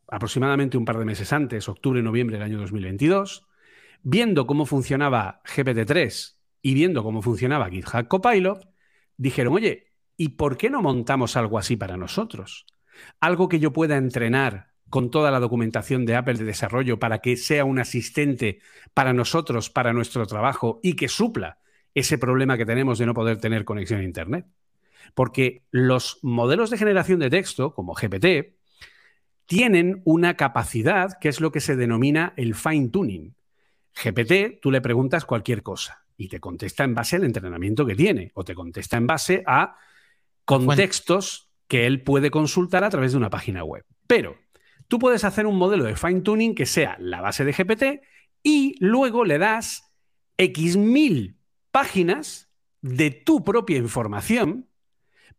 aproximadamente 0.08 0.78
un 0.78 0.86
par 0.86 0.97
de 0.97 1.06
meses 1.06 1.34
antes, 1.34 1.70
octubre, 1.70 2.01
noviembre 2.01 2.38
del 2.38 2.45
año 2.45 2.60
2022, 2.60 3.47
viendo 4.04 4.45
cómo 4.45 4.66
funcionaba 4.66 5.41
GPT-3 5.45 6.36
y 6.62 6.74
viendo 6.74 7.04
cómo 7.04 7.22
funcionaba 7.22 7.70
GitHub 7.70 8.08
Copilot, 8.08 8.70
dijeron, 9.18 9.54
oye, 9.54 9.93
¿y 10.18 10.30
por 10.30 10.58
qué 10.58 10.70
no 10.70 10.82
montamos 10.82 11.36
algo 11.38 11.58
así 11.58 11.78
para 11.78 11.97
nosotros? 11.97 12.66
Algo 13.20 13.49
que 13.49 13.60
yo 13.60 13.74
pueda 13.74 13.97
entrenar 13.97 14.74
con 14.89 15.10
toda 15.10 15.32
la 15.32 15.39
documentación 15.39 16.06
de 16.06 16.16
Apple 16.16 16.36
de 16.36 16.45
desarrollo 16.45 16.99
para 16.99 17.20
que 17.20 17.36
sea 17.36 17.66
un 17.66 17.80
asistente 17.80 18.60
para 18.93 19.12
nosotros, 19.12 19.72
para 19.72 19.91
nuestro 19.91 20.28
trabajo 20.28 20.80
y 20.84 20.95
que 20.95 21.08
supla 21.08 21.58
ese 21.95 22.18
problema 22.18 22.58
que 22.58 22.66
tenemos 22.66 22.99
de 22.99 23.08
no 23.08 23.14
poder 23.14 23.38
tener 23.38 23.66
conexión 23.66 24.01
a 24.01 24.04
Internet. 24.04 24.45
Porque 25.16 25.64
los 25.72 26.20
modelos 26.22 26.70
de 26.70 26.78
generación 26.78 27.20
de 27.20 27.30
texto, 27.30 27.74
como 27.74 27.93
GPT, 27.93 28.56
tienen 29.54 30.01
una 30.04 30.36
capacidad 30.36 31.20
que 31.20 31.30
es 31.30 31.39
lo 31.39 31.51
que 31.51 31.60
se 31.60 31.76
denomina 31.76 32.34
el 32.38 32.56
fine 32.56 32.89
tuning. 32.89 33.36
GPT, 33.93 34.60
tú 34.60 34.72
le 34.72 34.82
preguntas 34.82 35.26
cualquier 35.26 35.62
cosa 35.62 36.06
y 36.18 36.28
te 36.28 36.39
contesta 36.39 36.84
en 36.84 36.95
base 36.95 37.18
al 37.18 37.24
entrenamiento 37.24 37.86
que 37.86 37.93
tiene 37.93 38.32
o 38.34 38.43
te 38.43 38.56
contesta 38.56 38.97
en 38.97 39.06
base 39.06 39.43
a 39.45 39.76
contextos 40.43 41.51
que 41.68 41.86
él 41.86 42.01
puede 42.01 42.32
consultar 42.32 42.84
a 42.84 42.89
través 42.89 43.12
de 43.12 43.20
una 43.20 43.30
página 43.30 43.64
web. 43.64 43.86
Pero 44.08 44.38
tú 44.88 44.97
puedes 44.97 45.24
hacer 45.24 45.45
un 45.45 45.60
modelo 45.60 45.84
de 45.84 45.95
fine 45.95 46.22
tuning 46.22 46.56
que 46.56 46.66
sea 46.66 46.97
la 46.99 47.22
base 47.22 47.45
de 47.45 47.51
GPT 47.51 48.01
y 48.41 48.74
luego 48.80 49.24
le 49.24 49.38
das 49.38 49.93
X 50.36 50.78
mil 50.78 51.38
páginas 51.70 52.49
de 52.82 53.12
tu 53.12 53.43
propia 53.43 53.78
información 53.78 54.68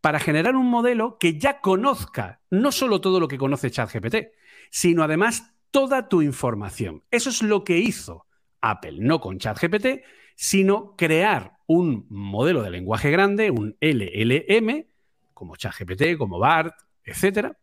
para 0.05 0.19
generar 0.19 0.55
un 0.55 0.69
modelo 0.69 1.17
que 1.17 1.39
ya 1.39 1.61
conozca 1.61 2.39
no 2.51 2.71
solo 2.71 3.01
todo 3.01 3.19
lo 3.19 3.27
que 3.27 3.39
conoce 3.39 3.71
ChatGPT, 3.71 4.33
sino 4.69 5.01
además 5.01 5.55
toda 5.71 6.09
tu 6.09 6.21
información. 6.21 7.03
Eso 7.09 7.31
es 7.31 7.41
lo 7.41 7.63
que 7.63 7.79
hizo 7.79 8.27
Apple, 8.61 8.97
no 8.99 9.19
con 9.19 9.39
ChatGPT, 9.39 10.03
sino 10.35 10.95
crear 10.95 11.53
un 11.65 12.05
modelo 12.11 12.61
de 12.61 12.69
lenguaje 12.69 13.09
grande, 13.09 13.49
un 13.49 13.77
LLM, 13.81 14.85
como 15.33 15.55
ChatGPT, 15.55 16.17
como 16.19 16.37
BART, 16.37 16.75
etcétera, 17.03 17.57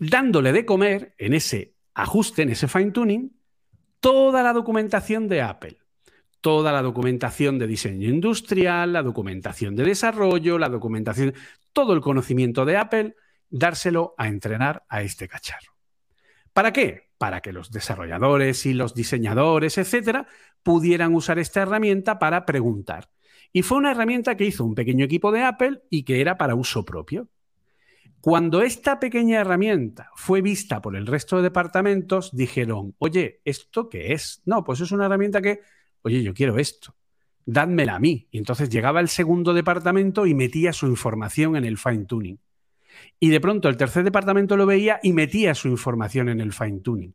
dándole 0.00 0.50
de 0.50 0.66
comer 0.66 1.14
en 1.18 1.34
ese 1.34 1.76
ajuste, 1.94 2.42
en 2.42 2.48
ese 2.48 2.66
fine 2.66 2.90
tuning, 2.90 3.32
toda 4.00 4.42
la 4.42 4.52
documentación 4.52 5.28
de 5.28 5.42
Apple. 5.42 5.78
Toda 6.40 6.72
la 6.72 6.82
documentación 6.82 7.58
de 7.58 7.66
diseño 7.66 8.08
industrial, 8.08 8.92
la 8.92 9.02
documentación 9.02 9.74
de 9.74 9.84
desarrollo, 9.84 10.58
la 10.58 10.68
documentación, 10.68 11.34
todo 11.72 11.92
el 11.92 12.00
conocimiento 12.00 12.64
de 12.64 12.76
Apple, 12.76 13.16
dárselo 13.50 14.14
a 14.18 14.28
entrenar 14.28 14.84
a 14.88 15.02
este 15.02 15.28
cacharro. 15.28 15.72
¿Para 16.52 16.72
qué? 16.72 17.10
Para 17.18 17.40
que 17.40 17.52
los 17.52 17.70
desarrolladores 17.70 18.66
y 18.66 18.74
los 18.74 18.94
diseñadores, 18.94 19.78
etcétera, 19.78 20.26
pudieran 20.62 21.14
usar 21.14 21.38
esta 21.38 21.62
herramienta 21.62 22.18
para 22.18 22.46
preguntar. 22.46 23.10
Y 23.52 23.62
fue 23.62 23.78
una 23.78 23.92
herramienta 23.92 24.36
que 24.36 24.44
hizo 24.44 24.64
un 24.64 24.74
pequeño 24.74 25.04
equipo 25.04 25.32
de 25.32 25.42
Apple 25.42 25.82
y 25.90 26.02
que 26.04 26.20
era 26.20 26.36
para 26.36 26.54
uso 26.54 26.84
propio. 26.84 27.28
Cuando 28.20 28.62
esta 28.62 28.98
pequeña 28.98 29.40
herramienta 29.40 30.10
fue 30.16 30.42
vista 30.42 30.82
por 30.82 30.96
el 30.96 31.06
resto 31.06 31.36
de 31.36 31.42
departamentos, 31.42 32.34
dijeron, 32.36 32.94
oye, 32.98 33.40
¿esto 33.44 33.88
qué 33.88 34.12
es? 34.12 34.42
No, 34.44 34.64
pues 34.64 34.80
es 34.80 34.90
una 34.90 35.06
herramienta 35.06 35.40
que, 35.40 35.60
oye, 36.02 36.22
yo 36.22 36.34
quiero 36.34 36.58
esto, 36.58 36.94
dádmela 37.44 37.96
a 37.96 37.98
mí. 37.98 38.28
Y 38.30 38.38
entonces 38.38 38.68
llegaba 38.68 39.00
el 39.00 39.08
segundo 39.08 39.54
departamento 39.54 40.26
y 40.26 40.34
metía 40.34 40.72
su 40.72 40.86
información 40.86 41.56
en 41.56 41.64
el 41.64 41.78
fine 41.78 42.04
tuning. 42.04 42.38
Y 43.20 43.30
de 43.30 43.40
pronto 43.40 43.68
el 43.68 43.76
tercer 43.76 44.04
departamento 44.04 44.56
lo 44.56 44.66
veía 44.66 45.00
y 45.02 45.12
metía 45.12 45.54
su 45.54 45.68
información 45.68 46.28
en 46.28 46.40
el 46.40 46.52
fine 46.52 46.80
tuning. 46.80 47.14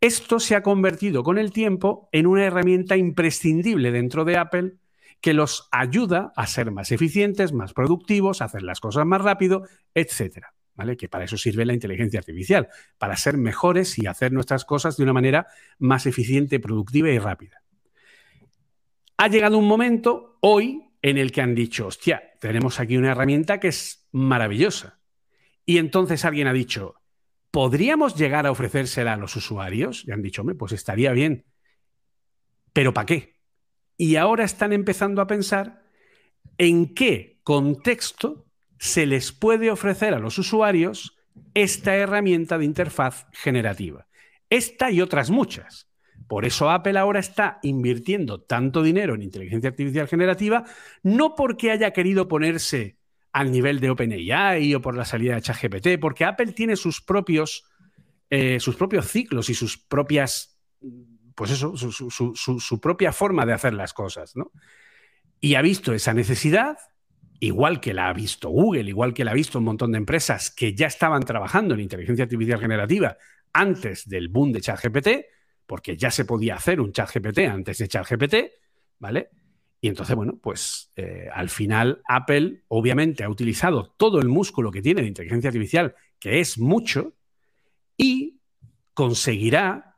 Esto 0.00 0.40
se 0.40 0.54
ha 0.54 0.62
convertido 0.62 1.22
con 1.22 1.38
el 1.38 1.52
tiempo 1.52 2.08
en 2.12 2.26
una 2.26 2.44
herramienta 2.44 2.96
imprescindible 2.96 3.90
dentro 3.92 4.24
de 4.24 4.36
Apple 4.36 4.74
que 5.22 5.32
los 5.32 5.68
ayuda 5.72 6.32
a 6.36 6.46
ser 6.46 6.70
más 6.70 6.92
eficientes, 6.92 7.52
más 7.52 7.72
productivos, 7.72 8.42
a 8.42 8.46
hacer 8.46 8.62
las 8.62 8.80
cosas 8.80 9.06
más 9.06 9.22
rápido, 9.22 9.66
etcétera. 9.94 10.52
¿Vale? 10.74 10.98
Que 10.98 11.08
para 11.08 11.24
eso 11.24 11.38
sirve 11.38 11.64
la 11.64 11.72
inteligencia 11.72 12.20
artificial, 12.20 12.68
para 12.98 13.16
ser 13.16 13.38
mejores 13.38 13.98
y 13.98 14.06
hacer 14.06 14.32
nuestras 14.32 14.66
cosas 14.66 14.98
de 14.98 15.04
una 15.04 15.14
manera 15.14 15.46
más 15.78 16.04
eficiente, 16.04 16.60
productiva 16.60 17.08
y 17.08 17.18
rápida. 17.18 17.62
Ha 19.16 19.28
llegado 19.28 19.58
un 19.58 19.66
momento 19.66 20.38
hoy 20.40 20.82
en 21.02 21.18
el 21.18 21.32
que 21.32 21.40
han 21.40 21.54
dicho, 21.54 21.86
hostia, 21.86 22.22
tenemos 22.40 22.80
aquí 22.80 22.96
una 22.96 23.12
herramienta 23.12 23.60
que 23.60 23.68
es 23.68 24.08
maravillosa. 24.12 25.00
Y 25.64 25.78
entonces 25.78 26.24
alguien 26.24 26.48
ha 26.48 26.52
dicho, 26.52 26.96
¿podríamos 27.50 28.16
llegar 28.16 28.46
a 28.46 28.50
ofrecérsela 28.50 29.14
a 29.14 29.16
los 29.16 29.34
usuarios? 29.36 30.04
Y 30.06 30.12
han 30.12 30.22
dicho, 30.22 30.42
hombre, 30.42 30.56
pues 30.56 30.72
estaría 30.72 31.12
bien. 31.12 31.46
¿Pero 32.72 32.92
para 32.92 33.06
qué? 33.06 33.36
y 33.96 34.16
ahora 34.16 34.44
están 34.44 34.72
empezando 34.72 35.22
a 35.22 35.26
pensar 35.26 35.82
en 36.58 36.94
qué 36.94 37.40
contexto 37.42 38.46
se 38.78 39.06
les 39.06 39.32
puede 39.32 39.70
ofrecer 39.70 40.14
a 40.14 40.18
los 40.18 40.38
usuarios 40.38 41.16
esta 41.54 41.94
herramienta 41.94 42.58
de 42.58 42.64
interfaz 42.64 43.26
generativa. 43.32 44.06
Esta 44.50 44.90
y 44.90 45.00
otras 45.00 45.30
muchas. 45.30 45.88
Por 46.28 46.44
eso 46.44 46.70
Apple 46.70 46.98
ahora 46.98 47.20
está 47.20 47.58
invirtiendo 47.62 48.40
tanto 48.40 48.82
dinero 48.82 49.14
en 49.14 49.22
inteligencia 49.22 49.70
artificial 49.70 50.08
generativa, 50.08 50.64
no 51.02 51.34
porque 51.34 51.70
haya 51.70 51.92
querido 51.92 52.28
ponerse 52.28 52.98
al 53.32 53.52
nivel 53.52 53.80
de 53.80 53.90
OpenAI 53.90 54.74
o 54.74 54.80
por 54.80 54.96
la 54.96 55.04
salida 55.04 55.34
de 55.34 55.42
ChatGPT, 55.42 56.00
porque 56.00 56.24
Apple 56.24 56.52
tiene 56.52 56.74
sus 56.74 57.00
propios, 57.00 57.64
eh, 58.30 58.58
sus 58.60 58.76
propios 58.76 59.06
ciclos 59.06 59.50
y 59.50 59.54
sus 59.54 59.78
propias 59.78 60.58
pues 61.36 61.50
eso, 61.50 61.76
su, 61.76 62.80
propia 62.80 63.12
forma 63.12 63.44
de 63.44 63.52
hacer 63.52 63.74
las 63.74 63.92
cosas, 63.92 64.34
¿no? 64.36 64.52
Y 65.38 65.54
ha 65.54 65.62
visto 65.62 65.92
esa 65.92 66.14
necesidad, 66.14 66.78
igual 67.40 67.80
que 67.80 67.92
la 67.92 68.08
ha 68.08 68.12
visto 68.14 68.48
Google, 68.48 68.88
igual 68.88 69.12
que 69.12 69.22
la 69.22 69.32
ha 69.32 69.34
visto 69.34 69.58
un 69.58 69.66
montón 69.66 69.92
de 69.92 69.98
empresas 69.98 70.50
que 70.50 70.74
ya 70.74 70.86
estaban 70.86 71.22
trabajando 71.24 71.74
en 71.74 71.80
inteligencia 71.80 72.24
artificial 72.24 72.58
generativa 72.58 73.18
antes 73.52 74.08
del 74.08 74.28
boom 74.28 74.52
de 74.52 74.62
ChatGPT, 74.62 75.08
porque 75.66 75.96
ya 75.96 76.10
se 76.10 76.24
podía 76.24 76.54
hacer 76.54 76.80
un 76.80 76.92
ChatGPT 76.92 77.38
antes 77.40 77.78
de 77.78 77.88
ChatGPT, 77.88 78.34
¿vale? 78.98 79.30
Y 79.80 79.88
entonces, 79.88 80.16
bueno, 80.16 80.38
pues 80.40 80.90
eh, 80.96 81.28
al 81.32 81.50
final 81.50 82.02
Apple 82.08 82.62
obviamente 82.68 83.24
ha 83.24 83.28
utilizado 83.28 83.94
todo 83.96 84.20
el 84.20 84.28
músculo 84.28 84.70
que 84.70 84.82
tiene 84.82 85.02
de 85.02 85.08
inteligencia 85.08 85.48
artificial, 85.48 85.94
que 86.18 86.40
es 86.40 86.58
mucho, 86.58 87.14
y 87.96 88.40
conseguirá 88.94 89.96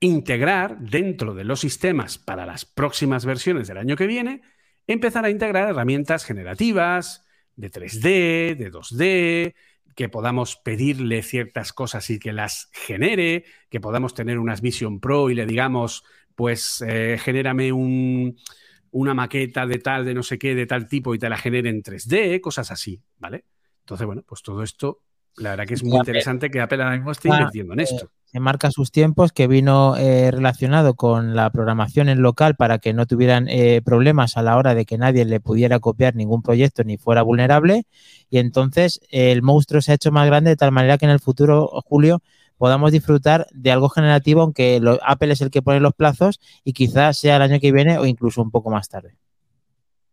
integrar 0.00 0.78
dentro 0.80 1.34
de 1.34 1.44
los 1.44 1.60
sistemas 1.60 2.18
para 2.18 2.46
las 2.46 2.64
próximas 2.64 3.24
versiones 3.24 3.68
del 3.68 3.78
año 3.78 3.96
que 3.96 4.06
viene, 4.06 4.42
empezar 4.86 5.24
a 5.24 5.30
integrar 5.30 5.68
herramientas 5.68 6.24
generativas 6.24 7.24
de 7.54 7.70
3D, 7.70 8.56
de 8.56 8.70
2D, 8.70 9.54
que 9.96 10.10
podamos 10.10 10.56
pedirle 10.56 11.22
ciertas 11.22 11.72
cosas 11.72 12.08
y 12.10 12.18
que 12.18 12.32
las 12.32 12.68
genere, 12.72 13.44
que 13.70 13.80
podamos 13.80 14.14
tener 14.14 14.38
unas 14.38 14.60
Vision 14.60 15.00
Pro 15.00 15.30
y 15.30 15.34
le 15.34 15.46
digamos, 15.46 16.04
pues 16.34 16.84
eh, 16.86 17.18
genérame 17.18 17.72
una 17.72 19.14
maqueta 19.14 19.66
de 19.66 19.78
tal, 19.78 20.04
de 20.04 20.14
no 20.14 20.22
sé 20.22 20.38
qué, 20.38 20.54
de 20.54 20.66
tal 20.66 20.86
tipo 20.86 21.14
y 21.14 21.18
te 21.18 21.30
la 21.30 21.38
genere 21.38 21.70
en 21.70 21.82
3D, 21.82 22.40
cosas 22.42 22.70
así, 22.70 23.02
¿vale? 23.16 23.46
Entonces, 23.80 24.06
bueno, 24.06 24.22
pues 24.22 24.42
todo 24.42 24.62
esto, 24.62 25.02
la 25.36 25.50
verdad 25.50 25.66
que 25.66 25.74
es 25.74 25.84
muy 25.84 25.98
interesante 25.98 26.50
que 26.50 26.60
Apple 26.60 26.82
ahora 26.82 26.96
mismo 26.96 27.12
esté 27.12 27.28
invirtiendo 27.28 27.74
en 27.74 27.80
esto 27.80 28.10
se 28.36 28.40
marca 28.40 28.70
sus 28.70 28.90
tiempos, 28.90 29.32
que 29.32 29.46
vino 29.46 29.96
eh, 29.96 30.30
relacionado 30.30 30.94
con 30.94 31.36
la 31.36 31.48
programación 31.50 32.08
en 32.08 32.22
local 32.22 32.56
para 32.56 32.78
que 32.78 32.92
no 32.92 33.06
tuvieran 33.06 33.48
eh, 33.48 33.80
problemas 33.82 34.36
a 34.36 34.42
la 34.42 34.56
hora 34.56 34.74
de 34.74 34.84
que 34.84 34.98
nadie 34.98 35.24
le 35.24 35.40
pudiera 35.40 35.78
copiar 35.78 36.16
ningún 36.16 36.42
proyecto 36.42 36.82
ni 36.84 36.98
fuera 36.98 37.22
vulnerable. 37.22 37.84
Y 38.28 38.38
entonces 38.38 39.00
el 39.10 39.42
monstruo 39.42 39.80
se 39.80 39.92
ha 39.92 39.94
hecho 39.94 40.10
más 40.10 40.26
grande 40.26 40.50
de 40.50 40.56
tal 40.56 40.72
manera 40.72 40.98
que 40.98 41.06
en 41.06 41.12
el 41.12 41.20
futuro, 41.20 41.66
Julio, 41.86 42.20
podamos 42.58 42.90
disfrutar 42.92 43.46
de 43.52 43.70
algo 43.70 43.88
generativo, 43.88 44.42
aunque 44.42 44.82
Apple 45.02 45.32
es 45.32 45.40
el 45.40 45.50
que 45.50 45.62
pone 45.62 45.80
los 45.80 45.94
plazos 45.94 46.40
y 46.64 46.72
quizás 46.72 47.16
sea 47.16 47.36
el 47.36 47.42
año 47.42 47.60
que 47.60 47.72
viene 47.72 47.96
o 47.96 48.06
incluso 48.06 48.42
un 48.42 48.50
poco 48.50 48.70
más 48.70 48.88
tarde. 48.88 49.16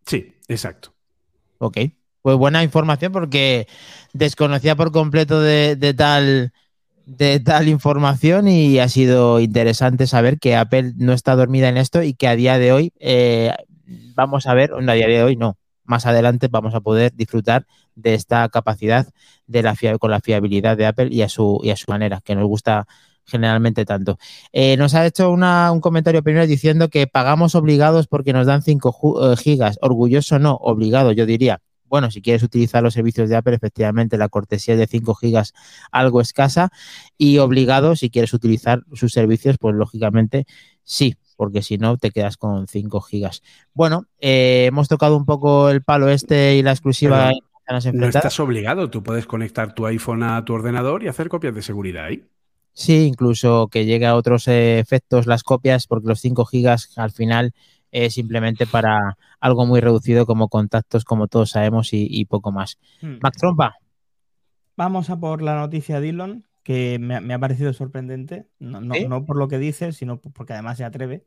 Sí, 0.05 0.35
exacto. 0.47 0.93
Ok, 1.57 1.77
pues 2.23 2.35
buena 2.37 2.63
información 2.63 3.11
porque 3.11 3.67
desconocía 4.13 4.75
por 4.75 4.91
completo 4.91 5.39
de 5.39 5.93
tal 5.95 6.51
de 7.05 7.39
tal 7.39 7.67
información 7.67 8.47
y 8.47 8.79
ha 8.79 8.87
sido 8.87 9.39
interesante 9.39 10.07
saber 10.07 10.39
que 10.39 10.55
Apple 10.55 10.93
no 10.95 11.13
está 11.13 11.35
dormida 11.35 11.69
en 11.69 11.77
esto 11.77 12.01
y 12.01 12.13
que 12.13 12.27
a 12.27 12.35
día 12.35 12.57
de 12.57 12.71
hoy 12.71 12.93
eh, 12.99 13.51
vamos 14.15 14.47
a 14.47 14.53
ver, 14.53 14.71
a 14.73 14.93
día 14.93 15.07
de 15.07 15.23
hoy 15.23 15.35
no, 15.35 15.57
más 15.83 16.05
adelante 16.05 16.47
vamos 16.49 16.73
a 16.75 16.81
poder 16.81 17.13
disfrutar 17.13 17.65
de 17.95 18.13
esta 18.13 18.47
capacidad 18.49 19.07
de 19.47 19.63
la 19.63 19.75
con 19.99 20.11
la 20.11 20.21
fiabilidad 20.21 20.77
de 20.77 20.85
Apple 20.85 21.09
y 21.11 21.21
a 21.21 21.29
su, 21.29 21.59
y 21.63 21.71
a 21.71 21.75
su 21.75 21.85
manera, 21.89 22.21
que 22.23 22.35
nos 22.35 22.47
gusta 22.47 22.87
generalmente 23.25 23.85
tanto. 23.85 24.17
Eh, 24.51 24.75
nos 24.77 24.95
ha 24.95 25.05
hecho 25.05 25.31
un 25.31 25.79
comentario 25.81 26.23
primero 26.23 26.47
diciendo 26.47 26.89
que 26.89 27.07
pagamos 27.07 27.55
obligados 27.55 28.07
porque 28.07 28.33
nos 28.33 28.47
dan 28.47 28.63
5 28.63 29.33
eh, 29.33 29.37
gigas. 29.37 29.77
Orgulloso 29.81 30.39
no, 30.39 30.55
obligado, 30.55 31.11
yo 31.11 31.25
diría 31.25 31.61
bueno, 31.93 32.09
si 32.09 32.23
quieres 32.23 32.41
utilizar 32.41 32.81
los 32.81 32.95
servicios 32.95 33.29
de 33.29 33.35
Apple, 33.35 33.53
efectivamente 33.53 34.17
la 34.17 34.27
cortesía 34.27 34.75
de 34.75 34.87
5 34.87 35.13
gigas 35.13 35.53
algo 35.91 36.21
escasa 36.21 36.71
y 37.19 37.37
obligado, 37.37 37.95
si 37.95 38.09
quieres 38.09 38.33
utilizar 38.33 38.81
sus 38.93 39.13
servicios, 39.13 39.57
pues 39.59 39.75
lógicamente 39.75 40.47
sí, 40.83 41.17
porque 41.37 41.61
si 41.61 41.77
no 41.77 41.97
te 41.97 42.09
quedas 42.09 42.35
con 42.35 42.67
5 42.67 42.99
gigas. 43.01 43.43
Bueno, 43.75 44.07
eh, 44.19 44.65
hemos 44.69 44.87
tocado 44.87 45.15
un 45.15 45.27
poco 45.27 45.69
el 45.69 45.83
palo 45.83 46.09
este 46.09 46.55
y 46.55 46.63
la 46.63 46.71
exclusiva. 46.71 47.31
no 47.69 48.07
estás 48.07 48.39
obligado, 48.39 48.89
tú 48.89 49.03
puedes 49.03 49.27
conectar 49.27 49.75
tu 49.75 49.85
iPhone 49.85 50.23
a 50.23 50.43
tu 50.45 50.53
ordenador 50.53 51.03
y 51.03 51.09
hacer 51.09 51.29
copias 51.29 51.53
de 51.53 51.61
seguridad 51.61 52.05
ahí. 52.05 52.23
Sí, 52.73 53.05
incluso 53.05 53.67
que 53.67 53.85
llegue 53.85 54.07
a 54.07 54.15
otros 54.15 54.47
efectos 54.47 55.27
las 55.27 55.43
copias, 55.43 55.85
porque 55.85 56.07
los 56.07 56.21
5 56.21 56.43
gigas 56.45 56.97
al 56.97 57.11
final 57.11 57.53
simplemente 58.09 58.65
para 58.65 59.17
algo 59.39 59.65
muy 59.65 59.79
reducido 59.79 60.25
como 60.25 60.49
contactos, 60.49 61.05
como 61.05 61.27
todos 61.27 61.51
sabemos, 61.51 61.89
y, 61.91 62.25
poco 62.25 62.51
más. 62.51 62.79
Hmm. 63.01 63.17
Max 63.21 63.37
Trompa. 63.37 63.75
Vamos 64.75 65.09
a 65.09 65.19
por 65.19 65.41
la 65.41 65.55
noticia 65.55 65.99
de 65.99 66.09
Elon, 66.09 66.45
que 66.63 66.97
me, 66.99 67.33
ha 67.33 67.39
parecido 67.39 67.73
sorprendente, 67.73 68.47
no, 68.59 69.25
por 69.25 69.37
lo 69.37 69.47
que 69.47 69.59
dice, 69.59 69.91
sino 69.91 70.19
porque 70.19 70.53
además 70.53 70.77
se 70.77 70.85
atreve. 70.85 71.25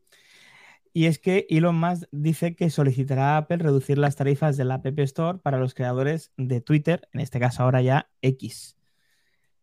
Y 0.93 1.05
es 1.05 1.19
que 1.19 1.45
Elon 1.49 1.79
Musk 1.79 2.05
dice 2.11 2.55
que 2.55 2.71
solicitará 2.71 3.35
a 3.35 3.37
Apple 3.37 3.57
reducir 3.57 3.99
las 3.99 4.15
tarifas 4.15 4.57
de 4.57 4.65
la 4.65 4.75
App 4.75 4.99
Store 4.99 5.37
para 5.37 5.59
los 5.59 5.75
creadores 5.75 6.31
de 6.37 6.59
Twitter, 6.59 7.07
en 7.13 7.19
este 7.19 7.39
caso 7.39 7.63
ahora 7.63 7.83
ya 7.83 8.09
X. 8.21 8.77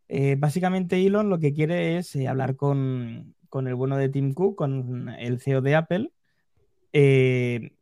Eh, 0.07 0.37
básicamente 0.39 1.05
Elon 1.05 1.29
lo 1.29 1.39
que 1.39 1.53
quiere 1.53 1.97
es 1.97 2.15
eh, 2.15 2.27
hablar 2.29 2.55
con, 2.55 3.35
con, 3.49 3.67
el 3.67 3.75
bueno 3.75 3.97
de 3.97 4.07
Tim 4.07 4.33
Cook, 4.33 4.55
con 4.55 5.09
el 5.09 5.41
CEO 5.41 5.61
de 5.61 5.75
Apple, 5.75 6.11
eh, 6.97 7.73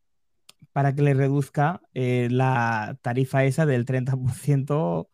para 0.72 0.96
que 0.96 1.04
le 1.04 1.14
reduzca 1.14 1.82
eh, 1.94 2.30
la 2.32 2.98
tarifa 3.04 3.44
esa 3.46 3.68
del 3.68 3.86
30% 3.86 5.08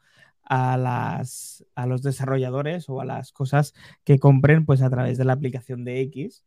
a, 0.44 1.22
a 1.76 1.86
los 1.86 2.02
desarrolladores 2.02 2.88
o 2.88 3.02
a 3.02 3.06
las 3.06 3.34
cosas 3.34 3.74
que 4.06 4.18
compren 4.18 4.66
pues 4.66 4.82
a 4.82 4.90
través 4.90 5.18
de 5.18 5.26
la 5.26 5.34
aplicación 5.34 5.84
de 5.84 6.00
X. 6.00 6.46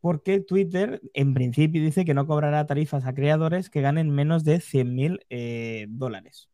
Porque 0.00 0.40
Twitter 0.40 1.02
en 1.12 1.34
principio 1.34 1.82
dice 1.82 2.06
que 2.06 2.14
no 2.14 2.26
cobrará 2.26 2.66
tarifas 2.66 3.04
a 3.04 3.12
creadores 3.12 3.68
que 3.68 3.82
ganen 3.82 4.08
menos 4.08 4.42
de 4.42 4.56
100.000 4.56 4.84
mil 4.86 5.26
eh, 5.28 5.86
dólares. 5.90 6.48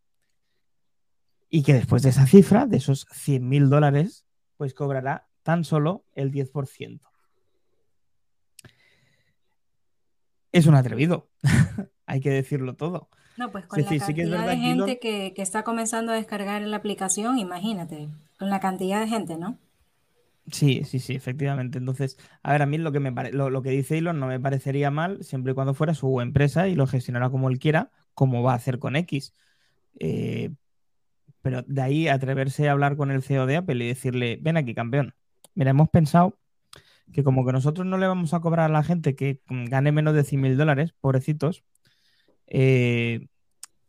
y 1.48 1.62
que 1.62 1.74
después 1.74 2.02
de 2.02 2.10
esa 2.10 2.26
cifra, 2.26 2.66
de 2.66 2.78
esos 2.78 3.06
100 3.12 3.48
mil 3.48 3.70
dólares, 3.70 4.26
pues 4.56 4.74
cobrará 4.74 5.28
tan 5.44 5.62
solo 5.64 6.04
el 6.14 6.32
10%. 6.32 7.07
Es 10.52 10.66
un 10.66 10.74
atrevido, 10.74 11.28
hay 12.06 12.20
que 12.20 12.30
decirlo 12.30 12.74
todo. 12.74 13.08
No, 13.36 13.52
pues 13.52 13.66
con 13.66 13.80
la 13.80 13.86
cantidad 13.86 14.48
de 14.48 14.56
gente 14.56 14.98
que, 14.98 15.32
está 15.36 15.62
comenzando 15.62 16.10
a 16.12 16.16
descargar 16.16 16.60
la 16.62 16.76
aplicación, 16.76 17.38
imagínate, 17.38 18.08
con 18.36 18.50
la 18.50 18.58
cantidad 18.58 19.00
de 19.00 19.06
gente, 19.06 19.36
¿no? 19.36 19.58
Sí, 20.50 20.82
sí, 20.84 20.98
sí, 20.98 21.14
efectivamente. 21.14 21.78
Entonces, 21.78 22.18
a 22.42 22.52
ver, 22.52 22.62
a 22.62 22.66
mí 22.66 22.78
lo 22.78 22.90
que, 22.90 22.98
me 22.98 23.12
lo, 23.30 23.62
que 23.62 23.70
dice 23.70 23.98
Elon 23.98 24.18
no 24.18 24.26
me 24.26 24.40
parecería 24.40 24.90
mal 24.90 25.22
siempre 25.22 25.52
y 25.52 25.54
cuando 25.54 25.74
fuera 25.74 25.94
su 25.94 26.20
empresa 26.20 26.66
y 26.66 26.74
lo 26.74 26.86
gestionara 26.86 27.30
como 27.30 27.48
él 27.48 27.58
quiera, 27.60 27.90
como 28.14 28.42
va 28.42 28.52
a 28.52 28.56
hacer 28.56 28.78
con 28.78 28.96
X. 28.96 29.34
Eh, 30.00 30.50
pero 31.42 31.62
de 31.62 31.82
ahí 31.82 32.08
atreverse 32.08 32.68
a 32.68 32.72
hablar 32.72 32.96
con 32.96 33.10
el 33.10 33.22
CEO 33.22 33.46
de 33.46 33.56
Apple 33.56 33.84
y 33.84 33.88
decirle, 33.88 34.38
ven 34.40 34.56
aquí, 34.56 34.74
campeón. 34.74 35.14
Mira, 35.54 35.70
hemos 35.70 35.90
pensado 35.90 36.38
que 37.12 37.24
como 37.24 37.44
que 37.47 37.52
nosotros 37.52 37.86
no 37.86 37.98
le 37.98 38.06
vamos 38.06 38.35
a 38.35 38.40
cobrar 38.40 38.70
a 38.70 38.72
la 38.72 38.82
gente 38.82 39.14
que 39.14 39.40
gane 39.48 39.93
menos 39.93 40.14
de 40.14 40.24
100 40.24 40.40
mil 40.40 40.56
dólares, 40.56 40.94
pobrecitos, 41.01 41.64
eh, 42.47 43.28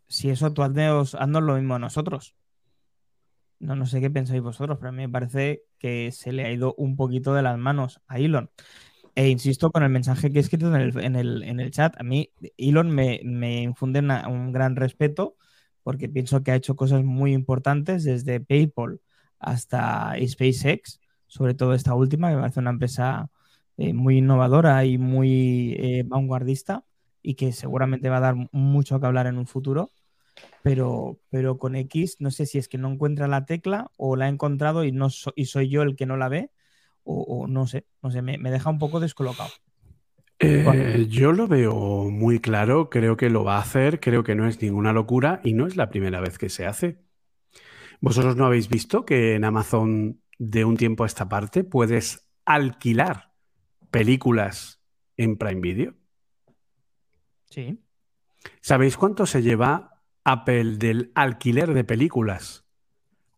si 0.07 0.29
eso 0.29 0.53
tú 0.53 0.63
haznos, 0.63 1.13
lo 1.13 1.55
mismo 1.55 1.75
a 1.75 1.79
nosotros. 1.79 2.35
No, 3.59 3.75
no 3.75 3.85
sé 3.85 3.99
qué 4.01 4.09
pensáis 4.09 4.41
vosotros, 4.41 4.77
pero 4.79 4.89
a 4.89 4.91
mí 4.91 4.99
me 4.99 5.09
parece 5.09 5.63
que 5.79 6.11
se 6.11 6.31
le 6.31 6.45
ha 6.45 6.51
ido 6.51 6.73
un 6.77 6.95
poquito 6.95 7.33
de 7.33 7.41
las 7.41 7.57
manos 7.57 8.01
a 8.07 8.17
Elon. 8.19 8.49
E 9.15 9.27
insisto 9.29 9.71
con 9.71 9.83
el 9.83 9.89
mensaje 9.89 10.31
que 10.31 10.39
he 10.39 10.41
escrito 10.41 10.73
en 10.73 11.15
el, 11.15 11.71
chat. 11.71 11.95
A 11.99 12.03
mí, 12.03 12.31
Elon 12.57 12.89
me, 12.89 13.19
infunde 13.61 13.99
un 13.99 14.51
gran 14.53 14.75
respeto 14.75 15.35
porque 15.83 16.09
pienso 16.09 16.43
que 16.43 16.51
ha 16.51 16.55
hecho 16.55 16.75
cosas 16.75 17.03
muy 17.03 17.33
importantes 17.33 18.03
desde 18.03 18.39
PayPal 18.39 19.01
hasta 19.39 20.13
SpaceX, 20.25 20.99
sobre 21.29 21.53
todo 21.53 21.73
esta 21.73 21.95
última, 21.95 22.29
que 22.29 22.35
me 22.35 22.41
parece 22.41 22.59
una 22.59 22.71
empresa 22.71 23.29
eh, 23.77 23.93
muy 23.93 24.17
innovadora 24.17 24.83
y 24.83 24.97
muy 24.97 25.75
eh, 25.79 26.03
vanguardista 26.05 26.83
y 27.21 27.35
que 27.35 27.53
seguramente 27.53 28.09
va 28.09 28.17
a 28.17 28.19
dar 28.19 28.35
mucho 28.51 28.99
que 28.99 29.05
hablar 29.05 29.27
en 29.27 29.37
un 29.37 29.47
futuro 29.47 29.91
pero, 30.61 31.19
pero 31.29 31.57
con 31.57 31.75
X 31.75 32.17
no 32.19 32.31
sé 32.31 32.45
si 32.45 32.57
es 32.57 32.67
que 32.67 32.77
no 32.77 32.91
encuentra 32.91 33.27
la 33.27 33.45
tecla 33.45 33.91
o 33.97 34.15
la 34.15 34.25
ha 34.25 34.29
encontrado 34.29 34.83
y, 34.83 34.91
no 34.91 35.07
y 35.35 35.45
soy 35.45 35.69
yo 35.69 35.81
el 35.83 35.95
que 35.95 36.05
no 36.05 36.17
la 36.17 36.29
ve 36.29 36.51
o, 37.11 37.47
no 37.47 37.65
sé, 37.65 37.87
no 38.03 38.11
sé, 38.11 38.21
me, 38.21 38.37
deja 38.37 38.69
un 38.69 38.77
poco 38.77 38.99
descolocado. 38.99 39.49
Eh, 40.37 41.07
yo 41.09 41.31
lo 41.31 41.47
veo 41.47 42.07
muy 42.11 42.39
claro, 42.39 42.91
creo 42.91 43.17
que 43.17 43.31
lo 43.31 43.43
va 43.43 43.57
a 43.57 43.61
hacer, 43.61 43.99
creo 43.99 44.23
que 44.23 44.35
no 44.35 44.47
es 44.47 44.61
ninguna 44.61 44.93
locura 44.93 45.41
y 45.43 45.53
no 45.53 45.65
es 45.65 45.75
la 45.75 45.89
primera 45.89 46.21
vez 46.21 46.37
que 46.37 46.49
se 46.49 46.67
hace. 46.67 46.99
¿Vosotros 47.99 48.35
no 48.35 48.45
habéis 48.45 48.69
visto 48.69 49.05
que 49.05 49.33
en 49.33 49.43
Amazon 49.43 50.21
de 50.39 50.65
un 50.65 50.77
tiempo 50.77 51.03
a 51.03 51.07
esta 51.07 51.29
parte 51.29 51.63
puedes 51.63 52.27
alquilar 52.45 53.33
películas 53.91 54.81
en 55.17 55.37
Prime 55.37 55.61
Video? 55.61 55.93
Sí. 57.49 57.83
¿Sabéis 58.61 58.97
cuánto 58.97 59.25
se 59.25 59.41
lleva 59.41 60.01
Apple 60.23 60.77
del 60.77 61.11
alquiler 61.13 61.73
de 61.73 61.83
películas 61.83 62.65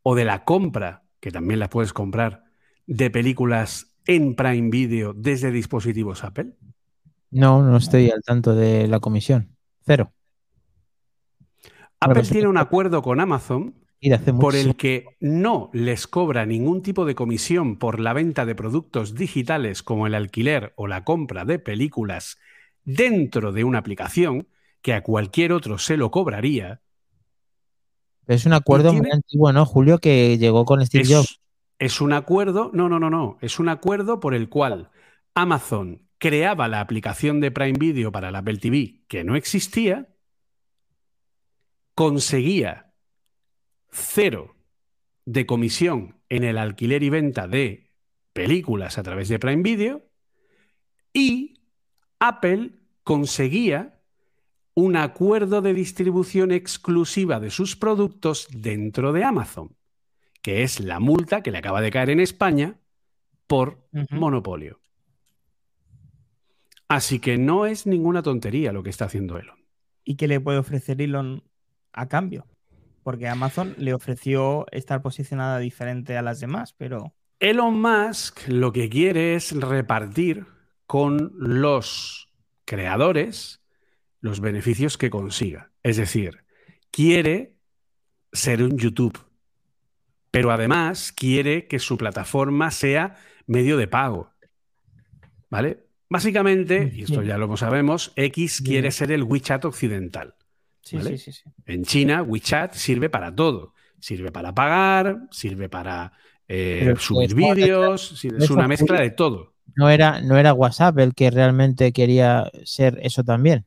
o 0.03 0.15
de 0.15 0.25
la 0.25 0.43
compra, 0.45 1.03
que 1.19 1.31
también 1.31 1.59
las 1.59 1.69
puedes 1.69 1.91
comprar, 1.91 2.43
de 2.85 3.09
películas 3.09 3.97
en 4.05 4.35
Prime 4.35 4.69
Video 4.69 5.13
desde 5.13 5.51
dispositivos 5.51 6.23
Apple? 6.23 6.55
No, 7.31 7.63
no 7.63 7.77
estoy 7.77 8.11
al 8.11 8.21
tanto 8.21 8.53
de 8.53 8.87
la 8.87 8.99
comisión. 8.99 9.55
Cero. 9.85 10.13
Apple 11.99 12.23
tiene 12.23 12.47
un 12.47 12.57
acuerdo 12.57 13.01
con 13.01 13.19
Amazon 13.19 13.80
por 14.39 14.55
el 14.55 14.75
que 14.75 15.17
no 15.19 15.69
les 15.73 16.07
cobra 16.07 16.45
ningún 16.45 16.81
tipo 16.81 17.05
de 17.05 17.13
comisión 17.13 17.77
por 17.77 17.99
la 17.99 18.13
venta 18.13 18.45
de 18.45 18.55
productos 18.55 19.13
digitales 19.15 19.83
como 19.83 20.07
el 20.07 20.15
alquiler 20.15 20.73
o 20.75 20.87
la 20.87 21.03
compra 21.03 21.45
de 21.45 21.59
películas 21.59 22.37
dentro 22.83 23.51
de 23.51 23.63
una 23.63 23.77
aplicación, 23.77 24.47
que 24.81 24.93
a 24.93 25.03
cualquier 25.03 25.53
otro 25.53 25.77
se 25.77 25.97
lo 25.97 26.09
cobraría. 26.09 26.81
Es 28.25 28.45
un 28.47 28.53
acuerdo 28.53 28.93
muy 28.93 29.11
antiguo, 29.11 29.53
¿no, 29.53 29.65
Julio? 29.65 29.99
Que 29.99 30.37
llegó 30.39 30.65
con 30.65 30.83
Steve 30.83 31.05
Jobs. 31.07 31.39
Es 31.77 32.01
un 32.01 32.13
acuerdo, 32.13 32.71
no, 32.73 32.89
no, 32.89 32.99
no, 32.99 33.09
no. 33.09 33.37
Es 33.41 33.59
un 33.59 33.69
acuerdo 33.69 34.19
por 34.19 34.33
el 34.33 34.49
cual 34.49 34.89
Amazon 35.35 36.07
creaba 36.17 36.67
la 36.67 36.81
aplicación 36.81 37.39
de 37.39 37.51
Prime 37.51 37.77
Video 37.77 38.11
para 38.11 38.31
la 38.31 38.39
Apple 38.39 38.57
TV 38.57 39.03
que 39.07 39.23
no 39.23 39.35
existía, 39.35 40.09
conseguía 41.93 42.90
cero 43.91 44.55
de 45.25 45.45
comisión 45.45 46.21
en 46.29 46.43
el 46.43 46.57
alquiler 46.57 47.03
y 47.03 47.09
venta 47.09 47.47
de 47.47 47.91
películas 48.33 48.97
a 48.97 49.03
través 49.03 49.29
de 49.29 49.39
Prime 49.39 49.63
Video 49.63 50.09
y 51.13 51.61
Apple 52.19 52.71
conseguía 53.03 54.01
un 54.73 54.95
acuerdo 54.95 55.61
de 55.61 55.73
distribución 55.73 56.51
exclusiva 56.51 57.39
de 57.39 57.49
sus 57.49 57.75
productos 57.75 58.47
dentro 58.51 59.11
de 59.11 59.23
Amazon, 59.23 59.75
que 60.41 60.63
es 60.63 60.79
la 60.79 60.99
multa 60.99 61.43
que 61.43 61.51
le 61.51 61.57
acaba 61.57 61.81
de 61.81 61.91
caer 61.91 62.09
en 62.09 62.21
España 62.21 62.79
por 63.47 63.89
monopolio. 64.09 64.79
Así 66.87 67.19
que 67.19 67.37
no 67.37 67.65
es 67.65 67.85
ninguna 67.85 68.21
tontería 68.21 68.71
lo 68.71 68.83
que 68.83 68.89
está 68.89 69.05
haciendo 69.05 69.37
Elon. 69.37 69.65
¿Y 70.03 70.15
qué 70.15 70.27
le 70.27 70.39
puede 70.39 70.57
ofrecer 70.57 71.01
Elon 71.01 71.43
a 71.93 72.07
cambio? 72.07 72.47
Porque 73.03 73.27
Amazon 73.27 73.73
le 73.77 73.93
ofreció 73.93 74.65
estar 74.71 75.01
posicionada 75.01 75.59
diferente 75.59 76.17
a 76.17 76.21
las 76.21 76.39
demás, 76.39 76.73
pero... 76.77 77.13
Elon 77.39 77.81
Musk 77.81 78.47
lo 78.47 78.71
que 78.71 78.89
quiere 78.89 79.35
es 79.35 79.51
repartir 79.51 80.45
con 80.85 81.31
los 81.37 82.31
creadores 82.65 83.61
los 84.19 84.39
beneficios 84.39 84.97
que 84.97 85.09
consiga. 85.09 85.71
Es 85.81 85.97
decir, 85.97 86.43
quiere 86.91 87.55
ser 88.31 88.61
un 88.63 88.77
YouTube, 88.77 89.19
pero 90.29 90.51
además 90.51 91.11
quiere 91.11 91.67
que 91.67 91.79
su 91.79 91.97
plataforma 91.97 92.71
sea 92.71 93.15
medio 93.47 93.77
de 93.77 93.87
pago. 93.87 94.31
¿Vale? 95.49 95.85
Básicamente, 96.09 96.91
y 96.93 97.03
esto 97.03 97.23
ya 97.23 97.37
lo 97.37 97.55
sabemos, 97.57 98.13
X 98.15 98.61
quiere 98.61 98.91
ser 98.91 99.11
el 99.11 99.23
WeChat 99.23 99.63
occidental. 99.65 100.35
En 101.65 101.83
China, 101.85 102.23
WeChat 102.23 102.73
sirve 102.73 103.09
para 103.09 103.33
todo. 103.33 103.73
Sirve 103.99 104.31
para 104.31 104.53
pagar, 104.53 105.27
sirve 105.29 105.69
para 105.69 106.13
eh, 106.47 106.95
subir 106.97 107.35
vídeos, 107.35 108.23
es 108.25 108.49
una 108.49 108.67
mezcla 108.67 108.99
de 108.99 109.11
todo. 109.11 109.53
No 109.75 109.89
era, 109.89 110.21
no 110.21 110.37
era 110.37 110.53
WhatsApp 110.53 110.97
el 110.99 111.13
que 111.13 111.29
realmente 111.31 111.93
quería 111.93 112.51
ser 112.63 112.99
eso 113.03 113.23
también. 113.23 113.65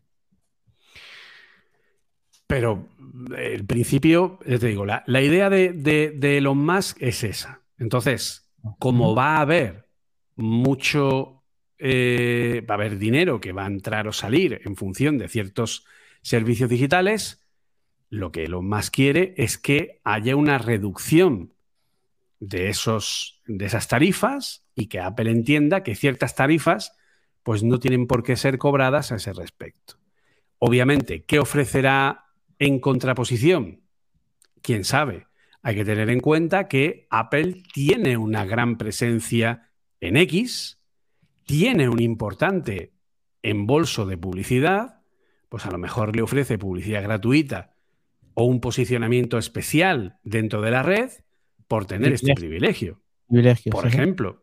Pero 2.46 2.88
el 3.36 3.64
principio, 3.64 4.38
ya 4.46 4.58
te 4.58 4.66
digo, 4.66 4.84
la, 4.84 5.02
idea 5.06 5.48
de, 5.48 5.72
de, 5.72 6.36
Elon 6.38 6.58
Musk 6.58 7.00
es 7.00 7.24
esa. 7.24 7.62
Entonces, 7.78 8.50
como 8.78 9.14
va 9.14 9.36
a 9.36 9.40
haber 9.40 9.86
mucho, 10.36 11.42
eh, 11.78 12.62
va 12.68 12.74
a 12.74 12.78
haber 12.78 12.98
dinero 12.98 13.40
que 13.40 13.52
va 13.52 13.64
a 13.64 13.68
entrar 13.68 14.08
o 14.08 14.12
salir 14.12 14.60
en 14.64 14.76
función 14.76 15.16
de 15.16 15.28
ciertos 15.28 15.86
servicios 16.24 16.68
digitales, 16.68 17.46
lo 18.10 18.32
que 18.32 18.44
Elon 18.44 18.68
Musk 18.68 18.94
quiere 18.94 19.34
es 19.36 19.58
que 19.58 20.00
haya 20.02 20.34
una 20.34 20.58
reducción 20.58 21.54
de, 22.40 22.68
esos, 22.68 23.42
de 23.46 23.66
esas 23.66 23.86
tarifas 23.86 24.66
y 24.74 24.86
que 24.86 25.00
Apple 25.00 25.30
entienda 25.30 25.82
que 25.82 25.94
ciertas 25.94 26.34
tarifas 26.34 26.96
pues 27.42 27.62
no 27.62 27.78
tienen 27.78 28.06
por 28.06 28.22
qué 28.22 28.36
ser 28.36 28.58
cobradas 28.58 29.12
a 29.12 29.16
ese 29.16 29.32
respecto. 29.32 29.98
Obviamente, 30.58 31.24
¿qué 31.24 31.38
ofrecerá 31.38 32.24
en 32.58 32.80
contraposición, 32.80 33.82
quién 34.62 34.84
sabe. 34.84 35.26
Hay 35.62 35.74
que 35.76 35.84
tener 35.84 36.10
en 36.10 36.20
cuenta 36.20 36.68
que 36.68 37.06
Apple 37.10 37.62
tiene 37.72 38.16
una 38.16 38.44
gran 38.44 38.76
presencia 38.78 39.70
en 40.00 40.16
X, 40.16 40.80
tiene 41.44 41.88
un 41.88 42.00
importante 42.00 42.92
embolso 43.42 44.06
de 44.06 44.16
publicidad, 44.18 45.02
pues 45.54 45.66
a 45.66 45.70
lo 45.70 45.78
mejor 45.78 46.16
le 46.16 46.20
ofrece 46.20 46.58
publicidad 46.58 47.04
gratuita 47.04 47.76
o 48.34 48.42
un 48.42 48.60
posicionamiento 48.60 49.38
especial 49.38 50.18
dentro 50.24 50.60
de 50.60 50.72
la 50.72 50.82
red 50.82 51.12
por 51.68 51.86
tener 51.86 52.12
este 52.12 52.34
privilegio. 52.34 53.00
por 53.70 53.86
ejemplo. 53.86 54.42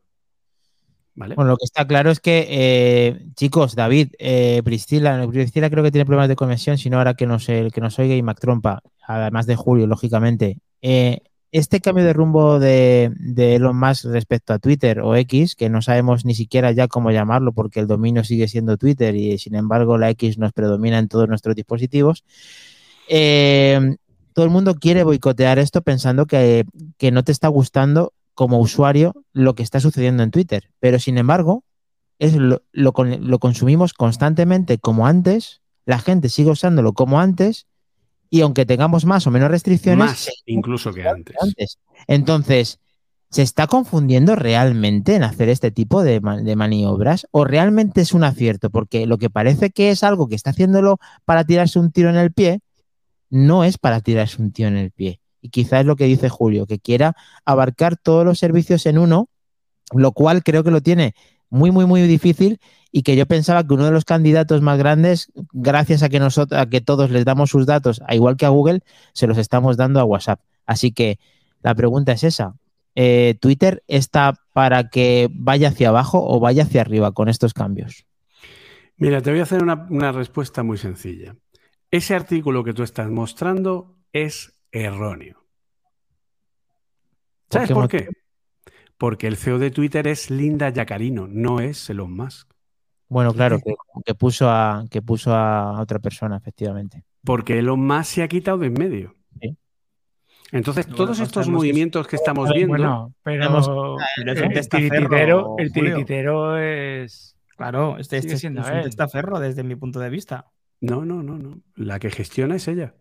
Bueno, 1.14 1.44
lo 1.44 1.58
que 1.58 1.66
está 1.66 1.86
claro 1.86 2.12
es 2.12 2.22
que, 2.22 2.48
eh, 2.50 3.26
chicos, 3.36 3.76
David, 3.76 4.14
eh, 4.20 4.62
Priscila, 4.64 5.28
Priscila 5.28 5.70
creo 5.70 5.84
que 5.84 5.92
tiene 5.92 6.06
problemas 6.06 6.30
de 6.30 6.38
conexión, 6.38 6.78
sino 6.78 6.98
ahora 6.98 7.14
que 7.16 7.28
nos, 7.28 7.46
que 7.46 7.82
nos 7.82 8.00
oiga 8.00 8.16
y 8.16 8.24
Mac 8.24 8.40
Trompa, 8.40 8.82
además 9.06 9.48
de 9.48 9.58
Julio, 9.58 9.88
lógicamente. 9.88 10.60
Eh, 10.82 11.20
este 11.52 11.82
cambio 11.82 12.06
de 12.06 12.14
rumbo 12.14 12.60
de, 12.60 13.12
de, 13.18 13.56
Elon 13.56 13.78
Musk 13.78 14.06
respecto 14.06 14.54
a 14.54 14.60
Twitter 14.60 15.02
o 15.02 15.16
X, 15.16 15.56
que 15.56 15.70
no 15.70 15.82
sabemos 15.82 16.24
ni 16.26 16.34
siquiera 16.34 16.72
ya 16.72 16.88
cómo 16.88 17.12
llamarlo 17.12 17.52
porque 17.52 17.80
el 17.80 17.88
dominio 17.88 18.24
sigue 18.24 18.48
siendo 18.48 18.78
Twitter 18.78 19.16
y 19.16 19.38
sin 19.38 19.56
embargo 19.56 19.98
la 19.98 20.10
X 20.12 20.38
nos 20.38 20.54
predomina 20.54 20.98
en 20.98 21.10
todos 21.10 21.28
nuestros 21.28 21.56
dispositivos, 21.56 22.24
todo 24.34 24.46
el 24.46 24.52
mundo 24.52 24.76
quiere 24.76 25.04
boicotear 25.04 25.60
esto 25.60 25.82
pensando 25.82 26.26
que, 26.26 26.66
no 27.12 27.24
te 27.24 27.32
está 27.32 27.48
gustando 27.48 28.14
como 28.34 28.60
usuario 28.60 29.14
lo 29.34 29.56
que 29.56 29.64
está 29.64 29.80
sucediendo 29.80 30.24
en 30.24 30.32
Twitter. 30.32 30.72
Pero 30.80 31.00
sin 31.00 31.18
embargo, 31.18 31.64
es 32.20 32.36
lo, 32.36 32.62
lo, 32.72 33.40
consumimos 33.40 33.94
constantemente 33.94 34.78
como 34.78 35.06
antes, 35.06 35.62
la 35.86 36.00
gente 36.00 36.30
sigue 36.30 36.52
usándolo 36.52 36.94
como 36.94 37.20
antes, 37.20 37.68
y 38.34 38.42
aunque 38.42 38.66
tengamos 38.66 39.06
más 39.06 39.28
o 39.28 39.32
menos 39.32 39.52
restricciones. 39.52 40.00
Más 40.00 40.30
incluso 40.46 40.94
que 40.94 41.08
antes. 41.08 41.36
antes. 41.40 41.80
Entonces, 42.08 42.80
¿se 43.30 43.42
está 43.42 43.68
confundiendo 43.68 44.36
realmente 44.38 45.16
en 45.16 45.24
hacer 45.24 45.50
este 45.50 45.70
tipo 45.70 46.02
de, 46.02 46.22
de, 46.22 46.56
maniobras? 46.56 47.28
¿O 47.32 47.44
realmente 47.44 48.00
es 48.00 48.14
un 48.14 48.24
acierto? 48.24 48.70
Porque 48.70 49.06
lo 49.06 49.18
que 49.18 49.30
parece 49.30 49.70
que 49.70 49.92
es 49.92 50.04
algo 50.04 50.30
que 50.30 50.36
está 50.36 50.52
haciéndolo 50.52 50.98
para 51.26 51.44
tirarse 51.44 51.78
un 51.78 51.92
tiro 51.92 52.10
en 52.10 52.16
el 52.16 52.32
pie, 52.32 52.62
no 53.30 53.66
es 53.66 53.78
para 53.78 54.00
tirarse 54.00 54.42
un 54.42 54.54
tiro 54.54 54.70
en 54.70 54.78
el 54.78 54.92
pie. 54.92 55.20
Y 55.42 55.50
quizás 55.50 55.82
es 55.82 55.86
lo 55.86 55.98
que 55.98 56.06
dice 56.06 56.30
Julio, 56.30 56.66
que 56.66 56.80
quiera 56.80 57.18
abarcar 57.44 57.98
todos 57.98 58.24
los 58.24 58.40
servicios 58.40 58.86
en 58.86 58.98
uno, 58.98 59.28
lo 59.94 60.14
cual 60.14 60.42
creo 60.42 60.64
que 60.64 60.72
lo 60.72 60.80
tiene 60.80 61.16
muy, 61.52 61.70
muy, 61.70 61.86
muy 61.86 62.02
difícil 62.04 62.60
y 62.92 63.04
que 63.04 63.16
yo 63.16 63.28
pensaba 63.28 63.66
que 63.66 63.74
uno 63.74 63.86
de 63.86 63.92
los 63.92 64.06
candidatos 64.06 64.62
más 64.62 64.80
grandes, 64.80 65.32
gracias 65.54 66.02
a 66.02 66.10
que 66.10 66.20
nosotros, 66.20 66.60
a 66.60 66.68
que 66.68 66.82
todos 66.82 67.12
les 67.12 67.26
damos 67.26 67.52
sus 67.52 67.66
datos, 67.68 68.02
a 68.08 68.16
igual 68.16 68.38
que 68.38 68.46
a 68.46 68.50
Google, 68.50 68.80
se 69.14 69.28
los 69.28 69.38
estamos 69.38 69.78
dando 69.78 70.00
a 70.00 70.04
WhatsApp. 70.04 70.42
Así 70.66 70.92
que 70.92 71.20
la 71.62 71.76
pregunta 71.76 72.14
es 72.14 72.24
esa. 72.24 72.56
Eh, 72.96 73.36
¿Twitter 73.40 73.84
está 73.88 74.34
para 74.54 74.90
que 74.90 75.30
vaya 75.32 75.70
hacia 75.70 75.90
abajo 75.90 76.26
o 76.26 76.40
vaya 76.40 76.64
hacia 76.64 76.82
arriba 76.82 77.12
con 77.12 77.30
estos 77.30 77.54
cambios? 77.54 78.06
Mira, 78.98 79.22
te 79.22 79.32
voy 79.32 79.40
a 79.40 79.44
hacer 79.44 79.62
una, 79.62 79.88
una 79.90 80.12
respuesta 80.12 80.64
muy 80.64 80.78
sencilla. 80.78 81.36
Ese 81.90 82.16
artículo 82.16 82.64
que 82.64 82.74
tú 82.74 82.84
estás 82.84 83.10
mostrando 83.10 83.98
es 84.14 84.54
erróneo. 84.72 85.46
¿Sabes 87.50 87.72
por 87.72 87.90
qué? 87.90 88.08
Porque 89.02 89.26
el 89.26 89.36
CEO 89.36 89.58
de 89.58 89.72
Twitter 89.72 90.06
es 90.06 90.30
Linda 90.30 90.70
Yacarino, 90.70 91.28
no 91.28 91.60
es 91.60 91.90
Elon 91.90 92.16
Musk. 92.16 92.48
Bueno, 93.10 93.34
claro, 93.34 93.60
que, 94.06 94.14
puso 94.14 94.48
a, 94.48 94.86
que 94.92 95.02
puso 95.02 95.34
a 95.34 95.82
otra 95.82 95.98
persona, 95.98 96.38
efectivamente. 96.38 97.04
Porque 97.24 97.58
Elon 97.58 97.80
Musk 97.80 98.04
se 98.04 98.22
ha 98.22 98.28
quitado 98.28 98.60
de 98.60 98.68
en 98.68 98.74
medio. 98.74 99.16
Entonces, 100.52 100.86
todos 100.86 101.20
estos 101.20 101.48
movimientos 101.48 102.08
que 102.08 102.16
estamos 102.16 102.52
viendo. 102.54 102.78
Bueno, 102.78 103.16
pero 103.24 103.98
el, 104.18 104.70
tirititero, 104.70 105.56
el 105.58 105.72
tirititero 105.72 106.60
es. 106.60 107.36
Claro, 107.58 107.98
este, 107.98 108.18
este 108.18 108.36
es 108.36 108.44
un 108.44 108.62
testaferro 108.84 109.40
desde 109.40 109.64
mi 109.64 109.76
punto 109.76 110.00
de 110.00 110.12
vista. 110.12 110.52
No, 110.80 111.06
no, 111.06 111.24
no, 111.24 111.40
no. 111.40 111.60
La 111.74 111.98
que 111.98 112.12
gestiona 112.12 112.58
es 112.58 112.68
ella. 112.68 112.94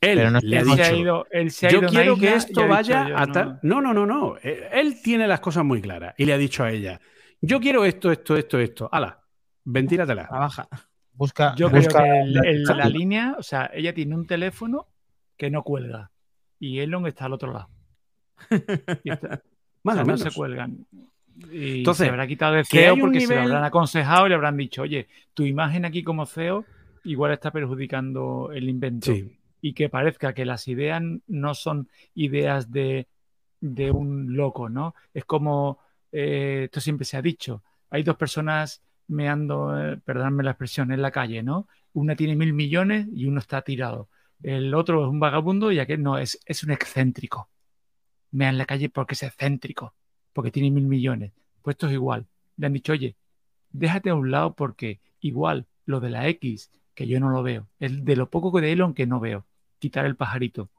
Él 0.00 0.38
le 0.42 0.58
ha 0.58 0.64
dicho, 0.64 1.24
yo 1.68 1.82
quiero 1.88 2.16
que 2.16 2.34
esto 2.34 2.66
vaya 2.66 3.06
a 3.14 3.26
No. 3.62 3.80
no, 3.80 3.92
no, 3.92 4.06
no, 4.06 4.36
Él 4.42 5.00
tiene 5.02 5.26
las 5.28 5.40
cosas 5.40 5.64
muy 5.64 5.80
claras 5.82 6.14
y 6.16 6.24
le 6.24 6.32
ha 6.32 6.38
dicho 6.38 6.64
a 6.64 6.70
ella, 6.70 7.00
yo 7.40 7.60
quiero 7.60 7.84
esto, 7.84 8.10
esto, 8.10 8.36
esto, 8.36 8.58
esto. 8.58 8.88
Hala, 8.90 9.20
ventíratela. 9.64 10.28
Baja. 10.30 10.68
Busca, 11.12 11.54
yo 11.54 11.70
creo 11.70 11.82
que 11.82 12.74
la 12.74 12.88
línea, 12.88 13.34
o 13.38 13.42
sea, 13.42 13.70
ella 13.74 13.92
tiene 13.92 14.14
un 14.14 14.26
teléfono 14.26 14.88
que 15.36 15.50
no 15.50 15.62
cuelga 15.62 16.10
y 16.58 16.78
Elon 16.80 17.06
está 17.06 17.26
al 17.26 17.34
otro 17.34 17.52
lado. 17.52 17.68
Más 19.82 20.06
no 20.06 20.16
se 20.16 20.30
cuelgan. 20.30 20.86
Y 21.50 21.78
Entonces, 21.78 22.06
se 22.06 22.10
habrá 22.10 22.26
quitado 22.26 22.54
de 22.54 22.64
CEO 22.64 22.96
porque 22.98 23.20
se 23.20 23.34
lo 23.34 23.42
habrán 23.42 23.64
aconsejado 23.64 24.26
y 24.26 24.28
le 24.30 24.34
habrán 24.34 24.56
dicho, 24.56 24.82
oye, 24.82 25.08
tu 25.34 25.44
imagen 25.44 25.84
aquí 25.84 26.02
como 26.02 26.26
CEO 26.26 26.64
igual 27.04 27.32
está 27.32 27.50
perjudicando 27.50 28.50
el 28.52 28.68
invento. 28.68 29.12
Y 29.60 29.74
que 29.74 29.88
parezca 29.88 30.32
que 30.32 30.44
las 30.44 30.68
ideas 30.68 31.02
no 31.26 31.54
son 31.54 31.88
ideas 32.14 32.70
de, 32.70 33.06
un 33.60 34.36
loco, 34.36 34.68
¿no? 34.68 34.94
Es 35.12 35.24
como, 35.24 35.78
eh, 36.12 36.62
esto 36.64 36.80
siempre 36.80 37.04
se 37.04 37.16
ha 37.16 37.22
dicho, 37.22 37.62
hay 37.90 38.02
dos 38.02 38.16
personas 38.16 38.82
meando, 39.08 39.78
eh, 39.78 39.96
perdóname 39.98 40.44
la 40.44 40.52
expresión, 40.52 40.92
en 40.92 41.02
la 41.02 41.10
calle, 41.10 41.42
¿no? 41.42 41.68
Una 41.92 42.16
tiene 42.16 42.36
mil 42.36 42.52
millones 42.52 43.08
y 43.12 43.26
uno 43.26 43.40
está 43.40 43.62
tirado. 43.62 44.08
El 44.42 44.72
otro 44.74 45.04
es 45.04 45.10
un 45.10 45.20
vagabundo 45.20 45.72
y 45.72 45.80
aquel 45.80 46.02
no, 46.02 46.18
es, 46.18 46.40
es 46.46 46.62
un 46.64 46.70
excéntrico. 46.70 47.50
Mea 48.30 48.48
en 48.50 48.58
la 48.58 48.66
calle 48.66 48.88
porque 48.88 49.14
es 49.14 49.22
excéntrico 49.24 49.94
porque 50.32 50.50
tiene 50.50 50.70
mil 50.70 50.86
millones. 50.86 51.32
Pues 51.62 51.74
esto 51.74 51.86
es 51.88 51.92
igual. 51.92 52.26
Le 52.56 52.66
han 52.66 52.72
dicho, 52.72 52.92
oye, 52.92 53.16
déjate 53.70 54.10
a 54.10 54.14
un 54.14 54.30
lado 54.30 54.54
porque 54.54 55.00
igual 55.20 55.66
lo 55.86 56.00
de 56.00 56.10
la 56.10 56.28
X, 56.28 56.70
que 56.94 57.06
yo 57.06 57.20
no 57.20 57.30
lo 57.30 57.42
veo, 57.42 57.68
es 57.78 58.04
de 58.04 58.16
lo 58.16 58.30
poco 58.30 58.52
que 58.52 58.60
de 58.60 58.72
Elon 58.72 58.94
que 58.94 59.06
no 59.06 59.20
veo, 59.20 59.46
quitar 59.80 60.06
el 60.06 60.14
pajarito. 60.14 60.70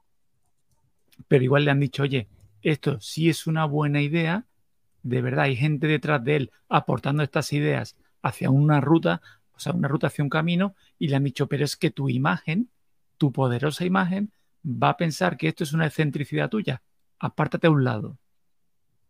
Pero 1.27 1.43
igual 1.43 1.65
le 1.65 1.71
han 1.71 1.81
dicho, 1.81 2.03
oye, 2.03 2.29
esto 2.61 3.01
sí 3.01 3.29
es 3.29 3.47
una 3.47 3.65
buena 3.65 4.01
idea, 4.01 4.45
de 5.03 5.21
verdad 5.21 5.45
hay 5.45 5.57
gente 5.57 5.87
detrás 5.87 6.23
de 6.23 6.35
él 6.37 6.51
aportando 6.69 7.23
estas 7.23 7.51
ideas 7.51 7.97
hacia 8.21 8.49
una 8.49 8.79
ruta, 8.79 9.21
o 9.53 9.59
sea, 9.59 9.73
una 9.73 9.87
ruta 9.87 10.07
hacia 10.07 10.23
un 10.23 10.29
camino, 10.29 10.75
y 10.97 11.09
le 11.09 11.17
han 11.17 11.23
dicho, 11.23 11.47
pero 11.47 11.65
es 11.65 11.75
que 11.75 11.91
tu 11.91 12.07
imagen, 12.07 12.69
tu 13.17 13.31
poderosa 13.31 13.83
imagen, 13.83 14.31
va 14.65 14.89
a 14.89 14.97
pensar 14.97 15.37
que 15.37 15.47
esto 15.47 15.63
es 15.63 15.73
una 15.73 15.87
excentricidad 15.87 16.49
tuya. 16.49 16.81
Apártate 17.19 17.67
a 17.67 17.71
un 17.71 17.83
lado. 17.83 18.17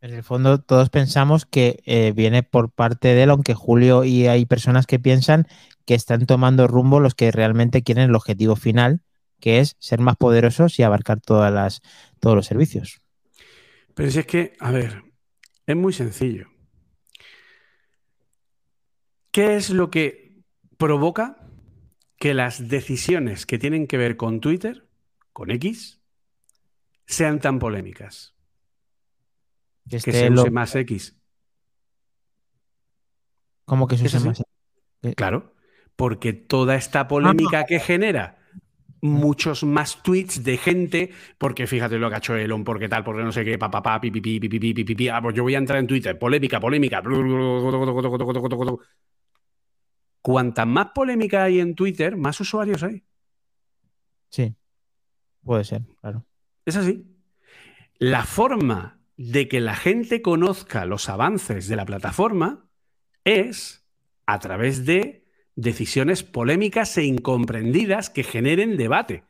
En 0.01 0.13
el 0.13 0.23
fondo, 0.23 0.59
todos 0.59 0.89
pensamos 0.89 1.45
que 1.45 1.83
eh, 1.85 2.11
viene 2.15 2.41
por 2.41 2.71
parte 2.71 3.09
de 3.09 3.23
él, 3.23 3.29
aunque 3.29 3.53
Julio 3.53 4.03
y 4.03 4.27
hay 4.27 4.45
personas 4.45 4.87
que 4.87 4.97
piensan 4.97 5.47
que 5.85 5.93
están 5.93 6.25
tomando 6.25 6.67
rumbo 6.67 6.99
los 6.99 7.13
que 7.13 7.31
realmente 7.31 7.83
quieren 7.83 8.09
el 8.09 8.15
objetivo 8.15 8.55
final, 8.55 9.01
que 9.41 9.59
es 9.59 9.75
ser 9.79 9.99
más 9.99 10.15
poderosos 10.15 10.79
y 10.79 10.83
abarcar 10.83 11.19
todas 11.19 11.51
las, 11.51 11.81
todos 12.21 12.37
los 12.37 12.45
servicios. 12.45 13.01
Pero 13.93 14.09
si 14.09 14.19
es 14.19 14.25
que, 14.25 14.53
a 14.59 14.71
ver, 14.71 15.03
es 15.65 15.75
muy 15.75 15.91
sencillo. 15.91 16.47
¿Qué 19.31 19.55
es 19.55 19.69
lo 19.69 19.89
que 19.89 20.43
provoca 20.77 21.37
que 22.17 22.33
las 22.33 22.69
decisiones 22.69 23.45
que 23.45 23.57
tienen 23.57 23.87
que 23.87 23.97
ver 23.97 24.15
con 24.15 24.39
Twitter, 24.39 24.87
con 25.33 25.51
X, 25.51 26.01
sean 27.05 27.39
tan 27.39 27.59
polémicas? 27.59 28.35
Que, 29.89 29.99
se 29.99 30.29
use 30.29 30.51
más 30.51 30.75
X. 30.75 31.17
¿Cómo 33.65 33.87
que 33.87 33.97
se 33.97 34.05
use 34.05 34.19
más 34.19 34.39
X? 34.39 35.15
Claro, 35.15 35.55
porque 35.95 36.33
toda 36.33 36.75
esta 36.75 37.07
polémica 37.07 37.65
que 37.65 37.79
genera 37.79 38.40
muchos 39.01 39.63
más 39.63 40.01
tweets 40.03 40.43
de 40.43 40.57
gente, 40.57 41.11
porque 41.37 41.67
fíjate 41.67 41.97
lo 41.97 42.09
que 42.09 42.15
ha 42.15 42.19
hecho 42.19 42.35
Elon, 42.35 42.63
porque 42.63 42.87
tal, 42.87 43.03
porque 43.03 43.23
no 43.23 43.31
sé 43.31 43.43
qué, 43.43 43.57
papá, 43.57 43.81
pa, 43.81 43.99
pi, 43.99 44.11
pi, 44.11 44.21
pi, 44.21 44.39
pi, 44.39 44.73
pi, 44.73 44.83
pi, 44.83 45.09
ah, 45.09 45.21
pues 45.21 45.35
yo 45.35 45.43
voy 45.43 45.55
a 45.55 45.57
entrar 45.57 45.79
en 45.79 45.87
Twitter, 45.87 46.17
polémica, 46.17 46.59
polémica. 46.59 47.01
Cuanta 50.21 50.65
más 50.65 50.87
polémica 50.93 51.43
hay 51.43 51.59
en 51.59 51.73
Twitter, 51.73 52.15
más 52.15 52.39
usuarios 52.39 52.83
hay. 52.83 53.03
Sí, 54.29 54.55
puede 55.43 55.63
ser, 55.63 55.81
claro. 55.99 56.25
Es 56.65 56.75
así. 56.75 57.05
La 57.97 58.23
forma 58.23 58.99
de 59.17 59.47
que 59.47 59.59
la 59.59 59.75
gente 59.75 60.21
conozca 60.21 60.85
los 60.85 61.09
avances 61.09 61.67
de 61.67 61.75
la 61.75 61.85
plataforma 61.85 62.65
es 63.23 63.85
a 64.25 64.39
través 64.39 64.85
de 64.85 65.20
decisiones 65.61 66.23
polémicas 66.23 66.97
e 66.97 67.03
incomprendidas 67.03 68.09
que 68.09 68.23
generen 68.23 68.77
debate, 68.77 69.23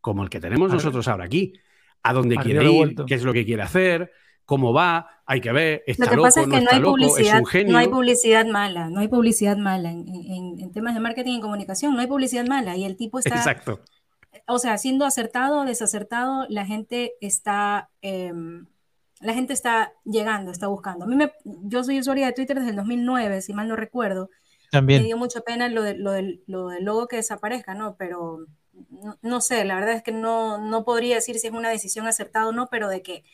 como 0.00 0.22
el 0.22 0.30
que 0.30 0.40
tenemos 0.40 0.70
nosotros 0.70 1.08
ahora 1.08 1.24
aquí. 1.24 1.54
¿A 2.02 2.12
dónde 2.12 2.36
quiere 2.36 2.70
ir? 2.70 2.94
¿Qué 3.06 3.14
es 3.14 3.24
lo 3.24 3.32
que 3.32 3.44
quiere 3.44 3.62
hacer? 3.62 4.12
¿Cómo 4.44 4.72
va? 4.72 5.22
Hay 5.26 5.40
que 5.40 5.52
ver. 5.52 5.82
Está 5.86 6.06
lo 6.06 6.10
que 6.10 6.16
pasa 6.22 6.42
es 6.42 6.48
que 6.48 6.60
no, 6.60 6.70
hay 6.70 6.80
publicidad, 6.80 7.42
no 7.66 7.78
hay 7.78 7.88
publicidad 7.88 8.46
mala, 8.46 8.88
no 8.88 9.00
hay 9.00 9.08
publicidad 9.08 9.56
mala 9.56 9.90
en, 9.90 10.72
temas 10.72 10.94
de 10.94 11.00
marketing 11.00 11.38
y 11.38 11.40
comunicación, 11.40 11.94
no 11.94 12.00
hay 12.00 12.06
publicidad 12.06 12.46
mala 12.46 12.76
y 12.76 12.84
el 12.84 12.96
tipo 12.96 13.18
está... 13.18 13.34
Exacto. 13.34 13.80
O 14.46 14.58
sea, 14.58 14.78
siendo 14.78 15.04
acertado 15.04 15.60
o 15.60 15.64
desacertado, 15.64 16.46
la 16.48 16.64
gente 16.64 17.14
está... 17.20 17.90
Em, 18.00 18.66
la 19.20 19.34
gente 19.34 19.52
está 19.52 19.92
llegando, 20.04 20.52
está 20.52 20.68
buscando. 20.68 21.04
A 21.04 21.08
mí 21.08 21.16
me, 21.16 21.32
yo 21.44 21.82
soy 21.82 21.98
usuaria 21.98 22.26
de 22.26 22.32
Twitter 22.32 22.56
desde 22.56 22.70
el 22.70 22.76
2009, 22.76 23.42
si 23.42 23.52
mal 23.52 23.66
no 23.66 23.74
recuerdo. 23.74 24.30
También. 24.70 25.02
Me 25.02 25.06
dio 25.06 25.16
mucha 25.16 25.40
pena 25.40 25.68
lo, 25.68 25.82
de, 25.82 25.94
lo, 25.94 26.12
del, 26.12 26.42
lo 26.46 26.68
del 26.68 26.84
logo 26.84 27.08
que 27.08 27.16
desaparezca, 27.16 27.74
¿no? 27.74 27.96
Pero 27.96 28.46
no, 29.22 29.40
sé, 29.40 29.64
la 29.64 29.76
verdad 29.76 29.94
es 29.94 30.02
que 30.02 30.12
no, 30.12 30.58
no 30.58 30.84
podría 30.84 31.16
decir 31.16 31.38
si 31.38 31.46
es 31.46 31.52
una 31.52 31.70
decisión 31.70 32.06
acertada 32.06 32.48
o 32.48 32.52
no, 32.52 32.68
pero 32.68 32.88
de 32.88 33.02
que 33.02 33.24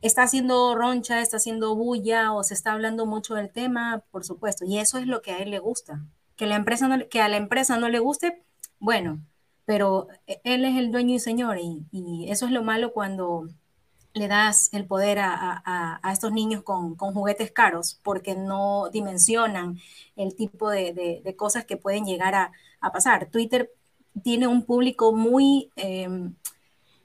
está 0.00 0.22
haciendo 0.22 0.74
roncha, 0.74 1.20
está 1.20 1.36
haciendo 1.36 1.74
bulla 1.74 2.32
o 2.32 2.42
se 2.42 2.54
está 2.54 2.72
hablando 2.72 3.06
mucho 3.06 3.34
del 3.34 3.50
tema, 3.50 4.04
por 4.10 4.24
supuesto. 4.24 4.64
Y 4.64 4.78
eso 4.78 4.98
es 4.98 5.06
lo 5.06 5.22
que 5.22 5.32
a 5.32 5.38
él 5.38 5.50
le 5.50 5.58
gusta. 5.58 6.04
Que, 6.36 6.46
la 6.46 6.56
empresa 6.56 6.88
que 7.10 7.20
a 7.20 7.28
la 7.28 7.36
empresa 7.36 7.76
no 7.76 7.88
le 7.88 7.98
guste, 7.98 8.42
bueno, 8.78 9.20
pero 9.64 10.08
él 10.26 10.64
es 10.64 10.76
el 10.76 10.90
dueño 10.90 11.14
y 11.14 11.18
señor 11.18 11.58
y, 11.58 11.86
y 11.92 12.30
eso 12.30 12.46
es 12.46 12.52
lo 12.52 12.62
malo 12.62 12.92
cuando 12.92 13.48
le 14.14 14.28
das 14.28 14.68
el 14.72 14.86
poder 14.86 15.18
a, 15.20 16.00
estos 16.12 16.32
niños 16.32 16.62
con, 16.62 16.96
juguetes 16.96 17.50
caros 17.50 17.98
porque 18.02 18.34
no 18.34 18.90
dimensionan 18.90 19.78
el 20.16 20.34
tipo 20.34 20.70
de, 20.70 21.34
cosas 21.36 21.64
que 21.64 21.76
pueden 21.76 22.04
llegar 22.04 22.34
a, 22.34 22.52
pasar. 22.92 23.30
Twitter 23.30 23.70
tiene 24.22 24.46
un 24.46 24.64
público 24.64 25.14
muy, 25.14 25.70
em, 25.76 26.34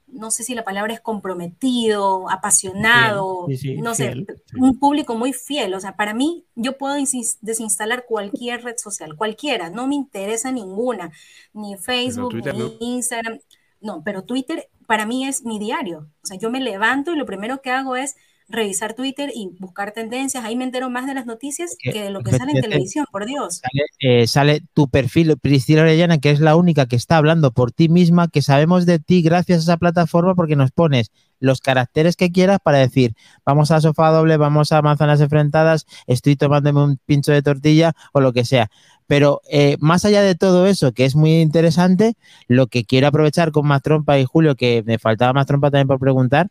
no 0.08 0.30
sé 0.30 0.42
si 0.42 0.54
la 0.54 0.64
palabra 0.64 0.92
es 0.92 1.00
comprometido, 1.00 2.28
apasionado, 2.28 3.46
no 3.78 3.94
sé, 3.94 4.26
un 4.56 4.78
público 4.78 5.14
muy 5.14 5.32
fiel. 5.32 5.74
O 5.74 5.80
sea, 5.80 5.96
para 5.96 6.14
mí, 6.14 6.44
yo 6.56 6.76
puedo 6.76 6.94
desinstalar 6.94 8.06
cualquier 8.06 8.64
red 8.64 8.76
social, 8.76 9.16
cualquiera, 9.16 9.70
no 9.70 9.86
me 9.86 9.94
interesa 9.94 10.52
ninguna, 10.52 11.12
ni 11.52 11.76
Facebook, 11.76 12.34
ni 12.34 12.76
Instagram. 12.80 13.38
No, 13.80 14.02
pero 14.02 14.24
Twitter 14.24 14.68
para 14.88 15.04
mí 15.04 15.26
es 15.28 15.44
mi 15.44 15.58
diario. 15.58 16.10
O 16.22 16.26
sea, 16.26 16.38
yo 16.38 16.50
me 16.50 16.60
levanto 16.60 17.12
y 17.12 17.16
lo 17.16 17.26
primero 17.26 17.60
que 17.60 17.70
hago 17.70 17.94
es 17.96 18.16
revisar 18.48 18.94
Twitter 18.94 19.30
y 19.34 19.50
buscar 19.58 19.92
tendencias. 19.92 20.44
Ahí 20.44 20.56
me 20.56 20.64
entero 20.64 20.90
más 20.90 21.06
de 21.06 21.14
las 21.14 21.26
noticias 21.26 21.76
que, 21.78 22.02
de 22.02 22.10
lo 22.10 22.22
que 22.22 22.32
sale 22.32 22.52
en 22.52 22.62
televisión, 22.62 23.06
por 23.10 23.26
Dios. 23.26 23.60
Eh, 24.00 24.26
sale, 24.26 24.62
tu 24.74 24.88
perfil, 24.88 25.36
Priscila 25.38 25.82
Orellana, 25.82 26.18
que 26.18 26.30
es 26.30 26.40
la 26.40 26.56
única 26.56 26.86
que 26.86 26.96
está 26.96 27.16
hablando 27.16 27.52
por 27.52 27.72
ti 27.72 27.88
misma, 27.88 28.28
que 28.28 28.42
sabemos 28.42 28.86
de 28.86 28.98
ti 28.98 29.22
gracias 29.22 29.60
a 29.60 29.62
esa 29.62 29.76
plataforma 29.76 30.34
porque 30.34 30.56
nos 30.56 30.70
pones 30.70 31.10
los 31.40 31.60
caracteres 31.60 32.16
que 32.16 32.32
quieras 32.32 32.58
para 32.62 32.78
decir, 32.78 33.14
vamos 33.44 33.70
a 33.70 33.80
sofá 33.80 34.10
doble, 34.10 34.36
vamos 34.36 34.72
a 34.72 34.82
manzanas 34.82 35.20
enfrentadas, 35.20 35.86
estoy 36.06 36.36
tomándome 36.36 36.82
un 36.82 36.98
pincho 37.04 37.32
de 37.32 37.42
tortilla 37.42 37.92
o 38.12 38.20
lo 38.20 38.32
que 38.32 38.44
sea. 38.44 38.70
Pero 39.06 39.40
eh, 39.50 39.76
más 39.80 40.04
allá 40.04 40.20
de 40.20 40.34
todo 40.34 40.66
eso, 40.66 40.92
que 40.92 41.04
es 41.04 41.16
muy 41.16 41.40
interesante, 41.40 42.16
lo 42.46 42.66
que 42.66 42.84
quiero 42.84 43.06
aprovechar 43.06 43.52
con 43.52 43.66
más 43.66 43.82
trompa 43.82 44.18
y 44.18 44.24
Julio, 44.24 44.54
que 44.54 44.82
me 44.84 44.98
faltaba 44.98 45.32
más 45.32 45.46
trompa 45.46 45.70
también 45.70 45.88
por 45.88 45.98
preguntar, 45.98 46.50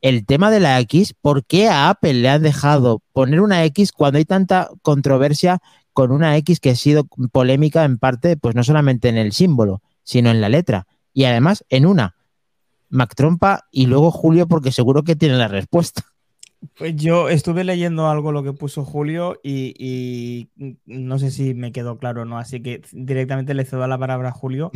el 0.00 0.24
tema 0.24 0.50
de 0.50 0.60
la 0.60 0.80
X, 0.80 1.14
¿por 1.20 1.44
qué 1.44 1.68
a 1.68 1.90
Apple 1.90 2.14
le 2.14 2.28
han 2.28 2.42
dejado 2.42 3.02
poner 3.12 3.40
una 3.40 3.64
X 3.64 3.92
cuando 3.92 4.18
hay 4.18 4.24
tanta 4.24 4.70
controversia 4.82 5.60
con 5.92 6.12
una 6.12 6.36
X 6.38 6.60
que 6.60 6.70
ha 6.70 6.76
sido 6.76 7.04
polémica 7.32 7.84
en 7.84 7.98
parte, 7.98 8.36
pues 8.36 8.54
no 8.54 8.64
solamente 8.64 9.08
en 9.08 9.18
el 9.18 9.32
símbolo, 9.32 9.82
sino 10.02 10.30
en 10.30 10.40
la 10.40 10.48
letra? 10.48 10.86
Y 11.12 11.24
además 11.24 11.64
en 11.68 11.86
una. 11.86 12.14
Mac 12.88 13.14
Trompa 13.14 13.66
y 13.70 13.86
luego 13.86 14.10
Julio, 14.10 14.48
porque 14.48 14.72
seguro 14.72 15.02
que 15.04 15.16
tiene 15.16 15.36
la 15.36 15.48
respuesta. 15.48 16.02
Pues 16.76 16.94
yo 16.96 17.28
estuve 17.28 17.64
leyendo 17.64 18.08
algo 18.08 18.32
lo 18.32 18.42
que 18.42 18.52
puso 18.52 18.84
Julio 18.84 19.40
y, 19.42 20.50
no 20.84 21.18
sé 21.18 21.30
si 21.30 21.54
me 21.54 21.72
quedó 21.72 21.98
claro 21.98 22.22
o 22.22 22.24
no, 22.24 22.38
así 22.38 22.60
que 22.60 22.82
directamente 22.92 23.54
le 23.54 23.64
cedo 23.64 23.86
la 23.86 23.98
palabra 23.98 24.28
a 24.28 24.32
Julio, 24.32 24.70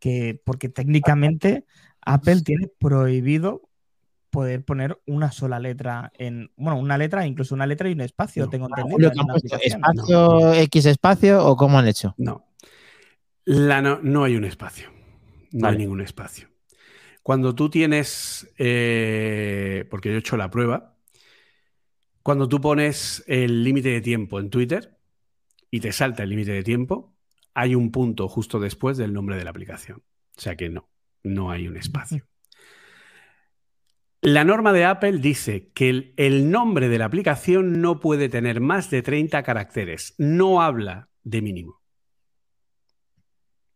que 0.00 0.40
porque 0.44 0.68
técnicamente 0.68 1.64
Apple 2.02 2.42
tiene 2.42 2.68
prohibido 2.78 3.69
poder 4.30 4.64
poner 4.64 5.00
una 5.06 5.32
sola 5.32 5.58
letra 5.58 6.12
en, 6.16 6.50
bueno, 6.56 6.78
una 6.78 6.96
letra, 6.96 7.26
incluso 7.26 7.54
una 7.54 7.66
letra 7.66 7.88
y 7.88 7.92
un 7.92 8.00
espacio, 8.00 8.48
tengo 8.48 8.68
entendido. 8.68 9.12
¿Espacio 9.60 10.52
X 10.54 10.86
espacio 10.86 11.44
o 11.44 11.56
cómo 11.56 11.78
han 11.78 11.88
hecho? 11.88 12.14
No. 12.16 12.46
La 13.44 13.82
no, 13.82 14.24
hay 14.24 14.36
un 14.36 14.44
espacio. 14.44 14.90
No 15.52 15.68
hay 15.68 15.78
ningún 15.78 16.00
espacio. 16.00 16.48
Cuando 17.22 17.54
tú 17.54 17.68
tienes, 17.68 18.48
eh, 18.56 19.86
porque 19.90 20.10
yo 20.10 20.14
he 20.14 20.18
hecho 20.18 20.36
la 20.36 20.50
prueba, 20.50 20.96
cuando 22.22 22.48
tú 22.48 22.60
pones 22.60 23.24
el 23.26 23.64
límite 23.64 23.88
de 23.88 24.00
tiempo 24.00 24.38
en 24.38 24.50
Twitter 24.50 24.96
y 25.70 25.80
te 25.80 25.92
salta 25.92 26.22
el 26.22 26.30
límite 26.30 26.52
de 26.52 26.62
tiempo, 26.62 27.16
hay 27.54 27.74
un 27.74 27.90
punto 27.90 28.28
justo 28.28 28.60
después 28.60 28.96
del 28.96 29.12
nombre 29.12 29.36
de 29.36 29.44
la 29.44 29.50
aplicación. 29.50 30.02
O 30.36 30.40
sea 30.40 30.56
que 30.56 30.68
no, 30.68 30.88
no 31.22 31.50
hay 31.50 31.66
un 31.66 31.76
espacio. 31.76 32.29
La 34.22 34.44
norma 34.44 34.74
de 34.74 34.84
Apple 34.84 35.18
dice 35.18 35.70
que 35.72 36.12
el, 36.16 36.50
nombre 36.50 36.90
de 36.90 36.98
la 36.98 37.06
aplicación 37.06 37.80
no 37.80 38.00
puede 38.00 38.28
tener 38.28 38.60
más 38.60 38.90
de 38.90 39.00
30 39.00 39.42
caracteres. 39.42 40.14
No 40.18 40.60
habla 40.60 41.08
de 41.22 41.40
mínimo. 41.40 41.80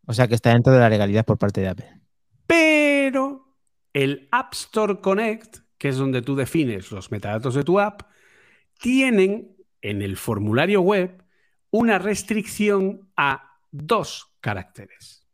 O 0.05 0.13
sea 0.13 0.27
que 0.27 0.35
está 0.35 0.51
dentro 0.51 0.71
de 0.71 0.79
la 0.79 0.89
legalidad 0.89 1.25
por 1.25 1.39
parte 1.39 1.61
de 1.61 1.69
Apple. 1.69 1.99
Pero 2.45 3.57
el 3.91 4.27
App 4.31 4.53
Store 4.53 5.01
Connect, 5.01 5.57
que 5.79 5.89
es 5.89 5.97
donde 5.97 6.21
tú 6.21 6.35
defines 6.35 6.91
los 6.91 7.09
metadatos 7.09 7.55
de 7.55 7.63
tu 7.63 7.79
app, 7.79 8.03
tienen 8.79 9.57
en 9.81 10.03
el 10.03 10.15
formulario 10.15 10.81
web 10.81 11.23
una 11.71 11.97
restricción 11.97 13.09
a 13.17 13.57
dos 13.71 14.37
caracteres. 14.41 15.24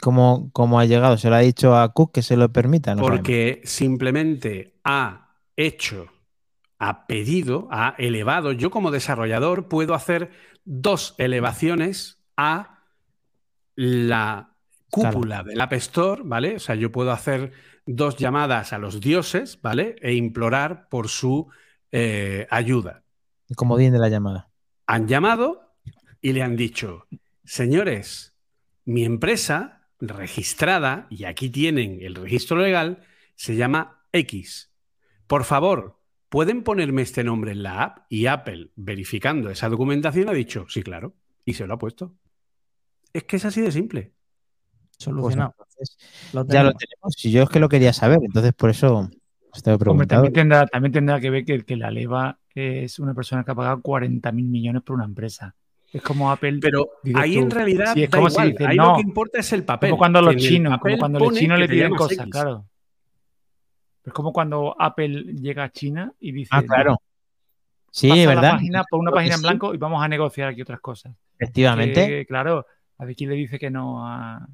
¿Cómo, 0.00 0.78
ha 0.78 0.84
llegado? 0.84 1.16
¿Se 1.16 1.28
lo 1.28 1.36
ha 1.36 1.40
dicho 1.40 1.76
a 1.76 1.92
Cook 1.92 2.12
que 2.12 2.22
se 2.22 2.36
lo 2.36 2.52
permita? 2.52 2.96
Porque 2.96 3.60
simplemente 3.64 4.74
ha 4.84 5.36
hecho, 5.56 6.08
ha 6.78 7.06
pedido, 7.06 7.68
ha 7.70 7.94
elevado. 7.98 8.52
Yo 8.52 8.70
como 8.70 8.90
desarrollador 8.90 9.68
puedo 9.68 9.94
hacer 9.94 10.30
dos 10.64 11.14
elevaciones 11.18 12.18
a 12.36 12.80
la 13.76 14.54
cúpula 14.90 15.42
del 15.42 15.60
App 15.60 15.72
Store, 15.74 16.22
¿vale? 16.24 16.56
O 16.56 16.60
sea, 16.60 16.74
yo 16.74 16.90
puedo 16.90 17.12
hacer 17.12 17.52
dos 17.86 18.16
llamadas 18.16 18.72
a 18.72 18.78
los 18.78 19.00
dioses, 19.00 19.58
¿vale? 19.60 19.96
E 20.00 20.14
implorar 20.14 20.88
por 20.88 21.08
su 21.08 21.48
eh, 21.92 22.46
ayuda. 22.50 23.02
Como 23.56 23.76
viene 23.76 23.98
la 23.98 24.08
llamada. 24.08 24.48
Han 24.86 25.06
llamado 25.06 25.74
y 26.20 26.32
le 26.32 26.42
han 26.42 26.56
dicho, 26.56 27.06
señores, 27.44 28.33
mi 28.84 29.04
empresa 29.04 29.88
registrada, 30.00 31.06
y 31.10 31.24
aquí 31.24 31.50
tienen 31.50 31.98
el 32.02 32.14
registro 32.14 32.58
legal, 32.58 33.02
se 33.34 33.56
llama 33.56 34.06
X. 34.12 34.72
Por 35.26 35.44
favor, 35.44 36.00
¿pueden 36.28 36.62
ponerme 36.62 37.02
este 37.02 37.24
nombre 37.24 37.52
en 37.52 37.62
la 37.62 37.82
app? 37.82 37.98
Y 38.08 38.26
Apple, 38.26 38.70
verificando 38.76 39.50
esa 39.50 39.68
documentación, 39.68 40.28
ha 40.28 40.32
dicho, 40.32 40.66
sí, 40.68 40.82
claro, 40.82 41.14
y 41.44 41.54
se 41.54 41.66
lo 41.66 41.74
ha 41.74 41.78
puesto. 41.78 42.14
Es 43.12 43.24
que 43.24 43.36
es 43.36 43.44
así 43.44 43.60
de 43.60 43.72
simple. 43.72 44.14
Solucionado. 44.98 45.54
Pues 45.56 45.96
ya 46.48 46.62
lo 46.62 46.72
tenemos. 46.72 47.14
Si 47.16 47.30
yo 47.30 47.42
es 47.44 47.48
que 47.48 47.60
lo 47.60 47.68
quería 47.68 47.92
saber, 47.92 48.18
entonces 48.22 48.52
por 48.52 48.70
eso 48.70 49.08
estoy 49.52 49.76
también, 50.06 50.32
tendrá, 50.32 50.66
también 50.66 50.92
tendrá 50.92 51.20
que 51.20 51.30
ver 51.30 51.44
que, 51.44 51.64
que 51.64 51.76
la 51.76 51.90
leva 51.90 52.38
es 52.54 52.98
una 52.98 53.14
persona 53.14 53.44
que 53.44 53.50
ha 53.50 53.54
pagado 53.54 53.82
40 53.82 54.30
mil 54.32 54.46
millones 54.46 54.82
por 54.82 54.96
una 54.96 55.04
empresa. 55.04 55.54
Es 55.94 56.02
como 56.02 56.28
Apple. 56.28 56.58
Pero 56.60 56.90
ahí 57.14 57.38
en 57.38 57.48
realidad 57.48 57.96
es 57.96 58.10
como 58.10 58.26
ahí 58.36 58.76
lo 58.76 58.96
que 58.96 59.02
importa 59.02 59.38
es 59.38 59.52
el 59.52 59.62
papel. 59.62 59.90
Como 59.90 59.98
cuando 59.98 60.22
los 60.22 60.36
chinos, 60.36 60.78
como 60.80 60.98
cuando 60.98 61.18
los 61.20 61.34
chinos 61.34 61.56
le 61.56 61.68
piden 61.68 61.94
cosas, 61.94 62.26
claro. 62.28 62.66
Es 64.04 64.12
como 64.12 64.32
cuando 64.32 64.74
Apple 64.76 65.22
llega 65.34 65.62
a 65.62 65.70
China 65.70 66.12
y 66.18 66.32
dice. 66.32 66.50
Ah, 66.52 66.64
claro. 66.64 67.00
Sí, 67.92 68.10
¿verdad? 68.26 68.52
página, 68.54 68.82
por 68.90 68.98
una 68.98 69.12
página 69.12 69.36
en 69.36 69.42
blanco 69.42 69.72
y 69.72 69.76
vamos 69.76 70.02
a 70.02 70.08
negociar 70.08 70.48
aquí 70.48 70.62
otras 70.62 70.80
cosas. 70.80 71.14
Efectivamente. 71.38 72.26
claro, 72.26 72.66
a 72.98 73.04
ver 73.04 73.14
quién 73.14 73.30
le 73.30 73.36
dice 73.36 73.56
que 73.56 73.70
no 73.70 74.04
a. 74.04 74.44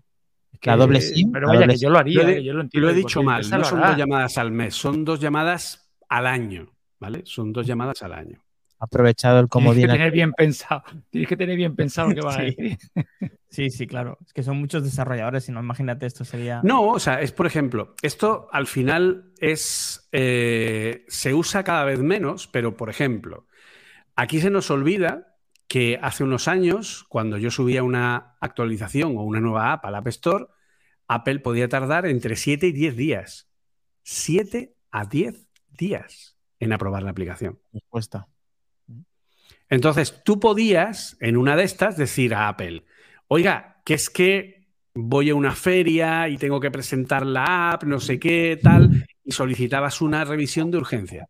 la 0.63 0.77
doble 0.77 1.01
SIM. 1.01 1.33
Pero 1.33 1.49
vaya, 1.49 1.67
que 1.67 1.79
yo 1.79 1.89
lo 1.89 1.99
haría, 1.99 2.23
lo, 2.23 2.29
eh, 2.29 2.45
yo 2.45 2.53
lo 2.53 2.61
entiendo. 2.61 2.87
Lo 2.87 2.93
he 2.93 2.97
dicho 2.97 3.23
mal, 3.23 3.49
no 3.49 3.65
son 3.65 3.81
dos 3.81 3.97
llamadas 3.97 4.37
al 4.37 4.51
mes, 4.51 4.75
son 4.75 5.07
dos 5.07 5.19
llamadas 5.19 5.91
al 6.07 6.27
año, 6.27 6.71
¿vale? 6.99 7.23
Son 7.25 7.51
dos 7.51 7.67
llamadas 7.67 8.03
al 8.03 8.13
año 8.13 8.43
aprovechado 8.81 9.39
el 9.39 9.49
comodín. 9.49 9.87
Tienes 9.87 9.93
que 9.93 9.99
tener 9.99 10.13
bien 10.13 10.33
pensado, 10.33 10.83
tienes 11.11 11.29
que 11.29 11.37
tener 11.37 11.57
bien 11.57 11.77
pensado 11.77 12.15
que 12.15 12.23
va 12.23 12.35
a 12.35 12.43
decir. 12.43 12.79
Sí, 13.51 13.71
sí, 13.71 13.87
claro. 13.87 14.19
Es 14.25 14.33
que 14.33 14.43
son 14.43 14.59
muchos 14.59 14.83
desarrolladores, 14.83 15.45
si 15.45 15.53
no, 15.53 15.61
imagínate, 15.61 16.07
esto 16.07 16.25
sería. 16.25 16.61
No, 16.65 16.89
o 16.89 16.99
sea, 16.99 17.21
es 17.21 17.31
por 17.31 17.47
ejemplo, 17.47 17.95
esto 18.03 18.49
al 18.51 18.67
final 18.67 19.33
es. 19.39 20.09
Eh, 20.13 21.05
se 21.09 21.35
usa 21.35 21.63
cada 21.63 21.85
vez 21.85 22.01
menos, 22.01 22.49
pero 22.49 22.77
por 22.77 22.89
ejemplo, 22.89 23.47
aquí 24.17 24.41
se 24.41 24.51
nos 24.51 24.71
olvida 24.71 25.37
que 25.69 26.01
hace 26.03 26.25
unos 26.25 26.49
años, 26.49 27.05
cuando 27.09 27.39
yo 27.39 27.51
subía 27.51 27.85
una 27.85 28.37
actualización 28.41 29.17
o 29.17 29.23
una 29.23 29.41
nueva 29.41 29.73
app 29.73 29.85
al 29.85 29.95
App 29.95 30.09
Store, 30.09 30.47
Apple 31.07 31.41
podía 31.41 31.69
tardar 31.69 32.07
entre 32.07 32.35
7 32.35 32.67
y 32.67 32.73
10 32.73 32.97
días. 32.97 33.51
7 34.03 34.75
a 34.91 35.05
10 35.05 35.49
días 35.69 36.37
en 36.59 36.73
aprobar 36.73 37.03
la 37.03 37.11
aplicación. 37.11 37.61
Respuesta. 37.73 38.30
Entonces, 39.71 40.23
tú 40.25 40.41
podías, 40.41 41.17
en 41.21 41.37
una 41.37 41.57
de 41.57 41.63
estas, 41.63 41.97
decir 41.97 42.35
a 42.35 42.49
Apple, 42.49 42.85
oiga, 43.29 43.81
que 43.85 43.95
es 43.95 44.11
que 44.11 44.67
voy 44.95 45.31
a 45.31 45.35
una 45.37 45.55
feria 45.55 46.29
y 46.29 46.37
tengo 46.37 46.59
que 46.59 46.73
presentar 46.73 47.25
la 47.25 47.71
app, 47.71 47.85
no 47.85 48.01
sé 48.01 48.19
qué, 48.19 48.59
tal, 48.61 49.07
y 49.25 49.31
solicitabas 49.31 50.01
una 50.01 50.25
revisión 50.25 50.73
de 50.73 50.79
urgencia 50.79 51.29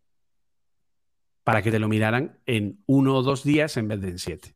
para 1.43 1.61
que 1.61 1.71
te 1.71 1.79
lo 1.79 1.87
miraran 1.87 2.39
en 2.47 2.83
uno 2.87 3.15
o 3.15 3.23
dos 3.23 3.43
días 3.43 3.77
en 3.77 3.87
vez 3.87 4.01
de 4.01 4.09
en 4.09 4.19
siete. 4.19 4.55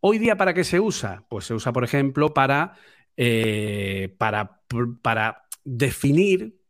Hoy 0.00 0.18
día, 0.18 0.36
¿para 0.36 0.52
qué 0.52 0.64
se 0.64 0.80
usa? 0.80 1.24
Pues 1.28 1.46
se 1.46 1.54
usa, 1.54 1.72
por 1.72 1.84
ejemplo, 1.84 2.34
para, 2.34 2.74
eh, 3.16 4.14
para, 4.18 4.62
para 5.02 5.46
definir 5.64 6.60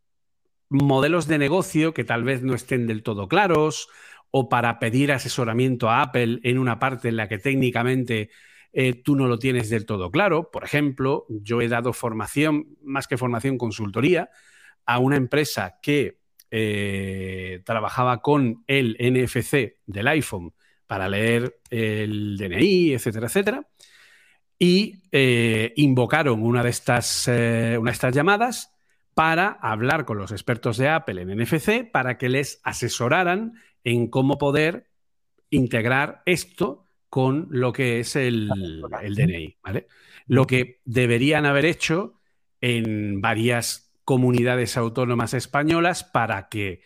modelos 0.68 1.26
de 1.26 1.38
negocio 1.38 1.94
que 1.94 2.04
tal 2.04 2.24
vez 2.24 2.42
no 2.42 2.54
estén 2.54 2.86
del 2.86 3.02
todo 3.02 3.28
claros 3.28 3.88
o 4.38 4.50
para 4.50 4.78
pedir 4.78 5.12
asesoramiento 5.12 5.88
a 5.88 6.02
Apple 6.02 6.40
en 6.42 6.58
una 6.58 6.78
parte 6.78 7.08
en 7.08 7.16
la 7.16 7.26
que 7.26 7.38
técnicamente 7.38 8.28
eh, 8.74 8.92
tú 8.92 9.16
no 9.16 9.28
lo 9.28 9.38
tienes 9.38 9.70
del 9.70 9.86
todo 9.86 10.10
claro. 10.10 10.50
Por 10.50 10.62
ejemplo, 10.62 11.24
yo 11.30 11.62
he 11.62 11.68
dado 11.68 11.94
formación, 11.94 12.76
más 12.82 13.08
que 13.08 13.16
formación, 13.16 13.56
consultoría, 13.56 14.28
a 14.84 14.98
una 14.98 15.16
empresa 15.16 15.78
que 15.80 16.18
eh, 16.50 17.62
trabajaba 17.64 18.20
con 18.20 18.62
el 18.66 18.98
NFC 19.00 19.78
del 19.86 20.06
iPhone 20.08 20.52
para 20.86 21.08
leer 21.08 21.58
el 21.70 22.36
DNI, 22.36 22.92
etcétera, 22.92 23.28
etcétera. 23.28 23.66
y 24.58 25.02
eh, 25.12 25.72
invocaron 25.76 26.42
una 26.42 26.62
de, 26.62 26.68
estas, 26.68 27.26
una 27.26 27.90
de 27.90 27.90
estas 27.90 28.14
llamadas 28.14 28.70
para 29.14 29.48
hablar 29.62 30.04
con 30.04 30.18
los 30.18 30.30
expertos 30.30 30.76
de 30.76 30.90
Apple 30.90 31.22
en 31.22 31.38
NFC 31.40 31.90
para 31.90 32.18
que 32.18 32.28
les 32.28 32.60
asesoraran 32.64 33.54
en 33.86 34.08
cómo 34.08 34.36
poder 34.36 34.88
integrar 35.48 36.22
esto 36.26 36.88
con 37.08 37.46
lo 37.50 37.72
que 37.72 38.00
es 38.00 38.16
el, 38.16 38.50
el 39.00 39.14
DNI. 39.14 39.58
¿vale? 39.62 39.86
Lo 40.26 40.44
que 40.44 40.80
deberían 40.84 41.46
haber 41.46 41.64
hecho 41.64 42.20
en 42.60 43.20
varias 43.20 43.94
comunidades 44.04 44.76
autónomas 44.76 45.34
españolas 45.34 46.02
para 46.02 46.48
que 46.48 46.80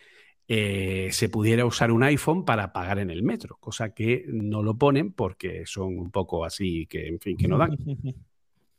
eh, 0.47 1.09
se 1.11 1.27
pudiera 1.27 1.65
usar 1.65 1.91
un 1.91 2.03
iPhone 2.03 2.45
para 2.45 2.71
pagar 2.71 2.99
en 2.99 3.09
el 3.09 3.23
metro, 3.23 3.57
cosa 3.59 3.95
que 3.95 4.23
no 4.27 4.61
lo 4.61 4.77
ponen 4.77 5.11
porque 5.11 5.65
son 5.65 5.97
un 5.97 6.11
poco 6.11 6.45
así 6.45 6.85
que, 6.85 7.07
en 7.07 7.19
fin, 7.19 7.35
que 7.35 7.47
no 7.47 7.57
dan. 7.57 7.75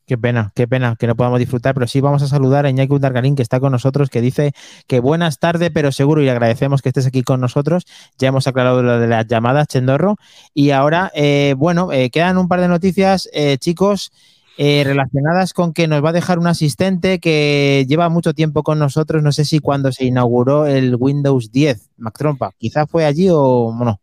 Qué 0.05 0.19
pena, 0.19 0.51
qué 0.57 0.67
pena 0.67 0.97
que 0.99 1.07
no 1.07 1.15
podamos 1.15 1.39
disfrutar, 1.39 1.75
pero 1.75 1.87
sí 1.87 2.01
vamos 2.01 2.23
a 2.23 2.27
saludar 2.27 2.67
a 2.67 2.71
Iñaki 2.71 2.99
Dargarín 2.99 3.37
que 3.37 3.43
está 3.43 3.61
con 3.61 3.71
nosotros, 3.71 4.11
que 4.11 4.21
dice 4.21 4.53
que 4.89 4.99
buenas 4.99 5.39
tardes, 5.39 5.71
pero 5.73 5.93
seguro 5.93 6.23
y 6.23 6.29
agradecemos 6.29 6.83
que 6.83 6.89
estés 6.89 7.07
aquí 7.07 7.23
con 7.23 7.41
nosotros. 7.41 7.85
Ya 8.19 8.29
hemos 8.29 8.49
aclarado 8.49 8.83
lo 8.83 8.99
de 8.99 9.07
las 9.07 9.29
llamadas, 9.29 9.69
Chendorro. 9.69 10.17
Y 10.55 10.71
ahora, 10.71 11.13
eh, 11.15 11.55
bueno, 11.57 11.93
eh, 11.93 12.11
quedan 12.11 12.37
un 12.39 12.49
par 12.49 12.61
de 12.61 12.69
noticias, 12.69 13.29
eh, 13.33 13.59
chicos. 13.59 14.13
relacionadas 14.59 15.55
con 15.55 15.73
que 15.73 15.89
nos 15.89 16.05
va 16.05 16.11
a 16.11 16.13
dejar 16.13 16.39
un 16.39 16.47
asistente 16.47 17.19
que 17.21 17.85
lleva 17.89 18.09
mucho 18.11 18.35
tiempo 18.35 18.63
con 18.63 18.79
nosotros. 18.79 19.23
No 19.23 19.33
sé 19.33 19.45
si 19.45 19.61
cuando 19.61 19.93
se 19.93 20.05
inauguró 20.05 20.67
el 20.67 20.97
Windows 20.97 21.51
10, 21.51 21.91
Mac 21.97 22.17
Trompa, 22.19 22.53
quizá 22.59 22.87
fue 22.87 23.05
allí 23.05 23.29
o 23.31 23.75
no. 23.75 24.02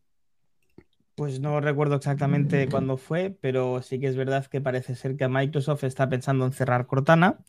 Pues 1.20 1.42
no 1.42 1.60
recuerdo 1.60 1.96
exactamente 1.96 2.70
cuándo 2.70 2.96
fue, 2.96 3.38
pero 3.42 3.82
sí 3.82 4.00
que 4.00 4.08
es 4.08 4.16
verdad 4.16 4.46
que 4.46 4.62
parece 4.62 4.96
ser 4.96 5.18
que 5.18 5.28
Microsoft 5.28 5.84
está 5.84 6.08
pensando 6.08 6.46
en 6.46 6.54
cerrar 6.54 6.88
Cortana 6.88 7.40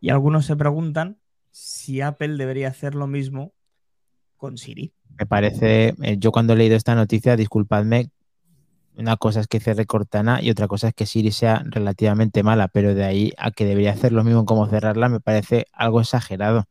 y 0.00 0.10
algunos 0.10 0.46
se 0.46 0.56
preguntan 0.56 1.18
si 1.52 2.00
Apple 2.00 2.36
debería 2.36 2.66
hacer 2.66 2.96
lo 2.96 3.06
mismo 3.06 3.52
con 4.36 4.58
Siri. 4.58 4.94
Me 5.16 5.26
parece, 5.26 5.94
eh, 6.02 6.16
yo 6.18 6.32
cuando 6.32 6.54
he 6.54 6.56
leído 6.56 6.74
esta 6.74 6.96
noticia, 6.96 7.36
disculpadme, 7.36 8.10
una 8.96 9.16
cosa 9.16 9.38
es 9.38 9.46
que 9.46 9.60
cierre 9.60 9.86
Cortana 9.86 10.42
y 10.42 10.50
otra 10.50 10.66
cosa 10.66 10.88
es 10.88 10.94
que 10.94 11.06
Siri 11.06 11.30
sea 11.30 11.62
relativamente 11.66 12.42
mala, 12.42 12.66
pero 12.66 12.96
de 12.96 13.04
ahí 13.04 13.32
a 13.38 13.52
que 13.52 13.64
debería 13.64 13.92
hacer 13.92 14.10
lo 14.10 14.24
mismo 14.24 14.44
como 14.44 14.66
cerrarla 14.66 15.08
me 15.08 15.20
parece 15.20 15.66
algo 15.72 16.00
exagerado. 16.00 16.64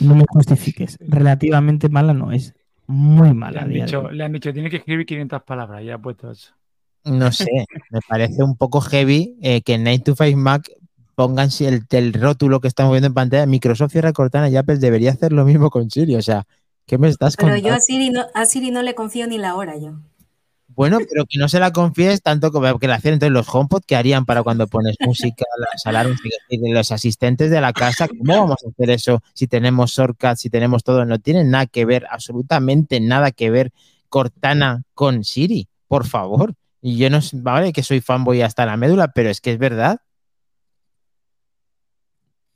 No 0.00 0.16
me 0.16 0.24
justifiques, 0.28 0.98
relativamente 1.00 1.88
mala 1.88 2.14
no 2.14 2.32
es 2.32 2.57
muy 2.88 3.34
mala. 3.34 3.66
Le 3.66 3.80
han, 3.80 3.86
dicho, 3.86 4.10
le 4.10 4.24
han 4.24 4.32
dicho, 4.32 4.52
tiene 4.52 4.70
que 4.70 4.76
escribir 4.78 5.06
500 5.06 5.42
palabras, 5.42 5.84
ya 5.84 5.94
ha 5.94 5.98
puesto 5.98 6.30
eso. 6.30 6.52
No 7.04 7.30
sé, 7.30 7.66
me 7.90 8.00
parece 8.06 8.42
un 8.42 8.56
poco 8.56 8.80
heavy 8.80 9.38
eh, 9.40 9.62
que 9.62 9.74
en 9.74 9.84
9 9.84 10.00
to 10.00 10.14
5 10.16 10.36
Mac 10.36 10.70
pongan 11.14 11.50
el, 11.60 11.84
el, 11.90 12.12
rótulo 12.12 12.60
que 12.60 12.68
estamos 12.68 12.92
viendo 12.92 13.08
en 13.08 13.14
pantalla, 13.14 13.46
Microsoft 13.46 13.92
cierra 13.92 14.12
Cortana 14.12 14.48
y 14.48 14.56
Apple 14.56 14.78
debería 14.78 15.10
hacer 15.10 15.32
lo 15.32 15.44
mismo 15.44 15.70
con 15.70 15.90
Siri. 15.90 16.16
O 16.16 16.22
sea, 16.22 16.46
¿qué 16.86 16.96
me 16.96 17.08
estás 17.08 17.36
Pero 17.36 17.56
yo 17.56 17.74
a 17.74 17.80
Siri, 17.80 18.10
no, 18.10 18.26
a 18.34 18.44
Siri 18.46 18.70
no 18.70 18.82
le 18.82 18.94
confío 18.94 19.26
ni 19.26 19.36
la 19.36 19.54
hora 19.54 19.76
yo. 19.76 19.98
Bueno, 20.78 20.98
pero 21.10 21.26
que 21.26 21.40
no 21.40 21.48
se 21.48 21.58
la 21.58 21.72
confíes 21.72 22.22
tanto 22.22 22.52
como 22.52 22.78
que 22.78 22.86
la 22.86 22.94
hacen 22.94 23.14
entonces 23.14 23.32
los 23.32 23.52
HomePod 23.52 23.82
que 23.84 23.96
harían 23.96 24.24
para 24.24 24.44
cuando 24.44 24.68
pones 24.68 24.94
música, 25.04 25.44
las 25.72 25.84
alarmas 25.86 26.20
de 26.48 26.72
los 26.72 26.92
asistentes 26.92 27.50
de 27.50 27.60
la 27.60 27.72
casa. 27.72 28.06
¿Cómo 28.06 28.32
vamos 28.32 28.58
a 28.64 28.68
hacer 28.68 28.90
eso 28.90 29.20
si 29.34 29.48
tenemos 29.48 29.90
Shortcut, 29.90 30.36
si 30.36 30.50
tenemos 30.50 30.84
todo? 30.84 31.04
No 31.04 31.18
tiene 31.18 31.42
nada 31.42 31.66
que 31.66 31.84
ver, 31.84 32.06
absolutamente 32.08 33.00
nada 33.00 33.32
que 33.32 33.50
ver 33.50 33.72
Cortana 34.08 34.84
con 34.94 35.24
Siri, 35.24 35.68
por 35.88 36.06
favor. 36.06 36.54
Y 36.80 36.96
yo 36.96 37.10
no 37.10 37.18
vale 37.32 37.72
que 37.72 37.82
soy 37.82 38.00
fanboy 38.00 38.42
hasta 38.42 38.64
la 38.64 38.76
médula, 38.76 39.08
pero 39.08 39.30
es 39.30 39.40
que 39.40 39.50
es 39.50 39.58
verdad. 39.58 39.98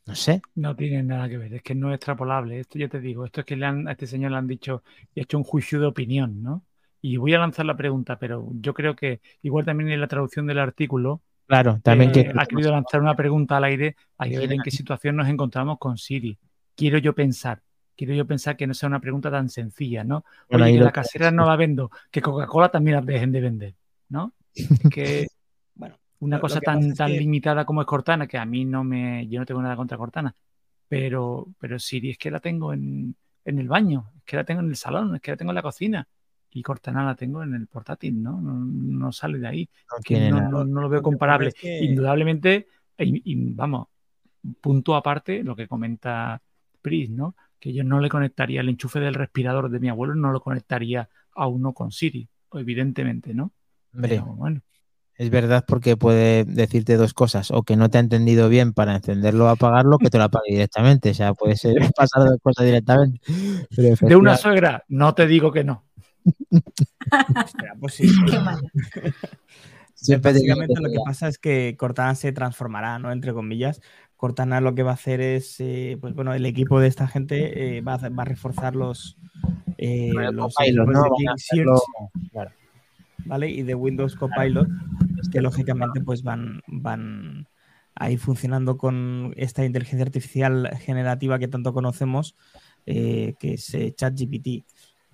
No 0.07 0.15
sé. 0.15 0.43
No 0.55 0.77
tiene 0.77 1.03
nada 1.03 1.29
que 1.29 1.39
ver, 1.39 1.55
es 1.55 1.63
que 1.63 1.75
no 1.75 1.91
es 1.91 1.97
extrapolable. 1.97 2.61
Esto 2.61 2.79
yo 2.79 2.89
te 2.89 3.01
digo, 3.01 3.25
esto 3.25 3.41
es 3.41 3.47
que 3.47 3.57
le 3.57 3.67
han, 3.67 3.89
a 3.89 3.91
este 3.91 4.07
señor 4.07 4.31
le 4.31 4.37
han 4.37 4.47
dicho 4.47 4.85
y 5.13 5.19
ha 5.19 5.23
hecho 5.25 5.39
un 5.39 5.45
juicio 5.45 5.81
de 5.81 5.87
opinión, 5.87 6.41
¿no? 6.41 6.63
Y 7.05 7.17
voy 7.17 7.35
a 7.35 7.39
lanzar 7.41 7.67
la 7.67 7.77
pregunta, 7.77 8.17
pero 8.17 8.49
yo 8.53 8.73
creo 8.73 8.95
que 8.95 9.21
igual 9.43 9.65
también 9.65 9.91
en 9.91 10.01
la 10.01 10.07
traducción 10.07 10.47
del 10.47 10.61
artículo. 10.61 11.21
Claro, 11.49 11.81
también 11.83 12.13
eh, 12.15 12.33
ha 12.39 12.47
querido 12.47 12.71
lanzar 12.71 13.01
una 13.01 13.17
pregunta 13.17 13.57
al 13.57 13.65
aire 13.65 13.97
a 14.17 14.27
ver 14.27 14.53
en 14.53 14.63
qué 14.63 14.71
situación 14.71 15.17
nos 15.17 15.29
encontramos 15.29 15.79
con 15.81 15.99
Siri. 15.99 16.39
Quiero 16.77 16.99
yo 16.99 17.13
pensar, 17.13 17.61
quiero 17.97 18.15
yo 18.15 18.25
pensar 18.25 18.57
que 18.57 18.69
no 18.69 18.73
sea 18.73 18.87
una 18.87 19.01
pregunta 19.01 19.33
tan 19.33 19.49
sencilla, 19.49 20.05
¿no? 20.05 20.25
Oye, 20.49 20.75
que 20.75 20.79
la 20.79 20.93
casera 20.93 21.33
no 21.33 21.45
la 21.45 21.57
vendo, 21.57 21.91
que 22.09 22.23
Coca-Cola 22.23 22.71
también 22.71 22.95
la 22.95 23.03
dejen 23.03 23.33
de 23.33 23.41
vender, 23.41 23.75
¿no? 24.09 24.33
que, 24.89 25.27
bueno, 25.75 25.99
una 26.21 26.39
cosa 26.39 26.61
tan, 26.61 26.95
tan 26.95 27.11
limitada 27.11 27.65
como 27.65 27.81
es 27.81 27.87
Cortana, 27.87 28.29
que 28.29 28.39
a 28.39 28.47
mí 28.47 28.65
no 28.65 28.85
me, 28.85 29.27
yo 29.27 29.41
no 29.41 29.47
tengo 29.47 29.61
nada 29.61 29.75
contra 29.75 29.99
Cortana, 29.99 30.33
pero, 30.89 31.49
pero 31.59 31.81
Siri 31.81 32.11
es 32.11 32.19
que 32.19 32.31
la 32.31 32.39
tengo 32.39 32.73
en, 32.73 33.17
en 33.45 33.59
el 33.59 33.67
baño, 33.67 34.13
es 34.19 34.23
que 34.23 34.37
la 34.37 34.45
tengo 34.45 34.61
en 34.61 34.69
el 34.69 34.77
salón, 34.77 35.17
es 35.17 35.21
que 35.21 35.33
la 35.33 35.37
tengo 35.37 35.51
en 35.51 35.57
la 35.57 35.63
cocina 35.63 36.07
y 36.55 36.63
Cortana 36.63 37.05
la 37.05 37.15
tengo 37.15 37.43
en 37.43 37.55
el 37.55 37.67
portátil, 37.67 38.23
¿no? 38.23 38.41
No, 38.41 39.11
sale 39.13 39.39
de 39.39 39.49
ahí. 39.49 39.71
No, 40.31 40.65
no, 40.65 40.81
lo 40.81 40.89
veo 40.89 41.03
comparable. 41.03 41.53
Indudablemente, 41.63 42.67
y, 42.99 43.53
vamos, 43.55 43.89
punto 44.61 44.95
aparte, 44.95 45.43
lo 45.43 45.57
que 45.57 45.67
comenta 45.67 46.41
Pris, 46.81 47.11
¿no? 47.11 47.35
Que 47.59 47.73
yo 47.73 47.85
no 47.85 48.01
le 48.01 48.09
conectaría 48.09 48.61
el 48.61 48.69
enchufe 48.69 49.01
del 49.01 49.15
respirador 49.15 49.71
de 49.71 49.81
mi 49.81 49.89
abuelo, 49.89 50.15
no 50.15 50.31
lo 50.31 50.41
conectaría 50.41 51.09
a 51.35 51.47
uno 51.47 51.73
con 51.73 51.91
Siri, 51.91 52.29
evidentemente, 52.53 53.35
¿no? 53.35 53.53
Hombre, 53.95 54.21
bueno. 54.21 54.61
Es 55.15 55.31
verdad 55.31 55.65
porque 55.67 55.97
puede 55.97 56.45
decirte 56.45 56.97
dos 56.97 57.15
cosas, 57.15 57.51
o 57.51 57.63
que 57.63 57.77
no 57.77 57.91
te 57.91 57.99
ha 57.99 58.01
entendido 58.01 58.49
bien 58.49 58.73
para 58.73 58.97
encenderlo 58.97 59.45
o 59.45 59.49
apagarlo, 59.49 59.99
que 59.99 60.11
te 60.11 60.19
lo 60.19 60.25
apague 60.25 60.51
directamente. 60.51 61.11
O 61.11 61.15
sea, 61.15 61.35
puede 61.35 61.57
ser 61.57 61.75
pasar 61.97 62.25
dos 62.25 62.39
cosas 62.43 62.67
directamente. 62.67 63.21
de 63.71 64.17
una 64.17 64.37
suegra, 64.37 64.85
no 64.89 65.15
te 65.15 65.27
digo 65.27 65.53
que 65.53 65.65
no. 65.65 65.85
Pues 67.81 67.95
sí. 67.95 68.07
básicamente 70.23 70.81
lo 70.81 70.91
que 70.91 70.99
pasa 71.05 71.29
es 71.29 71.39
que 71.39 71.77
Cortana 71.79 72.15
se 72.15 72.33
transformará, 72.33 72.99
¿no? 72.99 73.13
Entre 73.13 73.33
comillas. 73.33 73.81
Cortana 74.17 74.61
lo 74.61 74.75
que 74.77 74.85
va 74.85 74.93
a 74.93 74.95
hacer 74.95 75.21
es, 75.21 75.57
eh, 75.59 75.99
pues 76.01 76.15
bueno, 76.15 76.33
el 76.33 76.47
equipo 76.47 76.79
de 76.79 76.87
esta 76.87 77.09
gente 77.09 77.79
eh, 77.79 77.81
va, 77.81 77.95
a, 77.95 78.09
va, 78.09 78.23
a, 78.23 78.25
reforzar 78.25 78.77
los, 78.77 79.19
eh, 79.79 80.13
los 80.33 80.55
¿vale? 83.25 83.51
Y 83.51 83.63
de 83.63 83.75
Windows 83.75 84.15
Copilot, 84.15 84.69
que 85.33 85.41
lógicamente 85.41 86.01
pues 86.01 86.23
van, 86.23 86.61
van 86.69 87.49
a 87.97 88.13
ir 88.13 88.21
funcionando 88.21 88.79
con 88.79 89.35
esta 89.37 89.65
inteligencia 89.65 90.05
artificial 90.05 90.71
generativa 90.79 91.41
que 91.41 91.49
tanto 91.49 91.73
conocemos, 91.73 92.37
que 92.87 93.35
es 93.41 93.77
ChatGPT. 93.97 94.65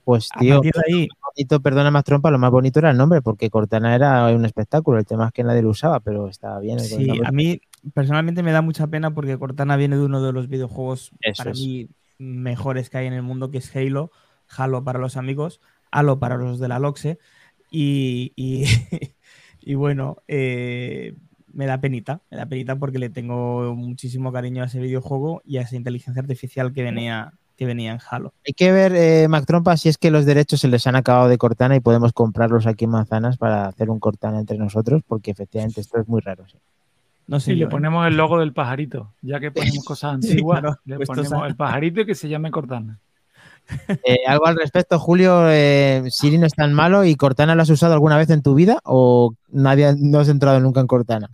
Pues 0.09 0.31
tío, 0.41 0.63
ahí... 0.87 1.07
bonito, 1.37 1.61
perdona 1.61 1.91
más 1.91 2.03
trompa, 2.03 2.31
lo 2.31 2.39
más 2.39 2.51
bonito 2.51 2.79
era 2.79 2.93
el 2.93 2.97
nombre, 2.97 3.21
porque 3.21 3.51
Cortana 3.51 3.95
era 3.95 4.29
un 4.29 4.47
espectáculo, 4.47 4.99
el 4.99 5.05
tema 5.05 5.27
es 5.27 5.33
que 5.35 5.45
nadie 5.45 5.61
lo 5.61 5.69
usaba, 5.69 6.01
pero 6.01 6.29
estaba 6.29 6.61
bien. 6.61 6.81
Sí, 6.81 7.21
a 7.23 7.31
mí 7.31 7.61
personalmente 7.93 8.43
me 8.43 8.53
da 8.53 8.63
mucha 8.63 8.87
pena 8.87 9.13
porque 9.13 9.37
Cortana 9.37 9.77
viene 9.77 9.99
de 9.99 10.05
uno 10.07 10.23
de 10.23 10.33
los 10.33 10.49
videojuegos 10.49 11.13
para 11.37 11.51
mí 11.51 11.91
mejores 12.17 12.89
que 12.89 12.97
hay 12.97 13.07
en 13.07 13.13
el 13.13 13.23
mundo, 13.23 13.51
que 13.51 13.59
es 13.59 13.77
Halo, 13.77 14.11
Halo 14.49 14.83
para 14.83 14.99
los 14.99 15.19
amigos, 15.19 15.61
Halo 15.91 16.19
para 16.19 16.39
los 16.39 16.59
de 16.59 16.69
la 16.69 16.79
Loxe, 16.79 17.19
y, 17.71 18.33
y, 19.61 19.75
bueno, 19.75 20.23
eh, 20.27 21.17
me 21.53 21.67
da 21.67 21.83
penita, 21.83 22.23
me 22.31 22.39
da 22.39 22.47
penita 22.47 22.77
porque 22.77 22.99
le 22.99 23.11
tengo 23.11 23.75
muchísimo 23.75 24.33
cariño 24.33 24.63
a 24.63 24.69
ese 24.69 24.81
videojuego 24.81 25.43
y 25.45 25.59
a 25.59 25.61
esa 25.61 25.77
inteligencia 25.77 26.23
artificial 26.23 26.73
que 26.73 26.83
venía, 26.83 27.35
que 27.59 27.67
venía 27.67 27.91
en 27.91 27.99
Halo. 28.09 28.33
Hay 28.47 28.55
que 28.55 28.71
ver, 28.71 28.95
eh, 28.95 29.27
Mac 29.27 29.45
Trompa, 29.45 29.77
si 29.77 29.89
es 29.89 29.99
que 29.99 30.13
los 30.13 30.25
derechos 30.25 30.61
se 30.61 30.69
les 30.69 30.87
han 30.87 30.95
acabado 30.95 31.29
de 31.29 31.39
Cortana 31.39 31.75
y 31.75 31.81
podemos 31.81 32.13
comprarlos 32.13 32.69
aquí 32.69 32.85
en 32.85 32.93
Manzanas 32.93 33.37
para 33.37 33.67
hacer 33.67 33.91
un 33.91 33.99
Cortana 33.99 34.39
entre 34.39 34.57
nosotros, 34.57 35.03
porque 35.07 35.33
efectivamente 35.33 35.81
esto 35.81 35.99
es 35.99 36.07
muy 36.07 36.21
raro. 36.21 36.45
No 37.27 37.41
sé, 37.41 37.55
le 37.57 37.65
¿eh? 37.65 37.69
ponemos 37.69 38.07
el 38.07 38.17
logo 38.17 38.39
del 38.39 38.53
pajarito, 38.53 39.13
ya 39.23 39.41
que 39.41 39.51
ponemos 39.51 39.85
cosas 39.85 40.15
antiguas, 40.15 40.63
le 40.85 41.01
ponemos 41.01 41.49
el 41.49 41.57
pajarito 41.57 42.07
que 42.07 42.15
se 42.15 42.29
llame 42.29 42.51
Cortana. 42.51 42.99
Eh, 44.03 44.21
algo 44.27 44.47
al 44.47 44.57
respecto, 44.57 44.99
Julio, 44.99 45.47
Siri 46.09 46.39
no 46.39 46.47
es 46.47 46.55
tan 46.55 46.73
malo 46.73 47.05
y 47.05 47.17
Cortana 47.17 47.55
lo 47.55 47.61
has 47.61 47.69
usado 47.69 47.93
alguna 47.93 48.17
vez 48.17 48.31
en 48.31 48.41
tu 48.41 48.55
vida 48.55 48.81
o 48.83 49.35
nadie 49.51 49.95
no 49.99 50.21
has 50.21 50.31
entrado 50.31 50.59
nunca 50.61 50.81
en 50.81 50.87
Cortana. 50.87 51.29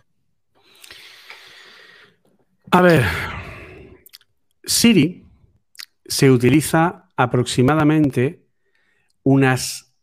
A 2.72 2.82
ver, 2.82 3.04
Siri 4.64 5.23
se 6.06 6.30
utiliza 6.30 7.08
aproximadamente 7.16 8.46
unas, 9.22 9.94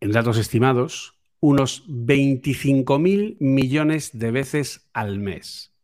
en 0.00 0.12
datos 0.12 0.38
estimados, 0.38 1.18
unos 1.40 1.84
25 1.88 2.98
millones 2.98 4.18
de 4.18 4.30
veces 4.30 4.88
al 4.92 5.18
mes. 5.18 5.74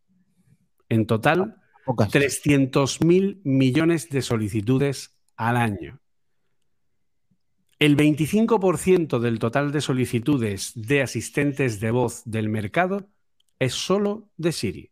En 0.89 1.07
total, 1.07 1.57
300 2.11 3.03
mil 3.03 3.41
millones 3.45 4.09
de 4.09 4.23
solicitudes 4.23 5.19
al 5.37 5.57
año. 5.57 6.01
El 7.79 7.97
25% 7.97 9.19
del 9.19 9.39
total 9.39 9.73
de 9.73 9.81
solicitudes 9.81 10.73
de 10.77 11.03
asistentes 11.03 11.81
de 11.81 11.91
voz 11.91 12.23
del 12.25 12.49
mercado 12.49 13.09
es 13.59 13.75
solo 13.75 14.31
de 14.37 14.53
Siri. 14.53 14.91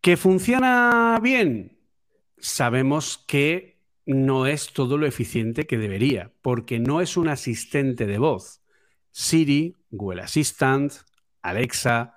¿Que 0.00 0.16
funciona 0.16 1.18
bien? 1.22 1.78
Sabemos 2.38 3.22
que 3.26 3.82
no 4.06 4.46
es 4.46 4.72
todo 4.72 4.96
lo 4.96 5.06
eficiente 5.06 5.66
que 5.66 5.76
debería, 5.76 6.32
porque 6.40 6.78
no 6.78 7.02
es 7.02 7.18
un 7.18 7.28
asistente 7.28 8.06
de 8.06 8.16
voz. 8.16 8.62
Siri, 9.10 9.76
Google 9.90 10.22
Assistant, 10.22 10.92
Alexa, 11.42 12.16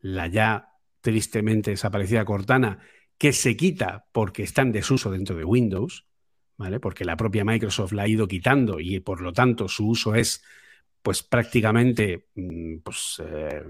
la 0.00 0.26
ya 0.26 0.74
tristemente 1.00 1.70
desaparecida 1.70 2.26
Cortana, 2.26 2.80
que 3.16 3.32
se 3.32 3.56
quita 3.56 4.06
porque 4.12 4.42
está 4.42 4.60
en 4.62 4.72
desuso 4.72 5.10
dentro 5.10 5.34
de 5.34 5.44
Windows, 5.44 6.06
¿vale? 6.58 6.80
Porque 6.80 7.06
la 7.06 7.16
propia 7.16 7.44
Microsoft 7.46 7.92
la 7.92 8.02
ha 8.02 8.08
ido 8.08 8.28
quitando 8.28 8.78
y 8.78 9.00
por 9.00 9.22
lo 9.22 9.32
tanto 9.32 9.68
su 9.68 9.88
uso 9.88 10.14
es 10.14 10.44
pues 11.02 11.22
prácticamente 11.22 12.28
mm, 12.34 12.78
pues, 12.78 13.20
eh, 13.24 13.62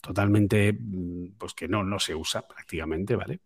totalmente 0.00 0.72
mm, 0.72 1.36
pues 1.38 1.54
que 1.54 1.68
no, 1.68 1.84
no 1.84 1.98
se 1.98 2.14
usa 2.14 2.46
prácticamente, 2.46 3.16
¿vale? 3.16 3.40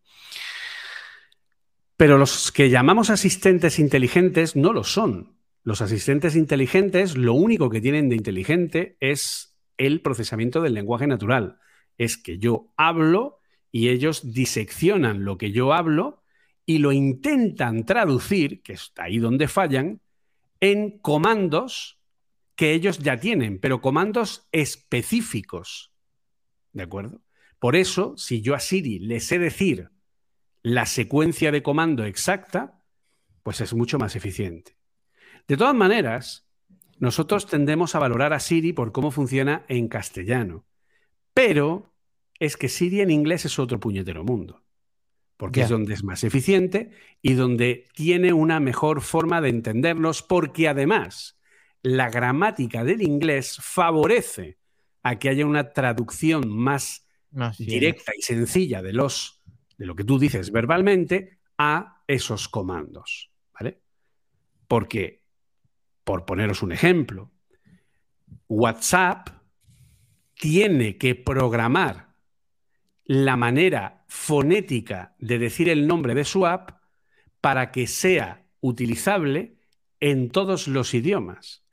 Pero 1.96 2.18
los 2.18 2.50
que 2.50 2.70
llamamos 2.70 3.10
asistentes 3.10 3.78
inteligentes 3.78 4.56
no 4.56 4.72
lo 4.72 4.82
son. 4.82 5.36
Los 5.62 5.80
asistentes 5.80 6.34
inteligentes 6.34 7.16
lo 7.16 7.34
único 7.34 7.70
que 7.70 7.80
tienen 7.80 8.08
de 8.08 8.16
inteligente 8.16 8.96
es 9.00 9.56
el 9.78 10.00
procesamiento 10.00 10.60
del 10.60 10.74
lenguaje 10.74 11.06
natural. 11.06 11.58
Es 11.96 12.16
que 12.16 12.38
yo 12.38 12.72
hablo 12.76 13.38
y 13.70 13.88
ellos 13.88 14.32
diseccionan 14.32 15.24
lo 15.24 15.38
que 15.38 15.52
yo 15.52 15.72
hablo 15.72 16.22
y 16.66 16.78
lo 16.78 16.92
intentan 16.92 17.84
traducir, 17.84 18.62
que 18.62 18.74
es 18.74 18.92
ahí 18.96 19.18
donde 19.18 19.48
fallan, 19.48 20.00
en 20.60 20.98
comandos 20.98 21.98
que 22.56 22.72
ellos 22.72 22.98
ya 22.98 23.18
tienen, 23.18 23.58
pero 23.58 23.80
comandos 23.80 24.48
específicos. 24.52 25.92
¿De 26.72 26.82
acuerdo? 26.82 27.22
Por 27.58 27.76
eso, 27.76 28.14
si 28.16 28.42
yo 28.42 28.54
a 28.54 28.60
Siri 28.60 28.98
le 28.98 29.20
sé 29.20 29.38
decir 29.38 29.90
la 30.62 30.86
secuencia 30.86 31.52
de 31.52 31.62
comando 31.62 32.04
exacta, 32.04 32.84
pues 33.42 33.60
es 33.60 33.74
mucho 33.74 33.98
más 33.98 34.16
eficiente. 34.16 34.76
De 35.46 35.56
todas 35.56 35.74
maneras, 35.74 36.48
nosotros 36.98 37.46
tendemos 37.46 37.94
a 37.94 37.98
valorar 37.98 38.32
a 38.32 38.40
Siri 38.40 38.72
por 38.72 38.92
cómo 38.92 39.10
funciona 39.10 39.64
en 39.68 39.88
castellano, 39.88 40.66
pero 41.32 41.94
es 42.38 42.56
que 42.56 42.68
Siri 42.68 43.00
en 43.00 43.10
inglés 43.10 43.44
es 43.44 43.58
otro 43.58 43.80
puñetero 43.80 44.24
mundo 44.24 44.64
porque 45.36 45.62
es 45.62 45.68
donde 45.68 45.94
es 45.94 46.04
más 46.04 46.24
eficiente 46.24 46.90
y 47.20 47.34
donde 47.34 47.86
tiene 47.94 48.32
una 48.32 48.60
mejor 48.60 49.00
forma 49.00 49.40
de 49.40 49.48
entendernos, 49.48 50.22
porque 50.22 50.68
además 50.68 51.38
la 51.84 52.08
gramática 52.08 52.82
del 52.82 53.02
inglés 53.02 53.58
favorece 53.60 54.58
a 55.02 55.18
que 55.18 55.28
haya 55.28 55.44
una 55.44 55.72
traducción 55.72 56.48
más 56.48 57.06
directa 57.58 58.12
y 58.16 58.22
sencilla 58.22 58.80
de 58.80 58.94
los 58.94 59.42
de 59.76 59.86
lo 59.86 59.94
que 59.94 60.04
tú 60.04 60.18
dices 60.18 60.50
verbalmente 60.50 61.40
a 61.58 62.02
esos 62.06 62.48
comandos, 62.48 63.30
¿vale? 63.52 63.82
Porque 64.66 65.24
por 66.04 66.24
poneros 66.24 66.62
un 66.62 66.72
ejemplo, 66.72 67.32
WhatsApp 68.48 69.28
tiene 70.34 70.96
que 70.96 71.14
programar 71.14 72.14
la 73.04 73.36
manera 73.36 74.04
fonética 74.08 75.14
de 75.18 75.38
decir 75.38 75.68
el 75.68 75.86
nombre 75.86 76.14
de 76.14 76.24
su 76.24 76.46
app 76.46 76.80
para 77.42 77.70
que 77.72 77.86
sea 77.86 78.46
utilizable 78.60 79.58
en 80.00 80.30
todos 80.30 80.66
los 80.66 80.94
idiomas. 80.94 81.63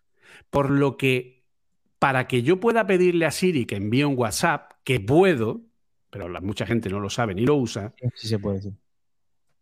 Por 0.52 0.70
lo 0.70 0.98
que, 0.98 1.44
para 1.98 2.28
que 2.28 2.44
yo 2.44 2.60
pueda 2.60 2.86
pedirle 2.86 3.26
a 3.26 3.32
Siri 3.32 3.66
que 3.66 3.78
envíe 3.78 4.04
un 4.04 4.16
WhatsApp, 4.16 4.74
que 4.84 5.00
puedo, 5.00 5.62
pero 6.12 6.30
mucha 6.42 6.68
gente 6.68 6.90
no 6.90 7.00
lo 7.00 7.10
sabe 7.10 7.34
ni 7.34 7.46
lo 7.46 7.56
usa, 7.56 7.96
sí 8.14 8.28
se 8.28 8.38
puede, 8.38 8.74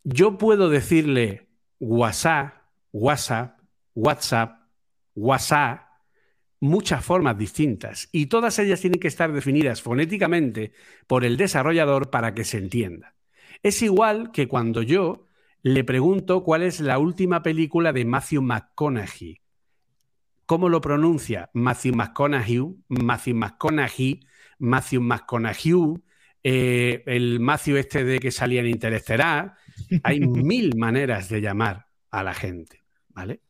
yo 0.03 0.37
puedo 0.37 0.69
decirle 0.69 1.47
WhatsApp, 1.79 2.55
WhatsApp, 2.91 3.59
WhatsApp, 3.95 4.59
WhatsApp, 5.15 5.89
muchas 6.59 7.03
formas 7.05 7.37
distintas 7.37 8.09
y 8.11 8.25
todas 8.25 8.59
ellas 8.59 8.81
tienen 8.81 8.99
que 8.99 9.07
estar 9.07 9.31
definidas 9.31 9.81
fonéticamente 9.81 10.73
por 11.07 11.23
el 11.23 11.37
desarrollador 11.37 12.09
para 12.09 12.33
que 12.33 12.43
se 12.43 12.57
entienda. 12.57 13.15
Es 13.63 13.81
igual 13.81 14.31
que 14.31 14.47
cuando 14.47 14.81
yo 14.81 15.27
le 15.61 15.83
pregunto 15.83 16.43
cuál 16.43 16.63
es 16.63 16.79
la 16.79 16.99
última 16.99 17.43
película 17.43 17.91
de 17.93 18.05
Matthew 18.05 18.41
McConaughey. 18.41 19.41
¿Cómo 20.49 20.67
lo 20.67 20.81
pronuncia? 20.81 21.51
Matthew 21.53 21.93
McConaughey, 21.93 22.75
Matthew 22.87 23.35
McConaughey, 23.35 24.19
Matthew 24.57 24.99
McConaughey, 24.99 25.93
eh, 26.41 27.03
el 27.05 27.39
Matthew 27.39 27.77
este 27.77 28.03
de 28.03 28.17
que 28.17 28.31
salía 28.31 28.61
en 28.61 28.65
Interestelar. 28.65 29.53
Hay 30.01 30.19
mil 30.27 30.75
maneras 30.75 31.29
de 31.29 31.41
llamar 31.41 31.85
a 32.09 32.23
la 32.23 32.33
gente, 32.33 32.83
¿vale? 33.09 33.41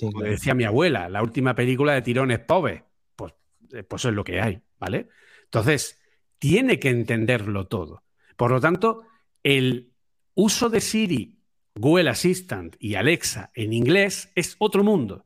Como 0.00 0.22
decía 0.22 0.54
mi 0.54 0.64
abuela, 0.64 1.10
la 1.10 1.22
última 1.22 1.54
película 1.54 1.92
de 1.92 2.00
tirones 2.00 2.38
pobre. 2.38 2.84
Pues, 3.14 3.34
eh, 3.74 3.82
pues 3.82 4.06
es 4.06 4.14
lo 4.14 4.24
que 4.24 4.40
hay, 4.40 4.62
¿vale? 4.80 5.10
Entonces, 5.42 6.00
tiene 6.38 6.78
que 6.78 6.88
entenderlo 6.88 7.66
todo. 7.66 8.02
Por 8.38 8.50
lo 8.50 8.62
tanto, 8.62 9.02
el 9.42 9.92
uso 10.32 10.70
de 10.70 10.80
Siri, 10.80 11.38
Google 11.74 12.08
Assistant 12.08 12.76
y 12.78 12.94
Alexa 12.94 13.50
en 13.54 13.74
inglés 13.74 14.32
es 14.34 14.56
otro 14.58 14.82
mundo, 14.82 15.22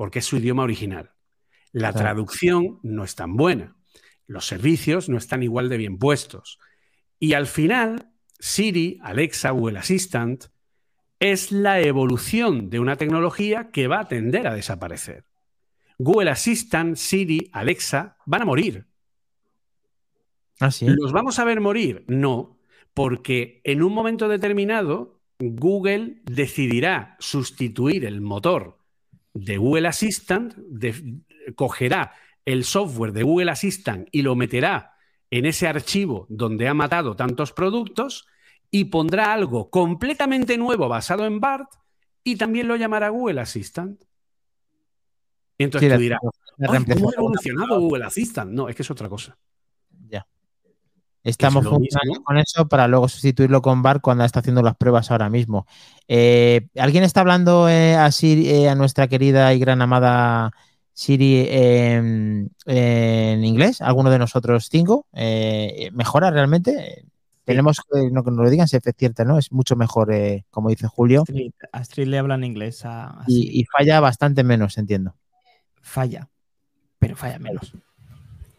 porque 0.00 0.20
es 0.20 0.24
su 0.24 0.38
idioma 0.38 0.62
original. 0.62 1.12
La 1.72 1.92
traducción 1.92 2.78
no 2.82 3.04
es 3.04 3.16
tan 3.16 3.36
buena. 3.36 3.76
Los 4.26 4.46
servicios 4.46 5.10
no 5.10 5.18
están 5.18 5.42
igual 5.42 5.68
de 5.68 5.76
bien 5.76 5.98
puestos. 5.98 6.58
Y 7.18 7.34
al 7.34 7.46
final, 7.46 8.10
Siri, 8.38 8.98
Alexa, 9.02 9.50
Google 9.50 9.78
Assistant 9.78 10.46
es 11.18 11.52
la 11.52 11.82
evolución 11.82 12.70
de 12.70 12.80
una 12.80 12.96
tecnología 12.96 13.70
que 13.72 13.88
va 13.88 14.00
a 14.00 14.08
tender 14.08 14.46
a 14.46 14.54
desaparecer. 14.54 15.26
Google 15.98 16.30
Assistant, 16.30 16.96
Siri, 16.96 17.50
Alexa 17.52 18.16
van 18.24 18.40
a 18.40 18.46
morir. 18.46 18.86
¿Ah, 20.60 20.70
sí? 20.70 20.86
¿Los 20.88 21.12
vamos 21.12 21.38
a 21.38 21.44
ver 21.44 21.60
morir? 21.60 22.06
No, 22.08 22.58
porque 22.94 23.60
en 23.64 23.82
un 23.82 23.92
momento 23.92 24.28
determinado 24.28 25.20
Google 25.38 26.22
decidirá 26.24 27.18
sustituir 27.18 28.06
el 28.06 28.22
motor 28.22 28.79
de 29.34 29.56
Google 29.56 29.88
Assistant, 29.88 30.54
cogerá 31.54 32.12
el 32.44 32.64
software 32.64 33.12
de 33.12 33.22
Google 33.22 33.50
Assistant 33.50 34.08
y 34.10 34.22
lo 34.22 34.34
meterá 34.34 34.94
en 35.30 35.46
ese 35.46 35.66
archivo 35.66 36.26
donde 36.28 36.68
ha 36.68 36.74
matado 36.74 37.14
tantos 37.14 37.52
productos 37.52 38.26
y 38.70 38.84
pondrá 38.84 39.32
algo 39.32 39.70
completamente 39.70 40.56
nuevo 40.56 40.88
basado 40.88 41.26
en 41.26 41.40
BART 41.40 41.70
y 42.24 42.36
también 42.36 42.68
lo 42.68 42.76
llamará 42.76 43.08
Google 43.08 43.40
Assistant. 43.40 44.02
Y 45.58 45.64
entonces 45.64 45.92
tú 45.92 46.00
dirás, 46.00 46.20
¿cómo 46.20 47.10
ha 47.10 47.14
evolucionado 47.16 47.80
Google 47.80 48.04
Assistant? 48.04 48.52
No, 48.52 48.68
es 48.68 48.76
que 48.76 48.82
es 48.82 48.90
otra 48.90 49.08
cosa. 49.08 49.38
Estamos 51.22 51.66
funcionando 51.66 52.22
con 52.22 52.38
eso 52.38 52.66
para 52.68 52.88
luego 52.88 53.06
sustituirlo 53.08 53.60
con 53.60 53.82
BART 53.82 54.00
cuando 54.00 54.24
está 54.24 54.40
haciendo 54.40 54.62
las 54.62 54.76
pruebas 54.76 55.10
ahora 55.10 55.28
mismo. 55.28 55.66
Eh, 56.08 56.68
¿Alguien 56.76 57.04
está 57.04 57.20
hablando 57.20 57.68
eh, 57.68 57.92
eh, 57.94 58.68
a, 58.68 58.74
nuestra 58.74 59.06
querida 59.06 59.52
y 59.52 59.58
gran 59.58 59.82
amada 59.82 60.52
Siri 60.94 61.46
en 61.50 62.50
inglés? 62.66 63.82
¿Alguno 63.82 64.10
de 64.10 64.18
nosotros 64.18 64.68
cinco? 64.70 65.06
¿Mejora 65.12 66.30
realmente? 66.30 67.04
Tenemos 67.44 67.80
que 67.80 68.10
no, 68.10 68.24
que 68.24 68.30
nos 68.30 68.44
lo 68.44 68.50
digan 68.50 68.68
si 68.68 68.76
es 68.76 68.82
cierto, 68.96 69.24
¿no? 69.24 69.38
Es 69.38 69.52
mucho 69.52 69.76
mejor, 69.76 70.14
como 70.50 70.70
dice 70.70 70.86
Julio. 70.86 71.24
Astrid, 71.72 72.06
le 72.06 72.18
habla 72.18 72.36
en 72.36 72.44
inglés 72.44 72.82
a, 72.84 73.24
y, 73.26 73.64
falla 73.64 74.00
bastante 74.00 74.42
menos, 74.42 74.78
entiendo. 74.78 75.16
Falla, 75.82 76.30
pero 76.98 77.16
falla 77.16 77.38
menos. 77.38 77.74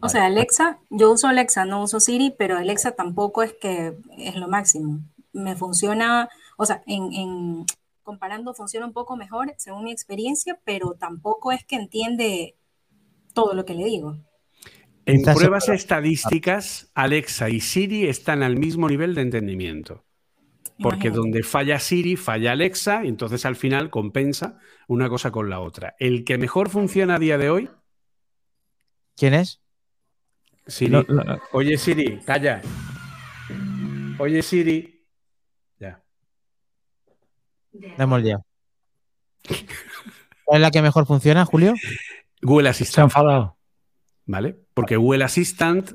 O 0.04 0.08
sea, 0.08 0.26
Alexa, 0.26 0.80
yo 0.90 1.12
uso 1.12 1.28
Alexa, 1.28 1.64
no 1.64 1.80
uso 1.80 2.00
Siri, 2.00 2.34
pero 2.36 2.56
Alexa 2.56 2.90
tampoco 2.92 3.44
es 3.44 3.52
que 3.54 3.96
es 4.18 4.34
lo 4.34 4.48
máximo. 4.48 4.98
Me 5.32 5.54
funciona, 5.54 6.28
o 6.56 6.66
sea, 6.66 6.82
en, 6.86 7.64
comparando 8.02 8.52
funciona 8.52 8.84
un 8.84 8.92
poco 8.92 9.16
mejor 9.16 9.54
según 9.58 9.84
mi 9.84 9.92
experiencia, 9.92 10.58
pero 10.64 10.94
tampoco 10.98 11.52
es 11.52 11.64
que 11.64 11.76
entiende 11.76 12.56
todo 13.32 13.54
lo 13.54 13.64
que 13.64 13.74
le 13.74 13.84
digo. 13.84 14.18
En 15.06 15.22
pruebas 15.22 15.68
estadísticas, 15.68 16.90
Alexa 16.94 17.48
y 17.48 17.60
Siri 17.60 18.08
están 18.08 18.42
al 18.42 18.56
mismo 18.56 18.88
nivel 18.88 19.14
de 19.14 19.22
entendimiento. 19.22 20.04
Porque 20.80 21.10
donde 21.10 21.44
falla 21.44 21.78
Siri, 21.78 22.16
falla 22.16 22.52
Alexa, 22.52 23.04
y 23.04 23.08
entonces 23.08 23.46
al 23.46 23.54
final 23.54 23.88
compensa 23.88 24.58
una 24.88 25.08
cosa 25.08 25.30
con 25.30 25.48
la 25.48 25.60
otra. 25.60 25.94
El 26.00 26.24
que 26.24 26.38
mejor 26.38 26.70
funciona 26.70 27.14
a 27.14 27.18
día 27.20 27.38
de 27.38 27.50
hoy. 27.50 27.70
¿Quién 29.16 29.34
es? 29.34 29.62
Siri. 30.66 31.04
Oye, 31.52 31.76
Siri, 31.78 32.20
calla. 32.24 32.62
Oye, 34.18 34.42
Siri. 34.42 35.04
Ya. 35.78 36.02
hemos 37.98 38.22
liado. 38.22 38.44
¿Cuál 40.44 40.58
es 40.58 40.62
la 40.62 40.70
que 40.70 40.82
mejor 40.82 41.06
funciona, 41.06 41.44
Julio? 41.44 41.74
Google 42.42 42.64
Se 42.64 42.68
ha 42.68 42.70
Assistant. 42.70 43.04
enfadado. 43.06 43.56
¿Vale? 44.26 44.56
Porque 44.74 44.96
Google 44.96 45.24
Assistant 45.24 45.92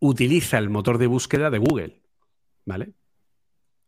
utiliza 0.00 0.58
el 0.58 0.70
motor 0.70 0.98
de 0.98 1.06
búsqueda 1.08 1.50
de 1.50 1.58
Google. 1.58 2.02
¿Vale? 2.64 2.92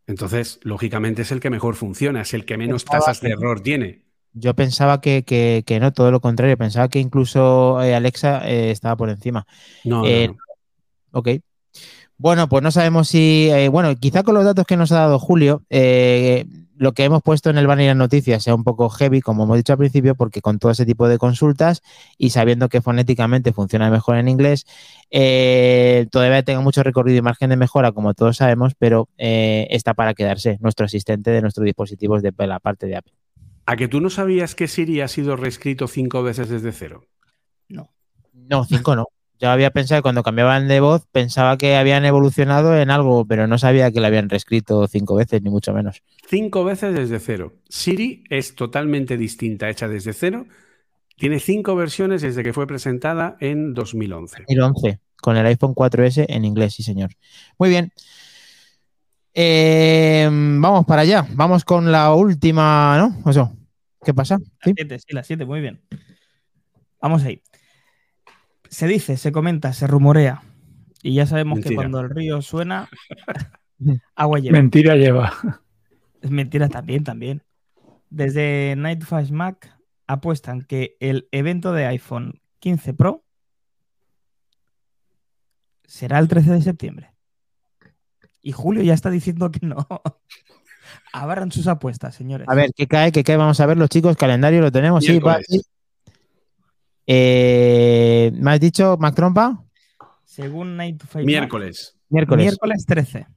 Entonces, 0.07 0.59
lógicamente 0.63 1.21
es 1.21 1.31
el 1.31 1.39
que 1.39 1.49
mejor 1.49 1.75
funciona, 1.75 2.21
es 2.21 2.33
el 2.33 2.45
que 2.45 2.57
menos 2.57 2.83
tasas 2.83 3.21
de 3.21 3.29
no. 3.29 3.37
error 3.39 3.61
tiene. 3.61 4.03
Yo 4.33 4.55
pensaba 4.55 5.01
que, 5.01 5.23
que- 5.23 5.63
que 5.65 5.79
no, 5.79 5.91
todo 5.91 6.11
lo 6.11 6.21
contrario. 6.21 6.57
Pensaba 6.57 6.87
que 6.89 6.99
incluso 6.99 7.81
eh, 7.83 7.95
Alexa 7.95 8.47
eh, 8.49 8.71
estaba 8.71 8.95
por 8.95 9.09
encima. 9.09 9.45
No, 9.83 10.03
Eh, 10.05 10.27
no. 10.27 10.37
Ok. 11.11 11.29
Bueno, 12.17 12.47
pues 12.47 12.63
no 12.63 12.71
sabemos 12.71 13.07
si. 13.09 13.49
bueno, 13.71 13.95
quizá 13.95 14.23
con 14.23 14.35
los 14.35 14.45
datos 14.45 14.65
que 14.65 14.77
nos 14.77 14.91
ha 14.91 14.99
dado 14.99 15.19
Julio, 15.19 15.63
lo 15.69 16.93
que 16.93 17.03
hemos 17.03 17.21
puesto 17.21 17.49
en 17.49 17.57
el 17.57 17.67
banner 17.67 17.89
de 17.89 17.95
noticias 17.95 18.43
sea 18.43 18.55
un 18.55 18.63
poco 18.63 18.89
heavy, 18.89 19.21
como 19.21 19.43
hemos 19.43 19.57
dicho 19.57 19.73
al 19.73 19.79
principio, 19.79 20.15
porque 20.15 20.41
con 20.41 20.59
todo 20.59 20.71
ese 20.71 20.85
tipo 20.85 21.07
de 21.07 21.17
consultas 21.17 21.81
y 22.17 22.29
sabiendo 22.31 22.69
que 22.69 22.81
fonéticamente 22.81 23.53
funciona 23.53 23.89
mejor 23.89 24.17
en 24.17 24.27
inglés, 24.27 24.65
todavía 26.11 26.43
tenga 26.43 26.61
mucho 26.61 26.83
recorrido 26.83 27.17
y 27.17 27.21
margen 27.21 27.49
de 27.49 27.57
mejora, 27.57 27.91
como 27.91 28.13
todos 28.13 28.37
sabemos, 28.37 28.73
pero 28.77 29.09
está 29.17 29.93
para 29.95 30.13
quedarse 30.13 30.57
nuestro 30.61 30.85
asistente 30.85 31.31
de 31.31 31.41
nuestros 31.41 31.65
dispositivos 31.65 32.21
de 32.21 32.33
la 32.37 32.59
parte 32.59 32.85
de 32.87 32.97
Apple. 32.97 33.13
¿A 33.71 33.77
que 33.77 33.87
tú 33.87 34.01
no 34.01 34.09
sabías 34.09 34.53
que 34.53 34.67
Siri 34.67 34.99
ha 34.99 35.07
sido 35.07 35.37
reescrito 35.37 35.87
cinco 35.87 36.23
veces 36.23 36.49
desde 36.49 36.73
cero? 36.73 37.05
No, 37.69 38.65
cinco 38.65 38.97
no. 38.97 39.05
Yo 39.39 39.49
había 39.49 39.71
pensado 39.71 39.99
que 39.99 40.03
cuando 40.03 40.23
cambiaban 40.23 40.67
de 40.67 40.81
voz 40.81 41.05
pensaba 41.09 41.57
que 41.57 41.77
habían 41.77 42.03
evolucionado 42.03 42.77
en 42.77 42.91
algo, 42.91 43.23
pero 43.25 43.47
no 43.47 43.57
sabía 43.57 43.89
que 43.89 44.01
la 44.01 44.07
habían 44.07 44.27
reescrito 44.27 44.85
cinco 44.89 45.15
veces, 45.15 45.41
ni 45.41 45.49
mucho 45.49 45.71
menos. 45.71 46.03
Cinco 46.27 46.65
veces 46.65 46.93
desde 46.93 47.21
cero. 47.21 47.53
Siri 47.69 48.25
es 48.29 48.55
totalmente 48.55 49.15
distinta, 49.15 49.69
hecha 49.69 49.87
desde 49.87 50.11
cero. 50.11 50.47
Tiene 51.15 51.39
cinco 51.39 51.73
versiones 51.77 52.21
desde 52.21 52.43
que 52.43 52.51
fue 52.51 52.67
presentada 52.67 53.37
en 53.39 53.73
2011. 53.73 54.43
2011, 54.49 54.99
con 55.21 55.37
el 55.37 55.45
iPhone 55.45 55.75
4S 55.75 56.25
en 56.27 56.43
inglés, 56.43 56.73
sí, 56.73 56.83
señor. 56.83 57.11
Muy 57.57 57.69
bien. 57.69 57.93
Eh, 59.33 60.27
vamos 60.29 60.85
para 60.85 61.03
allá. 61.03 61.25
Vamos 61.35 61.63
con 61.63 61.89
la 61.89 62.13
última, 62.13 62.97
¿no? 62.97 63.31
Eso. 63.31 63.53
¿Qué 64.03 64.13
pasa? 64.13 64.37
¿Sí? 64.63 64.73
Las 64.75 64.75
7, 64.75 64.99
sí, 64.99 65.13
las 65.13 65.27
7, 65.27 65.45
muy 65.45 65.61
bien. 65.61 65.81
Vamos 66.99 67.23
ahí. 67.23 67.41
Se 68.69 68.87
dice, 68.87 69.17
se 69.17 69.31
comenta, 69.31 69.73
se 69.73 69.87
rumorea. 69.87 70.43
Y 71.03 71.15
ya 71.15 71.25
sabemos 71.25 71.59
que 71.59 71.75
cuando 71.75 71.99
el 71.99 72.09
río 72.09 72.41
suena, 72.41 72.89
agua 74.15 74.39
lleva. 74.39 74.57
Mentira 74.57 74.95
lleva. 74.95 75.33
Es 76.21 76.29
mentira 76.29 76.69
también, 76.69 77.03
también. 77.03 77.43
Desde 78.09 78.75
Night 78.77 79.03
Flash 79.03 79.31
Mac 79.31 79.77
apuestan 80.07 80.61
que 80.61 80.97
el 80.99 81.27
evento 81.31 81.73
de 81.73 81.85
iPhone 81.85 82.41
15 82.59 82.93
Pro 82.93 83.23
será 85.85 86.19
el 86.19 86.27
13 86.27 86.51
de 86.51 86.61
septiembre. 86.61 87.11
Y 88.41 88.51
Julio 88.51 88.83
ya 88.83 88.93
está 88.93 89.09
diciendo 89.09 89.51
que 89.51 89.65
no. 89.65 89.87
Abran 91.13 91.51
sus 91.51 91.67
apuestas, 91.67 92.15
señores. 92.15 92.47
A 92.49 92.55
ver, 92.55 92.71
¿qué 92.75 92.87
cae? 92.87 93.11
¿Qué 93.11 93.23
cae? 93.23 93.37
Vamos 93.37 93.59
a 93.59 93.65
ver 93.65 93.77
los 93.77 93.89
chicos. 93.89 94.15
Calendario 94.15 94.61
lo 94.61 94.71
tenemos. 94.71 95.03
Sí, 95.03 95.19
va, 95.19 95.39
sí. 95.41 95.61
Eh, 97.05 98.31
¿Me 98.35 98.51
has 98.51 98.59
dicho, 98.59 98.97
Mac 98.97 99.15
Trompa? 99.15 99.63
Según 100.23 100.77
Night 100.77 101.03
Miércoles. 101.15 101.97
Miércoles. 102.09 102.45
miércoles 102.45 102.85
13. 102.85 103.27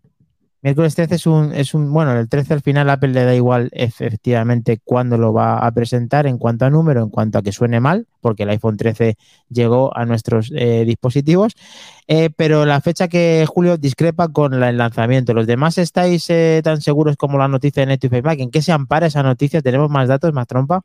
Miércoles 0.64 0.94
13 0.94 1.14
es 1.16 1.26
un, 1.26 1.52
es 1.52 1.74
un, 1.74 1.92
bueno, 1.92 2.18
el 2.18 2.26
13 2.26 2.54
al 2.54 2.62
final 2.62 2.88
Apple 2.88 3.10
le 3.10 3.24
da 3.24 3.34
igual 3.34 3.68
efectivamente 3.72 4.80
cuándo 4.82 5.18
lo 5.18 5.34
va 5.34 5.58
a 5.58 5.70
presentar 5.72 6.26
en 6.26 6.38
cuanto 6.38 6.64
a 6.64 6.70
número, 6.70 7.02
en 7.02 7.10
cuanto 7.10 7.36
a 7.36 7.42
que 7.42 7.52
suene 7.52 7.80
mal, 7.80 8.06
porque 8.22 8.44
el 8.44 8.48
iPhone 8.48 8.78
13 8.78 9.18
llegó 9.50 9.94
a 9.94 10.06
nuestros 10.06 10.50
eh, 10.56 10.84
dispositivos, 10.86 11.52
Eh, 12.08 12.30
pero 12.34 12.64
la 12.64 12.80
fecha 12.80 13.08
que 13.08 13.44
Julio 13.46 13.76
discrepa 13.76 14.28
con 14.28 14.58
la- 14.58 14.70
el 14.70 14.78
lanzamiento. 14.78 15.34
¿Los 15.34 15.46
demás 15.46 15.76
estáis 15.78 16.28
eh, 16.30 16.60
tan 16.64 16.80
seguros 16.80 17.16
como 17.16 17.36
la 17.38 17.48
noticia 17.48 17.82
de 17.82 17.86
Netflix 17.86 18.24
Mac? 18.24 18.38
¿En 18.40 18.50
qué 18.50 18.62
se 18.62 18.72
ampara 18.72 19.06
esa 19.06 19.22
noticia? 19.22 19.60
¿Tenemos 19.60 19.90
más 19.90 20.08
datos, 20.08 20.32
más 20.32 20.46
trompa? 20.46 20.80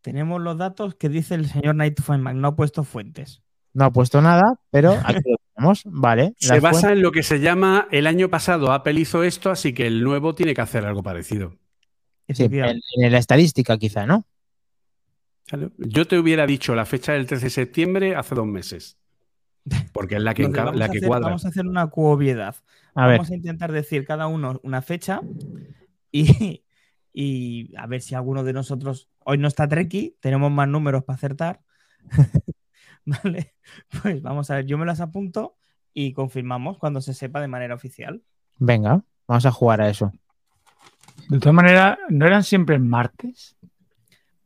Tenemos 0.00 0.40
los 0.40 0.56
datos 0.58 0.94
que 0.96 1.08
dice 1.08 1.34
el 1.34 1.46
señor 1.48 1.74
Night 1.76 2.00
Mac. 2.18 2.34
No 2.34 2.48
ha 2.48 2.56
puesto 2.56 2.84
fuentes. 2.84 3.42
No 3.74 3.84
ha 3.84 3.90
puesto 3.92 4.20
nada, 4.20 4.58
pero 4.70 4.92
aquí 5.04 5.20
lo 5.30 5.36
tenemos, 5.60 5.82
vale. 5.84 6.34
Se 6.38 6.58
basa 6.58 6.80
fuentes- 6.80 6.92
en 6.92 7.02
lo 7.02 7.12
que 7.12 7.22
se 7.22 7.40
llama 7.40 7.86
el 7.90 8.06
año 8.06 8.28
pasado 8.30 8.72
Apple 8.72 8.98
hizo 8.98 9.22
esto, 9.22 9.50
así 9.50 9.74
que 9.74 9.86
el 9.86 10.02
nuevo 10.02 10.34
tiene 10.34 10.54
que 10.54 10.60
hacer 10.62 10.86
algo 10.86 11.02
parecido. 11.02 11.56
sí, 12.28 12.44
en, 12.50 13.12
la 13.12 13.18
estadística 13.18 13.76
quizá, 13.78 14.06
¿no? 14.06 14.24
Yo 15.78 16.06
te 16.06 16.18
hubiera 16.18 16.46
dicho 16.46 16.74
la 16.74 16.86
fecha 16.86 17.12
del 17.12 17.26
13 17.26 17.46
de 17.46 17.50
septiembre 17.50 18.14
hace 18.14 18.34
dos 18.34 18.46
meses. 18.46 18.96
Porque 19.92 20.16
es 20.16 20.22
la 20.22 20.32
que, 20.32 20.48
la 20.48 20.70
a 20.70 20.72
que 20.72 20.98
hacer, 20.98 21.06
cuadra. 21.08 21.26
vamos 21.26 21.44
a 21.44 21.48
hacer 21.48 21.66
una 21.66 21.88
cuobiedad. 21.88 22.56
A 22.94 23.06
ver, 23.06 23.18
Vamos 23.18 23.30
a 23.30 23.34
intentar 23.34 23.72
decir 23.72 24.06
cada 24.06 24.26
uno 24.28 24.60
una 24.62 24.80
fecha 24.80 25.20
y, 26.12 26.64
y 27.12 27.74
a 27.76 27.86
ver 27.86 28.00
si 28.00 28.14
alguno 28.14 28.44
de 28.44 28.52
nosotros 28.52 29.10
hoy 29.24 29.38
no 29.38 29.48
está 29.48 29.68
Treki, 29.68 30.16
tenemos 30.20 30.50
más 30.50 30.68
números 30.68 31.04
para 31.04 31.16
acertar. 31.16 31.60
vale, 33.24 33.54
pues 34.02 34.22
vamos 34.22 34.50
a 34.50 34.56
ver, 34.56 34.66
yo 34.66 34.78
me 34.78 34.86
las 34.86 35.00
apunto 35.00 35.56
y 35.92 36.12
confirmamos 36.12 36.78
cuando 36.78 37.00
se 37.00 37.14
sepa 37.14 37.40
de 37.40 37.48
manera 37.48 37.74
oficial. 37.74 38.22
venga, 38.58 39.02
vamos 39.26 39.46
a 39.46 39.50
jugar 39.52 39.80
a 39.80 39.88
eso. 39.90 40.12
De 41.28 41.38
todas 41.38 41.54
maneras, 41.54 41.98
¿no 42.08 42.26
eran 42.26 42.42
siempre 42.44 42.76
el 42.76 42.82
martes? 42.82 43.56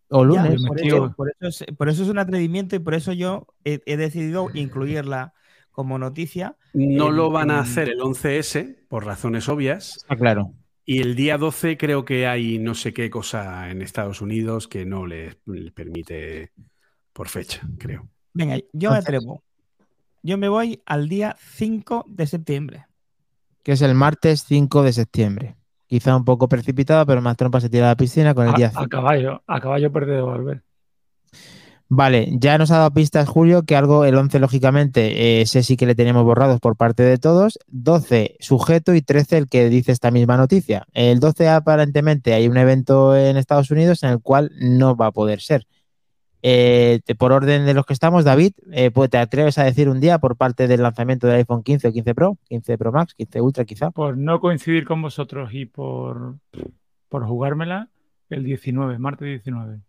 O 0.08 0.20
Ya, 0.22 0.44
lunes. 0.44 0.62
por, 0.66 0.80
eso, 0.80 1.14
por 1.16 1.30
eso 1.30 1.64
es, 1.64 1.76
por 1.76 1.88
eso 1.88 2.02
es 2.02 2.08
un 2.08 2.18
atrevimiento 2.18 2.76
y 2.76 2.78
por 2.78 2.94
eso 2.94 3.12
yo 3.12 3.46
he, 3.64 3.80
he 3.86 3.96
decidido 3.96 4.48
incluirla 4.54 5.32
como 5.70 5.98
noticia. 5.98 6.56
No 6.74 7.08
en- 7.08 7.16
lo 7.16 7.30
van 7.30 7.50
a 7.50 7.54
en- 7.54 7.60
hacer 7.60 7.88
el 7.88 8.00
11S 8.00 8.86
por 8.88 9.04
razones 9.06 9.48
obvias. 9.48 9.96
Está 9.96 10.16
claro. 10.16 10.52
Y 10.84 11.00
el 11.00 11.16
día 11.16 11.38
12 11.38 11.78
creo 11.78 12.04
que 12.04 12.26
hay 12.26 12.58
no 12.58 12.74
sé 12.74 12.92
qué 12.92 13.08
cosa 13.08 13.70
en 13.70 13.80
Estados 13.80 14.20
Unidos 14.20 14.68
que 14.68 14.84
no 14.84 15.06
les, 15.06 15.36
les 15.46 15.72
permite 15.72 16.52
por 17.14 17.28
fecha, 17.28 17.62
creo. 17.78 18.06
Venga, 18.34 18.58
yo 18.72 18.90
me 18.90 18.98
atrevo. 18.98 19.42
Yo 20.22 20.36
me 20.38 20.48
voy 20.48 20.82
al 20.86 21.08
día 21.08 21.36
5 21.38 22.04
de 22.08 22.26
septiembre. 22.26 22.86
que 23.62 23.72
es 23.72 23.82
el 23.82 23.94
martes 23.94 24.44
5 24.46 24.82
de 24.82 24.92
septiembre. 24.92 25.56
Quizá 25.86 26.16
un 26.16 26.24
poco 26.24 26.48
precipitado, 26.48 27.06
pero 27.06 27.22
más 27.22 27.36
trompa 27.36 27.60
se 27.60 27.70
tira 27.70 27.86
a 27.86 27.88
la 27.90 27.96
piscina 27.96 28.34
con 28.34 28.46
el 28.46 28.54
A, 28.54 28.56
día 28.56 28.66
a 28.68 28.70
5. 28.70 28.88
caballo, 28.88 29.42
a 29.46 29.60
caballo 29.60 29.90
perdido, 29.92 30.30
Albert. 30.30 30.62
Vale, 31.88 32.28
ya 32.32 32.58
nos 32.58 32.70
ha 32.70 32.78
dado 32.78 32.92
pistas 32.92 33.28
Julio 33.28 33.62
que 33.64 33.76
algo, 33.76 34.04
el 34.04 34.16
11 34.16 34.38
lógicamente, 34.40 35.38
eh, 35.38 35.42
ese 35.42 35.62
sí 35.62 35.76
que 35.76 35.86
le 35.86 35.94
tenemos 35.94 36.24
borrados 36.24 36.58
por 36.58 36.76
parte 36.76 37.02
de 37.02 37.18
todos. 37.18 37.58
12 37.68 38.36
sujeto 38.40 38.94
y 38.94 39.02
13 39.02 39.38
el 39.38 39.48
que 39.48 39.68
dice 39.68 39.92
esta 39.92 40.10
misma 40.10 40.36
noticia. 40.36 40.86
El 40.92 41.20
12 41.20 41.48
aparentemente 41.48 42.34
hay 42.34 42.48
un 42.48 42.56
evento 42.56 43.16
en 43.16 43.36
Estados 43.36 43.70
Unidos 43.70 44.02
en 44.02 44.10
el 44.10 44.20
cual 44.20 44.50
no 44.58 44.96
va 44.96 45.06
a 45.06 45.12
poder 45.12 45.40
ser. 45.40 45.66
Eh, 46.46 47.00
te- 47.06 47.14
por 47.14 47.32
orden 47.32 47.64
de 47.64 47.72
los 47.72 47.86
que 47.86 47.94
estamos, 47.94 48.22
David, 48.22 48.52
eh, 48.70 48.90
pues, 48.90 49.08
¿te 49.08 49.16
atreves 49.16 49.56
a 49.56 49.64
decir 49.64 49.88
un 49.88 49.98
día 49.98 50.18
por 50.18 50.36
parte 50.36 50.68
del 50.68 50.82
lanzamiento 50.82 51.26
del 51.26 51.36
iPhone 51.36 51.62
15 51.62 51.88
o 51.88 51.92
15 51.92 52.14
Pro, 52.14 52.36
15 52.48 52.76
Pro 52.76 52.92
Max, 52.92 53.14
15 53.14 53.40
Ultra 53.40 53.64
quizá? 53.64 53.90
Por 53.92 54.18
no 54.18 54.40
coincidir 54.40 54.84
con 54.84 55.00
vosotros 55.00 55.54
y 55.54 55.64
por, 55.64 56.34
por 57.08 57.24
jugármela, 57.26 57.88
el 58.28 58.44
19, 58.44 58.98
martes 58.98 59.26
19. 59.26 59.80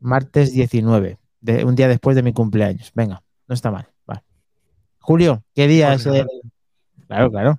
Martes 0.00 0.52
19, 0.52 1.16
de, 1.40 1.64
un 1.64 1.74
día 1.76 1.88
después 1.88 2.14
de 2.14 2.22
mi 2.22 2.34
cumpleaños. 2.34 2.92
Venga, 2.94 3.22
no 3.48 3.54
está 3.54 3.70
mal. 3.70 3.86
Vale. 4.04 4.20
Julio, 4.98 5.44
¿qué 5.54 5.66
día 5.66 5.94
es? 5.94 6.04
el- 6.04 6.26
Claro, 7.06 7.30
claro. 7.30 7.58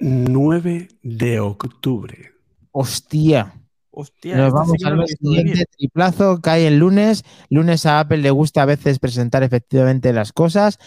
9 0.00 0.88
de 1.02 1.38
octubre. 1.38 2.32
Hostia. 2.72 3.52
Hostia, 3.98 4.36
Nos 4.36 4.48
esta 4.48 4.58
vamos 4.58 4.84
al 4.84 4.96
mes 4.98 5.16
siguiente, 5.18 5.64
triplazo, 5.74 6.42
cae 6.42 6.66
el 6.66 6.78
lunes. 6.78 7.24
Lunes 7.48 7.86
a 7.86 8.00
Apple 8.00 8.18
le 8.18 8.30
gusta 8.30 8.60
a 8.60 8.66
veces 8.66 8.98
presentar 8.98 9.42
efectivamente 9.42 10.12
las 10.12 10.34
cosas. 10.34 10.78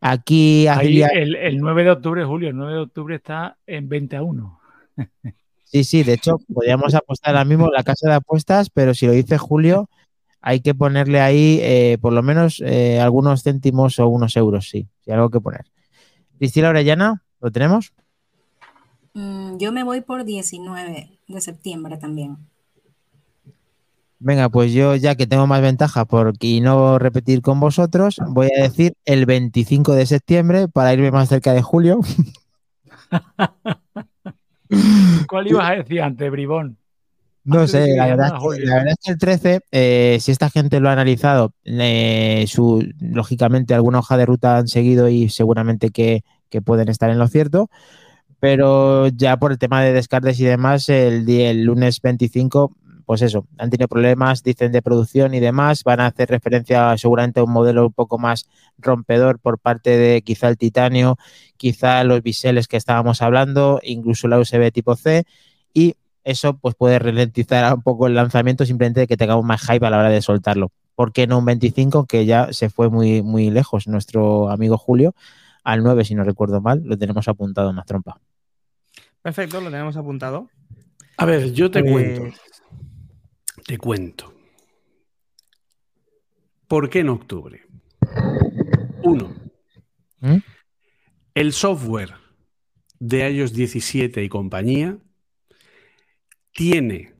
Aquí 0.00 0.66
Ahí, 0.66 1.02
el, 1.02 1.36
el 1.36 1.58
9 1.58 1.84
de 1.84 1.90
octubre, 1.90 2.24
Julio, 2.24 2.48
el 2.48 2.56
9 2.56 2.72
de 2.72 2.80
octubre 2.80 3.16
está 3.16 3.58
en 3.66 3.90
20 3.90 4.16
a 4.16 4.22
1. 4.22 4.60
Sí, 5.64 5.84
sí, 5.84 6.02
de 6.04 6.14
hecho, 6.14 6.38
podríamos 6.54 6.94
apostar 6.94 7.34
ahora 7.34 7.44
mismo 7.44 7.66
en 7.66 7.72
la 7.72 7.82
casa 7.82 8.08
de 8.08 8.14
apuestas, 8.14 8.70
pero 8.70 8.94
si 8.94 9.06
lo 9.06 9.12
dice 9.12 9.36
Julio, 9.36 9.90
hay 10.40 10.60
que 10.60 10.74
ponerle 10.74 11.20
ahí 11.20 11.58
eh, 11.60 11.98
por 12.00 12.14
lo 12.14 12.22
menos 12.22 12.62
eh, 12.64 12.98
algunos 12.98 13.42
céntimos 13.42 13.98
o 13.98 14.08
unos 14.08 14.36
euros, 14.36 14.70
sí, 14.70 14.88
sí, 15.04 15.10
algo 15.10 15.28
que 15.28 15.40
poner. 15.40 15.66
Cristina 16.38 16.70
Orellana, 16.70 17.24
¿lo 17.40 17.50
tenemos? 17.50 17.92
Mm, 19.12 19.58
yo 19.58 19.70
me 19.70 19.84
voy 19.84 20.00
por 20.00 20.24
19 20.24 21.18
de 21.28 21.40
septiembre 21.42 21.98
también. 21.98 22.38
Venga, 24.24 24.48
pues 24.48 24.72
yo 24.72 24.96
ya 24.96 25.16
que 25.16 25.26
tengo 25.26 25.46
más 25.46 25.60
ventaja 25.60 26.06
por 26.06 26.32
y 26.40 26.62
no 26.62 26.98
repetir 26.98 27.42
con 27.42 27.60
vosotros, 27.60 28.16
voy 28.26 28.48
a 28.56 28.62
decir 28.62 28.94
el 29.04 29.26
25 29.26 29.92
de 29.92 30.06
septiembre 30.06 30.66
para 30.66 30.94
irme 30.94 31.10
más 31.10 31.28
cerca 31.28 31.52
de 31.52 31.60
Julio. 31.60 32.00
¿Cuál 35.28 35.48
ibas 35.48 35.70
a 35.70 35.74
decir 35.74 36.00
antes, 36.00 36.30
Bribón? 36.30 36.78
No 37.44 37.68
sé, 37.68 37.96
la 37.96 38.06
verdad, 38.06 38.38
es 38.88 38.96
que, 39.04 39.12
el 39.12 39.18
13, 39.18 39.60
eh, 39.72 40.16
si 40.22 40.32
esta 40.32 40.48
gente 40.48 40.80
lo 40.80 40.88
ha 40.88 40.92
analizado, 40.92 41.52
su, 42.46 42.88
lógicamente 43.00 43.74
alguna 43.74 43.98
hoja 43.98 44.16
de 44.16 44.24
ruta 44.24 44.56
han 44.56 44.68
seguido 44.68 45.10
y 45.10 45.28
seguramente 45.28 45.90
que, 45.90 46.24
pueden 46.64 46.88
estar 46.88 47.10
en 47.10 47.18
lo 47.18 47.28
cierto, 47.28 47.68
pero 48.40 49.08
ya 49.08 49.36
por 49.36 49.52
el 49.52 49.58
tema 49.58 49.82
de 49.82 49.92
descartes 49.92 50.40
y 50.40 50.44
demás, 50.44 50.88
el 50.88 51.64
lunes 51.64 52.00
25 52.00 52.74
pues 53.04 53.22
eso, 53.22 53.46
han 53.58 53.70
tenido 53.70 53.88
problemas, 53.88 54.42
dicen 54.42 54.72
de 54.72 54.82
producción 54.82 55.34
y 55.34 55.40
demás, 55.40 55.84
van 55.84 56.00
a 56.00 56.06
hacer 56.06 56.28
referencia 56.28 56.96
seguramente 56.96 57.40
a 57.40 57.44
un 57.44 57.52
modelo 57.52 57.86
un 57.86 57.92
poco 57.92 58.18
más 58.18 58.48
rompedor 58.78 59.38
por 59.38 59.58
parte 59.58 59.90
de 59.90 60.22
quizá 60.22 60.48
el 60.48 60.56
titanio, 60.56 61.18
quizá 61.56 62.02
los 62.04 62.22
biseles 62.22 62.68
que 62.68 62.76
estábamos 62.76 63.22
hablando, 63.22 63.80
incluso 63.82 64.28
la 64.28 64.38
USB 64.38 64.72
tipo 64.72 64.96
C 64.96 65.24
y 65.72 65.96
eso 66.24 66.56
pues 66.56 66.74
puede 66.74 66.98
ralentizar 66.98 67.74
un 67.74 67.82
poco 67.82 68.06
el 68.06 68.14
lanzamiento 68.14 68.64
simplemente 68.64 69.00
de 69.00 69.06
que 69.06 69.16
tengamos 69.16 69.44
más 69.44 69.62
hype 69.66 69.86
a 69.86 69.90
la 69.90 69.98
hora 69.98 70.10
de 70.10 70.22
soltarlo. 70.22 70.72
¿Por 70.94 71.12
qué 71.12 71.26
no 71.26 71.38
un 71.38 71.44
25 71.44 72.06
que 72.06 72.24
ya 72.24 72.52
se 72.52 72.70
fue 72.70 72.88
muy, 72.88 73.22
muy 73.22 73.50
lejos 73.50 73.88
nuestro 73.88 74.48
amigo 74.50 74.78
Julio? 74.78 75.14
Al 75.64 75.82
9, 75.82 76.04
si 76.04 76.14
no 76.14 76.24
recuerdo 76.24 76.60
mal, 76.60 76.82
lo 76.84 76.96
tenemos 76.96 77.26
apuntado 77.28 77.70
en 77.70 77.76
más 77.76 77.86
trompa. 77.86 78.20
Perfecto, 79.22 79.60
lo 79.60 79.70
tenemos 79.70 79.96
apuntado. 79.96 80.48
A 81.16 81.24
ver, 81.24 81.52
yo 81.52 81.70
te 81.70 81.82
cuento. 81.82 82.36
Te 83.66 83.78
cuento. 83.78 84.34
¿Por 86.68 86.90
qué 86.90 87.00
en 87.00 87.08
octubre? 87.08 87.62
Uno. 89.02 89.34
¿Mm? 90.20 90.38
El 91.34 91.52
software 91.52 92.14
de 92.98 93.30
iOS 93.30 93.52
17 93.52 94.22
y 94.22 94.28
compañía 94.28 94.98
tiene 96.52 97.14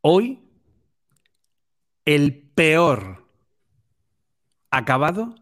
hoy 0.00 0.40
el 2.04 2.42
peor 2.54 3.26
acabado 4.70 5.34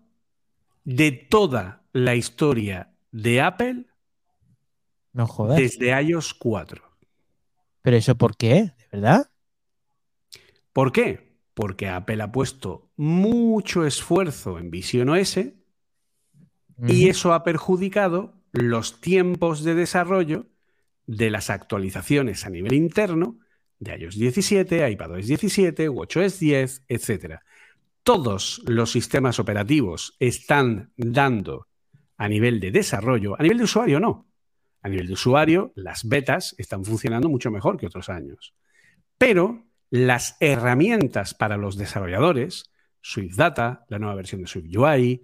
de 0.85 1.13
toda 1.13 1.85
la 1.93 2.15
historia 2.15 2.95
de 3.11 3.41
Apple 3.41 3.87
no 5.13 5.27
desde 5.57 6.01
iOS 6.03 6.35
4. 6.35 6.83
¿Pero 7.83 7.97
eso 7.97 8.17
por 8.17 8.37
qué? 8.37 8.73
¿De 8.79 8.87
verdad? 8.93 9.32
¿Por 10.73 10.93
qué? 10.93 11.39
Porque 11.55 11.89
Apple 11.89 12.23
ha 12.23 12.33
puesto 12.33 12.91
mucho 12.97 13.85
esfuerzo 13.85 14.59
en 14.59 14.71
Vision 14.71 15.11
OS 15.11 15.39
y 16.89 17.09
eso 17.09 17.35
ha 17.35 17.45
perjudicado 17.45 18.41
los 18.53 19.01
tiempos 19.01 19.63
de 19.63 19.75
desarrollo 19.75 20.47
de 21.07 21.31
las 21.31 21.51
actualizaciones 21.51 22.47
a 22.47 22.51
nivel 22.51 22.73
interno 22.73 23.39
de 23.79 23.99
iOS 23.99 24.17
17, 24.17 24.91
iPadOS 24.91 25.27
17, 25.27 25.89
WatchOS 25.89 26.39
10, 26.39 26.85
etc. 26.89 27.41
Todos 28.03 28.63
los 28.67 28.93
sistemas 28.93 29.39
operativos 29.39 30.17
están 30.19 30.93
dando 30.97 31.69
a 32.17 32.29
nivel 32.29 32.61
de 32.61 32.71
desarrollo, 32.71 33.39
a 33.39 33.43
nivel 33.43 33.59
de 33.59 33.65
usuario 33.65 34.01
no. 34.01 34.29
A 34.83 34.89
nivel 34.89 35.07
de 35.07 35.13
usuario, 35.13 35.73
las 35.77 36.09
betas 36.09 36.55
están 36.59 36.85
funcionando 36.85 37.29
mucho 37.29 37.51
mejor 37.51 37.77
que 37.77 37.87
otros 37.87 38.09
años. 38.09 38.55
Pero 39.19 39.65
las 39.93 40.39
herramientas 40.41 41.35
para 41.35 41.59
los 41.59 41.77
desarrolladores, 41.77 42.71
Swift 43.03 43.37
Data, 43.37 43.85
la 43.91 43.99
nueva 43.99 44.15
versión 44.15 44.41
de 44.41 44.47
Swift 44.47 44.75
UI, 44.75 45.23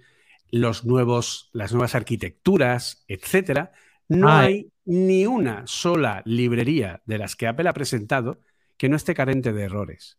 los 0.51 0.85
nuevos, 0.85 1.49
las 1.55 1.73
nuevas 1.73 1.95
arquitecturas, 1.95 3.03
etcétera, 3.09 3.73
no 4.09 4.28
hay 4.28 4.70
ni 4.85 5.24
una 5.24 5.66
sola 5.66 6.20
librería 6.27 7.01
de 7.07 7.16
las 7.16 7.35
que 7.35 7.47
Apple 7.47 7.66
ha 7.66 7.73
presentado 7.73 8.40
que 8.77 8.90
no 8.90 8.97
esté 8.97 9.15
carente 9.15 9.55
de 9.55 9.62
errores. 9.62 10.19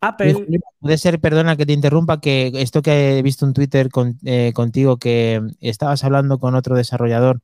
Apple. 0.00 0.44
Puede 0.80 0.98
ser, 0.98 1.20
perdona 1.20 1.56
que 1.56 1.64
te 1.64 1.72
interrumpa, 1.72 2.20
que 2.20 2.50
esto 2.54 2.82
que 2.82 3.16
he 3.18 3.22
visto 3.22 3.46
en 3.46 3.52
Twitter 3.52 3.90
eh, 4.24 4.50
contigo, 4.56 4.96
que 4.96 5.40
estabas 5.60 6.02
hablando 6.02 6.40
con 6.40 6.56
otro 6.56 6.74
desarrollador 6.74 7.42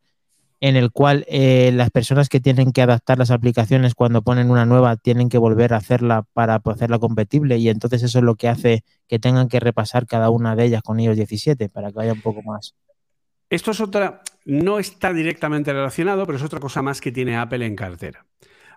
en 0.64 0.76
el 0.76 0.92
cual 0.92 1.26
eh, 1.28 1.72
las 1.74 1.90
personas 1.90 2.30
que 2.30 2.40
tienen 2.40 2.72
que 2.72 2.80
adaptar 2.80 3.18
las 3.18 3.30
aplicaciones 3.30 3.94
cuando 3.94 4.22
ponen 4.22 4.50
una 4.50 4.64
nueva 4.64 4.96
tienen 4.96 5.28
que 5.28 5.36
volver 5.36 5.74
a 5.74 5.76
hacerla 5.76 6.24
para 6.32 6.54
hacerla 6.64 6.98
compatible 6.98 7.58
y 7.58 7.68
entonces 7.68 8.02
eso 8.02 8.20
es 8.20 8.24
lo 8.24 8.36
que 8.36 8.48
hace 8.48 8.82
que 9.06 9.18
tengan 9.18 9.48
que 9.48 9.60
repasar 9.60 10.06
cada 10.06 10.30
una 10.30 10.56
de 10.56 10.64
ellas 10.64 10.80
con 10.80 10.98
iOS 10.98 11.16
17 11.16 11.68
para 11.68 11.88
que 11.88 11.96
vaya 11.96 12.14
un 12.14 12.22
poco 12.22 12.42
más. 12.42 12.74
Esto 13.50 13.72
es 13.72 13.80
otra, 13.82 14.22
no 14.46 14.78
está 14.78 15.12
directamente 15.12 15.70
relacionado, 15.70 16.24
pero 16.24 16.38
es 16.38 16.44
otra 16.44 16.60
cosa 16.60 16.80
más 16.80 17.02
que 17.02 17.12
tiene 17.12 17.36
Apple 17.36 17.66
en 17.66 17.76
cartera. 17.76 18.24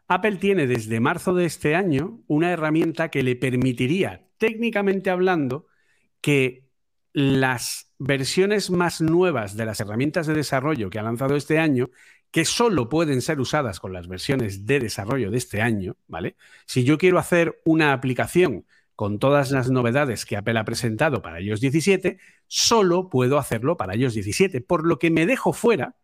Apple 0.09 0.35
tiene 0.35 0.67
desde 0.67 0.99
marzo 0.99 1.35
de 1.35 1.45
este 1.45 1.73
año 1.73 2.19
una 2.27 2.51
herramienta 2.51 3.07
que 3.07 3.23
le 3.23 3.37
permitiría, 3.37 4.27
técnicamente 4.37 5.09
hablando, 5.09 5.67
que 6.19 6.66
las 7.17 7.91
versiones 7.97 8.69
más 8.69 9.01
nuevas 9.01 9.57
de 9.57 9.65
las 9.65 9.79
herramientas 9.79 10.27
de 10.27 10.35
desarrollo 10.35 10.91
que 10.91 10.99
ha 10.99 11.01
lanzado 11.01 11.35
este 11.35 11.57
año, 11.57 11.89
que 12.29 12.45
solo 12.45 12.89
pueden 12.89 13.23
ser 13.23 13.39
usadas 13.39 13.79
con 13.79 13.91
las 13.91 14.07
versiones 14.07 14.67
de 14.67 14.79
desarrollo 14.79 15.31
de 15.31 15.39
este 15.39 15.63
año, 15.63 15.97
¿vale? 16.05 16.35
Si 16.67 16.83
yo 16.83 16.99
quiero 16.99 17.17
hacer 17.17 17.59
una 17.65 17.91
aplicación 17.91 18.67
con 18.95 19.17
todas 19.17 19.49
las 19.49 19.71
novedades 19.71 20.27
que 20.27 20.37
Apple 20.37 20.59
ha 20.59 20.63
presentado 20.63 21.23
para 21.23 21.41
iOS 21.41 21.59
17, 21.59 22.19
solo 22.45 23.09
puedo 23.09 23.39
hacerlo 23.39 23.77
para 23.77 23.95
iOS 23.95 24.13
17, 24.13 24.61
por 24.61 24.85
lo 24.85 24.99
que 24.99 25.09
me 25.09 25.25
dejo 25.25 25.53
fuera 25.53 25.95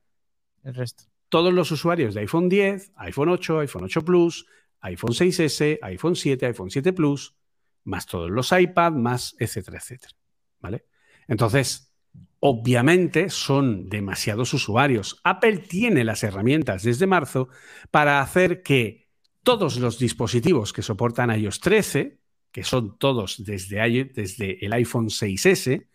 el 0.64 0.73
resto. 0.73 1.03
Todos 1.30 1.53
los 1.53 1.69
usuarios 1.69 2.15
de 2.15 2.22
iPhone 2.22 2.49
10, 2.49 2.91
iPhone 2.95 3.30
8, 3.30 3.60
iPhone 3.60 3.84
8 3.84 4.03
Plus, 4.03 4.48
iPhone 4.81 5.11
6S, 5.11 5.77
iPhone 5.80 6.15
7, 6.15 6.48
iPhone 6.48 6.72
7 6.72 6.91
Plus, 6.91 7.35
más 7.84 8.07
todos 8.07 8.31
los 8.31 8.52
iPad, 8.52 8.94
más 8.94 9.35
etcétera, 9.38 9.77
etcétera, 9.77 10.15
¿vale? 10.60 10.85
Entonces, 11.27 11.93
obviamente 12.39 13.29
son 13.29 13.89
demasiados 13.89 14.53
usuarios. 14.53 15.21
Apple 15.23 15.59
tiene 15.59 16.03
las 16.03 16.23
herramientas 16.23 16.83
desde 16.83 17.07
marzo 17.07 17.47
para 17.89 18.21
hacer 18.21 18.61
que 18.63 19.07
todos 19.43 19.77
los 19.77 19.99
dispositivos 19.99 20.73
que 20.73 20.81
soportan 20.81 21.37
iOS 21.37 21.59
13, 21.59 22.19
que 22.51 22.63
son 22.63 22.97
todos 22.97 23.43
desde, 23.43 24.65
el 24.65 24.73
iPhone 24.73 25.07
6S, 25.07 25.87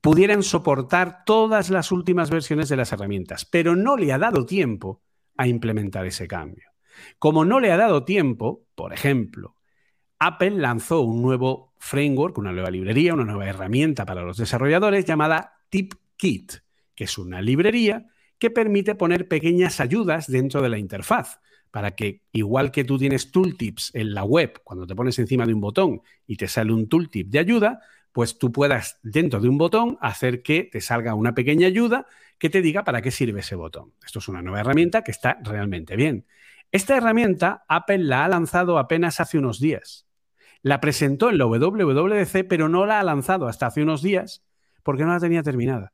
pudieran 0.00 0.42
soportar 0.42 1.24
todas 1.24 1.70
las 1.70 1.92
últimas 1.92 2.30
versiones 2.30 2.68
de 2.68 2.76
las 2.76 2.92
herramientas, 2.92 3.44
pero 3.44 3.74
no 3.74 3.96
le 3.96 4.12
ha 4.12 4.18
dado 4.18 4.44
tiempo 4.44 5.02
a 5.36 5.46
implementar 5.46 6.06
ese 6.06 6.26
cambio. 6.28 6.68
Como 7.18 7.44
no 7.44 7.58
le 7.58 7.72
ha 7.72 7.76
dado 7.76 8.04
tiempo, 8.04 8.66
por 8.74 8.92
ejemplo, 8.92 9.56
Apple 10.18 10.52
lanzó 10.52 11.00
un 11.00 11.22
nuevo 11.22 11.74
framework, 11.78 12.38
una 12.38 12.52
nueva 12.52 12.70
librería, 12.70 13.14
una 13.14 13.24
nueva 13.24 13.46
herramienta 13.46 14.06
para 14.06 14.22
los 14.22 14.36
desarrolladores 14.36 15.04
llamada 15.04 15.54
TipKit, 15.68 16.52
que 16.94 17.04
es 17.04 17.18
una 17.18 17.42
librería 17.42 18.06
que 18.38 18.50
permite 18.50 18.94
poner 18.94 19.28
pequeñas 19.28 19.80
ayudas 19.80 20.26
dentro 20.26 20.62
de 20.62 20.68
la 20.68 20.78
interfaz 20.78 21.40
para 21.70 21.96
que, 21.96 22.22
igual 22.30 22.70
que 22.70 22.84
tú 22.84 22.98
tienes 22.98 23.32
tooltips 23.32 23.90
en 23.94 24.14
la 24.14 24.22
web, 24.22 24.60
cuando 24.62 24.86
te 24.86 24.94
pones 24.94 25.18
encima 25.18 25.44
de 25.44 25.54
un 25.54 25.60
botón 25.60 26.02
y 26.26 26.36
te 26.36 26.46
sale 26.46 26.72
un 26.72 26.88
tooltip 26.88 27.28
de 27.30 27.40
ayuda, 27.40 27.80
pues 28.12 28.38
tú 28.38 28.52
puedas 28.52 29.00
dentro 29.02 29.40
de 29.40 29.48
un 29.48 29.58
botón 29.58 29.98
hacer 30.00 30.42
que 30.42 30.68
te 30.70 30.80
salga 30.80 31.14
una 31.14 31.34
pequeña 31.34 31.66
ayuda 31.66 32.06
que 32.38 32.48
te 32.48 32.62
diga 32.62 32.84
para 32.84 33.02
qué 33.02 33.10
sirve 33.10 33.40
ese 33.40 33.56
botón. 33.56 33.92
Esto 34.06 34.20
es 34.20 34.28
una 34.28 34.40
nueva 34.40 34.60
herramienta 34.60 35.02
que 35.02 35.10
está 35.10 35.36
realmente 35.42 35.96
bien. 35.96 36.26
Esta 36.72 36.96
herramienta 36.96 37.64
Apple 37.68 37.98
la 37.98 38.24
ha 38.24 38.28
lanzado 38.28 38.78
apenas 38.78 39.20
hace 39.20 39.38
unos 39.38 39.60
días. 39.60 40.06
La 40.62 40.80
presentó 40.80 41.30
en 41.30 41.38
la 41.38 41.46
WWDC, 41.46 42.46
pero 42.48 42.68
no 42.68 42.86
la 42.86 43.00
ha 43.00 43.02
lanzado 43.02 43.48
hasta 43.48 43.66
hace 43.66 43.82
unos 43.82 44.02
días 44.02 44.44
porque 44.82 45.04
no 45.04 45.12
la 45.12 45.20
tenía 45.20 45.42
terminada. 45.42 45.92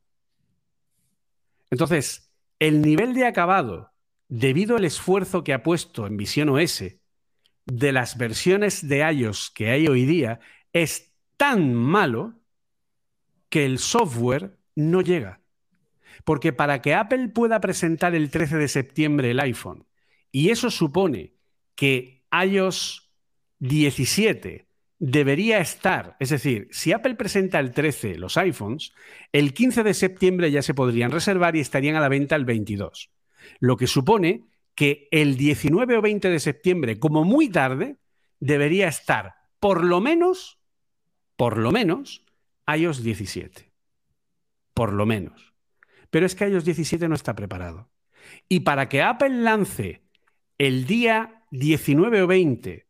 Entonces, 1.69 2.31
el 2.59 2.81
nivel 2.81 3.13
de 3.13 3.25
acabado, 3.25 3.91
debido 4.27 4.77
al 4.77 4.85
esfuerzo 4.85 5.43
que 5.43 5.53
ha 5.53 5.63
puesto 5.63 6.05
en 6.05 6.17
Vision 6.17 6.49
OS 6.49 6.83
de 7.65 7.91
las 7.91 8.17
versiones 8.17 8.87
de 8.87 8.99
iOS 9.11 9.51
que 9.51 9.71
hay 9.71 9.87
hoy 9.87 10.05
día, 10.05 10.39
es 10.73 11.13
tan 11.37 11.73
malo 11.73 12.35
que 13.49 13.65
el 13.65 13.79
software 13.79 14.57
no 14.75 15.01
llega. 15.01 15.41
Porque 16.23 16.53
para 16.53 16.81
que 16.81 16.93
Apple 16.93 17.29
pueda 17.29 17.59
presentar 17.61 18.15
el 18.15 18.29
13 18.29 18.57
de 18.57 18.67
septiembre 18.67 19.31
el 19.31 19.39
iPhone, 19.39 19.85
y 20.31 20.49
eso 20.49 20.69
supone 20.71 21.33
que 21.75 22.23
iOS 22.31 23.11
17 23.59 24.67
debería 24.97 25.59
estar, 25.59 26.15
es 26.19 26.29
decir, 26.29 26.67
si 26.71 26.91
Apple 26.91 27.15
presenta 27.15 27.59
el 27.59 27.71
13 27.71 28.19
los 28.19 28.37
iPhones, 28.37 28.93
el 29.31 29.53
15 29.53 29.83
de 29.83 29.93
septiembre 29.95 30.51
ya 30.51 30.61
se 30.61 30.75
podrían 30.75 31.11
reservar 31.11 31.55
y 31.55 31.59
estarían 31.59 31.95
a 31.95 31.99
la 31.99 32.09
venta 32.09 32.35
el 32.35 32.45
22. 32.45 33.09
Lo 33.59 33.77
que 33.77 33.87
supone 33.87 34.45
que 34.75 35.07
el 35.11 35.37
19 35.37 35.97
o 35.97 36.01
20 36.01 36.29
de 36.29 36.39
septiembre, 36.39 36.99
como 36.99 37.23
muy 37.23 37.49
tarde, 37.49 37.97
debería 38.39 38.87
estar 38.87 39.35
por 39.59 39.83
lo 39.83 40.01
menos, 40.01 40.59
por 41.35 41.57
lo 41.57 41.71
menos, 41.71 42.25
iOS 42.67 43.03
17. 43.03 43.71
Por 44.73 44.93
lo 44.93 45.05
menos. 45.05 45.53
Pero 46.09 46.25
es 46.25 46.35
que 46.35 46.47
iOS 46.47 46.65
17 46.65 47.07
no 47.07 47.15
está 47.15 47.35
preparado. 47.35 47.91
Y 48.47 48.61
para 48.61 48.87
que 48.87 49.01
Apple 49.01 49.41
lance 49.41 50.00
el 50.61 50.85
día 50.85 51.43
19 51.49 52.21
o 52.21 52.27
20 52.27 52.87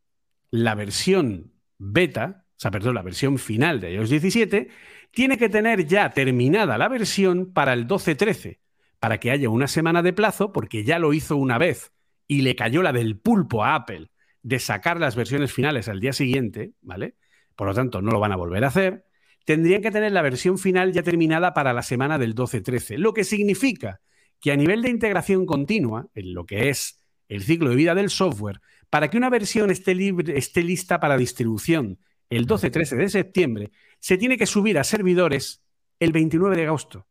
la 0.50 0.74
versión 0.74 1.54
beta, 1.78 2.44
o 2.50 2.54
sea, 2.60 2.70
perdón, 2.70 2.96
la 2.96 3.02
versión 3.02 3.38
final 3.38 3.80
de 3.80 3.94
iOS 3.94 4.10
17, 4.10 4.68
tiene 5.10 5.38
que 5.38 5.48
tener 5.48 5.86
ya 5.86 6.10
terminada 6.10 6.76
la 6.76 6.88
versión 6.88 7.54
para 7.54 7.72
el 7.72 7.86
12-13, 7.88 8.60
para 9.00 9.18
que 9.18 9.30
haya 9.30 9.48
una 9.48 9.68
semana 9.68 10.02
de 10.02 10.12
plazo, 10.12 10.52
porque 10.52 10.84
ya 10.84 10.98
lo 10.98 11.14
hizo 11.14 11.38
una 11.38 11.56
vez 11.56 11.94
y 12.26 12.42
le 12.42 12.56
cayó 12.56 12.82
la 12.82 12.92
del 12.92 13.18
pulpo 13.18 13.64
a 13.64 13.74
Apple 13.74 14.10
de 14.42 14.58
sacar 14.58 15.00
las 15.00 15.16
versiones 15.16 15.50
finales 15.50 15.88
al 15.88 16.00
día 16.00 16.12
siguiente, 16.12 16.74
¿vale? 16.82 17.16
Por 17.56 17.68
lo 17.68 17.74
tanto, 17.74 18.02
no 18.02 18.10
lo 18.10 18.20
van 18.20 18.32
a 18.32 18.36
volver 18.36 18.64
a 18.64 18.68
hacer. 18.68 19.06
Tendrían 19.46 19.80
que 19.80 19.90
tener 19.90 20.12
la 20.12 20.20
versión 20.20 20.58
final 20.58 20.92
ya 20.92 21.02
terminada 21.02 21.54
para 21.54 21.72
la 21.72 21.82
semana 21.82 22.18
del 22.18 22.34
12-13, 22.34 22.98
lo 22.98 23.14
que 23.14 23.24
significa 23.24 24.02
que 24.42 24.52
a 24.52 24.56
nivel 24.56 24.82
de 24.82 24.90
integración 24.90 25.46
continua, 25.46 26.08
en 26.14 26.34
lo 26.34 26.44
que 26.44 26.68
es 26.68 27.01
el 27.34 27.42
ciclo 27.42 27.70
de 27.70 27.76
vida 27.76 27.94
del 27.94 28.10
software, 28.10 28.60
para 28.90 29.08
que 29.08 29.16
una 29.16 29.30
versión 29.30 29.70
esté, 29.70 29.94
libre, 29.94 30.36
esté 30.36 30.62
lista 30.62 31.00
para 31.00 31.16
distribución 31.16 31.98
el 32.28 32.46
12-13 32.46 32.96
de 32.96 33.08
septiembre, 33.08 33.72
se 34.00 34.18
tiene 34.18 34.36
que 34.36 34.46
subir 34.46 34.78
a 34.78 34.84
servidores 34.84 35.62
el 35.98 36.12
29 36.12 36.56
de 36.56 36.66
agosto, 36.66 37.06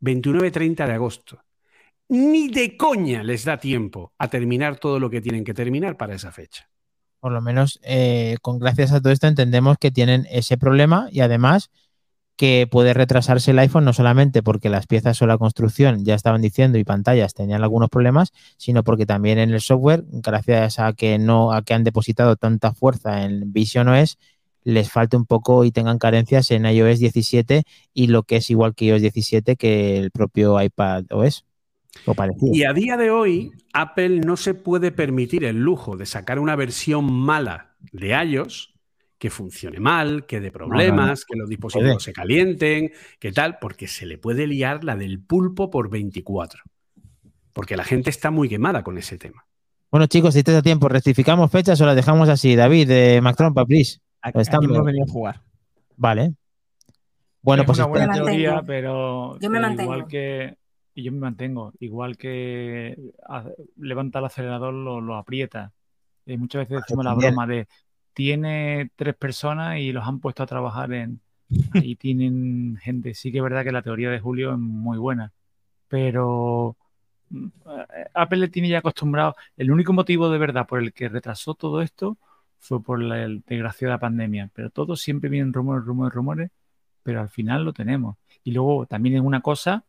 29-30 0.00 0.86
de 0.86 0.92
agosto. 0.92 1.44
Ni 2.08 2.48
de 2.48 2.76
coña 2.76 3.22
les 3.22 3.44
da 3.44 3.58
tiempo 3.58 4.12
a 4.18 4.28
terminar 4.28 4.78
todo 4.78 4.98
lo 4.98 5.10
que 5.10 5.20
tienen 5.20 5.44
que 5.44 5.54
terminar 5.54 5.96
para 5.96 6.14
esa 6.14 6.32
fecha. 6.32 6.68
Por 7.20 7.32
lo 7.32 7.40
menos, 7.40 7.80
eh, 7.82 8.36
con 8.42 8.58
gracias 8.58 8.92
a 8.92 9.00
todo 9.00 9.12
esto, 9.12 9.26
entendemos 9.26 9.76
que 9.78 9.90
tienen 9.90 10.26
ese 10.30 10.56
problema 10.56 11.08
y 11.10 11.20
además 11.20 11.70
que 12.38 12.68
puede 12.70 12.94
retrasarse 12.94 13.50
el 13.50 13.58
iPhone 13.58 13.84
no 13.84 13.92
solamente 13.92 14.44
porque 14.44 14.70
las 14.70 14.86
piezas 14.86 15.20
o 15.20 15.26
la 15.26 15.38
construcción 15.38 16.04
ya 16.04 16.14
estaban 16.14 16.40
diciendo 16.40 16.78
y 16.78 16.84
pantallas 16.84 17.34
tenían 17.34 17.64
algunos 17.64 17.90
problemas, 17.90 18.32
sino 18.56 18.84
porque 18.84 19.06
también 19.06 19.40
en 19.40 19.50
el 19.50 19.60
software, 19.60 20.04
gracias 20.06 20.78
a 20.78 20.92
que 20.92 21.18
no 21.18 21.52
a 21.52 21.62
que 21.62 21.74
han 21.74 21.82
depositado 21.82 22.36
tanta 22.36 22.72
fuerza 22.72 23.24
en 23.24 23.52
Vision 23.52 23.88
OS, 23.88 24.18
les 24.62 24.88
falte 24.88 25.16
un 25.16 25.26
poco 25.26 25.64
y 25.64 25.72
tengan 25.72 25.98
carencias 25.98 26.52
en 26.52 26.64
iOS 26.64 27.00
17 27.00 27.64
y 27.92 28.06
lo 28.06 28.22
que 28.22 28.36
es 28.36 28.50
igual 28.50 28.76
que 28.76 28.84
iOS 28.84 29.02
17 29.02 29.56
que 29.56 29.98
el 29.98 30.12
propio 30.12 30.62
iPad 30.62 31.06
OS. 31.10 31.44
O 32.06 32.14
y 32.52 32.62
a 32.62 32.72
día 32.72 32.96
de 32.96 33.10
hoy, 33.10 33.50
Apple 33.72 34.20
no 34.20 34.36
se 34.36 34.54
puede 34.54 34.92
permitir 34.92 35.42
el 35.42 35.56
lujo 35.56 35.96
de 35.96 36.06
sacar 36.06 36.38
una 36.38 36.54
versión 36.54 37.12
mala 37.12 37.74
de 37.90 38.10
iOS 38.10 38.77
que 39.18 39.30
funcione 39.30 39.80
mal, 39.80 40.26
que 40.26 40.40
dé 40.40 40.52
problemas, 40.52 41.24
que 41.24 41.36
los 41.36 41.48
dispositivos 41.48 42.02
se 42.02 42.12
calienten, 42.12 42.92
que 43.18 43.32
tal, 43.32 43.58
porque 43.58 43.88
se 43.88 44.06
le 44.06 44.16
puede 44.16 44.46
liar 44.46 44.84
la 44.84 44.96
del 44.96 45.20
pulpo 45.20 45.70
por 45.70 45.90
24. 45.90 46.62
Porque 47.52 47.76
la 47.76 47.84
gente 47.84 48.10
está 48.10 48.30
muy 48.30 48.48
quemada 48.48 48.84
con 48.84 48.96
ese 48.96 49.18
tema. 49.18 49.44
Bueno, 49.90 50.06
chicos, 50.06 50.34
si 50.34 50.40
estás 50.40 50.54
a 50.54 50.62
tiempo, 50.62 50.88
¿rectificamos 50.88 51.50
fechas 51.50 51.80
o 51.80 51.86
las 51.86 51.96
dejamos 51.96 52.28
así? 52.28 52.54
David, 52.54 52.88
de 52.88 53.20
Mac 53.20 53.36
Trompa, 53.36 53.64
please. 53.64 53.98
Aquí 54.20 54.38
hemos 54.62 54.84
venido 54.84 55.04
a 55.04 55.12
jugar. 55.12 55.42
Vale. 55.96 56.34
Bueno, 57.42 57.64
pues 57.64 57.78
es 57.78 57.84
una 57.84 57.90
buena 57.90 58.12
teoría, 58.12 58.62
pero 58.66 59.38
yo 59.40 59.50
me 59.50 59.60
mantengo. 59.60 59.94
igual 59.94 60.08
que 60.08 60.56
y 60.94 61.04
yo 61.04 61.12
me 61.12 61.18
mantengo, 61.18 61.72
igual 61.78 62.16
que 62.16 62.96
levanta 63.76 64.18
el 64.18 64.24
acelerador 64.24 64.74
lo, 64.74 65.00
lo 65.00 65.16
aprieta. 65.16 65.72
Y 66.26 66.36
muchas 66.36 66.68
veces 66.68 66.82
decimos 66.82 67.04
la 67.04 67.14
broma 67.14 67.46
de 67.46 67.68
tiene 68.18 68.90
tres 68.96 69.14
personas 69.14 69.78
y 69.78 69.92
los 69.92 70.04
han 70.04 70.18
puesto 70.18 70.42
a 70.42 70.46
trabajar 70.46 70.92
en 70.92 71.20
y 71.74 71.94
tienen 71.94 72.76
gente. 72.82 73.14
Sí 73.14 73.30
que 73.30 73.38
es 73.38 73.44
verdad 73.44 73.62
que 73.62 73.70
la 73.70 73.80
teoría 73.80 74.10
de 74.10 74.18
Julio 74.18 74.50
es 74.50 74.58
muy 74.58 74.98
buena, 74.98 75.32
pero 75.86 76.76
mm, 77.30 77.46
Apple 78.14 78.38
le 78.38 78.48
tiene 78.48 78.70
ya 78.70 78.78
acostumbrado. 78.78 79.36
El 79.56 79.70
único 79.70 79.92
motivo 79.92 80.30
de 80.30 80.38
verdad 80.38 80.66
por 80.66 80.80
el 80.80 80.92
que 80.92 81.08
retrasó 81.08 81.54
todo 81.54 81.80
esto 81.80 82.18
fue 82.58 82.82
por 82.82 83.00
la 83.00 83.18
desgraciada 83.46 83.98
pandemia, 83.98 84.50
pero 84.52 84.70
todo 84.70 84.96
siempre 84.96 85.30
vienen 85.30 85.52
rumores, 85.52 85.84
rumores, 85.84 86.12
rumores, 86.12 86.50
pero 87.04 87.20
al 87.20 87.28
final 87.28 87.64
lo 87.64 87.72
tenemos. 87.72 88.16
Y 88.42 88.50
luego 88.50 88.84
también 88.86 89.14
es 89.14 89.22
una 89.22 89.42
cosa, 89.42 89.84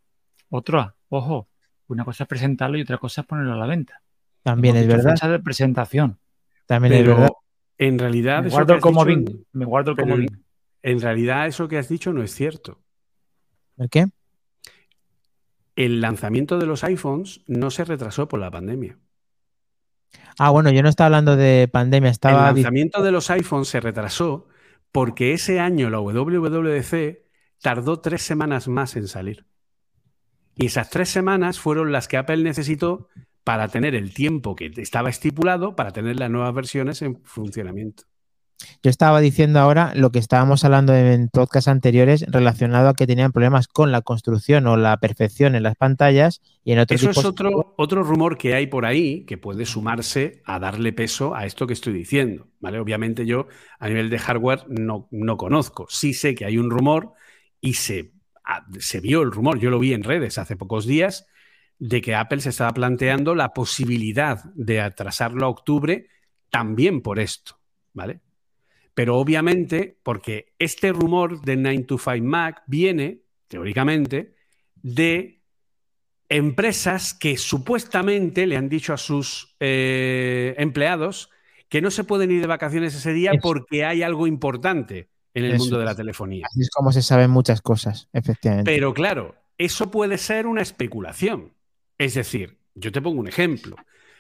otra, 0.51 0.93
ojo, 1.10 1.47
una 1.88 2.06
cosa 2.06 2.26
es 2.26 2.27
presentarlo 2.27 2.77
y 2.77 2.84
otra 2.84 2.99
cosa 2.99 3.22
es 3.22 3.27
ponerlo 3.27 3.53
a 3.53 3.57
la 3.57 3.65
venta. 3.65 4.03
También 4.43 4.76
es 4.76 4.85
verdad. 4.85 5.15
Fecha 5.15 5.30
de 5.30 5.39
presentación. 5.39 6.19
También 6.68 6.93
es 6.93 7.07
verdad. 7.07 7.30
En 7.80 7.97
realidad. 7.97 8.43
Me 8.43 8.49
guardo 8.49 8.76
el 8.76 8.81
comodín. 8.81 9.47
me 9.53 9.65
guardo 9.65 9.91
el 9.91 9.97
comodín. 9.97 10.45
En 10.84 11.01
realidad, 11.01 11.47
eso 11.47 11.68
que 11.68 11.77
has 11.77 11.89
dicho 11.89 12.14
no 12.14 12.22
es 12.22 12.35
cierto. 12.35 12.80
¿El 13.77 13.89
qué? 13.89 14.06
El 15.76 16.01
lanzamiento 16.01 16.60
de 16.60 16.65
los 16.65 16.84
iPhones 16.84 17.41
no 17.47 17.72
se 17.72 17.85
retrasó 17.85 18.27
por 18.27 18.39
la 18.39 18.51
pandemia. 18.51 18.99
Ah, 20.38 20.49
bueno, 20.49 20.72
yo 20.72 20.84
no 20.84 20.89
estaba 20.89 21.07
hablando 21.07 21.38
de 21.38 21.69
pandemia, 21.72 22.11
estaba. 22.11 22.49
El 22.49 22.56
lanzamiento 22.56 23.01
de 23.01 23.11
los 23.11 23.30
iPhones 23.30 23.69
se 23.69 23.80
retrasó 23.80 24.47
porque 24.91 25.34
ese 25.34 25.60
año 25.60 25.89
la 25.89 25.99
WWDC 25.99 27.23
tardó 27.61 28.01
tres 28.01 28.22
semanas 28.22 28.68
más 28.68 28.95
en 28.97 29.07
salir. 29.07 29.45
Y 30.56 30.65
esas 30.65 30.89
tres 30.89 31.10
semanas 31.10 31.60
fueron 31.60 31.93
las 31.93 32.10
que 32.10 32.18
Apple 32.18 32.43
necesitó 32.43 33.07
para 33.44 33.68
tener 33.68 33.95
el 33.95 34.14
tiempo 34.14 34.56
que 34.56 34.72
estaba 34.78 35.10
estipulado 35.10 35.76
para 35.76 35.91
tener 35.91 36.20
las 36.20 36.30
nuevas 36.30 36.53
versiones 36.53 37.02
en 37.02 37.22
funcionamiento. 37.24 38.03
Yo 38.84 38.90
estaba 38.90 39.22
diciendo 39.22 39.60
ahora 39.60 39.94
lo 39.95 40.11
que 40.11 40.20
estábamos 40.20 40.66
hablando 40.66 40.94
en 40.94 41.30
podcasts 41.30 41.68
anteriores 41.68 42.26
relacionado 42.28 42.90
a 42.90 42.94
que 42.94 43.07
tenían 43.07 43.32
problemas 43.32 43.68
con 43.68 43.91
la 43.91 44.02
construcción 44.02 44.68
o 44.68 44.76
la 44.76 44.98
perfección 44.98 45.56
en 45.56 45.64
las 45.64 45.76
pantallas 45.76 46.41
y 46.64 46.74
en 46.74 46.80
otros 46.80 47.02
Eso 47.02 47.11
es 47.11 47.26
otro, 47.26 47.74
otro 47.78 48.03
rumor 48.03 48.38
que 48.38 48.56
hay 48.56 48.68
por 48.68 48.86
ahí 48.86 49.26
que 49.26 49.38
puede 49.38 49.66
sumarse 49.66 50.41
a 50.45 50.60
darle 50.60 50.91
peso 50.91 51.36
a 51.36 51.45
esto 51.45 51.68
que 51.68 51.74
estoy 51.74 51.94
diciendo. 51.94 52.48
¿vale? 52.60 52.80
Obviamente 52.80 53.26
yo 53.26 53.48
a 53.80 53.88
nivel 53.88 54.10
de 54.10 54.20
hardware 54.20 54.66
no, 54.68 55.07
no 55.11 55.38
conozco. 55.38 55.88
Sí 55.90 56.14
sé 56.14 56.36
que 56.36 56.45
hay 56.45 56.57
un 56.57 56.70
rumor 56.70 57.14
y 57.61 57.74
se, 57.74 58.11
se 58.80 58.99
vio 58.99 59.22
el 59.22 59.32
rumor. 59.32 59.60
Yo 59.60 59.70
lo 59.70 59.80
vi 59.80 59.94
en 59.94 60.03
redes 60.03 60.38
hace 60.38 60.57
pocos 60.57 60.86
días 60.86 61.28
de 61.80 62.01
que 62.01 62.14
Apple 62.14 62.41
se 62.41 62.49
estaba 62.49 62.73
planteando 62.73 63.34
la 63.34 63.53
posibilidad 63.53 64.43
de 64.53 64.81
atrasarlo 64.81 65.45
a 65.45 65.49
octubre 65.49 66.07
también 66.49 67.01
por 67.01 67.19
esto, 67.19 67.57
¿vale? 67.93 68.19
Pero 68.93 69.18
obviamente, 69.18 69.97
porque 70.03 70.53
este 70.60 70.91
rumor 70.91 71.41
de 71.41 71.56
9 71.56 71.84
to 71.84 71.97
5 71.97 72.18
Mac 72.22 72.64
viene, 72.68 73.22
teóricamente, 73.47 74.35
de 74.76 75.41
empresas 76.27 77.14
que 77.14 77.38
supuestamente 77.38 78.45
le 78.45 78.57
han 78.57 78.68
dicho 78.68 78.93
a 78.93 78.97
sus 78.97 79.56
eh, 79.60 80.53
empleados 80.57 81.30
que 81.69 81.81
no 81.81 81.91
se 81.91 82.03
pueden 82.03 82.31
ir 82.31 82.41
de 82.41 82.47
vacaciones 82.47 82.93
ese 82.93 83.14
día 83.14 83.31
porque 83.41 83.85
hay 83.85 84.03
algo 84.03 84.27
importante 84.27 85.10
en 85.34 85.45
el 85.45 85.57
mundo 85.57 85.80
de 85.80 85.85
la 85.85 85.95
telefonía. 85.95 86.45
Así 86.47 86.61
es 86.61 86.69
como 86.69 86.91
se 86.91 87.01
saben 87.01 87.31
muchas 87.31 87.61
cosas, 87.61 88.10
efectivamente. 88.11 88.69
Pero 88.69 88.93
claro, 88.93 89.35
eso 89.57 89.91
puede 89.91 90.18
ser 90.18 90.47
una 90.47 90.61
especulación. 90.61 91.53
Es 92.00 92.16
decir, 92.16 92.58
yo 92.74 92.92
te 92.92 93.02
pongo 93.02 93.20
un 93.20 93.28
ejemplo. 93.28 93.76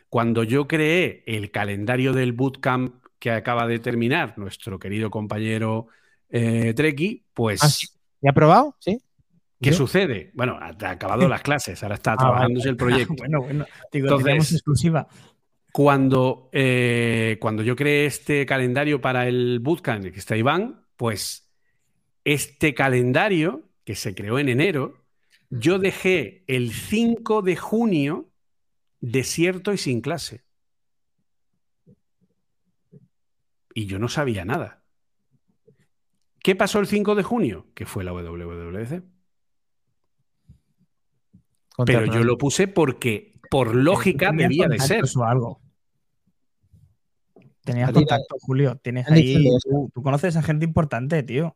Cuando 0.09 0.43
yo 0.43 0.67
creé 0.67 1.23
el 1.25 1.49
calendario 1.49 2.13
del 2.13 2.33
bootcamp 2.33 3.03
que 3.17 3.31
acaba 3.31 3.65
de 3.67 3.79
terminar 3.79 4.37
nuestro 4.37 4.77
querido 4.77 5.09
compañero 5.09 5.87
eh, 6.29 6.73
Treki, 6.75 7.23
pues... 7.33 7.63
¿Ah, 7.63 7.97
¿Ya 8.21 8.31
ha 8.31 8.33
probado? 8.33 8.75
¿Sí? 8.79 9.01
¿Qué 9.61 9.73
sucede? 9.73 10.31
Bueno, 10.33 10.57
ha 10.59 10.89
acabado 10.89 11.27
las 11.27 11.41
clases, 11.41 11.81
ahora 11.83 11.95
está 11.95 12.13
ah, 12.13 12.17
trabajándose 12.17 12.69
el 12.69 12.77
proyecto. 12.77 13.13
bueno, 13.17 13.41
bueno, 13.41 13.65
digo, 13.91 14.07
Entonces, 14.07 14.53
exclusiva. 14.53 15.07
Cuando, 15.71 16.49
eh, 16.51 17.37
cuando 17.39 17.63
yo 17.63 17.75
creé 17.75 18.05
este 18.05 18.45
calendario 18.45 18.99
para 18.99 19.27
el 19.27 19.59
bootcamp, 19.59 20.03
que 20.03 20.19
está 20.19 20.35
Iván, 20.35 20.85
pues 20.97 21.49
este 22.25 22.73
calendario 22.73 23.63
que 23.85 23.95
se 23.95 24.13
creó 24.15 24.39
en 24.39 24.49
enero 24.49 24.98
yo 25.49 25.79
dejé 25.79 26.43
el 26.47 26.71
5 26.71 27.41
de 27.41 27.55
junio 27.55 28.29
desierto 28.99 29.73
y 29.73 29.77
sin 29.77 30.01
clase. 30.01 30.43
Y 33.73 33.85
yo 33.85 33.99
no 33.99 34.09
sabía 34.09 34.45
nada. 34.45 34.83
¿Qué 36.41 36.55
pasó 36.55 36.79
el 36.79 36.87
5 36.87 37.15
de 37.15 37.23
junio? 37.23 37.67
Que 37.73 37.85
fue 37.85 38.03
la 38.03 38.13
WWDC. 38.13 39.03
Pero 41.85 42.05
yo 42.05 42.23
lo 42.23 42.37
puse 42.37 42.67
porque, 42.67 43.39
por 43.49 43.75
lógica, 43.75 44.31
debía 44.31 44.67
de 44.67 44.79
ser. 44.79 45.03
algo. 45.25 45.61
Tenías 47.69 47.91
contacto, 47.91 48.35
Julio. 48.39 48.79
Tienes 48.81 49.07
ahí. 49.09 49.47
Tú, 49.93 50.01
conoces 50.01 50.35
a 50.35 50.41
gente 50.41 50.65
importante, 50.65 51.21
tío. 51.23 51.55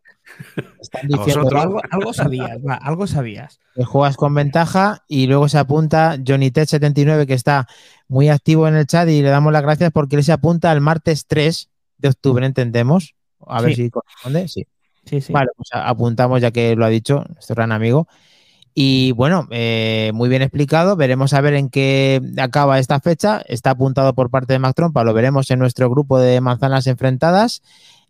algo, 1.92 2.14
sabías, 2.14 2.58
algo 2.82 3.08
sabías. 3.08 3.60
juegas 3.86 4.16
con 4.16 4.36
ventaja 4.36 5.04
y 5.08 5.28
luego 5.28 5.50
se 5.50 5.58
apunta 5.58 6.18
Johnny 6.26 6.52
Ted79, 6.52 7.26
que 7.26 7.34
está 7.34 7.68
muy 8.08 8.30
activo 8.30 8.68
en 8.68 8.76
el 8.76 8.86
chat 8.86 9.10
y 9.10 9.22
le 9.22 9.30
damos 9.30 9.52
las 9.52 9.64
gracias 9.64 9.92
porque 9.92 10.18
él 10.18 10.24
se 10.24 10.32
apunta 10.32 10.70
al 10.70 10.82
martes 10.82 11.26
3 11.26 11.70
de 11.98 12.10
octubre, 12.10 12.46
¿entendemos? 12.46 13.16
A 13.48 13.62
ver 13.62 13.76
si 13.76 13.90
corresponde. 13.90 14.48
Sí. 14.48 14.68
Sí, 15.06 15.20
sí. 15.20 15.34
Vale, 15.34 15.50
pues 15.56 15.70
apuntamos 15.74 16.42
ya 16.42 16.52
que 16.52 16.76
lo 16.76 16.86
ha 16.86 16.90
dicho 16.90 17.26
nuestro 17.28 17.56
gran 17.56 17.72
amigo. 17.72 18.08
Y 18.76 19.12
bueno, 19.12 19.48
eh, 19.52 20.12
muy 20.14 20.30
bien 20.30 20.42
explicado. 20.42 20.96
Veremos 20.96 21.34
a 21.34 21.42
ver 21.42 21.54
en 21.54 21.70
qué 21.70 22.22
acaba 22.38 22.80
esta 22.80 23.00
fecha. 23.00 23.42
Está 23.48 23.72
apuntado 23.72 24.14
por 24.16 24.32
parte 24.32 24.54
de 24.54 24.60
Mac 24.60 24.76
Trompa. 24.76 25.04
Lo 25.04 25.14
veremos 25.14 25.52
en 25.52 25.60
nuestro 25.60 25.90
grupo 25.90 26.20
de 26.20 26.42
manzanas 26.42 26.88
enfrentadas. 26.88 27.62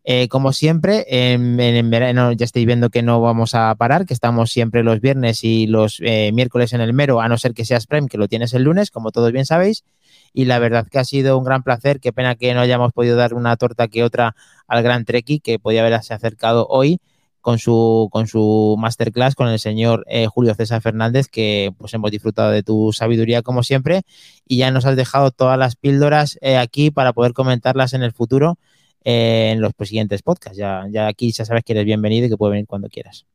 Eh, 0.06 0.28
como 0.28 0.52
siempre, 0.52 1.06
en, 1.08 1.56
verano 1.90 2.34
ya 2.34 2.44
estáis 2.44 2.66
viendo 2.66 2.90
que 2.90 3.02
no 3.02 3.22
vamos 3.22 3.56
a 3.56 3.74
parar, 3.76 4.06
que 4.06 4.14
estamos 4.14 4.52
siempre 4.52 4.84
los 4.84 5.00
viernes 5.00 5.46
y 5.46 5.66
los 5.66 6.00
eh, 6.02 6.32
miércoles 6.34 6.74
en 6.74 6.82
el 6.82 6.92
mero, 6.94 7.22
a 7.22 7.30
no 7.30 7.38
ser 7.38 7.54
que 7.54 7.64
seas 7.64 7.88
Prime, 7.88 8.10
que 8.10 8.18
lo 8.18 8.28
tienes 8.28 8.54
el 8.54 8.64
lunes, 8.64 8.92
como 8.92 9.12
todos 9.12 9.32
bien 9.32 9.46
sabéis. 9.46 9.86
Y 10.34 10.46
la 10.46 10.60
verdad 10.60 10.88
que 10.90 11.00
ha 11.00 11.06
sido 11.06 11.38
un 11.38 11.46
gran 11.46 11.64
placer. 11.64 12.00
Qué 12.00 12.12
pena 12.12 12.36
que 12.36 12.54
no 12.54 12.62
hayamos 12.62 12.92
podido 12.94 13.16
dar 13.16 13.34
una 13.34 13.56
torta 13.58 13.88
que 13.88 14.04
otra 14.04 14.36
al 14.68 14.84
gran 14.84 15.06
Treki, 15.06 15.40
que 15.40 15.60
podía 15.60 15.82
haberse 15.86 16.14
acercado 16.14 16.68
hoy 16.70 17.00
con 17.44 17.60
su, 17.60 18.08
con 18.10 18.26
su 18.26 18.78
masterclass 18.80 19.36
con 19.36 19.50
el 19.50 19.60
señor 19.60 20.06
eh, 20.08 20.28
Julio 20.28 20.56
César 20.56 20.82
Fernández, 20.82 21.28
que 21.28 21.74
pues 21.78 21.94
hemos 21.94 22.10
disfrutado 22.10 22.52
de 22.52 22.64
tu 22.64 22.94
sabiduría 22.94 23.42
como 23.42 23.64
siempre 23.64 24.04
y 24.48 24.58
ya 24.58 24.72
nos 24.72 24.86
has 24.86 24.96
dejado 24.96 25.30
todas 25.30 25.60
las 25.60 25.76
píldoras 25.76 26.40
aquí 26.58 26.90
para 26.90 27.12
poder 27.12 27.34
comentarlas 27.34 27.94
en 27.94 28.02
el 28.02 28.14
futuro 28.14 28.58
en 29.04 29.60
los 29.60 29.74
siguientes 29.84 30.22
podcasts. 30.22 30.58
Ya, 30.58 30.86
ya 30.90 31.08
aquí 31.08 31.34
ya 31.34 31.44
sabes 31.44 31.64
que 31.66 31.74
eres 31.74 31.84
bienvenido 31.84 32.28
y 32.28 32.30
que 32.30 32.38
puedes 32.38 32.54
venir 32.54 32.66
cuando 32.66 32.88
quieras. 32.88 33.26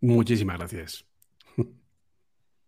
Muchísimas 0.00 0.58
gracias. 0.58 1.04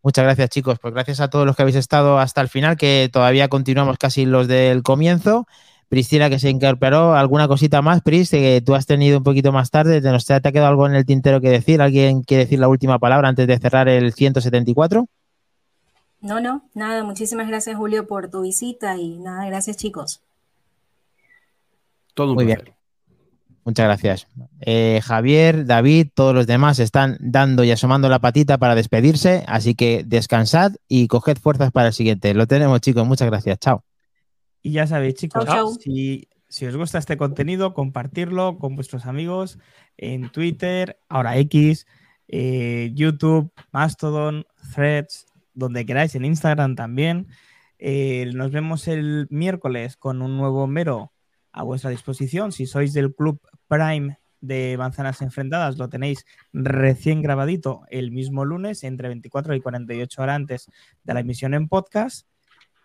Muchas 0.02 0.24
gracias, 0.24 0.50
chicos. 0.50 0.78
Pues 0.78 0.92
gracias 0.92 1.20
a 1.20 1.30
todos 1.30 1.46
los 1.46 1.56
que 1.56 1.62
habéis 1.62 1.76
estado 1.76 2.18
hasta 2.18 2.40
el 2.40 2.48
final, 2.48 2.76
que 2.76 3.08
todavía 3.10 3.48
continuamos 3.48 3.98
casi 3.98 4.26
los 4.26 4.48
del 4.48 4.82
comienzo. 4.82 5.46
Priscila, 5.92 6.30
que 6.30 6.38
se 6.38 6.48
incorporó, 6.48 7.12
¿alguna 7.12 7.46
cosita 7.48 7.82
más, 7.82 8.00
Pris, 8.00 8.30
que 8.30 8.62
tú 8.64 8.74
has 8.74 8.86
tenido 8.86 9.18
un 9.18 9.24
poquito 9.24 9.52
más 9.52 9.70
tarde? 9.70 10.00
¿Te, 10.00 10.10
nos, 10.10 10.24
¿Te 10.24 10.32
ha 10.32 10.40
quedado 10.40 10.68
algo 10.68 10.86
en 10.86 10.94
el 10.94 11.04
tintero 11.04 11.38
que 11.42 11.50
decir? 11.50 11.82
¿Alguien 11.82 12.22
quiere 12.22 12.44
decir 12.44 12.58
la 12.60 12.68
última 12.68 12.98
palabra 12.98 13.28
antes 13.28 13.46
de 13.46 13.58
cerrar 13.58 13.90
el 13.90 14.14
174? 14.14 15.06
No, 16.22 16.40
no, 16.40 16.64
nada. 16.72 17.04
Muchísimas 17.04 17.46
gracias, 17.46 17.76
Julio, 17.76 18.06
por 18.06 18.30
tu 18.30 18.40
visita 18.40 18.96
y 18.96 19.18
nada, 19.18 19.44
gracias, 19.44 19.76
chicos. 19.76 20.22
Todo 22.14 22.36
Muy 22.36 22.46
bien. 22.46 22.62
Muchas 23.66 23.84
gracias. 23.84 24.28
Eh, 24.62 25.02
Javier, 25.04 25.66
David, 25.66 26.08
todos 26.14 26.34
los 26.34 26.46
demás 26.46 26.78
están 26.78 27.18
dando 27.20 27.64
y 27.64 27.70
asomando 27.70 28.08
la 28.08 28.18
patita 28.18 28.56
para 28.56 28.74
despedirse, 28.74 29.44
así 29.46 29.74
que 29.74 30.04
descansad 30.06 30.72
y 30.88 31.06
coged 31.08 31.36
fuerzas 31.36 31.70
para 31.70 31.88
el 31.88 31.92
siguiente. 31.92 32.32
Lo 32.32 32.46
tenemos, 32.46 32.80
chicos. 32.80 33.06
Muchas 33.06 33.28
gracias. 33.28 33.58
Chao. 33.58 33.84
Y 34.62 34.72
ya 34.72 34.86
sabéis, 34.86 35.14
chicos, 35.14 35.46
Si, 35.80 36.66
os 36.66 36.76
gusta 36.76 36.98
este 36.98 37.16
contenido, 37.16 37.74
compartirlo 37.74 38.58
con 38.58 38.76
vuestros 38.76 39.06
amigos 39.06 39.58
en 39.96 40.30
Twitter, 40.30 40.98
ahora 41.08 41.36
X, 41.38 41.86
eh, 42.28 42.90
YouTube, 42.94 43.52
Mastodon, 43.72 44.46
Threads, 44.74 45.26
donde 45.54 45.84
queráis, 45.84 46.14
en 46.14 46.24
Instagram 46.24 46.76
también. 46.76 47.26
Eh, 47.78 48.30
nos 48.34 48.52
vemos 48.52 48.86
el 48.86 49.26
miércoles 49.30 49.96
con 49.96 50.22
un 50.22 50.36
nuevo 50.36 50.66
mero 50.66 51.12
a 51.52 51.62
vuestra 51.64 51.90
disposición. 51.90 52.52
Si 52.52 52.66
sois 52.66 52.92
del 52.92 53.14
club 53.14 53.40
Prime 53.66 54.18
de 54.40 54.76
Manzanas 54.78 55.22
Enfrentadas, 55.22 55.78
lo 55.78 55.88
tenéis 55.88 56.24
recién 56.52 57.22
grabadito 57.22 57.82
el 57.90 58.10
mismo 58.10 58.44
lunes, 58.44 58.84
entre 58.84 59.08
24 59.08 59.54
y 59.54 59.60
48 59.60 60.22
horas 60.22 60.36
antes 60.36 60.70
de 61.02 61.14
la 61.14 61.20
emisión 61.20 61.54
en 61.54 61.68
podcast. 61.68 62.26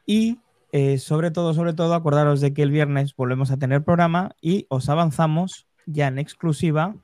Y 0.06 0.40
eh, 0.80 0.99
sobre 0.99 1.32
todo, 1.32 1.56
sobre 1.56 1.74
todo, 1.74 1.95
acordaros 1.95 2.40
de 2.40 2.54
que 2.54 2.62
el 2.62 2.70
viernes 2.70 3.16
volvemos 3.16 3.49
a 3.49 3.58
tener 3.58 3.84
programa 3.84 4.36
y 4.40 4.68
os 4.70 4.90
avanzamos 4.90 5.66
ya 5.88 6.06
en 6.06 6.20
exclusiva, 6.20 6.95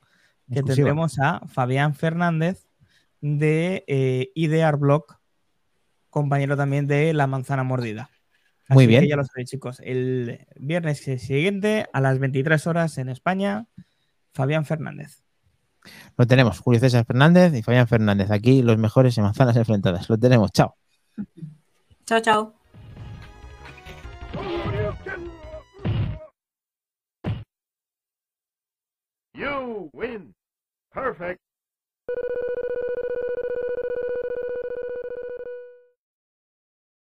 que 0.54 0.62
tendremos 0.62 1.18
a 1.18 1.42
Fabián 1.48 1.96
Fernández 1.96 2.68
de 3.20 3.84
eh, 3.88 4.32
Idear 4.36 4.78
Blog, 4.78 5.18
compañero 6.12 6.56
también 6.56 6.86
de 6.86 7.14
La 7.14 7.26
Manzana 7.26 7.64
Mordida. 7.64 8.12
Muy 8.70 8.86
bien. 8.86 9.08
ya 9.08 9.16
lo 9.16 9.26
sabéis, 9.26 9.50
chicos. 9.50 9.82
El 9.84 10.46
viernes 10.56 11.00
siguiente, 11.00 11.88
a 11.94 12.00
las 12.00 12.20
23 12.20 12.68
horas 12.68 13.00
en 13.00 13.10
España, 13.10 13.66
Fabián 14.36 14.66
Fernández. 14.66 15.24
Lo 16.16 16.28
tenemos, 16.28 16.60
Julio 16.60 16.80
César 16.80 17.06
Fernández 17.06 17.56
y 17.56 17.64
Fabián 17.64 17.88
Fernández. 17.88 18.30
Aquí 18.30 18.62
los 18.62 18.78
mejores 18.78 19.18
en 19.18 19.24
manzanas 19.24 19.56
enfrentadas. 19.56 20.08
Lo 20.12 20.18
tenemos. 20.20 20.52
Chao. 20.52 20.76
Chao, 22.06 22.20
chao. 22.20 22.63
You 29.34 29.90
win. 29.94 30.34
Perfect. 30.92 31.40